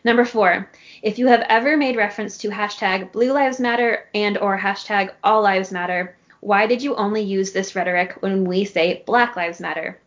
Number 0.04 0.24
four, 0.24 0.70
if 1.02 1.18
you 1.18 1.26
have 1.26 1.44
ever 1.50 1.78
made 1.78 1.96
reference 1.96 2.38
to 2.38 2.50
hashtag 2.50 3.12
Blue 3.12 3.34
Lives 3.34 3.60
Matter 3.60 4.08
and 4.14 4.38
or 4.38 4.56
hashtag 4.56 5.14
All 5.24 5.42
Lives 5.42 5.72
Matter, 5.72 6.16
why 6.42 6.68
did 6.68 6.80
you 6.80 6.96
only 6.96 7.24
use 7.24 7.54
this 7.54 7.76
rhetoric 7.76 8.18
when 8.20 8.46
we 8.46 8.66
say 8.66 9.02
Black 9.08 9.36
Lives 9.36 9.60
Matter? 9.60 10.00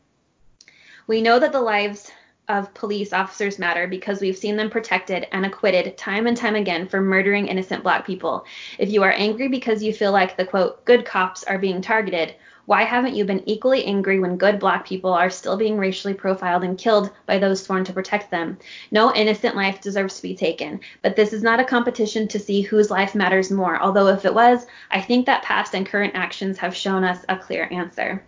We 1.08 1.20
know 1.20 1.40
that 1.40 1.50
the 1.50 1.60
lives 1.60 2.12
of 2.48 2.72
police 2.74 3.12
officers 3.12 3.58
matter 3.58 3.86
because 3.86 4.20
we've 4.20 4.36
seen 4.36 4.56
them 4.56 4.70
protected 4.70 5.26
and 5.32 5.44
acquitted 5.44 5.96
time 5.96 6.26
and 6.26 6.36
time 6.36 6.54
again 6.54 6.88
for 6.88 7.00
murdering 7.00 7.46
innocent 7.46 7.82
black 7.82 8.06
people. 8.06 8.44
If 8.78 8.90
you 8.90 9.02
are 9.02 9.12
angry 9.12 9.48
because 9.48 9.82
you 9.82 9.92
feel 9.92 10.12
like 10.12 10.36
the 10.36 10.46
quote, 10.46 10.84
good 10.84 11.04
cops 11.04 11.44
are 11.44 11.58
being 11.58 11.82
targeted, 11.82 12.34
why 12.68 12.82
haven't 12.82 13.16
you 13.16 13.24
been 13.24 13.48
equally 13.48 13.82
angry 13.86 14.18
when 14.18 14.36
good 14.36 14.58
black 14.58 14.86
people 14.86 15.10
are 15.10 15.30
still 15.30 15.56
being 15.56 15.78
racially 15.78 16.12
profiled 16.12 16.64
and 16.64 16.76
killed 16.76 17.10
by 17.24 17.38
those 17.38 17.62
sworn 17.62 17.82
to 17.84 17.94
protect 17.94 18.30
them? 18.30 18.58
No 18.90 19.14
innocent 19.14 19.56
life 19.56 19.80
deserves 19.80 20.16
to 20.16 20.22
be 20.22 20.36
taken, 20.36 20.80
but 21.00 21.16
this 21.16 21.32
is 21.32 21.42
not 21.42 21.60
a 21.60 21.64
competition 21.64 22.28
to 22.28 22.38
see 22.38 22.60
whose 22.60 22.90
life 22.90 23.14
matters 23.14 23.50
more, 23.50 23.80
although 23.80 24.08
if 24.08 24.26
it 24.26 24.34
was, 24.34 24.66
I 24.90 25.00
think 25.00 25.24
that 25.24 25.44
past 25.44 25.74
and 25.74 25.86
current 25.86 26.14
actions 26.14 26.58
have 26.58 26.76
shown 26.76 27.04
us 27.04 27.24
a 27.30 27.38
clear 27.38 27.68
answer. 27.72 28.22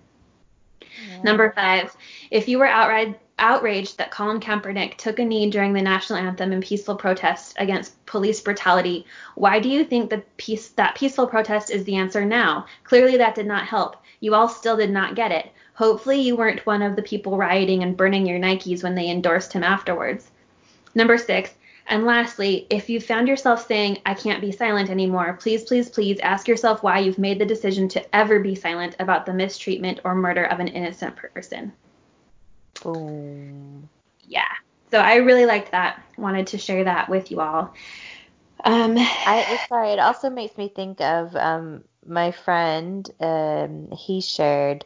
Yeah. 0.80 1.22
Number 1.22 1.52
five, 1.52 1.94
if 2.30 2.48
you 2.48 2.58
were 2.58 2.66
outright 2.66 3.20
outraged 3.40 3.98
that 3.98 4.10
Colin 4.10 4.38
Kaepernick 4.38 4.96
took 4.96 5.18
a 5.18 5.24
knee 5.24 5.50
during 5.50 5.72
the 5.72 5.82
national 5.82 6.18
anthem 6.18 6.52
in 6.52 6.60
peaceful 6.60 6.94
protest 6.94 7.56
against 7.58 8.04
police 8.06 8.40
brutality, 8.40 9.04
why 9.34 9.58
do 9.58 9.68
you 9.68 9.84
think 9.84 10.08
the 10.10 10.22
peace, 10.36 10.68
that 10.68 10.94
peaceful 10.94 11.26
protest 11.26 11.70
is 11.70 11.84
the 11.84 11.96
answer 11.96 12.24
now? 12.24 12.66
Clearly, 12.84 13.16
that 13.16 13.34
did 13.34 13.46
not 13.46 13.66
help. 13.66 13.96
You 14.20 14.34
all 14.34 14.48
still 14.48 14.76
did 14.76 14.90
not 14.90 15.16
get 15.16 15.32
it. 15.32 15.50
Hopefully, 15.74 16.20
you 16.20 16.36
weren't 16.36 16.66
one 16.66 16.82
of 16.82 16.94
the 16.94 17.02
people 17.02 17.36
rioting 17.36 17.82
and 17.82 17.96
burning 17.96 18.26
your 18.26 18.38
Nikes 18.38 18.82
when 18.82 18.94
they 18.94 19.10
endorsed 19.10 19.52
him 19.52 19.64
afterwards. 19.64 20.30
Number 20.94 21.16
six, 21.16 21.54
and 21.86 22.04
lastly, 22.04 22.66
if 22.70 22.88
you 22.88 23.00
found 23.00 23.26
yourself 23.26 23.66
saying, 23.66 23.98
I 24.06 24.14
can't 24.14 24.40
be 24.40 24.52
silent 24.52 24.90
anymore, 24.90 25.38
please, 25.40 25.64
please, 25.64 25.88
please 25.88 26.20
ask 26.20 26.46
yourself 26.46 26.82
why 26.82 27.00
you've 27.00 27.18
made 27.18 27.40
the 27.40 27.46
decision 27.46 27.88
to 27.88 28.14
ever 28.14 28.38
be 28.38 28.54
silent 28.54 28.94
about 29.00 29.26
the 29.26 29.34
mistreatment 29.34 30.00
or 30.04 30.14
murder 30.14 30.44
of 30.44 30.60
an 30.60 30.68
innocent 30.68 31.16
person. 31.16 31.72
Boom. 32.82 33.88
Yeah. 34.26 34.44
So 34.90 34.98
I 34.98 35.16
really 35.16 35.46
liked 35.46 35.72
that. 35.72 36.02
Wanted 36.16 36.48
to 36.48 36.58
share 36.58 36.84
that 36.84 37.08
with 37.08 37.30
you 37.30 37.40
all. 37.40 37.74
Um, 38.64 38.96
I 38.98 39.60
sorry. 39.68 39.90
It 39.90 39.98
also 39.98 40.30
makes 40.30 40.56
me 40.58 40.68
think 40.68 41.00
of 41.00 41.34
um, 41.36 41.84
my 42.06 42.32
friend. 42.32 43.08
Um, 43.20 43.90
he 43.96 44.20
shared 44.20 44.84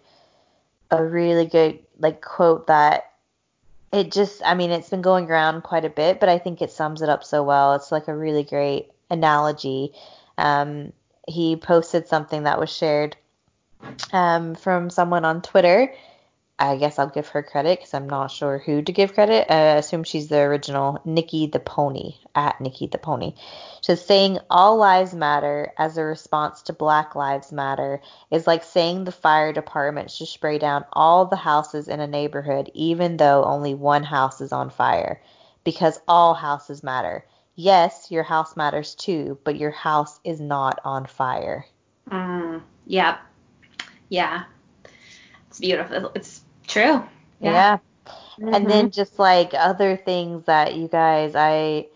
a 0.91 1.03
really 1.03 1.47
good 1.47 1.81
like 1.99 2.21
quote 2.21 2.67
that 2.67 3.13
it 3.93 4.13
just. 4.13 4.43
I 4.45 4.55
mean, 4.55 4.71
it's 4.71 4.91
been 4.91 5.03
going 5.03 5.31
around 5.31 5.63
quite 5.63 5.85
a 5.85 5.91
bit, 5.91 6.21
but 6.21 6.29
I 6.29 6.39
think 6.39 6.63
it 6.63 6.71
sums 6.71 7.03
it 7.03 7.09
up 7.09 7.25
so 7.25 7.43
well. 7.43 7.75
It's 7.75 7.91
like 7.91 8.09
a 8.09 8.17
really 8.17 8.45
great 8.45 8.91
analogy. 9.11 9.93
Um, 10.39 10.93
he 11.27 11.57
posted 11.57 12.07
something 12.07 12.43
that 12.43 12.61
was 12.61 12.71
shared 12.71 13.17
um, 14.13 14.55
from 14.55 14.91
someone 14.91 15.25
on 15.25 15.43
Twitter 15.43 15.93
I 16.57 16.77
guess 16.77 17.01
I'll 17.01 17.09
give 17.09 17.29
her 17.29 17.43
credit 17.43 17.81
because 17.81 17.95
I'm 17.95 18.09
not 18.09 18.31
sure 18.31 18.59
who 18.59 18.81
to 18.81 18.93
give 18.93 19.15
credit. 19.15 19.53
I 19.53 19.77
assume 19.77 20.05
she's 20.05 20.29
the 20.29 20.39
original 20.39 21.01
Nikki 21.05 21.49
the 21.49 21.59
Pony 21.59 22.15
at 22.33 22.61
Nikki 22.61 22.87
the 22.87 22.99
Pony. 22.99 23.35
She's 23.83 24.01
saying 24.01 24.39
all 24.49 24.77
lives 24.77 25.15
matter 25.15 25.73
as 25.77 25.99
a 25.99 26.05
response 26.05 26.63
to 26.63 26.73
Black 26.73 27.17
Lives 27.17 27.51
Matter 27.51 28.01
is 28.31 28.47
like 28.47 28.63
saying 28.63 29.03
the 29.03 29.13
fire 29.13 29.53
department 29.53 30.13
should 30.13 30.29
spray 30.29 30.59
down 30.59 30.85
all 30.93 31.27
the 31.27 31.37
houses 31.37 31.89
in 31.89 31.99
a 31.99 32.07
neighborhood 32.07 32.71
even 32.73 33.17
though 33.17 33.43
only 33.45 33.75
one 33.75 34.05
house 34.05 34.41
is 34.41 34.53
on 34.53 34.71
fire 34.71 35.21
because 35.65 36.01
all 36.07 36.35
houses 36.35 36.85
matter. 36.85 37.25
Yes, 37.57 38.11
your 38.11 38.23
house 38.23 38.57
matters 38.57 38.95
too, 38.95 39.39
but 39.43 39.57
your 39.57 39.73
house 39.73 40.21
is 40.23 40.41
not 40.41 40.81
on 40.85 41.07
fire. 41.07 41.67
Mm, 42.09 42.63
yep. 42.87 43.21
Yeah. 44.09 44.45
It's 45.49 45.61
beautiful. 45.61 46.11
It's 46.15 46.44
True. 46.75 47.05
Yeah. 47.39 47.53
yeah. 47.53 47.79
Mm-hmm. 48.41 48.55
And 48.55 48.69
then 48.69 48.91
just 48.91 49.21
like 49.21 49.55
other 49.55 49.97
things 49.97 50.45
that 50.47 50.75
you 50.75 50.89
guys, 50.89 51.37
I 51.37 51.87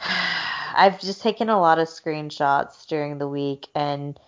I've 0.74 1.00
just 1.00 1.22
taken 1.22 1.48
a 1.48 1.60
lot 1.60 1.78
of 1.78 1.86
screenshots 1.86 2.86
during 2.88 3.18
the 3.18 3.28
week 3.28 3.68
and 3.76 4.18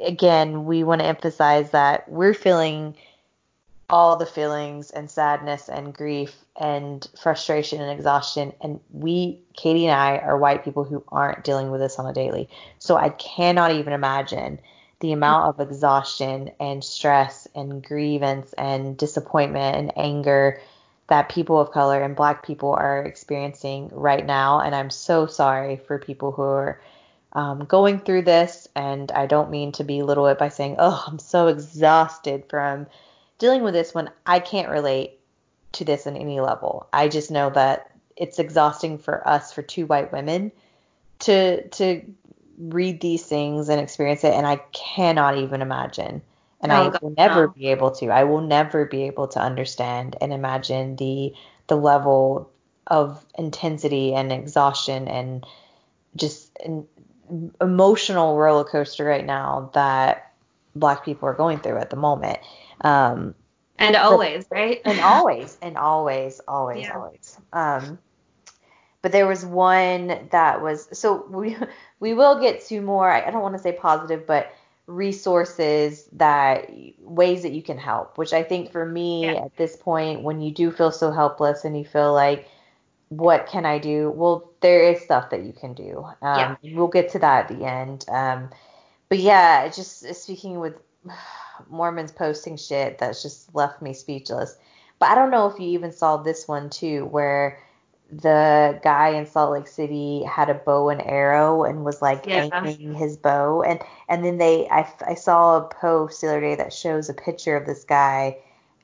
again, 0.00 0.64
we 0.64 0.84
want 0.84 1.00
to 1.00 1.06
emphasize 1.06 1.72
that 1.72 2.08
we're 2.08 2.32
feeling 2.32 2.94
all 3.88 4.16
the 4.16 4.26
feelings 4.26 4.92
and 4.92 5.10
sadness 5.10 5.68
and 5.68 5.92
grief 5.92 6.44
and 6.60 7.08
frustration 7.20 7.80
and 7.80 7.90
exhaustion. 7.90 8.52
And 8.60 8.78
we, 8.92 9.40
Katie 9.54 9.86
and 9.86 10.00
I, 10.00 10.18
are 10.18 10.38
white 10.38 10.64
people 10.64 10.84
who 10.84 11.02
aren't 11.08 11.42
dealing 11.42 11.72
with 11.72 11.80
this 11.80 11.98
on 11.98 12.06
a 12.06 12.12
daily. 12.12 12.48
So 12.78 12.96
I 12.96 13.08
cannot 13.08 13.72
even 13.72 13.92
imagine 13.92 14.60
the 15.00 15.12
amount 15.12 15.48
of 15.48 15.66
exhaustion 15.66 16.50
and 16.60 16.84
stress 16.84 17.48
and 17.54 17.82
grievance 17.82 18.52
and 18.54 18.96
disappointment 18.96 19.76
and 19.76 19.92
anger 19.96 20.60
that 21.08 21.28
people 21.28 21.58
of 21.58 21.72
color 21.72 22.02
and 22.02 22.14
black 22.14 22.46
people 22.46 22.72
are 22.72 23.02
experiencing 23.02 23.90
right 23.92 24.24
now. 24.24 24.60
And 24.60 24.74
I'm 24.74 24.90
so 24.90 25.26
sorry 25.26 25.76
for 25.76 25.98
people 25.98 26.30
who 26.30 26.42
are 26.42 26.80
um, 27.32 27.64
going 27.64 27.98
through 27.98 28.22
this. 28.22 28.68
And 28.76 29.10
I 29.10 29.26
don't 29.26 29.50
mean 29.50 29.72
to 29.72 29.84
belittle 29.84 30.28
it 30.28 30.38
by 30.38 30.50
saying, 30.50 30.76
oh, 30.78 31.04
I'm 31.06 31.18
so 31.18 31.48
exhausted 31.48 32.44
from 32.48 32.86
dealing 33.38 33.62
with 33.62 33.74
this 33.74 33.94
when 33.94 34.10
I 34.24 34.38
can't 34.38 34.70
relate 34.70 35.18
to 35.72 35.84
this 35.84 36.06
in 36.06 36.16
any 36.16 36.40
level. 36.40 36.88
I 36.92 37.08
just 37.08 37.30
know 37.30 37.50
that 37.50 37.90
it's 38.16 38.38
exhausting 38.38 38.98
for 38.98 39.26
us, 39.26 39.52
for 39.52 39.62
two 39.62 39.86
white 39.86 40.12
women, 40.12 40.52
to 41.20 41.66
to 41.68 42.02
read 42.60 43.00
these 43.00 43.24
things 43.24 43.68
and 43.68 43.80
experience 43.80 44.24
it, 44.24 44.34
and 44.34 44.46
I 44.46 44.56
cannot 44.72 45.38
even 45.38 45.62
imagine. 45.62 46.22
And 46.60 46.72
oh, 46.72 46.74
I 46.74 46.98
will 47.00 47.14
never 47.16 47.46
no. 47.46 47.52
be 47.52 47.68
able 47.68 47.90
to. 47.92 48.08
I 48.08 48.24
will 48.24 48.42
never 48.42 48.84
be 48.84 49.04
able 49.04 49.28
to 49.28 49.40
understand 49.40 50.16
and 50.20 50.32
imagine 50.32 50.96
the 50.96 51.32
the 51.68 51.76
level 51.76 52.50
of 52.86 53.24
intensity 53.38 54.14
and 54.14 54.32
exhaustion 54.32 55.08
and 55.08 55.46
just 56.16 56.50
an 56.64 56.86
emotional 57.60 58.36
roller 58.36 58.64
coaster 58.64 59.04
right 59.04 59.24
now 59.24 59.70
that 59.74 60.32
black 60.74 61.04
people 61.04 61.28
are 61.28 61.34
going 61.34 61.58
through 61.58 61.78
at 61.78 61.90
the 61.90 61.96
moment. 61.96 62.38
Um, 62.82 63.34
and 63.78 63.96
always, 63.96 64.44
but, 64.44 64.56
right? 64.56 64.80
And 64.84 65.00
always, 65.00 65.56
and 65.62 65.78
always, 65.78 66.40
always, 66.46 66.82
yeah. 66.82 66.96
always. 66.96 67.38
Um, 67.52 67.98
but 69.02 69.12
there 69.12 69.26
was 69.26 69.44
one 69.44 70.28
that 70.30 70.60
was 70.60 70.88
so 70.92 71.26
we 71.30 71.56
we 72.00 72.14
will 72.14 72.40
get 72.40 72.66
to 72.66 72.80
more. 72.80 73.10
I 73.10 73.30
don't 73.30 73.42
want 73.42 73.56
to 73.56 73.62
say 73.62 73.72
positive 73.72 74.26
but 74.26 74.52
resources 74.86 76.08
that 76.12 76.68
ways 76.98 77.42
that 77.42 77.52
you 77.52 77.62
can 77.62 77.78
help 77.78 78.18
which 78.18 78.32
I 78.32 78.42
think 78.42 78.72
for 78.72 78.84
me 78.84 79.26
yeah. 79.26 79.44
at 79.44 79.56
this 79.56 79.76
point 79.76 80.22
when 80.22 80.40
you 80.40 80.50
do 80.50 80.72
feel 80.72 80.90
so 80.90 81.12
helpless 81.12 81.64
and 81.64 81.78
you 81.78 81.84
feel 81.84 82.12
like 82.12 82.48
what 83.08 83.46
can 83.46 83.66
I 83.66 83.78
do? 83.78 84.10
Well 84.10 84.50
there 84.60 84.82
is 84.82 85.00
stuff 85.00 85.30
that 85.30 85.44
you 85.44 85.52
can 85.52 85.74
do. 85.74 86.04
Um, 86.22 86.56
yeah. 86.62 86.76
we'll 86.76 86.88
get 86.88 87.10
to 87.12 87.20
that 87.20 87.50
at 87.50 87.56
the 87.56 87.64
end. 87.64 88.04
Um, 88.08 88.50
but 89.08 89.18
yeah 89.18 89.68
just 89.68 90.12
speaking 90.14 90.58
with 90.58 90.74
Mormons 91.68 92.10
posting 92.10 92.56
shit 92.56 92.98
that's 92.98 93.22
just 93.22 93.54
left 93.54 93.80
me 93.80 93.92
speechless. 93.94 94.56
But 94.98 95.10
I 95.10 95.14
don't 95.14 95.30
know 95.30 95.46
if 95.46 95.60
you 95.60 95.68
even 95.68 95.92
saw 95.92 96.16
this 96.16 96.48
one 96.48 96.68
too 96.68 97.06
where 97.06 97.60
the 98.12 98.80
guy 98.82 99.10
in 99.10 99.26
Salt 99.26 99.52
Lake 99.52 99.68
City 99.68 100.24
had 100.24 100.50
a 100.50 100.54
bow 100.54 100.88
and 100.88 101.00
arrow 101.02 101.64
and 101.64 101.84
was 101.84 102.02
like 102.02 102.26
yeah. 102.26 102.48
aiming 102.52 102.94
his 102.94 103.16
bow 103.16 103.62
and 103.62 103.80
and 104.08 104.24
then 104.24 104.38
they 104.38 104.68
I, 104.68 104.92
I 105.06 105.14
saw 105.14 105.58
a 105.58 105.62
post 105.62 106.20
the 106.20 106.28
other 106.28 106.40
day 106.40 106.56
that 106.56 106.72
shows 106.72 107.08
a 107.08 107.14
picture 107.14 107.56
of 107.56 107.66
this 107.66 107.84
guy 107.84 108.38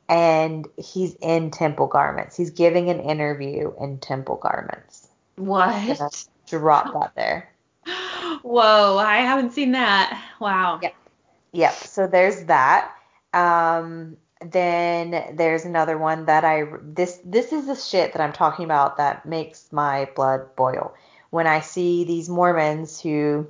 and 0.09 0.69
he's 0.77 1.17
in 1.21 1.51
temple 1.51 1.89
garments. 1.89 2.37
He's 2.37 2.51
giving 2.51 2.89
an 2.91 3.01
interview 3.01 3.73
in 3.81 3.99
temple 3.99 4.37
garments. 4.37 5.09
What? 5.35 6.01
Drop 6.47 6.93
that 6.93 7.13
there. 7.17 7.51
Whoa, 8.43 8.99
I 8.99 9.19
haven't 9.19 9.53
seen 9.53 9.73
that. 9.73 10.23
Wow. 10.41 10.79
Yep. 10.83 10.95
Yep. 11.53 11.73
So 11.75 12.07
there's 12.07 12.45
that. 12.45 12.93
Um 13.35 14.17
then 14.41 15.35
there's 15.35 15.65
another 15.65 15.97
one 15.97 16.27
that 16.27 16.45
I 16.45 16.65
this 16.83 17.19
this 17.25 17.53
is 17.53 17.67
the 17.67 17.75
shit 17.75 18.13
that 18.13 18.21
I'm 18.23 18.33
talking 18.33 18.65
about 18.65 18.99
that 18.99 19.27
makes 19.27 19.73
my 19.73 20.09
blood 20.15 20.55
boil. 20.57 20.95
When 21.31 21.47
I 21.47 21.61
see 21.61 22.05
these 22.05 22.29
Mormons 22.29 23.01
who 23.01 23.47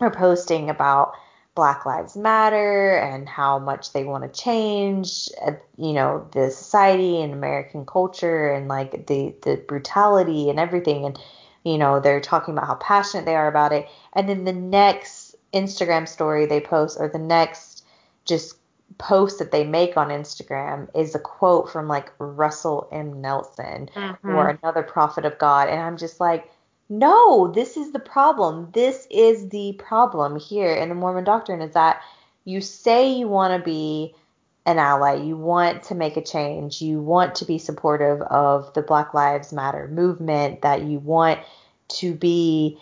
are 0.00 0.10
posting 0.10 0.70
about 0.70 1.14
Black 1.54 1.86
Lives 1.86 2.16
Matter 2.16 2.96
and 2.96 3.28
how 3.28 3.58
much 3.58 3.92
they 3.92 4.04
want 4.04 4.24
to 4.24 4.40
change, 4.42 5.28
uh, 5.46 5.52
you 5.76 5.92
know, 5.92 6.26
the 6.32 6.50
society 6.50 7.20
and 7.20 7.32
American 7.32 7.86
culture 7.86 8.50
and 8.50 8.66
like 8.66 9.06
the 9.06 9.34
the 9.42 9.56
brutality 9.68 10.48
and 10.50 10.58
everything 10.58 11.04
and 11.04 11.18
you 11.64 11.78
know, 11.78 11.98
they're 11.98 12.20
talking 12.20 12.52
about 12.52 12.66
how 12.66 12.74
passionate 12.74 13.24
they 13.24 13.36
are 13.36 13.48
about 13.48 13.72
it. 13.72 13.88
And 14.12 14.28
then 14.28 14.44
the 14.44 14.52
next 14.52 15.34
Instagram 15.54 16.06
story 16.06 16.44
they 16.44 16.60
post 16.60 16.98
or 17.00 17.08
the 17.08 17.18
next 17.18 17.84
just 18.26 18.56
post 18.98 19.38
that 19.38 19.50
they 19.50 19.64
make 19.64 19.96
on 19.96 20.08
Instagram 20.08 20.88
is 20.94 21.14
a 21.14 21.18
quote 21.18 21.70
from 21.70 21.88
like 21.88 22.12
Russell 22.18 22.88
M. 22.92 23.20
Nelson 23.20 23.88
mm-hmm. 23.94 24.28
or 24.28 24.48
another 24.48 24.82
prophet 24.82 25.24
of 25.24 25.38
God. 25.38 25.68
And 25.68 25.80
I'm 25.80 25.96
just 25.96 26.20
like, 26.20 26.50
no, 26.88 27.50
this 27.52 27.76
is 27.76 27.92
the 27.92 27.98
problem. 27.98 28.70
This 28.72 29.06
is 29.10 29.48
the 29.48 29.72
problem 29.78 30.38
here 30.38 30.72
in 30.72 30.88
the 30.88 30.94
Mormon 30.94 31.24
doctrine 31.24 31.62
is 31.62 31.74
that 31.74 32.02
you 32.44 32.60
say 32.60 33.10
you 33.10 33.26
want 33.26 33.58
to 33.58 33.64
be 33.64 34.14
an 34.66 34.78
ally, 34.78 35.14
you 35.14 35.36
want 35.36 35.82
to 35.84 35.94
make 35.94 36.16
a 36.16 36.22
change, 36.22 36.80
you 36.80 37.00
want 37.00 37.34
to 37.36 37.44
be 37.44 37.58
supportive 37.58 38.20
of 38.22 38.72
the 38.74 38.82
Black 38.82 39.12
Lives 39.12 39.52
Matter 39.52 39.88
movement, 39.88 40.62
that 40.62 40.82
you 40.82 40.98
want 40.98 41.40
to 41.88 42.14
be 42.14 42.78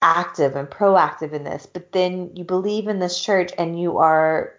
active 0.00 0.56
and 0.56 0.68
proactive 0.68 1.32
in 1.32 1.44
this, 1.44 1.66
but 1.66 1.92
then 1.92 2.30
you 2.34 2.44
believe 2.44 2.88
in 2.88 2.98
this 2.98 3.20
church 3.20 3.52
and 3.56 3.80
you 3.80 3.98
are 3.98 4.54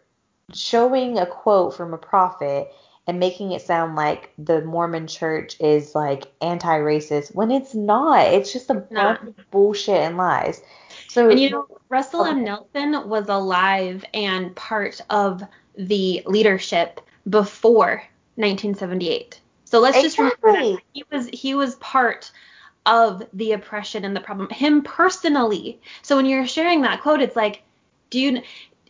showing 0.52 1.18
a 1.18 1.26
quote 1.26 1.76
from 1.76 1.94
a 1.94 1.98
prophet 1.98 2.72
and 3.06 3.20
making 3.20 3.52
it 3.52 3.62
sound 3.62 3.96
like 3.96 4.32
the 4.38 4.62
Mormon 4.62 5.08
church 5.08 5.60
is 5.60 5.94
like 5.94 6.32
anti-racist 6.42 7.36
when 7.36 7.52
it's 7.52 7.76
not. 7.76 8.28
It's 8.28 8.54
just 8.54 8.70
a 8.70 8.76
bunch 8.76 9.22
of 9.22 9.52
bullshit 9.52 9.98
and 9.98 10.18
lies. 10.18 10.62
So 11.10 11.30
And 11.30 11.40
you 11.40 11.50
know, 11.50 11.68
Russell 11.90 12.26
M. 12.26 12.44
Nelson 12.44 13.08
was 13.10 13.28
alive 13.30 14.06
and 14.14 14.56
part 14.56 15.02
of 15.10 15.44
the 15.78 16.24
leadership 16.26 17.02
before 17.30 18.04
1978. 18.36 19.40
So 19.66 19.80
let's 19.80 19.98
exactly. 19.98 20.30
just 20.30 20.44
remember 20.44 20.76
that 20.76 20.82
he 20.94 21.04
was 21.12 21.28
he 21.30 21.56
was 21.56 21.76
part 21.76 22.32
of 22.86 23.24
the 23.34 23.54
oppression 23.54 24.06
and 24.06 24.16
the 24.16 24.22
problem 24.22 24.50
him 24.50 24.82
personally. 24.82 25.82
So 26.04 26.16
when 26.16 26.26
you're 26.26 26.48
sharing 26.48 26.82
that 26.82 27.02
quote 27.02 27.22
it's 27.22 27.36
like 27.36 27.64
do 28.10 28.20
you 28.20 28.42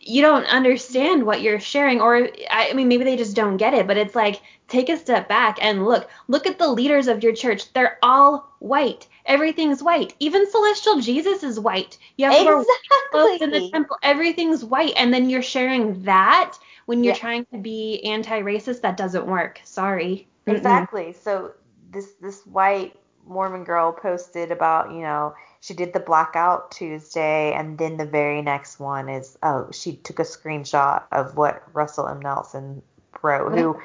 you 0.06 0.22
don't 0.22 0.44
understand 0.46 1.24
what 1.24 1.40
you're 1.40 1.60
sharing 1.60 2.00
or 2.00 2.28
I 2.50 2.72
mean 2.74 2.88
maybe 2.88 3.04
they 3.04 3.16
just 3.16 3.34
don't 3.34 3.56
get 3.56 3.74
it 3.74 3.86
but 3.86 3.96
it's 3.96 4.14
like 4.14 4.42
take 4.68 4.88
a 4.88 4.96
step 4.96 5.28
back 5.28 5.58
and 5.60 5.84
look. 5.84 6.08
Look 6.28 6.46
at 6.46 6.58
the 6.58 6.68
leaders 6.68 7.08
of 7.08 7.22
your 7.22 7.34
church. 7.34 7.72
They're 7.72 7.98
all 8.02 8.52
white. 8.58 9.06
Everything's 9.26 9.82
white. 9.82 10.14
Even 10.20 10.50
celestial 10.50 11.00
jesus 11.00 11.42
is 11.42 11.58
white. 11.58 11.98
You 12.16 12.26
have 12.26 12.34
exactly. 12.34 12.66
clothes 13.10 13.42
in 13.42 13.50
the 13.50 13.70
temple. 13.70 13.96
Everything's 14.02 14.64
white. 14.64 14.92
And 14.96 15.12
then 15.12 15.30
you're 15.30 15.42
sharing 15.42 16.02
that 16.04 16.56
when 16.86 17.02
you're 17.02 17.14
yeah. 17.14 17.20
trying 17.20 17.46
to 17.46 17.58
be 17.58 18.02
anti-racist 18.04 18.82
that 18.82 18.96
doesn't 18.96 19.26
work. 19.26 19.60
Sorry. 19.64 20.28
Exactly. 20.46 21.04
Mm-mm. 21.04 21.22
so 21.22 21.52
this 21.90 22.12
this 22.20 22.44
white 22.46 22.96
mormon 23.26 23.64
girl 23.64 23.92
posted 23.92 24.50
about 24.50 24.90
you 24.92 25.00
know 25.00 25.34
she 25.60 25.74
did 25.74 25.92
the 25.92 26.00
blackout 26.00 26.70
Tuesday, 26.70 27.52
and 27.52 27.78
then 27.78 27.96
the 27.96 28.06
very 28.06 28.42
next 28.42 28.78
one 28.78 29.08
is 29.08 29.38
oh 29.42 29.68
she 29.72 29.96
took 29.96 30.18
a 30.18 30.22
screenshot 30.22 31.02
of 31.12 31.36
what 31.36 31.62
Russell 31.72 32.08
M 32.08 32.20
Nelson 32.20 32.82
wrote, 33.22 33.56
who 33.56 33.80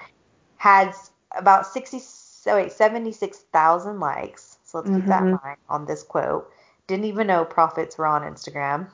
has 0.58 1.12
about 1.38 1.66
60 1.66 2.00
so 2.00 2.56
wait 2.56 2.72
76,000 2.72 4.00
likes. 4.00 4.58
So 4.64 4.78
let's 4.78 4.90
mm-hmm. 4.90 5.00
keep 5.00 5.08
that 5.08 5.24
in 5.24 5.34
mm-hmm. 5.34 5.46
mind 5.46 5.58
on 5.70 5.86
this 5.86 6.04
quote. 6.04 6.50
Didn't 6.88 7.06
even 7.06 7.28
know 7.28 7.46
prophets 7.46 7.98
were 7.98 8.08
on 8.08 8.22
Instagram. 8.22 8.88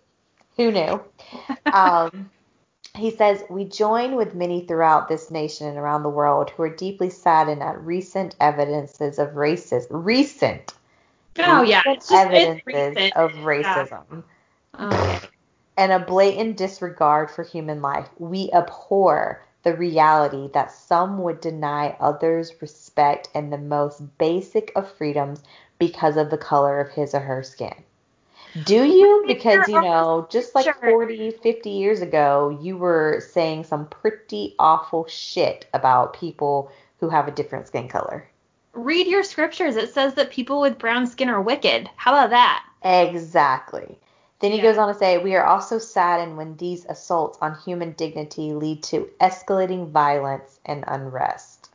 who 0.56 0.72
knew? 0.72 1.02
Um, 1.72 2.30
he 2.96 3.10
says, 3.10 3.44
We 3.48 3.64
join 3.64 4.16
with 4.16 4.34
many 4.34 4.66
throughout 4.66 5.08
this 5.08 5.30
nation 5.30 5.66
and 5.66 5.78
around 5.78 6.02
the 6.02 6.08
world 6.08 6.50
who 6.50 6.62
are 6.64 6.74
deeply 6.74 7.10
saddened 7.10 7.62
at 7.62 7.80
recent 7.84 8.36
evidences 8.40 9.18
of 9.18 9.30
racism. 9.30 9.86
Recent 9.90 10.74
Oh 11.38 11.62
yeah, 11.62 11.82
it's 11.86 12.08
just, 12.08 12.26
evidences 12.26 13.12
of 13.16 13.32
racism. 13.32 14.24
Yeah. 14.78 15.20
And 15.78 15.92
a 15.92 15.98
blatant 15.98 16.56
disregard 16.56 17.30
for 17.30 17.42
human 17.42 17.82
life. 17.82 18.08
We 18.18 18.50
abhor 18.52 19.44
the 19.62 19.74
reality 19.74 20.48
that 20.54 20.72
some 20.72 21.22
would 21.22 21.40
deny 21.40 21.96
others 22.00 22.54
respect 22.62 23.28
and 23.34 23.52
the 23.52 23.58
most 23.58 24.00
basic 24.18 24.72
of 24.74 24.90
freedoms 24.92 25.42
because 25.78 26.16
of 26.16 26.30
the 26.30 26.38
color 26.38 26.80
of 26.80 26.90
his 26.90 27.14
or 27.14 27.20
her 27.20 27.42
skin. 27.42 27.74
Do 28.64 28.84
you? 28.84 29.24
Because, 29.26 29.68
you 29.68 29.80
know, 29.80 30.26
just 30.30 30.54
like 30.54 30.80
40, 30.80 31.30
50 31.30 31.70
years 31.70 32.00
ago, 32.00 32.58
you 32.62 32.76
were 32.76 33.22
saying 33.32 33.64
some 33.64 33.86
pretty 33.86 34.54
awful 34.58 35.06
shit 35.06 35.66
about 35.74 36.14
people 36.14 36.70
who 37.00 37.08
have 37.08 37.28
a 37.28 37.30
different 37.30 37.66
skin 37.66 37.88
color 37.88 38.28
read 38.76 39.06
your 39.06 39.24
scriptures. 39.24 39.76
It 39.76 39.92
says 39.92 40.14
that 40.14 40.30
people 40.30 40.60
with 40.60 40.78
brown 40.78 41.06
skin 41.06 41.28
are 41.28 41.40
wicked. 41.40 41.90
How 41.96 42.12
about 42.12 42.30
that? 42.30 42.64
Exactly. 42.82 43.98
Then 44.40 44.52
he 44.52 44.58
yeah. 44.58 44.64
goes 44.64 44.78
on 44.78 44.88
to 44.88 44.94
say, 44.94 45.18
We 45.18 45.34
are 45.34 45.44
also 45.44 45.78
saddened 45.78 46.36
when 46.36 46.56
these 46.56 46.84
assaults 46.84 47.38
on 47.40 47.58
human 47.64 47.92
dignity 47.92 48.52
lead 48.52 48.82
to 48.84 49.08
escalating 49.20 49.90
violence 49.90 50.60
and 50.66 50.84
unrest. 50.86 51.70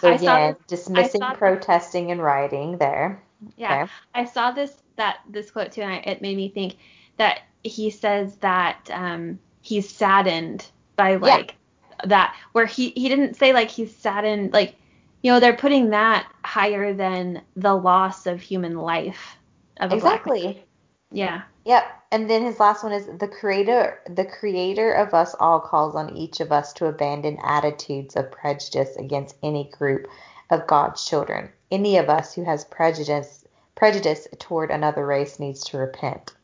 So 0.00 0.12
again, 0.12 0.56
this, 0.68 0.84
dismissing 0.84 1.22
protesting 1.34 2.06
this. 2.06 2.12
and 2.12 2.22
rioting 2.22 2.78
there. 2.78 3.22
Yeah. 3.56 3.84
Okay. 3.84 3.92
I 4.14 4.24
saw 4.26 4.50
this 4.50 4.76
that 5.00 5.20
this 5.28 5.50
quote 5.50 5.72
too, 5.72 5.82
and 5.82 5.92
I, 5.92 5.96
it 5.98 6.22
made 6.22 6.36
me 6.36 6.48
think 6.48 6.76
that 7.16 7.40
he 7.64 7.90
says 7.90 8.36
that 8.36 8.88
um, 8.92 9.38
he's 9.60 9.88
saddened 9.88 10.66
by 10.96 11.16
like 11.16 11.56
yeah. 11.90 12.06
that, 12.06 12.36
where 12.52 12.66
he 12.66 12.90
he 12.90 13.08
didn't 13.08 13.34
say 13.34 13.52
like 13.52 13.70
he's 13.70 13.94
saddened 13.94 14.52
like 14.52 14.76
you 15.22 15.30
know, 15.30 15.40
they're 15.40 15.56
putting 15.56 15.90
that 15.90 16.30
higher 16.44 16.94
than 16.94 17.42
the 17.56 17.74
loss 17.74 18.26
of 18.26 18.40
human 18.40 18.76
life. 18.76 19.36
Of 19.78 19.92
exactly. 19.92 20.64
Yeah. 21.10 21.42
Yep. 21.64 21.84
And 22.12 22.28
then 22.28 22.42
his 22.42 22.58
last 22.58 22.82
one 22.82 22.92
is 22.92 23.06
the 23.18 23.28
creator 23.28 24.00
the 24.08 24.24
creator 24.24 24.92
of 24.92 25.14
us 25.14 25.34
all 25.38 25.60
calls 25.60 25.94
on 25.94 26.16
each 26.16 26.40
of 26.40 26.52
us 26.52 26.72
to 26.74 26.86
abandon 26.86 27.38
attitudes 27.42 28.16
of 28.16 28.30
prejudice 28.32 28.96
against 28.96 29.36
any 29.42 29.70
group 29.70 30.06
of 30.50 30.66
God's 30.66 31.04
children. 31.04 31.50
Any 31.70 31.98
of 31.98 32.08
us 32.08 32.34
who 32.34 32.44
has 32.44 32.64
prejudice 32.64 33.39
prejudice 33.80 34.28
toward 34.38 34.70
another 34.70 35.06
race 35.06 35.40
needs 35.40 35.64
to 35.64 35.78
repent. 35.78 36.34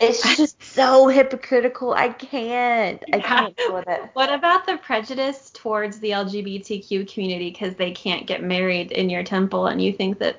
It's 0.00 0.22
just 0.36 0.62
so 0.62 1.08
hypocritical. 1.08 1.92
I 1.92 2.10
can't. 2.10 3.02
I 3.12 3.18
can't 3.18 3.56
deal 3.56 3.74
with 3.74 3.88
it. 3.88 4.02
What 4.12 4.32
about 4.32 4.64
the 4.64 4.76
prejudice 4.76 5.50
towards 5.52 5.98
the 5.98 6.10
LGBTQ 6.10 7.12
community 7.12 7.50
because 7.50 7.74
they 7.74 7.90
can't 7.90 8.28
get 8.28 8.44
married 8.44 8.92
in 8.92 9.10
your 9.10 9.24
temple 9.24 9.66
and 9.66 9.82
you 9.82 9.92
think 9.92 10.20
that 10.20 10.38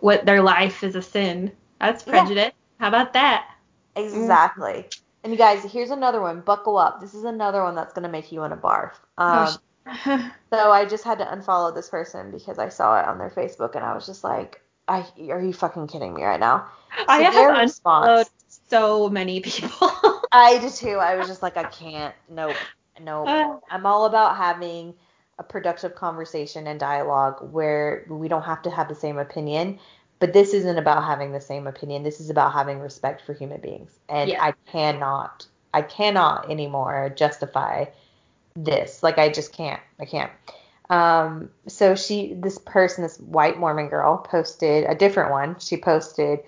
what 0.00 0.26
their 0.26 0.42
life 0.42 0.84
is 0.84 0.94
a 0.94 1.00
sin? 1.00 1.50
That's 1.80 2.02
prejudice. 2.02 2.52
Yeah. 2.52 2.80
How 2.80 2.88
about 2.88 3.14
that? 3.14 3.48
Exactly. 3.96 4.84
Mm. 4.86 5.00
And 5.24 5.32
you 5.32 5.38
guys, 5.38 5.64
here's 5.64 5.90
another 5.90 6.20
one. 6.20 6.42
Buckle 6.42 6.76
up. 6.76 7.00
This 7.00 7.14
is 7.14 7.24
another 7.24 7.62
one 7.62 7.74
that's 7.74 7.94
gonna 7.94 8.10
make 8.10 8.30
you 8.30 8.40
want 8.40 8.52
to 8.52 8.58
barf. 8.58 8.92
Um, 9.16 9.48
oh, 9.86 10.30
so 10.52 10.70
I 10.70 10.84
just 10.84 11.04
had 11.04 11.16
to 11.20 11.24
unfollow 11.24 11.74
this 11.74 11.88
person 11.88 12.30
because 12.32 12.58
I 12.58 12.68
saw 12.68 13.00
it 13.00 13.06
on 13.06 13.16
their 13.16 13.30
Facebook 13.30 13.76
and 13.76 13.82
I 13.82 13.94
was 13.94 14.04
just 14.04 14.22
like, 14.22 14.60
I, 14.88 15.06
are 15.30 15.40
you 15.40 15.52
fucking 15.52 15.86
kidding 15.88 16.14
me 16.14 16.22
right 16.22 16.40
now? 16.40 16.66
So 16.96 17.04
I 17.08 17.22
have 17.22 17.56
unfollowed 17.58 18.26
so 18.68 19.08
many 19.08 19.40
people. 19.40 19.90
I 20.32 20.58
did 20.58 20.72
too. 20.72 20.96
I 20.96 21.16
was 21.16 21.28
just 21.28 21.42
like, 21.42 21.56
I 21.56 21.64
can't. 21.64 22.14
Nope. 22.28 22.56
Nope. 23.00 23.28
Uh, 23.28 23.56
I'm 23.70 23.86
all 23.86 24.06
about 24.06 24.36
having 24.36 24.94
a 25.38 25.42
productive 25.42 25.94
conversation 25.94 26.66
and 26.66 26.80
dialogue 26.80 27.52
where 27.52 28.04
we 28.08 28.28
don't 28.28 28.42
have 28.42 28.62
to 28.62 28.70
have 28.70 28.88
the 28.88 28.94
same 28.94 29.18
opinion. 29.18 29.78
But 30.18 30.32
this 30.32 30.52
isn't 30.52 30.78
about 30.78 31.04
having 31.04 31.32
the 31.32 31.40
same 31.40 31.66
opinion. 31.68 32.02
This 32.02 32.20
is 32.20 32.28
about 32.28 32.52
having 32.52 32.80
respect 32.80 33.24
for 33.24 33.34
human 33.34 33.60
beings. 33.60 33.92
And 34.08 34.30
yeah. 34.30 34.42
I 34.42 34.52
cannot, 34.66 35.46
I 35.72 35.82
cannot 35.82 36.50
anymore 36.50 37.12
justify 37.14 37.84
this. 38.56 39.02
Like 39.02 39.18
I 39.18 39.28
just 39.28 39.52
can't. 39.52 39.80
I 40.00 40.06
can't. 40.06 40.32
Um, 40.90 41.50
so 41.66 41.94
she, 41.94 42.34
this 42.34 42.58
person, 42.58 43.02
this 43.02 43.18
white 43.18 43.58
Mormon 43.58 43.88
girl, 43.88 44.18
posted 44.18 44.84
a 44.84 44.94
different 44.94 45.30
one. 45.30 45.58
She 45.58 45.76
posted 45.76 46.40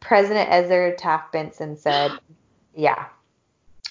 President 0.00 0.50
Ezra 0.50 0.94
Taft 0.96 1.32
Benson 1.32 1.76
said, 1.76 2.12
Yeah, 2.74 3.06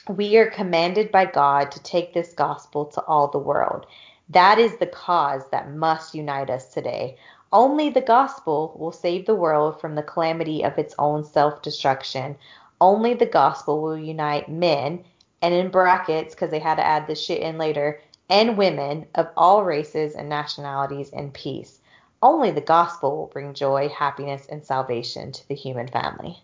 we 0.08 0.38
are 0.38 0.50
commanded 0.50 1.12
by 1.12 1.26
God 1.26 1.72
to 1.72 1.82
take 1.82 2.14
this 2.14 2.34
gospel 2.34 2.86
to 2.86 3.02
all 3.06 3.28
the 3.28 3.40
world. 3.40 3.88
That 4.30 4.60
is 4.60 4.78
the 4.78 4.88
cause 4.88 5.44
that 5.52 5.74
must 5.74 6.14
unite 6.14 6.50
us 6.50 6.74
today. 6.74 7.18
Only 7.52 7.90
the 7.90 8.02
gospel 8.02 8.76
will 8.80 8.92
save 8.92 9.26
the 9.26 9.36
world 9.36 9.80
from 9.80 9.96
the 9.96 10.04
calamity 10.04 10.64
of 10.64 10.78
its 10.78 10.94
own 11.00 11.24
self 11.24 11.62
destruction. 11.62 12.36
Only 12.82 13.14
the 13.14 13.26
gospel 13.26 13.82
will 13.82 13.98
unite 13.98 14.50
men, 14.50 15.04
and 15.42 15.54
in 15.54 15.70
brackets, 15.70 16.36
because 16.36 16.52
they 16.52 16.60
had 16.60 16.76
to 16.76 16.86
add 16.86 17.08
this 17.08 17.24
shit 17.24 17.42
in 17.42 17.58
later, 17.58 18.02
and 18.30 18.58
women 18.58 19.06
of 19.16 19.30
all 19.38 19.64
races 19.64 20.16
and 20.16 20.30
nationalities 20.30 21.10
in 21.10 21.32
peace. 21.32 21.80
Only 22.22 22.52
the 22.52 22.62
gospel 22.62 23.16
will 23.16 23.28
bring 23.28 23.54
joy, 23.54 23.90
happiness, 23.90 24.48
and 24.50 24.64
salvation 24.64 25.32
to 25.32 25.48
the 25.48 25.56
human 25.56 25.88
family. 25.88 26.42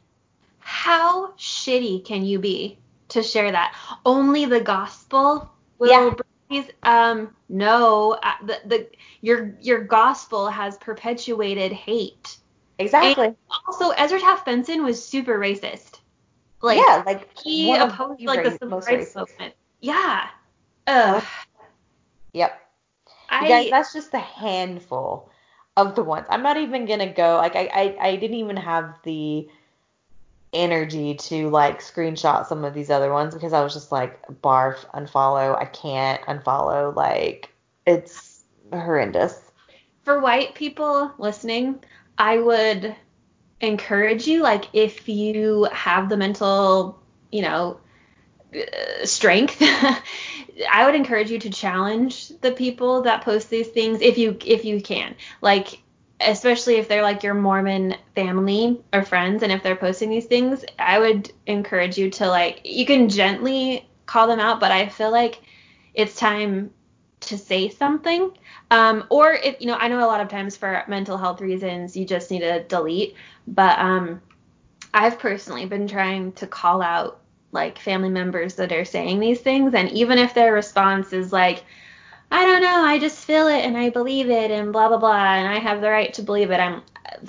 How 0.59 1.31
shitty 1.33 2.05
can 2.05 2.23
you 2.23 2.39
be 2.39 2.77
to 3.09 3.23
share 3.23 3.51
that? 3.51 3.75
Only 4.05 4.45
the 4.45 4.61
gospel 4.61 5.51
will 5.79 5.89
yeah. 5.89 6.09
bring 6.09 6.65
um 6.83 7.33
no 7.47 8.17
uh, 8.21 8.33
the, 8.45 8.59
the 8.65 8.87
your 9.21 9.55
your 9.61 9.81
gospel 9.81 10.49
has 10.49 10.77
perpetuated 10.77 11.71
hate. 11.71 12.37
Exactly. 12.77 13.27
And 13.27 13.35
also 13.67 13.91
Ezra 13.91 14.19
Taft 14.19 14.45
Benson 14.45 14.83
was 14.83 15.03
super 15.03 15.39
racist. 15.39 15.99
Like 16.61 16.77
yeah, 16.77 17.03
like 17.05 17.39
he 17.39 17.75
opposed 17.75 18.21
like 18.21 18.43
the 18.43 18.51
civil 18.51 18.81
rights 18.81 19.15
movement. 19.15 19.55
Yeah. 19.79 20.27
Ugh. 20.87 21.23
Yep. 22.33 22.59
I, 23.29 23.43
you 23.43 23.47
guys, 23.47 23.69
that's 23.69 23.93
just 23.93 24.13
a 24.13 24.19
handful 24.19 25.29
of 25.77 25.95
the 25.95 26.03
ones. 26.03 26.25
I'm 26.29 26.43
not 26.43 26.57
even 26.57 26.85
gonna 26.85 27.11
go 27.11 27.37
like 27.37 27.55
I, 27.55 27.69
I 27.73 28.07
I 28.09 28.15
didn't 28.17 28.37
even 28.37 28.57
have 28.57 28.95
the 29.03 29.47
energy 30.53 31.15
to 31.15 31.49
like 31.49 31.79
screenshot 31.79 32.45
some 32.45 32.65
of 32.65 32.73
these 32.73 32.89
other 32.89 33.11
ones 33.11 33.33
because 33.33 33.53
I 33.53 33.63
was 33.63 33.73
just 33.73 33.91
like 33.91 34.21
barf, 34.41 34.85
unfollow, 34.93 35.57
I 35.57 35.65
can't 35.65 36.21
unfollow, 36.23 36.95
like 36.95 37.49
it's 37.85 38.43
horrendous. 38.71 39.39
For 40.03 40.19
white 40.19 40.55
people 40.55 41.11
listening, 41.17 41.83
I 42.17 42.37
would 42.37 42.95
encourage 43.61 44.27
you 44.27 44.41
like 44.41 44.65
if 44.73 45.07
you 45.07 45.67
have 45.71 46.09
the 46.09 46.17
mental, 46.17 46.99
you 47.31 47.43
know, 47.43 47.79
strength 49.03 49.57
i 50.71 50.85
would 50.85 50.95
encourage 50.95 51.31
you 51.31 51.39
to 51.39 51.49
challenge 51.49 52.29
the 52.41 52.51
people 52.51 53.03
that 53.03 53.23
post 53.23 53.49
these 53.49 53.67
things 53.67 54.01
if 54.01 54.17
you 54.17 54.37
if 54.45 54.65
you 54.65 54.81
can 54.81 55.15
like 55.41 55.81
especially 56.19 56.75
if 56.75 56.87
they're 56.87 57.01
like 57.01 57.23
your 57.23 57.33
mormon 57.33 57.95
family 58.13 58.79
or 58.93 59.03
friends 59.03 59.41
and 59.41 59.51
if 59.51 59.63
they're 59.63 59.75
posting 59.75 60.09
these 60.09 60.25
things 60.25 60.65
i 60.77 60.99
would 60.99 61.31
encourage 61.47 61.97
you 61.97 62.09
to 62.09 62.27
like 62.27 62.61
you 62.65 62.85
can 62.85 63.09
gently 63.09 63.87
call 64.11 64.27
them 64.27 64.41
out, 64.41 64.59
but 64.59 64.71
I 64.71 64.89
feel 64.89 65.09
like 65.09 65.41
it's 65.93 66.17
time 66.17 66.71
to 67.21 67.37
say 67.37 67.69
something. 67.69 68.31
Um, 68.69 69.05
or 69.09 69.31
if 69.31 69.61
you 69.61 69.67
know, 69.67 69.77
I 69.77 69.87
know 69.87 70.03
a 70.03 70.07
lot 70.07 70.19
of 70.19 70.27
times 70.27 70.57
for 70.57 70.83
mental 70.87 71.17
health 71.17 71.39
reasons 71.39 71.95
you 71.95 72.05
just 72.05 72.29
need 72.29 72.41
to 72.41 72.61
delete, 72.63 73.15
but 73.47 73.79
um, 73.79 74.21
I've 74.93 75.17
personally 75.17 75.65
been 75.65 75.87
trying 75.87 76.33
to 76.33 76.47
call 76.47 76.81
out 76.81 77.20
like 77.51 77.79
family 77.79 78.09
members 78.09 78.55
that 78.55 78.71
are 78.71 78.85
saying 78.85 79.19
these 79.19 79.41
things, 79.41 79.73
and 79.73 79.89
even 79.91 80.17
if 80.17 80.33
their 80.33 80.53
response 80.53 81.13
is 81.13 81.31
like, 81.31 81.63
I 82.31 82.45
don't 82.45 82.61
know, 82.61 82.83
I 82.83 82.97
just 82.97 83.25
feel 83.25 83.47
it 83.47 83.65
and 83.65 83.77
I 83.77 83.89
believe 83.89 84.29
it 84.29 84.51
and 84.51 84.71
blah 84.71 84.87
blah 84.87 84.97
blah, 84.97 85.35
and 85.35 85.47
I 85.47 85.59
have 85.59 85.81
the 85.81 85.89
right 85.89 86.13
to 86.13 86.21
believe 86.21 86.51
it, 86.51 86.59
I'm 86.59 86.81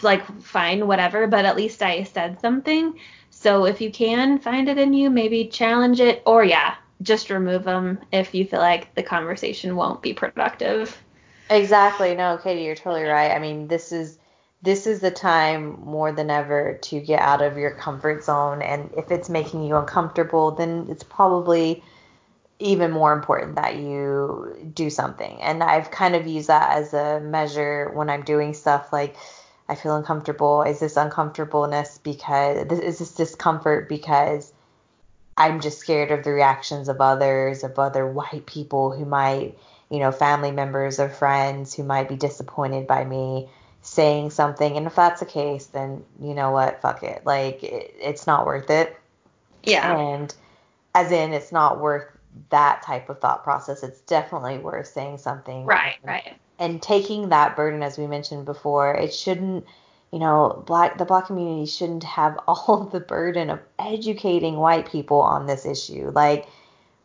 like 0.02 0.24
fine, 0.42 0.86
whatever, 0.86 1.26
but 1.26 1.44
at 1.44 1.56
least 1.56 1.82
I 1.82 2.04
said 2.04 2.40
something. 2.40 2.98
So 3.30 3.64
if 3.64 3.80
you 3.80 3.90
can 3.90 4.38
find 4.38 4.68
it 4.68 4.78
in 4.78 4.92
you, 4.92 5.10
maybe 5.10 5.46
challenge 5.46 6.00
it, 6.00 6.22
or 6.24 6.44
yeah, 6.44 6.76
just 7.02 7.30
remove 7.30 7.64
them 7.64 7.98
if 8.12 8.34
you 8.34 8.44
feel 8.44 8.60
like 8.60 8.94
the 8.94 9.02
conversation 9.02 9.74
won't 9.74 10.02
be 10.02 10.14
productive. 10.14 10.96
Exactly. 11.50 12.14
No, 12.14 12.38
Katie, 12.38 12.62
you're 12.62 12.76
totally 12.76 13.02
right. 13.02 13.32
I 13.32 13.38
mean, 13.38 13.68
this 13.68 13.92
is 13.92 14.18
this 14.62 14.86
is 14.86 15.00
the 15.00 15.10
time 15.10 15.80
more 15.84 16.12
than 16.12 16.30
ever 16.30 16.78
to 16.82 17.00
get 17.00 17.20
out 17.20 17.42
of 17.42 17.58
your 17.58 17.72
comfort 17.72 18.22
zone 18.22 18.62
and 18.62 18.90
if 18.96 19.10
it's 19.10 19.28
making 19.28 19.64
you 19.64 19.76
uncomfortable, 19.76 20.52
then 20.52 20.86
it's 20.88 21.02
probably 21.02 21.82
even 22.60 22.92
more 22.92 23.12
important 23.12 23.56
that 23.56 23.76
you 23.76 24.70
do 24.72 24.88
something. 24.88 25.42
And 25.42 25.64
I've 25.64 25.90
kind 25.90 26.14
of 26.14 26.28
used 26.28 26.48
that 26.48 26.76
as 26.78 26.94
a 26.94 27.18
measure 27.18 27.90
when 27.92 28.08
I'm 28.08 28.22
doing 28.22 28.54
stuff 28.54 28.92
like 28.92 29.16
I 29.68 29.74
feel 29.74 29.96
uncomfortable. 29.96 30.62
Is 30.62 30.78
this 30.78 30.96
uncomfortableness 30.96 31.98
because 31.98 32.70
is 32.70 33.00
this 33.00 33.14
discomfort 33.14 33.88
because 33.88 34.52
I'm 35.36 35.60
just 35.60 35.78
scared 35.78 36.12
of 36.12 36.22
the 36.22 36.30
reactions 36.30 36.88
of 36.88 37.00
others, 37.00 37.64
of 37.64 37.78
other 37.80 38.06
white 38.06 38.46
people 38.46 38.92
who 38.92 39.06
might, 39.06 39.58
you 39.90 39.98
know, 39.98 40.12
family 40.12 40.52
members 40.52 41.00
or 41.00 41.08
friends 41.08 41.74
who 41.74 41.82
might 41.82 42.08
be 42.08 42.16
disappointed 42.16 42.86
by 42.86 43.04
me 43.04 43.48
saying 43.92 44.30
something. 44.30 44.76
And 44.76 44.86
if 44.86 44.94
that's 44.94 45.20
the 45.20 45.26
case, 45.26 45.66
then 45.66 46.04
you 46.20 46.34
know 46.34 46.50
what? 46.50 46.80
Fuck 46.80 47.02
it. 47.02 47.24
Like, 47.24 47.62
it, 47.62 47.94
it's 48.00 48.26
not 48.26 48.46
worth 48.46 48.70
it. 48.70 48.96
Yeah. 49.62 49.96
And 49.96 50.34
as 50.94 51.12
in, 51.12 51.32
it's 51.32 51.52
not 51.52 51.80
worth 51.80 52.06
that 52.50 52.82
type 52.82 53.08
of 53.08 53.20
thought 53.20 53.44
process. 53.44 53.82
It's 53.82 54.00
definitely 54.00 54.58
worth 54.58 54.86
saying 54.86 55.18
something. 55.18 55.64
Right, 55.64 55.96
right. 56.02 56.34
And 56.58 56.80
taking 56.80 57.28
that 57.28 57.56
burden, 57.56 57.82
as 57.82 57.98
we 57.98 58.06
mentioned 58.06 58.46
before, 58.46 58.94
it 58.94 59.12
shouldn't 59.12 59.66
you 60.12 60.18
know, 60.18 60.62
black 60.66 60.98
the 60.98 61.06
black 61.06 61.26
community 61.26 61.66
shouldn't 61.66 62.04
have 62.04 62.38
all 62.46 62.84
the 62.92 63.00
burden 63.00 63.50
of 63.50 63.60
educating 63.78 64.56
white 64.56 64.90
people 64.90 65.20
on 65.20 65.46
this 65.46 65.66
issue. 65.66 66.12
Like 66.14 66.46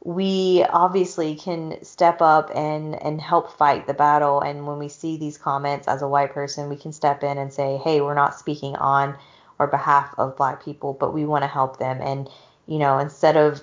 we 0.08 0.64
obviously 0.72 1.36
can 1.36 1.84
step 1.84 2.22
up 2.22 2.50
and 2.56 2.96
and 3.04 3.20
help 3.22 3.52
fight 3.52 3.88
the 3.88 3.94
battle 3.94 4.40
and 4.42 4.66
when 4.66 4.80
we 4.80 4.88
see 4.88 5.18
these 5.18 5.38
comments 5.38 5.86
as 5.90 6.02
a 6.02 6.08
white 6.08 6.34
person, 6.34 6.70
we 6.70 6.78
can 6.78 6.94
step 6.94 7.24
in 7.26 7.38
and 7.38 7.54
say, 7.54 7.76
"Hey, 7.84 8.00
we're 8.00 8.14
not 8.16 8.40
speaking 8.40 8.78
on 8.78 9.18
or 9.60 9.68
behalf 9.68 10.16
of 10.18 10.38
black 10.38 10.64
people, 10.64 10.94
but 10.94 11.14
we 11.14 11.26
want 11.26 11.44
to 11.44 11.50
help 11.50 11.80
them." 11.80 12.00
And 12.02 12.30
you 12.68 12.80
know, 12.80 13.00
instead 13.00 13.36
of 13.38 13.62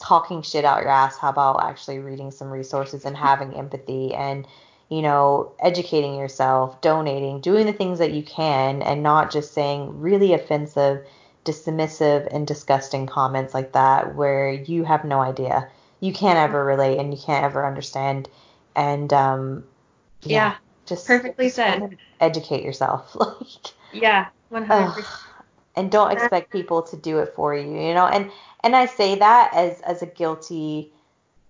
talking 0.00 0.40
shit 0.40 0.64
out 0.64 0.80
your 0.80 0.90
ass, 0.90 1.18
how 1.18 1.28
about 1.28 1.62
actually 1.62 1.98
reading 1.98 2.30
some 2.30 2.50
resources 2.50 3.04
and 3.04 3.14
having 3.16 3.54
empathy 3.54 4.14
and 4.14 4.48
you 4.90 5.02
know, 5.02 5.52
educating 5.60 6.16
yourself, 6.16 6.80
donating, 6.80 7.40
doing 7.42 7.66
the 7.66 7.74
things 7.74 7.98
that 8.00 8.12
you 8.12 8.22
can, 8.24 8.82
and 8.82 9.02
not 9.02 9.30
just 9.32 9.52
saying 9.54 10.00
really 10.00 10.32
offensive, 10.34 11.04
dismissive, 11.46 12.28
and 12.32 12.46
disgusting 12.46 13.06
comments 13.06 13.54
like 13.54 13.72
that 13.72 14.14
where 14.14 14.50
you 14.50 14.84
have 14.84 15.04
no 15.04 15.20
idea. 15.20 15.68
You 16.00 16.12
can't 16.12 16.38
ever 16.38 16.64
relate 16.64 16.98
and 16.98 17.14
you 17.14 17.20
can't 17.20 17.44
ever 17.44 17.66
understand. 17.66 18.28
And 18.74 19.12
um, 19.12 19.64
yeah, 20.22 20.34
yeah 20.34 20.54
just 20.86 21.06
perfectly 21.06 21.46
just 21.46 21.56
said. 21.56 21.96
Educate 22.20 22.62
yourself. 22.62 23.14
like 23.14 23.72
yeah, 23.92 24.26
one 24.50 24.64
hundred 24.64 24.92
percent. 24.92 25.22
And 25.76 25.90
don't 25.90 26.10
expect 26.10 26.50
people 26.50 26.82
to 26.84 26.96
do 26.96 27.18
it 27.18 27.34
for 27.34 27.54
you, 27.54 27.68
you 27.68 27.94
know. 27.94 28.06
And 28.06 28.30
and 28.62 28.74
I 28.74 28.86
say 28.86 29.14
that 29.16 29.50
as 29.54 29.80
as 29.82 30.02
a 30.02 30.06
guilty 30.06 30.92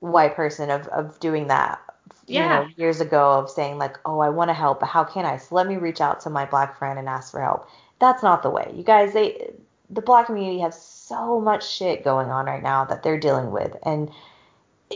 white 0.01 0.37
person 0.37 0.71
of 0.71 0.87
of 0.89 1.19
doing 1.21 1.47
that 1.49 1.81
yeah. 2.27 2.61
you 2.61 2.67
know, 2.67 2.73
years 2.77 3.01
ago 3.01 3.33
of 3.33 3.51
saying 3.51 3.79
like, 3.79 3.99
oh, 4.05 4.21
I 4.21 4.29
want 4.29 4.51
to 4.51 4.55
help, 4.55 4.81
but 4.81 4.87
how 4.87 5.05
can 5.05 5.25
I? 5.25 5.37
So 5.39 5.55
let 5.55 5.67
me 5.67 5.77
reach 5.77 6.01
out 6.01 6.21
to 6.21 6.31
my 6.31 6.45
black 6.45 6.79
friend 6.79 6.99
and 6.99 7.09
ask 7.09 7.31
for 7.31 7.41
help. 7.41 7.69
That's 7.99 8.23
not 8.23 8.43
the 8.43 8.51
way. 8.51 8.73
You 8.75 8.83
guys, 8.83 9.13
they, 9.13 9.53
the 9.91 10.03
black 10.03 10.27
community 10.27 10.61
has 10.61 10.81
so 10.81 11.41
much 11.41 11.69
shit 11.69 12.05
going 12.05 12.31
on 12.31 12.47
right 12.47 12.63
now 12.63 12.85
that 12.87 13.03
they're 13.03 13.21
dealing 13.21 13.51
with, 13.51 13.77
and 13.83 14.11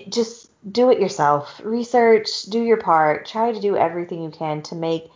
just 0.09 0.51
do 0.71 0.91
it 0.91 1.01
yourself. 1.01 1.61
Research, 1.65 2.43
do 2.45 2.63
your 2.63 2.77
part, 2.77 3.27
try 3.27 3.53
to 3.53 3.61
do 3.61 3.77
everything 3.77 4.23
you 4.23 4.31
can 4.31 4.63
to 4.63 4.75
make 4.75 5.11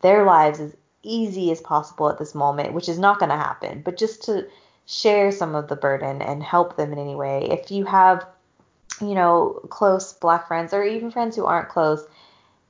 their 0.00 0.24
lives 0.24 0.60
as 0.60 0.76
easy 1.02 1.50
as 1.50 1.60
possible 1.60 2.08
at 2.08 2.18
this 2.18 2.34
moment, 2.34 2.72
which 2.72 2.88
is 2.88 2.98
not 2.98 3.18
going 3.18 3.30
to 3.30 3.36
happen, 3.36 3.82
but 3.82 3.96
just 3.96 4.22
to 4.24 4.46
share 4.86 5.32
some 5.32 5.54
of 5.54 5.68
the 5.68 5.76
burden 5.76 6.22
and 6.22 6.42
help 6.42 6.76
them 6.76 6.92
in 6.92 6.98
any 6.98 7.14
way. 7.14 7.48
If 7.50 7.70
you 7.70 7.84
have 7.86 8.26
you 9.00 9.14
know, 9.14 9.60
close 9.70 10.12
black 10.12 10.46
friends 10.48 10.72
or 10.72 10.84
even 10.84 11.10
friends 11.10 11.36
who 11.36 11.44
aren't 11.44 11.68
close 11.68 12.04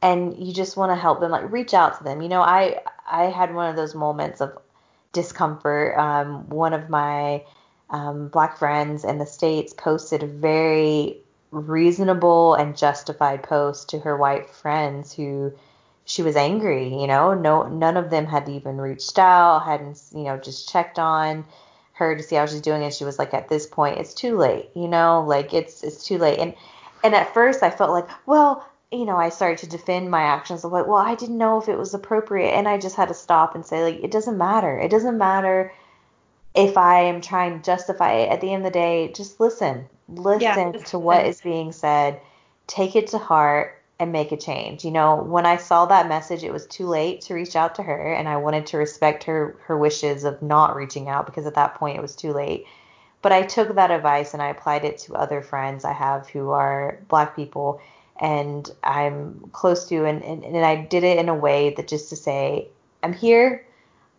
and 0.00 0.36
you 0.38 0.52
just 0.52 0.76
want 0.76 0.90
to 0.90 0.96
help 0.96 1.20
them, 1.20 1.30
like 1.30 1.50
reach 1.50 1.74
out 1.74 1.98
to 1.98 2.04
them. 2.04 2.22
You 2.22 2.28
know, 2.28 2.40
I 2.40 2.80
I 3.10 3.24
had 3.24 3.54
one 3.54 3.68
of 3.68 3.76
those 3.76 3.94
moments 3.94 4.40
of 4.40 4.56
discomfort. 5.14 5.96
Um, 5.98 6.48
one 6.50 6.74
of 6.74 6.90
my 6.90 7.44
um, 7.88 8.28
black 8.28 8.58
friends 8.58 9.04
in 9.04 9.18
the 9.18 9.26
states 9.26 9.72
posted 9.72 10.22
a 10.22 10.26
very 10.26 11.16
reasonable 11.50 12.54
and 12.54 12.76
justified 12.76 13.42
post 13.42 13.88
to 13.90 14.00
her 14.00 14.16
white 14.16 14.50
friends 14.50 15.14
who 15.14 15.52
she 16.04 16.22
was 16.22 16.36
angry. 16.36 16.88
You 16.88 17.06
know, 17.06 17.32
no 17.32 17.62
none 17.68 17.96
of 17.96 18.10
them 18.10 18.26
had 18.26 18.48
even 18.48 18.76
reached 18.76 19.18
out, 19.18 19.64
hadn't 19.64 20.02
you 20.12 20.24
know 20.24 20.36
just 20.36 20.68
checked 20.68 20.98
on 20.98 21.46
her 21.94 22.16
to 22.16 22.22
see 22.22 22.36
how 22.36 22.44
she's 22.46 22.60
doing 22.60 22.82
and 22.82 22.92
she 22.92 23.04
was 23.04 23.18
like 23.18 23.32
at 23.32 23.48
this 23.48 23.66
point 23.66 23.98
it's 23.98 24.14
too 24.14 24.36
late 24.36 24.68
you 24.74 24.88
know 24.88 25.24
like 25.26 25.54
it's 25.54 25.82
it's 25.82 26.04
too 26.04 26.18
late 26.18 26.38
and 26.38 26.52
and 27.04 27.14
at 27.14 27.32
first 27.32 27.62
i 27.62 27.70
felt 27.70 27.90
like 27.90 28.08
well 28.26 28.68
you 28.94 29.04
know 29.04 29.16
i 29.16 29.28
started 29.28 29.58
to 29.58 29.66
defend 29.66 30.10
my 30.10 30.22
actions. 30.22 30.64
Of 30.64 30.72
like 30.72 30.86
well 30.86 30.96
i 30.98 31.14
didn't 31.14 31.38
know 31.38 31.60
if 31.60 31.68
it 31.68 31.78
was 31.78 31.94
appropriate 31.94 32.50
and 32.50 32.68
i 32.68 32.78
just 32.78 32.96
had 32.96 33.08
to 33.08 33.14
stop 33.14 33.54
and 33.54 33.64
say 33.64 33.82
like 33.84 34.02
it 34.02 34.10
doesn't 34.10 34.38
matter. 34.38 34.78
It 34.78 34.90
doesn't 34.90 35.18
matter 35.18 35.72
if 36.54 36.76
i 36.76 37.00
am 37.00 37.20
trying 37.20 37.58
to 37.58 37.64
justify 37.64 38.12
it. 38.14 38.30
At 38.30 38.40
the 38.40 38.52
end 38.52 38.64
of 38.66 38.72
the 38.72 38.78
day 38.78 39.12
just 39.12 39.40
listen. 39.40 39.86
Listen 40.08 40.74
yeah, 40.74 40.82
to 40.84 40.98
what 40.98 41.26
is 41.26 41.40
being 41.40 41.72
said. 41.72 42.20
Take 42.66 42.96
it 42.96 43.08
to 43.08 43.18
heart 43.18 43.82
and 43.98 44.12
make 44.12 44.32
a 44.32 44.36
change. 44.36 44.84
You 44.84 44.90
know, 44.90 45.16
when 45.16 45.46
I 45.46 45.56
saw 45.56 45.86
that 45.86 46.08
message, 46.08 46.42
it 46.42 46.52
was 46.52 46.66
too 46.66 46.86
late 46.86 47.22
to 47.22 47.34
reach 47.34 47.56
out 47.56 47.76
to 47.76 47.82
her, 47.82 48.12
and 48.12 48.28
I 48.28 48.36
wanted 48.36 48.66
to 48.66 48.78
respect 48.78 49.24
her 49.24 49.56
her 49.64 49.78
wishes 49.78 50.24
of 50.24 50.42
not 50.42 50.76
reaching 50.76 51.08
out 51.08 51.26
because 51.26 51.46
at 51.46 51.54
that 51.54 51.76
point 51.76 51.96
it 51.96 52.02
was 52.02 52.16
too 52.16 52.32
late. 52.32 52.66
But 53.22 53.32
I 53.32 53.42
took 53.42 53.74
that 53.74 53.90
advice 53.90 54.34
and 54.34 54.42
I 54.42 54.48
applied 54.48 54.84
it 54.84 54.98
to 54.98 55.14
other 55.14 55.40
friends 55.40 55.84
I 55.84 55.92
have 55.92 56.28
who 56.28 56.50
are 56.50 56.98
black 57.08 57.34
people 57.34 57.80
and 58.20 58.70
I'm 58.82 59.50
close 59.52 59.88
to, 59.88 60.04
and, 60.04 60.22
and, 60.22 60.44
and 60.44 60.64
I 60.64 60.76
did 60.76 61.04
it 61.04 61.18
in 61.18 61.28
a 61.28 61.34
way 61.34 61.74
that 61.76 61.88
just 61.88 62.10
to 62.10 62.16
say, 62.16 62.68
I'm 63.02 63.12
here, 63.12 63.66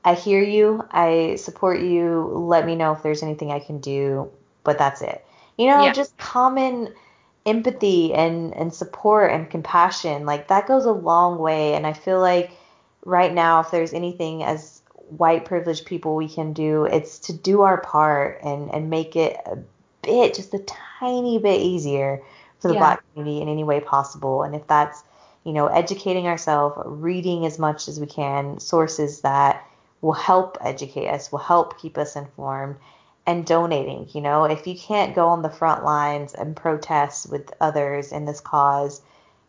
I 0.04 0.14
hear 0.14 0.44
you, 0.44 0.86
I 0.92 1.36
support 1.38 1.82
you, 1.82 2.24
let 2.34 2.66
me 2.66 2.76
know 2.76 2.92
if 2.92 3.04
there's 3.04 3.24
anything 3.24 3.52
I 3.52 3.60
can 3.60 3.80
do, 3.80 4.30
but 4.64 4.78
that's 4.78 5.02
it. 5.02 5.26
You 5.58 5.68
know, 5.68 5.86
yeah. 5.86 5.94
just 5.94 6.18
common 6.18 6.94
empathy 7.46 8.14
and 8.14 8.56
and 8.56 8.74
support 8.74 9.32
and 9.32 9.50
compassion 9.50 10.26
like 10.26 10.48
that 10.48 10.68
goes 10.68 10.86
a 10.86 10.92
long 10.92 11.38
way 11.38 11.76
and 11.76 11.86
i 11.86 11.94
feel 11.94 12.20
like 12.20 12.52
right 13.06 13.34
now 13.34 13.60
if 13.60 13.70
there's 13.70 13.94
anything 13.94 14.44
as 14.44 14.82
white 15.10 15.46
privileged 15.46 15.86
people 15.86 16.16
we 16.16 16.28
can 16.28 16.54
do 16.54 16.86
it's 16.86 17.20
to 17.20 17.34
do 17.34 17.62
our 17.62 17.80
part 17.82 18.40
and 18.44 18.74
and 18.74 18.90
make 18.90 19.16
it 19.16 19.38
a 19.46 19.58
bit 20.02 20.34
just 20.34 20.56
a 20.56 20.66
tiny 21.00 21.38
bit 21.38 21.62
easier 21.62 22.22
for 22.60 22.68
the 22.70 22.74
yeah. 22.76 22.80
black 22.80 23.04
community 23.14 23.42
in 23.42 23.50
any 23.50 23.64
way 23.64 23.80
possible 23.80 24.44
and 24.44 24.56
if 24.56 24.66
that's 24.68 25.04
you 25.44 25.54
know 25.54 25.68
educating 25.68 26.28
ourselves 26.28 26.76
reading 26.86 27.46
as 27.46 27.60
much 27.60 27.88
as 27.88 28.00
we 28.00 28.08
can 28.08 28.60
sources 28.60 29.22
that 29.22 29.66
will 30.02 30.14
help 30.14 30.58
educate 30.62 31.08
us 31.08 31.32
will 31.32 31.40
help 31.40 31.80
keep 31.80 31.98
us 31.98 32.16
informed 32.16 32.76
and 33.28 33.46
donating. 33.46 34.08
You 34.14 34.22
know, 34.22 34.46
if 34.46 34.68
you 34.68 34.78
can't 34.78 35.16
go 35.16 35.28
on 35.28 35.42
the 35.42 35.50
front 35.50 35.84
lines 35.84 36.34
and 36.34 36.56
protest 36.56 37.30
with 37.30 37.52
others 37.60 38.12
in 38.12 38.26
this 38.26 38.40
cause, 38.40 39.02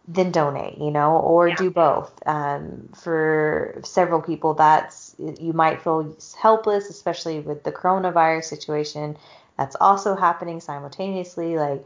then 0.09 0.31
donate, 0.31 0.79
you 0.79 0.91
know, 0.91 1.19
or 1.19 1.49
yeah. 1.49 1.57
do 1.57 1.71
both. 1.71 2.13
Um, 2.27 2.89
for 2.95 3.81
several 3.85 4.23
people, 4.23 4.55
that's 4.55 5.15
you 5.19 5.53
might 5.53 5.83
feel 5.83 6.17
helpless, 6.41 6.89
especially 6.89 7.41
with 7.41 7.65
the 7.65 7.73
coronavirus 7.73 8.45
situation 8.45 9.17
that's 9.59 9.77
also 9.81 10.15
happening 10.15 10.61
simultaneously. 10.61 11.59
Like, 11.59 11.85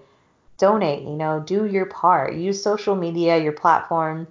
donate, 0.61 1.03
you 1.03 1.16
know, 1.16 1.41
do 1.41 1.66
your 1.66 1.87
part. 1.87 2.35
Use 2.35 2.62
social 2.62 2.95
media, 2.95 3.43
your 3.43 3.53
platform, 3.53 4.28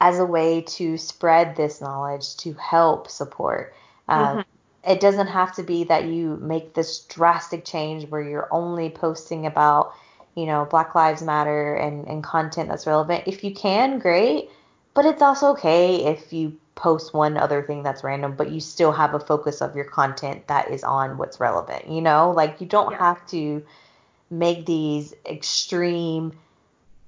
as 0.00 0.18
a 0.18 0.24
way 0.24 0.62
to 0.62 0.96
spread 0.96 1.54
this 1.54 1.80
knowledge 1.80 2.36
to 2.38 2.54
help 2.54 3.08
support. 3.08 3.74
Um, 4.08 4.26
mm-hmm 4.26 4.40
it 4.84 5.00
doesn't 5.00 5.26
have 5.26 5.54
to 5.56 5.62
be 5.62 5.84
that 5.84 6.06
you 6.06 6.38
make 6.40 6.74
this 6.74 7.00
drastic 7.00 7.64
change 7.64 8.08
where 8.08 8.22
you're 8.22 8.48
only 8.50 8.88
posting 8.88 9.46
about, 9.46 9.94
you 10.34 10.46
know, 10.46 10.66
Black 10.70 10.94
Lives 10.94 11.22
Matter 11.22 11.74
and, 11.74 12.06
and 12.06 12.24
content 12.24 12.68
that's 12.68 12.86
relevant. 12.86 13.24
If 13.26 13.44
you 13.44 13.52
can, 13.52 13.98
great. 13.98 14.50
But 14.94 15.04
it's 15.04 15.22
also 15.22 15.50
okay 15.50 16.06
if 16.06 16.32
you 16.32 16.58
post 16.74 17.12
one 17.12 17.36
other 17.36 17.62
thing 17.62 17.82
that's 17.82 18.02
random, 18.02 18.34
but 18.36 18.50
you 18.50 18.60
still 18.60 18.90
have 18.92 19.12
a 19.12 19.20
focus 19.20 19.60
of 19.60 19.76
your 19.76 19.84
content 19.84 20.46
that 20.46 20.70
is 20.70 20.82
on 20.82 21.18
what's 21.18 21.38
relevant. 21.40 21.88
You 21.88 22.00
know, 22.00 22.30
like 22.30 22.60
you 22.60 22.66
don't 22.66 22.92
yeah. 22.92 22.98
have 22.98 23.26
to 23.28 23.62
make 24.30 24.66
these 24.66 25.14
extreme 25.26 26.32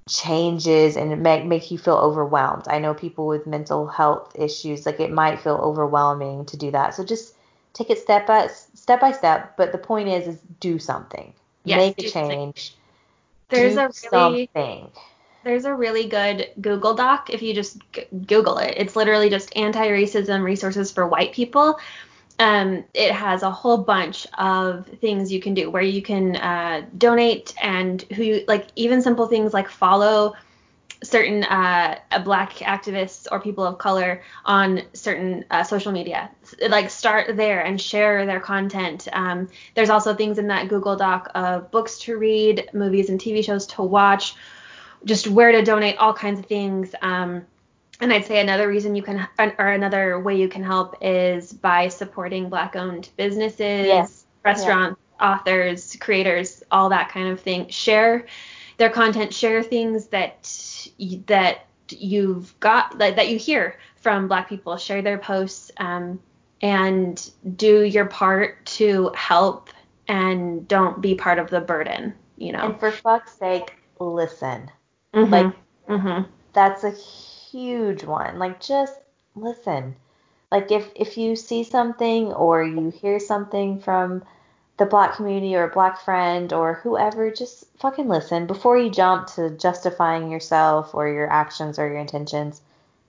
changes 0.09 0.97
and 0.97 1.13
it 1.13 1.15
make 1.17 1.45
make 1.45 1.71
you 1.71 1.77
feel 1.77 1.95
overwhelmed. 1.95 2.67
I 2.67 2.79
know 2.79 2.93
people 2.93 3.25
with 3.27 3.47
mental 3.47 3.87
health 3.87 4.33
issues 4.35 4.85
like 4.85 4.99
it 4.99 5.11
might 5.11 5.39
feel 5.39 5.55
overwhelming 5.55 6.45
to 6.45 6.57
do 6.57 6.71
that. 6.71 6.93
So 6.93 7.03
just 7.03 7.35
take 7.73 7.89
it 7.89 7.99
step 7.99 8.27
by 8.27 8.47
step 8.47 8.99
by 8.99 9.11
step. 9.11 9.55
But 9.55 9.71
the 9.71 9.77
point 9.77 10.09
is, 10.09 10.27
is 10.27 10.39
do 10.59 10.77
something. 10.77 11.33
Yes, 11.63 11.77
make 11.77 11.99
a 11.99 12.09
change. 12.09 12.75
There's 13.49 13.77
a 13.77 13.89
really, 14.11 14.49
something. 14.53 14.91
There's 15.43 15.65
a 15.65 15.73
really 15.73 16.07
good 16.07 16.49
Google 16.59 16.95
Doc 16.95 17.29
if 17.29 17.41
you 17.41 17.53
just 17.53 17.77
g- 17.91 18.05
Google 18.25 18.57
it. 18.57 18.73
It's 18.77 18.95
literally 18.95 19.29
just 19.29 19.55
anti-racism 19.55 20.43
resources 20.43 20.91
for 20.91 21.07
white 21.07 21.33
people. 21.33 21.79
Um, 22.39 22.83
it 22.93 23.11
has 23.11 23.43
a 23.43 23.51
whole 23.51 23.77
bunch 23.77 24.25
of 24.37 24.87
things 24.99 25.31
you 25.31 25.39
can 25.39 25.53
do 25.53 25.69
where 25.69 25.83
you 25.83 26.01
can 26.01 26.35
uh, 26.35 26.85
donate 26.97 27.53
and 27.61 28.01
who 28.13 28.23
you, 28.23 28.45
like 28.47 28.67
even 28.75 29.01
simple 29.01 29.27
things 29.27 29.53
like 29.53 29.69
follow 29.69 30.33
certain 31.03 31.43
uh, 31.43 31.99
black 32.23 32.53
activists 32.55 33.27
or 33.31 33.39
people 33.39 33.65
of 33.65 33.77
color 33.77 34.23
on 34.45 34.81
certain 34.93 35.45
uh, 35.51 35.63
social 35.63 35.91
media. 35.91 36.31
Like 36.67 36.89
start 36.89 37.35
there 37.35 37.61
and 37.61 37.79
share 37.79 38.25
their 38.25 38.39
content. 38.39 39.07
Um, 39.11 39.49
there's 39.75 39.89
also 39.89 40.15
things 40.15 40.39
in 40.39 40.47
that 40.47 40.69
Google 40.69 40.95
Doc 40.95 41.29
of 41.35 41.69
books 41.71 41.99
to 41.99 42.17
read, 42.17 42.69
movies 42.73 43.09
and 43.09 43.19
TV 43.19 43.43
shows 43.43 43.67
to 43.67 43.83
watch, 43.83 44.35
just 45.05 45.27
where 45.27 45.51
to 45.51 45.61
donate, 45.61 45.97
all 45.97 46.13
kinds 46.13 46.39
of 46.39 46.45
things. 46.45 46.95
Um, 47.01 47.45
and 47.99 48.11
I'd 48.11 48.25
say 48.25 48.39
another 48.39 48.67
reason 48.67 48.95
you 48.95 49.03
can, 49.03 49.27
or 49.39 49.67
another 49.69 50.19
way 50.19 50.35
you 50.35 50.49
can 50.49 50.63
help 50.63 50.95
is 51.01 51.53
by 51.53 51.87
supporting 51.87 52.49
black-owned 52.49 53.09
businesses, 53.17 53.87
yes. 53.87 54.25
restaurants, 54.43 54.99
yeah. 55.19 55.33
authors, 55.33 55.95
creators, 55.99 56.63
all 56.71 56.89
that 56.89 57.09
kind 57.09 57.29
of 57.29 57.39
thing. 57.39 57.67
Share 57.69 58.25
their 58.77 58.89
content, 58.89 59.33
share 59.33 59.63
things 59.63 60.07
that 60.07 60.49
that 61.27 61.65
you've 61.89 62.59
got 62.59 62.97
that, 62.97 63.15
that 63.15 63.29
you 63.29 63.37
hear 63.37 63.77
from 63.95 64.27
black 64.27 64.49
people 64.49 64.77
share 64.77 65.01
their 65.01 65.17
posts 65.17 65.71
um, 65.77 66.19
and 66.61 67.31
do 67.55 67.83
your 67.83 68.05
part 68.05 68.65
to 68.65 69.11
help 69.15 69.69
and 70.07 70.67
don't 70.67 71.01
be 71.01 71.15
part 71.15 71.39
of 71.39 71.49
the 71.49 71.61
burden 71.61 72.13
you 72.37 72.51
know 72.51 72.65
and 72.65 72.79
for 72.79 72.91
fuck's 72.91 73.33
sake 73.37 73.75
listen 73.99 74.69
mm-hmm. 75.13 75.31
like 75.31 75.53
mm-hmm. 75.87 76.29
that's 76.53 76.83
a 76.83 76.93
huge 77.53 78.03
one 78.03 78.37
like 78.39 78.59
just 78.59 78.99
listen 79.35 79.95
like 80.51 80.71
if 80.71 80.91
if 80.95 81.17
you 81.17 81.35
see 81.35 81.63
something 81.63 82.33
or 82.33 82.63
you 82.63 82.89
hear 82.89 83.19
something 83.19 83.79
from 83.79 84.23
the 84.77 84.85
black 84.85 85.15
community 85.15 85.55
or 85.55 85.63
a 85.63 85.73
black 85.73 85.99
friend 86.01 86.51
or 86.51 86.75
whoever, 86.75 87.31
just 87.31 87.65
fucking 87.79 88.07
listen 88.07 88.47
before 88.47 88.77
you 88.77 88.89
jump 88.89 89.27
to 89.27 89.51
justifying 89.51 90.31
yourself 90.31 90.95
or 90.95 91.07
your 91.07 91.31
actions 91.31 91.77
or 91.77 91.87
your 91.87 91.99
intentions. 91.99 92.61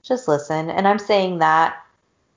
Just 0.02 0.28
listen. 0.28 0.70
And 0.70 0.86
I'm 0.86 0.98
saying 0.98 1.38
that 1.38 1.83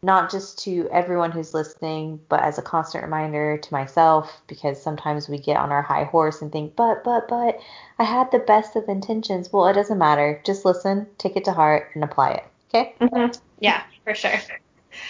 not 0.08 0.32
just 0.32 0.58
to 0.60 0.88
everyone 0.90 1.32
who's 1.32 1.54
listening, 1.54 2.20
but 2.30 2.42
as 2.42 2.58
a 2.58 2.62
constant 2.62 3.04
reminder 3.04 3.58
to 3.58 3.74
myself 3.74 4.42
because 4.48 4.82
sometimes 4.82 5.28
we 5.28 5.38
get 5.38 5.58
on 5.58 5.70
our 5.70 5.82
high 5.82 6.06
horse 6.06 6.42
and 6.42 6.50
think, 6.50 6.78
but, 6.78 7.04
but, 7.04 7.28
but, 7.28 7.60
I 8.00 8.06
had 8.06 8.32
the 8.32 8.40
best 8.40 8.78
of 8.78 8.88
intentions. 8.88 9.52
Well, 9.52 9.68
it 9.68 9.74
doesn't 9.74 9.98
matter. 9.98 10.42
Just 10.46 10.64
listen, 10.64 11.08
take 11.18 11.36
it 11.36 11.44
to 11.46 11.52
heart, 11.52 11.90
and 11.94 12.06
apply 12.06 12.32
it. 12.32 12.44
Okay? 12.70 12.96
Mm-hmm. 13.02 13.38
Yeah, 13.60 13.84
for 14.06 14.16
sure. 14.16 14.40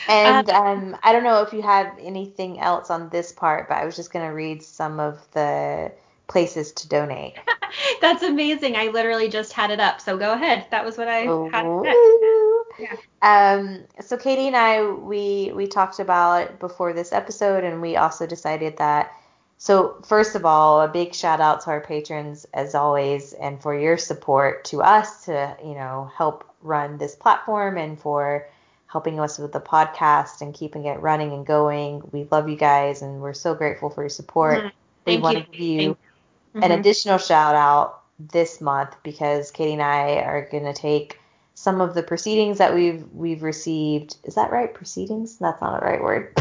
And 0.09 0.49
um, 0.49 0.65
um, 0.65 0.97
I 1.03 1.11
don't 1.11 1.23
know 1.23 1.43
if 1.43 1.53
you 1.53 1.61
had 1.61 1.91
anything 2.01 2.59
else 2.59 2.89
on 2.89 3.09
this 3.09 3.31
part, 3.31 3.69
but 3.69 3.77
I 3.77 3.85
was 3.85 3.95
just 3.95 4.11
going 4.11 4.25
to 4.25 4.33
read 4.33 4.63
some 4.63 4.99
of 4.99 5.19
the 5.33 5.91
places 6.27 6.71
to 6.73 6.89
donate. 6.89 7.35
That's 8.01 8.23
amazing. 8.23 8.75
I 8.75 8.87
literally 8.87 9.29
just 9.29 9.53
had 9.53 9.69
it 9.69 9.79
up. 9.79 10.01
So 10.01 10.17
go 10.17 10.33
ahead. 10.33 10.65
That 10.71 10.83
was 10.83 10.97
what 10.97 11.07
I 11.07 11.19
had. 11.51 12.56
Yeah. 12.79 12.95
Um, 13.21 13.85
so 14.01 14.17
Katie 14.17 14.47
and 14.47 14.55
I, 14.55 14.89
we 14.89 15.51
we 15.55 15.67
talked 15.67 15.99
about 15.99 16.59
before 16.59 16.93
this 16.93 17.11
episode, 17.11 17.63
and 17.63 17.81
we 17.81 17.95
also 17.95 18.27
decided 18.27 18.77
that. 18.77 19.11
So 19.59 19.99
first 20.05 20.35
of 20.35 20.45
all, 20.45 20.81
a 20.81 20.87
big 20.87 21.15
shout 21.15 21.41
out 21.41 21.61
to 21.61 21.71
our 21.71 21.81
patrons 21.81 22.45
as 22.53 22.75
always, 22.75 23.33
and 23.33 23.61
for 23.61 23.77
your 23.77 23.97
support 23.97 24.65
to 24.65 24.81
us 24.81 25.25
to 25.25 25.57
you 25.63 25.73
know 25.73 26.11
help 26.15 26.43
run 26.61 26.97
this 26.97 27.15
platform 27.15 27.77
and 27.77 27.99
for 27.99 28.47
helping 28.87 29.19
us 29.19 29.37
with 29.37 29.51
the 29.51 29.59
podcast 29.59 30.41
and 30.41 30.53
keeping 30.53 30.85
it 30.85 30.99
running 30.99 31.33
and 31.33 31.45
going. 31.45 32.01
We 32.11 32.27
love 32.31 32.49
you 32.49 32.55
guys 32.55 33.01
and 33.01 33.21
we're 33.21 33.33
so 33.33 33.53
grateful 33.53 33.89
for 33.89 34.03
your 34.03 34.09
support. 34.09 34.59
Mm-hmm. 34.59 34.67
We 35.05 35.17
want 35.17 35.37
to 35.37 35.51
give 35.51 35.59
you 35.59 35.91
mm-hmm. 35.91 36.63
an 36.63 36.71
additional 36.71 37.17
shout 37.17 37.55
out 37.55 38.01
this 38.19 38.61
month 38.61 38.95
because 39.03 39.51
Katie 39.51 39.73
and 39.73 39.81
I 39.81 40.21
are 40.21 40.47
going 40.49 40.63
to 40.63 40.73
take 40.73 41.19
some 41.57 41.81
of 41.81 41.95
the 41.95 42.03
proceedings 42.03 42.59
that 42.59 42.75
we've 42.75 43.03
we've 43.13 43.41
received. 43.41 44.17
Is 44.25 44.35
that 44.35 44.51
right? 44.51 44.71
Proceedings? 44.71 45.37
That's 45.37 45.59
not 45.59 45.81
a 45.81 45.85
right 45.85 46.01
word. 46.01 46.31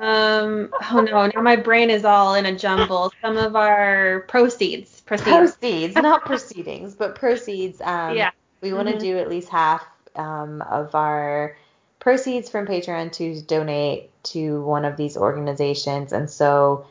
um. 0.00 0.74
Oh 0.90 1.00
no. 1.00 1.30
Now 1.32 1.42
my 1.42 1.54
brain 1.54 1.90
is 1.90 2.04
all 2.04 2.34
in 2.34 2.44
a 2.44 2.58
jumble. 2.58 3.12
Some 3.22 3.36
of 3.36 3.54
our 3.54 4.24
proceeds. 4.26 5.00
Proceeds. 5.02 5.30
Proceeds, 5.30 5.94
not 5.94 6.24
proceedings, 6.24 6.96
but 6.96 7.14
proceeds. 7.14 7.80
Um, 7.80 8.16
yeah. 8.16 8.32
We 8.60 8.72
want 8.72 8.88
to 8.88 8.94
mm-hmm. 8.94 9.04
do 9.04 9.18
at 9.18 9.28
least 9.28 9.48
half 9.48 9.86
um, 10.16 10.60
of 10.62 10.92
our 10.96 11.56
proceeds 12.00 12.50
from 12.50 12.66
Patreon 12.66 13.12
to 13.12 13.40
donate 13.42 14.10
to 14.24 14.60
one 14.64 14.84
of 14.84 14.96
these 14.96 15.16
organizations. 15.16 16.12
And 16.12 16.28
so 16.28 16.84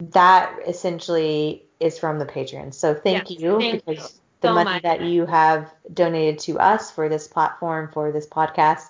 that 0.00 0.52
essentially 0.66 1.62
is 1.78 2.00
from 2.00 2.18
the 2.18 2.26
patrons. 2.26 2.76
So 2.76 2.94
thank 2.94 3.30
yes, 3.30 3.40
you 3.40 3.60
thank 3.60 3.84
because 3.84 4.20
the 4.46 4.54
money 4.54 4.70
much. 4.70 4.82
that 4.82 5.02
you 5.02 5.26
have 5.26 5.72
donated 5.92 6.38
to 6.40 6.58
us 6.58 6.90
for 6.90 7.08
this 7.08 7.28
platform, 7.28 7.90
for 7.92 8.12
this 8.12 8.26
podcast, 8.26 8.84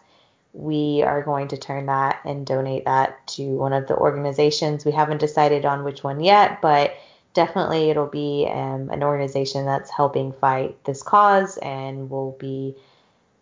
we 0.52 1.02
are 1.02 1.22
going 1.22 1.48
to 1.48 1.56
turn 1.56 1.86
that 1.86 2.20
and 2.24 2.46
donate 2.46 2.86
that 2.86 3.26
to 3.26 3.42
one 3.56 3.72
of 3.72 3.86
the 3.88 3.96
organizations. 3.96 4.84
We 4.84 4.92
haven't 4.92 5.18
decided 5.18 5.66
on 5.66 5.84
which 5.84 6.02
one 6.02 6.20
yet, 6.20 6.62
but 6.62 6.96
definitely 7.34 7.90
it'll 7.90 8.06
be 8.06 8.48
um, 8.50 8.88
an 8.90 9.02
organization 9.02 9.66
that's 9.66 9.90
helping 9.90 10.32
fight 10.32 10.82
this 10.84 11.02
cause 11.02 11.58
and 11.58 12.08
will 12.08 12.32
be 12.40 12.74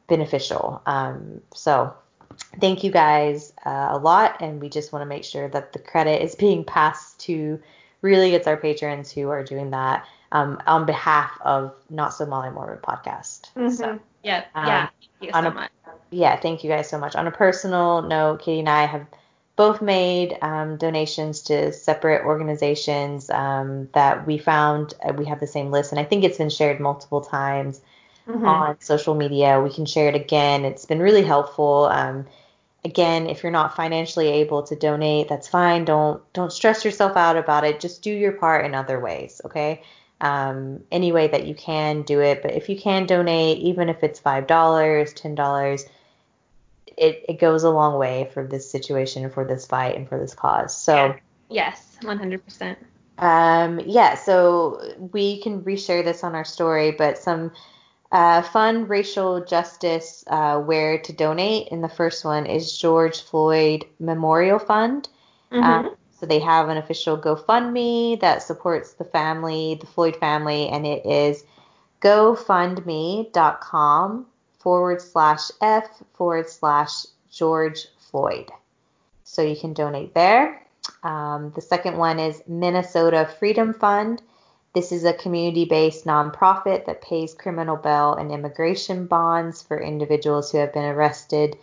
beneficial. 0.08 0.82
Um, 0.86 1.40
so 1.54 1.94
thank 2.60 2.82
you 2.82 2.90
guys 2.90 3.52
uh, 3.64 3.90
a 3.92 3.98
lot, 3.98 4.40
and 4.40 4.60
we 4.60 4.68
just 4.68 4.92
want 4.92 5.02
to 5.02 5.06
make 5.06 5.22
sure 5.22 5.48
that 5.48 5.72
the 5.72 5.78
credit 5.78 6.22
is 6.22 6.34
being 6.34 6.64
passed 6.64 7.20
to 7.20 7.60
really 8.04 8.34
it's 8.34 8.46
our 8.46 8.58
patrons 8.58 9.10
who 9.10 9.30
are 9.30 9.42
doing 9.42 9.70
that 9.70 10.06
um, 10.30 10.62
on 10.66 10.84
behalf 10.84 11.32
of 11.40 11.74
Not 11.88 12.12
So 12.12 12.26
Molly 12.26 12.50
Mormon 12.50 12.78
podcast. 12.78 13.50
Mm-hmm. 13.54 13.70
So, 13.70 13.98
yeah, 14.22 14.44
um, 14.54 14.66
yeah, 14.66 14.88
thank 15.00 15.10
you 15.22 15.30
so 15.32 15.48
a, 15.48 15.50
much. 15.50 15.70
Yeah, 16.10 16.36
thank 16.36 16.62
you 16.62 16.70
guys 16.70 16.88
so 16.88 16.98
much. 16.98 17.16
On 17.16 17.26
a 17.26 17.30
personal 17.30 18.02
note, 18.02 18.42
Katie 18.42 18.60
and 18.60 18.68
I 18.68 18.84
have 18.84 19.06
both 19.56 19.80
made 19.80 20.36
um, 20.42 20.76
donations 20.76 21.42
to 21.42 21.72
separate 21.72 22.24
organizations 22.24 23.30
um, 23.30 23.88
that 23.94 24.26
we 24.26 24.36
found 24.36 24.92
uh, 25.02 25.12
we 25.14 25.24
have 25.24 25.40
the 25.40 25.46
same 25.46 25.70
list, 25.70 25.90
and 25.90 25.98
I 25.98 26.04
think 26.04 26.24
it's 26.24 26.38
been 26.38 26.50
shared 26.50 26.80
multiple 26.80 27.22
times 27.22 27.80
mm-hmm. 28.28 28.44
on 28.44 28.80
social 28.80 29.14
media. 29.14 29.62
We 29.62 29.72
can 29.72 29.86
share 29.86 30.08
it 30.10 30.14
again. 30.14 30.66
It's 30.66 30.84
been 30.84 31.00
really 31.00 31.22
helpful. 31.22 31.88
Um, 31.90 32.26
again, 32.84 33.26
if 33.28 33.42
you're 33.42 33.52
not 33.52 33.74
financially 33.74 34.28
able 34.28 34.62
to 34.64 34.76
donate, 34.76 35.28
that's 35.28 35.48
fine. 35.48 35.84
Don't 35.84 36.20
don't 36.32 36.52
stress 36.52 36.84
yourself 36.84 37.16
out 37.16 37.36
about 37.36 37.64
it. 37.64 37.80
Just 37.80 38.02
do 38.02 38.10
your 38.10 38.32
part 38.32 38.64
in 38.64 38.74
other 38.74 39.00
ways, 39.00 39.40
okay? 39.44 39.82
Um, 40.20 40.80
any 40.92 41.12
way 41.12 41.28
that 41.28 41.46
you 41.46 41.54
can 41.54 42.02
do 42.02 42.20
it. 42.20 42.42
But 42.42 42.52
if 42.52 42.68
you 42.68 42.78
can 42.78 43.06
donate, 43.06 43.58
even 43.58 43.88
if 43.88 44.02
it's 44.02 44.20
five 44.20 44.46
dollars, 44.46 45.12
ten 45.14 45.34
dollars, 45.34 45.84
it, 46.96 47.24
it 47.28 47.40
goes 47.40 47.64
a 47.64 47.70
long 47.70 47.98
way 47.98 48.30
for 48.32 48.46
this 48.46 48.70
situation, 48.70 49.28
for 49.30 49.44
this 49.44 49.66
fight, 49.66 49.96
and 49.96 50.08
for 50.08 50.18
this 50.18 50.34
cause. 50.34 50.76
So 50.76 50.94
yeah. 50.94 51.16
yes, 51.48 51.96
100%. 52.02 52.76
Um, 53.18 53.80
yeah, 53.80 54.14
so 54.14 54.94
we 55.12 55.40
can 55.40 55.62
reshare 55.62 56.04
this 56.04 56.24
on 56.24 56.34
our 56.34 56.44
story, 56.44 56.92
but 56.92 57.18
some 57.18 57.52
uh, 58.14 58.40
fund 58.42 58.88
racial 58.88 59.44
justice 59.44 60.24
uh, 60.28 60.60
where 60.60 60.98
to 60.98 61.12
donate. 61.12 61.66
And 61.72 61.82
the 61.82 61.88
first 61.88 62.24
one 62.24 62.46
is 62.46 62.78
George 62.78 63.20
Floyd 63.22 63.84
Memorial 63.98 64.60
Fund. 64.60 65.08
Mm-hmm. 65.50 65.64
Um, 65.64 65.96
so 66.18 66.24
they 66.24 66.38
have 66.38 66.68
an 66.68 66.76
official 66.76 67.18
GoFundMe 67.18 68.20
that 68.20 68.40
supports 68.44 68.92
the 68.92 69.04
family, 69.04 69.78
the 69.80 69.86
Floyd 69.86 70.14
family, 70.16 70.68
and 70.68 70.86
it 70.86 71.04
is 71.04 71.42
gofundme.com 72.02 73.26
forward 74.60 75.02
slash 75.02 75.50
F 75.60 76.00
forward 76.14 76.48
slash 76.48 77.06
George 77.32 77.88
Floyd. 77.98 78.48
So 79.24 79.42
you 79.42 79.56
can 79.56 79.72
donate 79.72 80.14
there. 80.14 80.64
Um, 81.02 81.50
the 81.56 81.60
second 81.60 81.96
one 81.96 82.20
is 82.20 82.40
Minnesota 82.46 83.28
Freedom 83.40 83.74
Fund. 83.74 84.22
This 84.74 84.90
is 84.90 85.04
a 85.04 85.12
community 85.12 85.64
based 85.64 86.04
nonprofit 86.04 86.86
that 86.86 87.00
pays 87.00 87.32
criminal 87.32 87.76
bail 87.76 88.14
and 88.14 88.32
immigration 88.32 89.06
bonds 89.06 89.62
for 89.62 89.80
individuals 89.80 90.50
who 90.50 90.58
have 90.58 90.72
been 90.72 90.84
arrested 90.84 91.56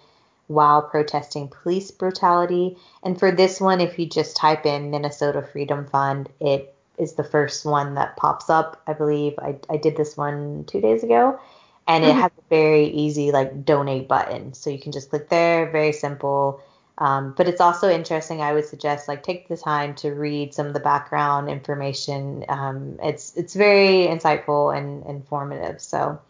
while 0.48 0.82
protesting 0.82 1.50
police 1.50 1.92
brutality. 1.92 2.78
And 3.04 3.20
for 3.20 3.32
this 3.32 3.60
one, 3.60 3.82
if 3.82 4.00
you 4.00 4.06
just 4.06 4.36
type 4.38 4.66
in 4.66 4.92
Minnesota 4.92 5.42
Freedom 5.42 5.86
Fund, 5.88 6.30
it 6.40 6.74
is 6.98 7.14
the 7.14 7.24
first 7.24 7.66
one 7.66 7.96
that 7.96 8.16
pops 8.16 8.50
up. 8.50 8.82
I 8.88 8.94
believe 8.94 9.34
I, 9.40 9.58
I 9.70 9.78
did 9.78 9.98
this 9.98 10.16
one 10.16 10.66
two 10.66 10.80
days 10.80 11.04
ago. 11.04 11.40
And 11.88 12.04
it 12.04 12.12
mm-hmm. 12.12 12.20
has 12.20 12.32
a 12.38 12.50
very 12.50 12.86
easy 12.88 13.32
like 13.32 13.66
donate 13.66 14.08
button. 14.08 14.54
So 14.54 14.70
you 14.70 14.80
can 14.80 14.92
just 14.92 15.10
click 15.10 15.28
there, 15.30 15.70
very 15.70 15.92
simple. 15.92 16.62
Um, 17.02 17.34
but 17.36 17.48
it's 17.48 17.60
also 17.60 17.90
interesting. 17.90 18.42
I 18.42 18.54
would 18.54 18.66
suggest 18.66 19.08
like 19.08 19.24
take 19.24 19.48
the 19.48 19.58
time 19.58 19.96
to 19.96 20.12
read 20.12 20.54
some 20.54 20.68
of 20.68 20.74
the 20.76 20.80
background 20.80 21.50
information. 21.50 22.46
Um, 22.48 23.00
it's 23.02 23.36
it's 23.36 23.56
very 23.56 24.06
insightful 24.06 24.78
and 24.78 25.04
informative. 25.08 25.82
So 25.82 26.22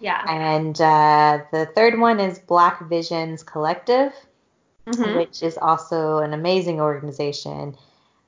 yeah. 0.00 0.22
And 0.30 0.78
uh, 0.78 1.44
the 1.50 1.64
third 1.74 1.98
one 1.98 2.20
is 2.20 2.38
Black 2.40 2.86
Visions 2.90 3.42
Collective, 3.42 4.12
mm-hmm. 4.86 5.16
which 5.16 5.42
is 5.42 5.56
also 5.56 6.18
an 6.18 6.34
amazing 6.34 6.78
organization. 6.78 7.74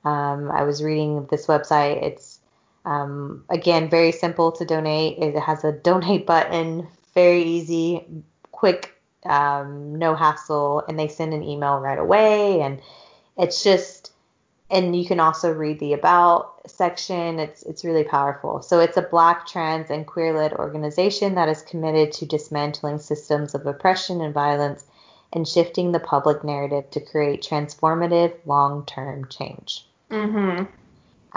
Um, 0.02 0.50
I 0.50 0.62
was 0.62 0.82
reading 0.82 1.26
this 1.30 1.48
website. 1.48 2.02
It's 2.02 2.40
um, 2.86 3.44
again 3.50 3.90
very 3.90 4.12
simple 4.12 4.52
to 4.52 4.64
donate. 4.64 5.18
It 5.18 5.38
has 5.38 5.64
a 5.64 5.72
donate 5.72 6.24
button, 6.24 6.88
very 7.12 7.42
easy, 7.42 8.06
quick 8.52 8.99
um, 9.24 9.94
no 9.96 10.14
hassle, 10.14 10.84
and 10.88 10.98
they 10.98 11.08
send 11.08 11.34
an 11.34 11.42
email 11.42 11.78
right 11.78 11.98
away. 11.98 12.60
And 12.60 12.80
it's 13.36 13.62
just, 13.62 14.12
and 14.70 14.94
you 14.94 15.06
can 15.06 15.20
also 15.20 15.52
read 15.52 15.78
the 15.80 15.92
about 15.92 16.60
section. 16.66 17.38
It's 17.38 17.62
it's 17.62 17.84
really 17.84 18.04
powerful. 18.04 18.62
So 18.62 18.80
it's 18.80 18.96
a 18.96 19.02
Black, 19.02 19.46
trans, 19.46 19.90
and 19.90 20.06
queer-led 20.06 20.52
organization 20.52 21.34
that 21.34 21.48
is 21.48 21.62
committed 21.62 22.12
to 22.12 22.26
dismantling 22.26 22.98
systems 22.98 23.54
of 23.54 23.66
oppression 23.66 24.20
and 24.20 24.32
violence 24.32 24.84
and 25.32 25.46
shifting 25.46 25.92
the 25.92 26.00
public 26.00 26.42
narrative 26.42 26.90
to 26.90 27.00
create 27.00 27.42
transformative 27.42 28.34
long-term 28.46 29.28
change. 29.28 29.86
Mm-hmm. 30.10 30.64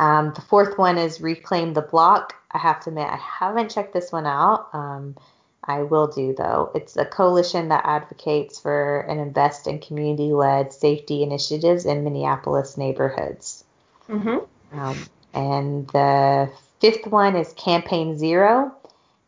Um, 0.02 0.34
the 0.34 0.42
fourth 0.42 0.80
one 0.80 0.98
is 0.98 1.22
Reclaim 1.22 1.74
the 1.74 1.82
Block. 1.82 2.36
I 2.52 2.58
have 2.58 2.80
to 2.82 2.90
admit, 2.90 3.08
I 3.08 3.18
haven't 3.18 3.70
checked 3.70 3.94
this 3.94 4.12
one 4.12 4.26
out. 4.26 4.70
Um, 4.74 5.16
I 5.66 5.84
will 5.84 6.08
do 6.08 6.34
though. 6.34 6.72
It's 6.76 6.98
a 6.98 7.06
coalition 7.06 7.70
that 7.70 7.86
advocates 7.86 8.60
for 8.60 9.02
and 9.02 9.20
invests 9.20 9.68
in 9.68 9.80
community 9.80 10.34
led 10.34 10.74
safety 10.74 11.24
initiatives 11.24 11.86
in 11.86 12.04
Minneapolis 12.04 12.78
neighborhoods. 12.78 13.64
Mm-hmm. 14.10 14.80
Um, 14.80 15.06
and 15.34 15.88
the 15.90 16.52
fifth 16.80 17.08
one 17.08 17.36
is 17.36 17.54
Campaign 17.54 18.18
Zero. 18.18 18.76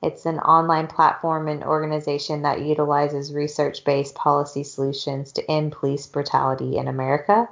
It's 0.03 0.25
an 0.25 0.39
online 0.39 0.87
platform 0.87 1.47
and 1.47 1.63
organization 1.63 2.43
that 2.43 2.61
utilizes 2.61 3.33
research 3.33 3.83
based 3.85 4.13
policy 4.15 4.63
solutions 4.63 5.31
to 5.33 5.51
end 5.51 5.71
police 5.71 6.05
brutality 6.05 6.77
in 6.77 6.87
America. 6.87 7.47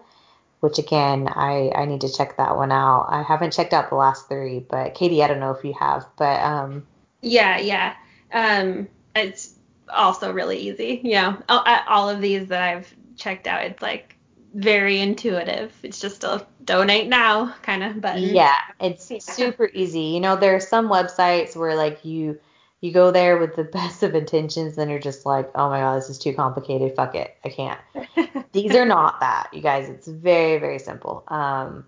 Which 0.59 0.77
again, 0.77 1.27
I, 1.27 1.71
I 1.75 1.85
need 1.85 2.01
to 2.01 2.13
check 2.13 2.37
that 2.37 2.55
one 2.55 2.71
out. 2.71 3.07
I 3.09 3.21
haven't 3.21 3.51
checked 3.51 3.73
out 3.73 3.89
the 3.89 3.95
last 3.95 4.29
three, 4.29 4.59
but 4.59 4.93
Katie, 4.93 5.21
I 5.21 5.27
don't 5.27 5.41
know 5.41 5.51
if 5.51 5.65
you 5.65 5.73
have, 5.77 6.05
but 6.15 6.39
um, 6.39 6.85
yeah, 7.21 7.57
yeah. 7.57 7.95
Um, 8.33 8.87
it's 9.15 9.53
also 9.89 10.31
really 10.31 10.57
easy. 10.57 11.01
Yeah, 11.03 11.37
all, 11.49 11.63
all 11.87 12.09
of 12.09 12.21
these 12.21 12.47
that 12.47 12.61
I've 12.61 12.93
checked 13.15 13.47
out, 13.47 13.63
it's 13.63 13.81
like 13.81 14.15
very 14.53 14.99
intuitive. 14.99 15.73
It's 15.83 15.99
just 15.99 16.23
a 16.23 16.45
donate 16.63 17.07
now 17.07 17.53
kind 17.61 17.83
of 17.83 18.01
button. 18.01 18.23
Yeah, 18.23 18.55
it's 18.79 19.09
yeah. 19.09 19.19
super 19.19 19.69
easy. 19.73 20.01
You 20.01 20.19
know, 20.19 20.35
there 20.35 20.55
are 20.55 20.59
some 20.59 20.89
websites 20.89 21.55
where 21.55 21.75
like 21.75 22.03
you 22.03 22.39
you 22.81 22.91
go 22.91 23.11
there 23.11 23.37
with 23.37 23.55
the 23.55 23.63
best 23.73 24.03
of 24.03 24.15
intentions 24.15 24.77
and 24.77 24.89
you're 24.89 24.99
just 24.99 25.25
like, 25.25 25.49
oh 25.55 25.69
my 25.69 25.79
god, 25.79 25.97
this 25.97 26.09
is 26.09 26.19
too 26.19 26.33
complicated. 26.33 26.95
Fuck 26.95 27.15
it, 27.15 27.35
I 27.43 27.49
can't. 27.49 27.79
These 28.51 28.75
are 28.75 28.85
not 28.85 29.19
that, 29.21 29.49
you 29.53 29.61
guys. 29.61 29.89
It's 29.89 30.07
very 30.07 30.59
very 30.59 30.79
simple. 30.79 31.23
Um, 31.27 31.85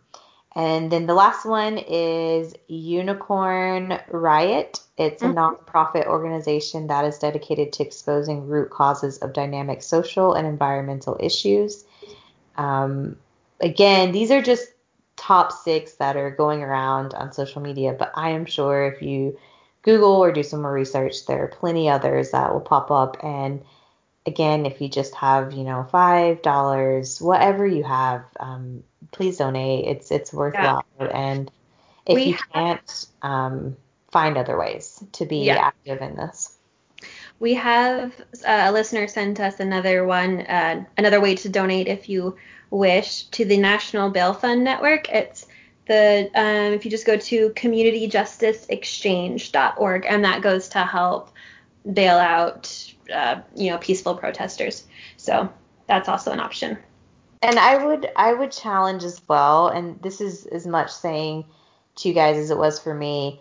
and 0.56 0.90
then 0.90 1.06
the 1.06 1.14
last 1.14 1.46
one 1.46 1.78
is 1.78 2.56
Unicorn 2.68 4.00
Riot. 4.10 4.80
It's 4.98 5.22
a 5.22 5.26
mm-hmm. 5.26 5.38
nonprofit 5.38 6.08
organization 6.08 6.88
that 6.88 7.04
is 7.04 7.18
dedicated 7.18 7.74
to 7.74 7.84
exposing 7.84 8.48
root 8.48 8.70
causes 8.70 9.18
of 9.18 9.34
dynamic 9.34 9.82
social 9.82 10.34
and 10.34 10.48
environmental 10.48 11.18
issues. 11.20 11.84
Um, 12.56 13.18
again, 13.60 14.14
these 14.14 14.32
are 14.32 14.42
just 14.42 14.70
top 15.18 15.52
six 15.52 15.96
that 15.96 16.16
are 16.16 16.32
going 16.32 16.64
around 16.64 17.14
on 17.14 17.34
social 17.34 17.62
media, 17.62 17.94
but 17.98 18.14
I 18.16 18.30
am 18.30 18.46
sure 18.46 18.86
if 18.86 19.02
you 19.02 19.38
Google 19.82 20.14
or 20.14 20.32
do 20.32 20.42
some 20.42 20.62
more 20.62 20.74
research, 20.74 21.26
there 21.26 21.44
are 21.44 21.48
plenty 21.48 21.90
others 21.90 22.32
that 22.32 22.54
will 22.54 22.62
pop 22.62 22.92
up. 22.92 23.18
And 23.24 23.62
again, 24.26 24.66
if 24.66 24.82
you 24.82 24.90
just 24.90 25.14
have, 25.16 25.54
you 25.54 25.64
know, 25.64 25.86
five 25.92 26.42
dollars, 26.42 27.22
whatever 27.22 27.68
you 27.68 27.84
have, 27.84 28.24
um, 28.40 28.84
please 29.12 29.38
donate. 29.38 29.86
It's 29.86 30.12
it's 30.12 30.34
worthwhile. 30.34 30.86
Yeah. 31.00 31.08
And 31.08 31.52
if 32.06 32.16
we 32.16 32.24
you 32.24 32.38
can't, 32.54 33.08
um, 33.22 33.78
find 34.12 34.38
other 34.38 34.58
ways 34.58 35.04
to 35.12 35.26
be 35.26 35.40
yeah. 35.40 35.58
active 35.58 36.02
in 36.02 36.16
this. 36.16 36.58
We 37.40 37.56
have 37.56 38.14
uh, 38.48 38.68
a 38.68 38.72
listener 38.72 39.10
sent 39.10 39.42
us 39.42 39.60
another 39.60 40.06
one, 40.06 40.40
uh, 40.42 40.86
another 40.98 41.20
way 41.20 41.36
to 41.36 41.50
donate 41.50 41.90
if 41.90 42.08
you 42.08 42.38
wish 42.70 43.24
to 43.24 43.44
the 43.44 43.58
National 43.58 44.10
Bail 44.10 44.34
Fund 44.34 44.64
Network. 44.64 45.10
It's 45.10 45.46
the 45.88 46.32
um, 46.34 46.72
if 46.74 46.86
you 46.86 46.92
just 46.92 47.06
go 47.06 47.18
to 47.18 47.50
communityjusticeexchange.org 47.50 50.06
and 50.08 50.24
that 50.24 50.42
goes 50.42 50.70
to 50.70 50.80
help 50.80 51.32
bail 51.94 52.16
out 52.16 52.94
uh, 53.14 53.42
you 53.54 53.70
know 53.70 53.78
peaceful 53.80 54.16
protesters. 54.16 54.88
So 55.18 55.50
that's 55.88 56.08
also 56.08 56.32
an 56.32 56.40
option. 56.40 56.78
And 57.46 57.60
I 57.60 57.86
would 57.86 58.10
I 58.16 58.34
would 58.34 58.52
challenge 58.52 59.04
as 59.04 59.22
well, 59.28 59.68
and 59.68 60.02
this 60.02 60.20
is 60.20 60.48
as 60.48 60.66
much 60.66 60.92
saying 60.92 61.46
to 61.98 62.10
you 62.10 62.16
guys 62.16 62.38
as 62.38 62.50
it 62.50 62.58
was 62.58 62.80
for 62.80 62.96
me. 62.96 63.40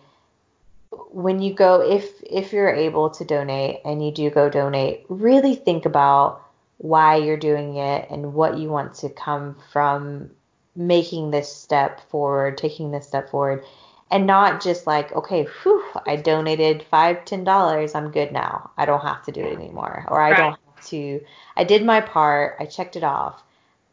When 1.10 1.40
you 1.40 1.54
go 1.54 1.80
if 1.80 2.22
if 2.22 2.52
you're 2.52 2.68
able 2.68 3.08
to 3.08 3.24
donate 3.24 3.80
and 3.82 4.04
you 4.04 4.12
do 4.12 4.28
go 4.28 4.50
donate 4.50 5.06
really 5.08 5.54
think 5.54 5.86
about 5.86 6.42
why 6.76 7.16
you're 7.16 7.38
doing 7.38 7.76
it 7.76 8.06
and 8.10 8.34
what 8.34 8.58
you 8.58 8.68
want 8.68 8.92
to 8.96 9.08
come 9.08 9.56
from 9.72 10.30
making 10.76 11.30
this 11.30 11.50
step 11.50 12.06
forward 12.10 12.58
taking 12.58 12.90
this 12.90 13.08
step 13.08 13.30
forward. 13.30 13.64
And 14.10 14.26
not 14.26 14.62
just 14.62 14.86
like 14.86 15.12
okay 15.12 15.44
whew, 15.62 15.82
i 16.06 16.16
donated 16.16 16.82
five 16.90 17.24
ten 17.24 17.42
dollars 17.42 17.94
i'm 17.94 18.10
good 18.10 18.32
now. 18.32 18.70
I 18.76 18.84
don't 18.84 19.00
have 19.00 19.22
to 19.24 19.32
do 19.32 19.40
it 19.40 19.54
anymore. 19.54 20.04
Or 20.08 20.20
i 20.20 20.32
right. 20.32 20.36
don't 20.36 20.58
have 20.74 20.84
to 20.88 21.24
i 21.56 21.64
did 21.64 21.82
my 21.86 22.02
part 22.02 22.56
i 22.60 22.66
checked 22.66 22.96
it 22.96 23.02
off 23.02 23.42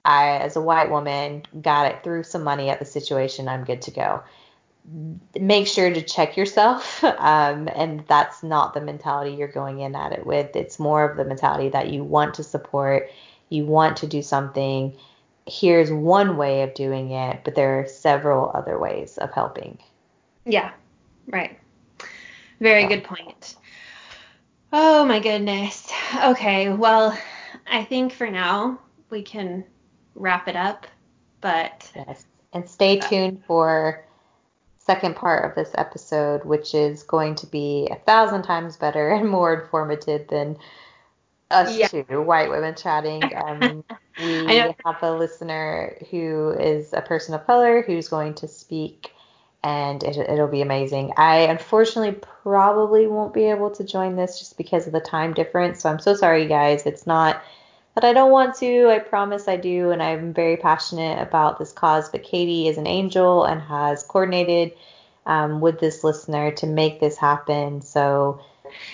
i 0.06 0.38
as 0.38 0.56
a 0.56 0.62
white 0.62 0.90
woman 0.90 1.44
got 1.62 1.86
it 1.92 2.04
threw 2.04 2.24
some 2.24 2.44
money 2.44 2.70
at 2.70 2.80
the 2.80 2.86
situation 2.86 3.48
i'm 3.48 3.64
good 3.64 3.82
to 3.82 3.92
go 3.92 4.24
make 5.40 5.68
sure 5.68 5.92
to 5.92 6.02
check 6.02 6.38
yourself. 6.38 7.04
Um, 7.22 7.70
and 7.76 8.04
that's 8.08 8.42
not 8.42 8.74
the 8.74 8.82
mentality 8.82 9.36
you're 9.36 9.48
going 9.48 9.80
in 9.80 9.96
at 9.96 10.12
it 10.12 10.26
with. 10.26 10.56
It's 10.56 10.80
more 10.80 11.04
of 11.04 11.18
the 11.18 11.24
mentality 11.24 11.70
that 11.70 11.90
you 11.90 12.04
want 12.04 12.34
to 12.36 12.44
support, 12.44 13.12
you 13.50 13.64
want 13.64 13.98
to 13.98 14.08
do 14.08 14.24
something. 14.24 14.96
Here's 15.46 15.92
one 15.92 16.36
way 16.36 16.64
of 16.64 16.74
doing 16.74 17.12
it, 17.12 17.42
but 17.44 17.54
there 17.54 17.80
are 17.80 17.88
several 17.88 18.52
other 18.56 18.80
ways 18.80 19.20
of 19.20 19.32
helping. 19.32 19.78
Yeah, 20.46 20.72
right. 21.28 21.60
Very 22.60 22.88
good 22.88 23.04
point. 23.04 23.56
Oh 24.74 25.06
my 25.06 25.20
goodness. 25.20 25.92
Okay, 26.24 26.70
well, 26.70 27.16
I 27.70 27.84
think 27.84 28.14
for 28.14 28.32
now 28.32 28.80
we 29.12 29.22
can 29.22 29.64
wrap 30.16 30.48
it 30.48 30.56
up, 30.56 30.88
but. 31.42 31.92
Yes. 31.96 32.26
And 32.54 32.70
stay 32.70 33.00
tuned 33.00 33.44
for 33.48 34.04
second 34.78 35.16
part 35.16 35.46
of 35.46 35.56
this 35.56 35.72
episode, 35.78 36.44
which 36.44 36.74
is 36.74 37.04
going 37.04 37.36
to 37.36 37.48
be 37.48 37.88
a 37.92 37.96
thousand 37.96 38.44
times 38.44 38.78
better 38.78 39.10
and 39.10 39.30
more 39.30 39.54
informative 39.54 40.28
than 40.28 40.58
us 41.52 41.76
yeah. 41.76 41.88
two 41.88 42.04
white 42.22 42.50
women 42.50 42.76
chatting. 42.76 43.22
Um, 43.42 43.84
we 44.20 44.46
have 44.58 44.76
a 45.02 45.12
listener 45.14 45.98
who 46.12 46.52
is 46.52 46.94
a 46.94 47.02
person 47.02 47.34
of 47.34 47.46
color 47.48 47.82
who's 47.82 48.08
going 48.08 48.36
to 48.36 48.48
speak, 48.48 49.12
and 49.64 50.04
it, 50.04 50.18
it'll 50.18 50.48
be 50.48 50.62
amazing. 50.62 51.14
I 51.18 51.40
unfortunately 51.40 52.20
probably 52.44 53.08
won't 53.08 53.34
be 53.34 53.46
able 53.46 53.72
to 53.72 53.84
join 53.84 54.16
this 54.16 54.38
just 54.38 54.58
because 54.58 54.86
of 54.86 54.94
the 54.94 55.00
time 55.00 55.34
difference. 55.34 55.82
So 55.82 55.90
I'm 55.90 56.00
so 56.00 56.14
sorry, 56.14 56.46
guys. 56.46 56.86
It's 56.86 57.08
not 57.08 57.42
that 57.96 58.04
I 58.04 58.14
don't 58.14 58.32
want 58.32 58.56
to. 58.58 58.90
I 58.90 59.00
promise 59.00 59.48
I 59.48 59.58
do, 59.58 59.92
and 59.92 60.02
I'm 60.02 60.34
very 60.34 60.58
passionate 60.58 61.22
about 61.22 61.60
this 61.60 61.72
cause. 61.72 62.10
But 62.10 62.24
Katie 62.24 62.68
is 62.68 62.78
an 62.78 62.88
angel 62.88 63.44
and 63.44 63.62
has 63.62 64.04
coordinated 64.04 64.74
um, 65.26 65.62
with 65.62 65.80
this 65.80 66.04
listener 66.04 66.52
to 66.52 66.68
make 66.68 67.00
this 67.00 67.18
happen. 67.18 67.82
So 67.82 68.40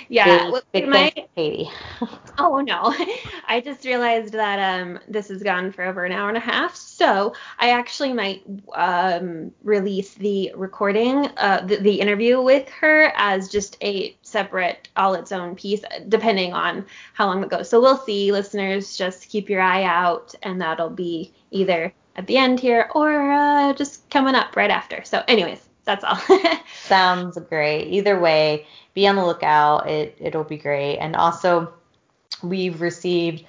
Yeah, 0.10 0.52
big, 0.52 0.64
big 0.72 0.90
my, 0.90 1.14
Katie. 1.36 1.70
oh 2.38 2.60
no, 2.62 2.94
I 3.48 3.62
just 3.64 3.86
realized 3.86 4.34
that 4.34 4.80
um 4.80 5.00
this 5.08 5.30
has 5.30 5.44
gone 5.44 5.72
for 5.72 5.84
over 5.84 6.06
an 6.06 6.12
hour 6.12 6.30
and 6.30 6.38
a 6.38 6.42
half, 6.42 6.76
so 6.76 7.34
I 7.60 7.70
actually 7.72 8.14
might 8.14 8.44
um 8.74 9.52
release 9.64 10.14
the 10.16 10.52
recording, 10.56 11.28
uh, 11.38 11.66
the, 11.66 11.78
the 11.78 12.00
interview 12.00 12.42
with 12.42 12.70
her 12.70 13.12
as 13.16 13.50
just 13.50 13.78
a 13.84 14.16
separate, 14.22 14.90
all 14.96 15.14
its 15.14 15.32
own 15.32 15.56
piece, 15.56 15.84
depending 16.08 16.54
on 16.54 16.86
how 17.14 17.28
long 17.28 17.44
it 17.44 17.50
goes. 17.50 17.70
So 17.70 17.82
we'll 17.82 17.98
see, 17.98 18.32
listeners. 18.32 18.98
Just 18.98 19.30
keep 19.30 19.50
your 19.50 19.62
eye 19.62 19.84
out, 19.84 20.36
and 20.44 20.62
that'll 20.62 20.90
be 20.90 21.34
either 21.52 21.94
at 22.16 22.28
the 22.28 22.38
end 22.38 22.60
here 22.60 22.90
or 22.96 23.32
uh, 23.32 23.74
just 23.74 24.10
coming 24.10 24.36
up 24.36 24.56
right 24.56 24.72
after. 24.72 25.04
So, 25.04 25.24
anyways, 25.28 25.67
that's 25.88 26.04
all. 26.04 26.20
Sounds 26.84 27.38
great. 27.50 27.88
Either 27.88 28.20
way, 28.20 28.68
be 28.94 29.08
on 29.08 29.16
the 29.16 29.26
lookout. 29.26 29.90
It 29.90 30.16
it'll 30.20 30.44
be 30.44 30.58
great. 30.58 30.98
And 30.98 31.16
also, 31.16 31.74
we've 32.44 32.80
received 32.82 33.44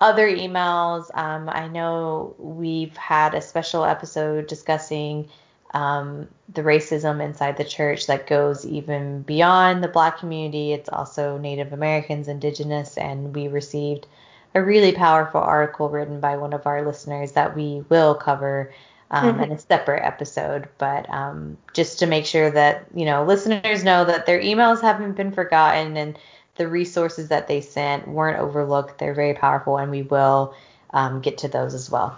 other 0.00 0.28
emails. 0.28 1.10
Um, 1.16 1.48
I 1.48 1.66
know 1.66 2.36
we've 2.38 2.96
had 2.96 3.34
a 3.34 3.40
special 3.40 3.84
episode 3.84 4.46
discussing 4.46 5.28
um, 5.72 6.28
the 6.52 6.62
racism 6.62 7.24
inside 7.24 7.56
the 7.56 7.64
church 7.64 8.06
that 8.06 8.26
goes 8.26 8.64
even 8.64 9.22
beyond 9.22 9.82
the 9.82 9.88
black 9.88 10.18
community. 10.18 10.72
It's 10.72 10.88
also 10.88 11.38
Native 11.38 11.72
Americans, 11.72 12.28
Indigenous, 12.28 12.96
and 12.96 13.34
we 13.34 13.48
received 13.48 14.06
a 14.54 14.62
really 14.62 14.92
powerful 14.92 15.40
article 15.40 15.88
written 15.88 16.20
by 16.20 16.36
one 16.36 16.52
of 16.52 16.66
our 16.66 16.86
listeners 16.86 17.32
that 17.32 17.56
we 17.56 17.84
will 17.88 18.14
cover 18.14 18.72
um, 19.10 19.34
mm-hmm. 19.34 19.44
in 19.44 19.52
a 19.52 19.58
separate 19.58 20.04
episode. 20.04 20.68
But 20.78 21.08
um, 21.10 21.56
just 21.72 21.98
to 22.00 22.06
make 22.06 22.26
sure 22.26 22.50
that 22.50 22.86
you 22.94 23.04
know 23.04 23.24
listeners 23.24 23.84
know 23.84 24.04
that 24.04 24.26
their 24.26 24.40
emails 24.40 24.80
haven't 24.80 25.12
been 25.12 25.32
forgotten 25.32 25.96
and 25.96 26.18
the 26.56 26.68
resources 26.68 27.28
that 27.28 27.48
they 27.48 27.60
sent 27.60 28.06
weren't 28.06 28.38
overlooked. 28.38 28.98
They're 28.98 29.14
very 29.14 29.34
powerful, 29.34 29.78
and 29.78 29.90
we 29.90 30.02
will 30.02 30.54
um, 30.90 31.20
get 31.20 31.38
to 31.38 31.48
those 31.48 31.74
as 31.74 31.90
well. 31.90 32.16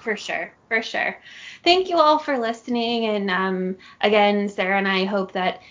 For 0.00 0.16
sure, 0.16 0.52
for 0.68 0.82
sure. 0.82 1.16
Thank 1.64 1.88
you 1.88 1.98
all 1.98 2.18
for 2.18 2.38
listening, 2.38 3.06
and 3.06 3.30
um, 3.30 3.76
again, 4.00 4.48
Sarah 4.48 4.78
and 4.78 4.88
I 4.88 5.04
hope 5.04 5.32
that 5.32 5.62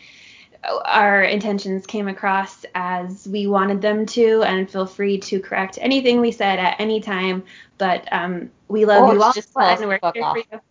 our 0.64 1.23
intentions 1.23 1.86
came 1.86 2.07
across 2.07 2.65
as 2.76 3.27
we 3.27 3.48
wanted 3.48 3.82
them 3.82 4.06
to, 4.07 4.44
and 4.44 4.69
feel 4.69 4.86
free 4.86 5.19
to 5.19 5.40
correct 5.40 5.77
anything 5.82 6.22
we 6.22 6.32
said 6.32 6.60
at 6.60 6.80
any 6.80 7.02
time. 7.02 7.44
But 7.77 8.07
um, 8.11 8.52
we 8.68 8.86
love 8.86 9.10
or 9.10 9.14
you 9.14 9.22
all, 9.22 9.34
just 9.34 9.52
and 9.56 9.88
we're 9.88 9.99
here 10.14 10.23
for 10.23 10.38
you. 10.38 10.61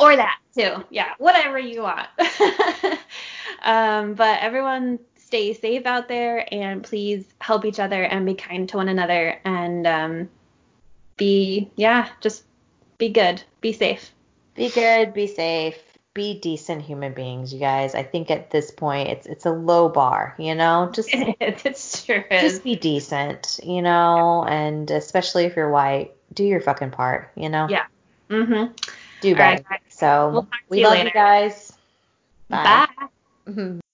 Or 0.00 0.16
that 0.16 0.38
too, 0.56 0.84
yeah, 0.90 1.12
whatever 1.18 1.58
you 1.58 1.82
want. 1.82 2.08
um, 3.62 4.14
but 4.14 4.40
everyone, 4.40 4.98
stay 5.16 5.52
safe 5.52 5.86
out 5.86 6.08
there, 6.08 6.46
and 6.52 6.82
please 6.82 7.24
help 7.40 7.64
each 7.64 7.78
other 7.78 8.02
and 8.02 8.26
be 8.26 8.34
kind 8.34 8.68
to 8.70 8.76
one 8.76 8.88
another, 8.88 9.38
and 9.44 9.86
um, 9.86 10.28
be 11.16 11.70
yeah, 11.76 12.08
just 12.20 12.44
be 12.98 13.10
good, 13.10 13.42
be 13.60 13.72
safe. 13.72 14.10
Be 14.54 14.70
good, 14.70 15.12
be 15.12 15.26
safe 15.26 15.76
be 16.16 16.40
decent 16.40 16.80
human 16.80 17.12
beings, 17.12 17.52
you 17.52 17.60
guys. 17.60 17.94
I 17.94 18.02
think 18.02 18.30
at 18.30 18.50
this 18.50 18.70
point 18.70 19.10
it's 19.10 19.26
it's 19.26 19.44
a 19.44 19.52
low 19.52 19.90
bar, 19.90 20.34
you 20.38 20.54
know. 20.54 20.90
Just 20.94 21.10
it's 21.12 22.04
true. 22.04 22.24
Just 22.30 22.64
be 22.64 22.74
decent, 22.74 23.60
you 23.62 23.82
know, 23.82 24.42
and 24.42 24.90
especially 24.90 25.44
if 25.44 25.54
you're 25.54 25.70
white, 25.70 26.14
do 26.32 26.42
your 26.42 26.60
fucking 26.62 26.90
part, 26.90 27.30
you 27.36 27.50
know. 27.50 27.68
Yeah. 27.68 27.84
Mhm. 28.30 28.72
Do 29.20 29.36
better. 29.36 29.62
Right, 29.70 29.80
so 29.90 30.30
we'll 30.30 30.48
we 30.70 30.82
love 30.82 30.94
later. 30.94 31.08
you 31.08 31.12
guys. 31.12 31.72
Bye. 32.48 32.88
Bye. 33.46 33.72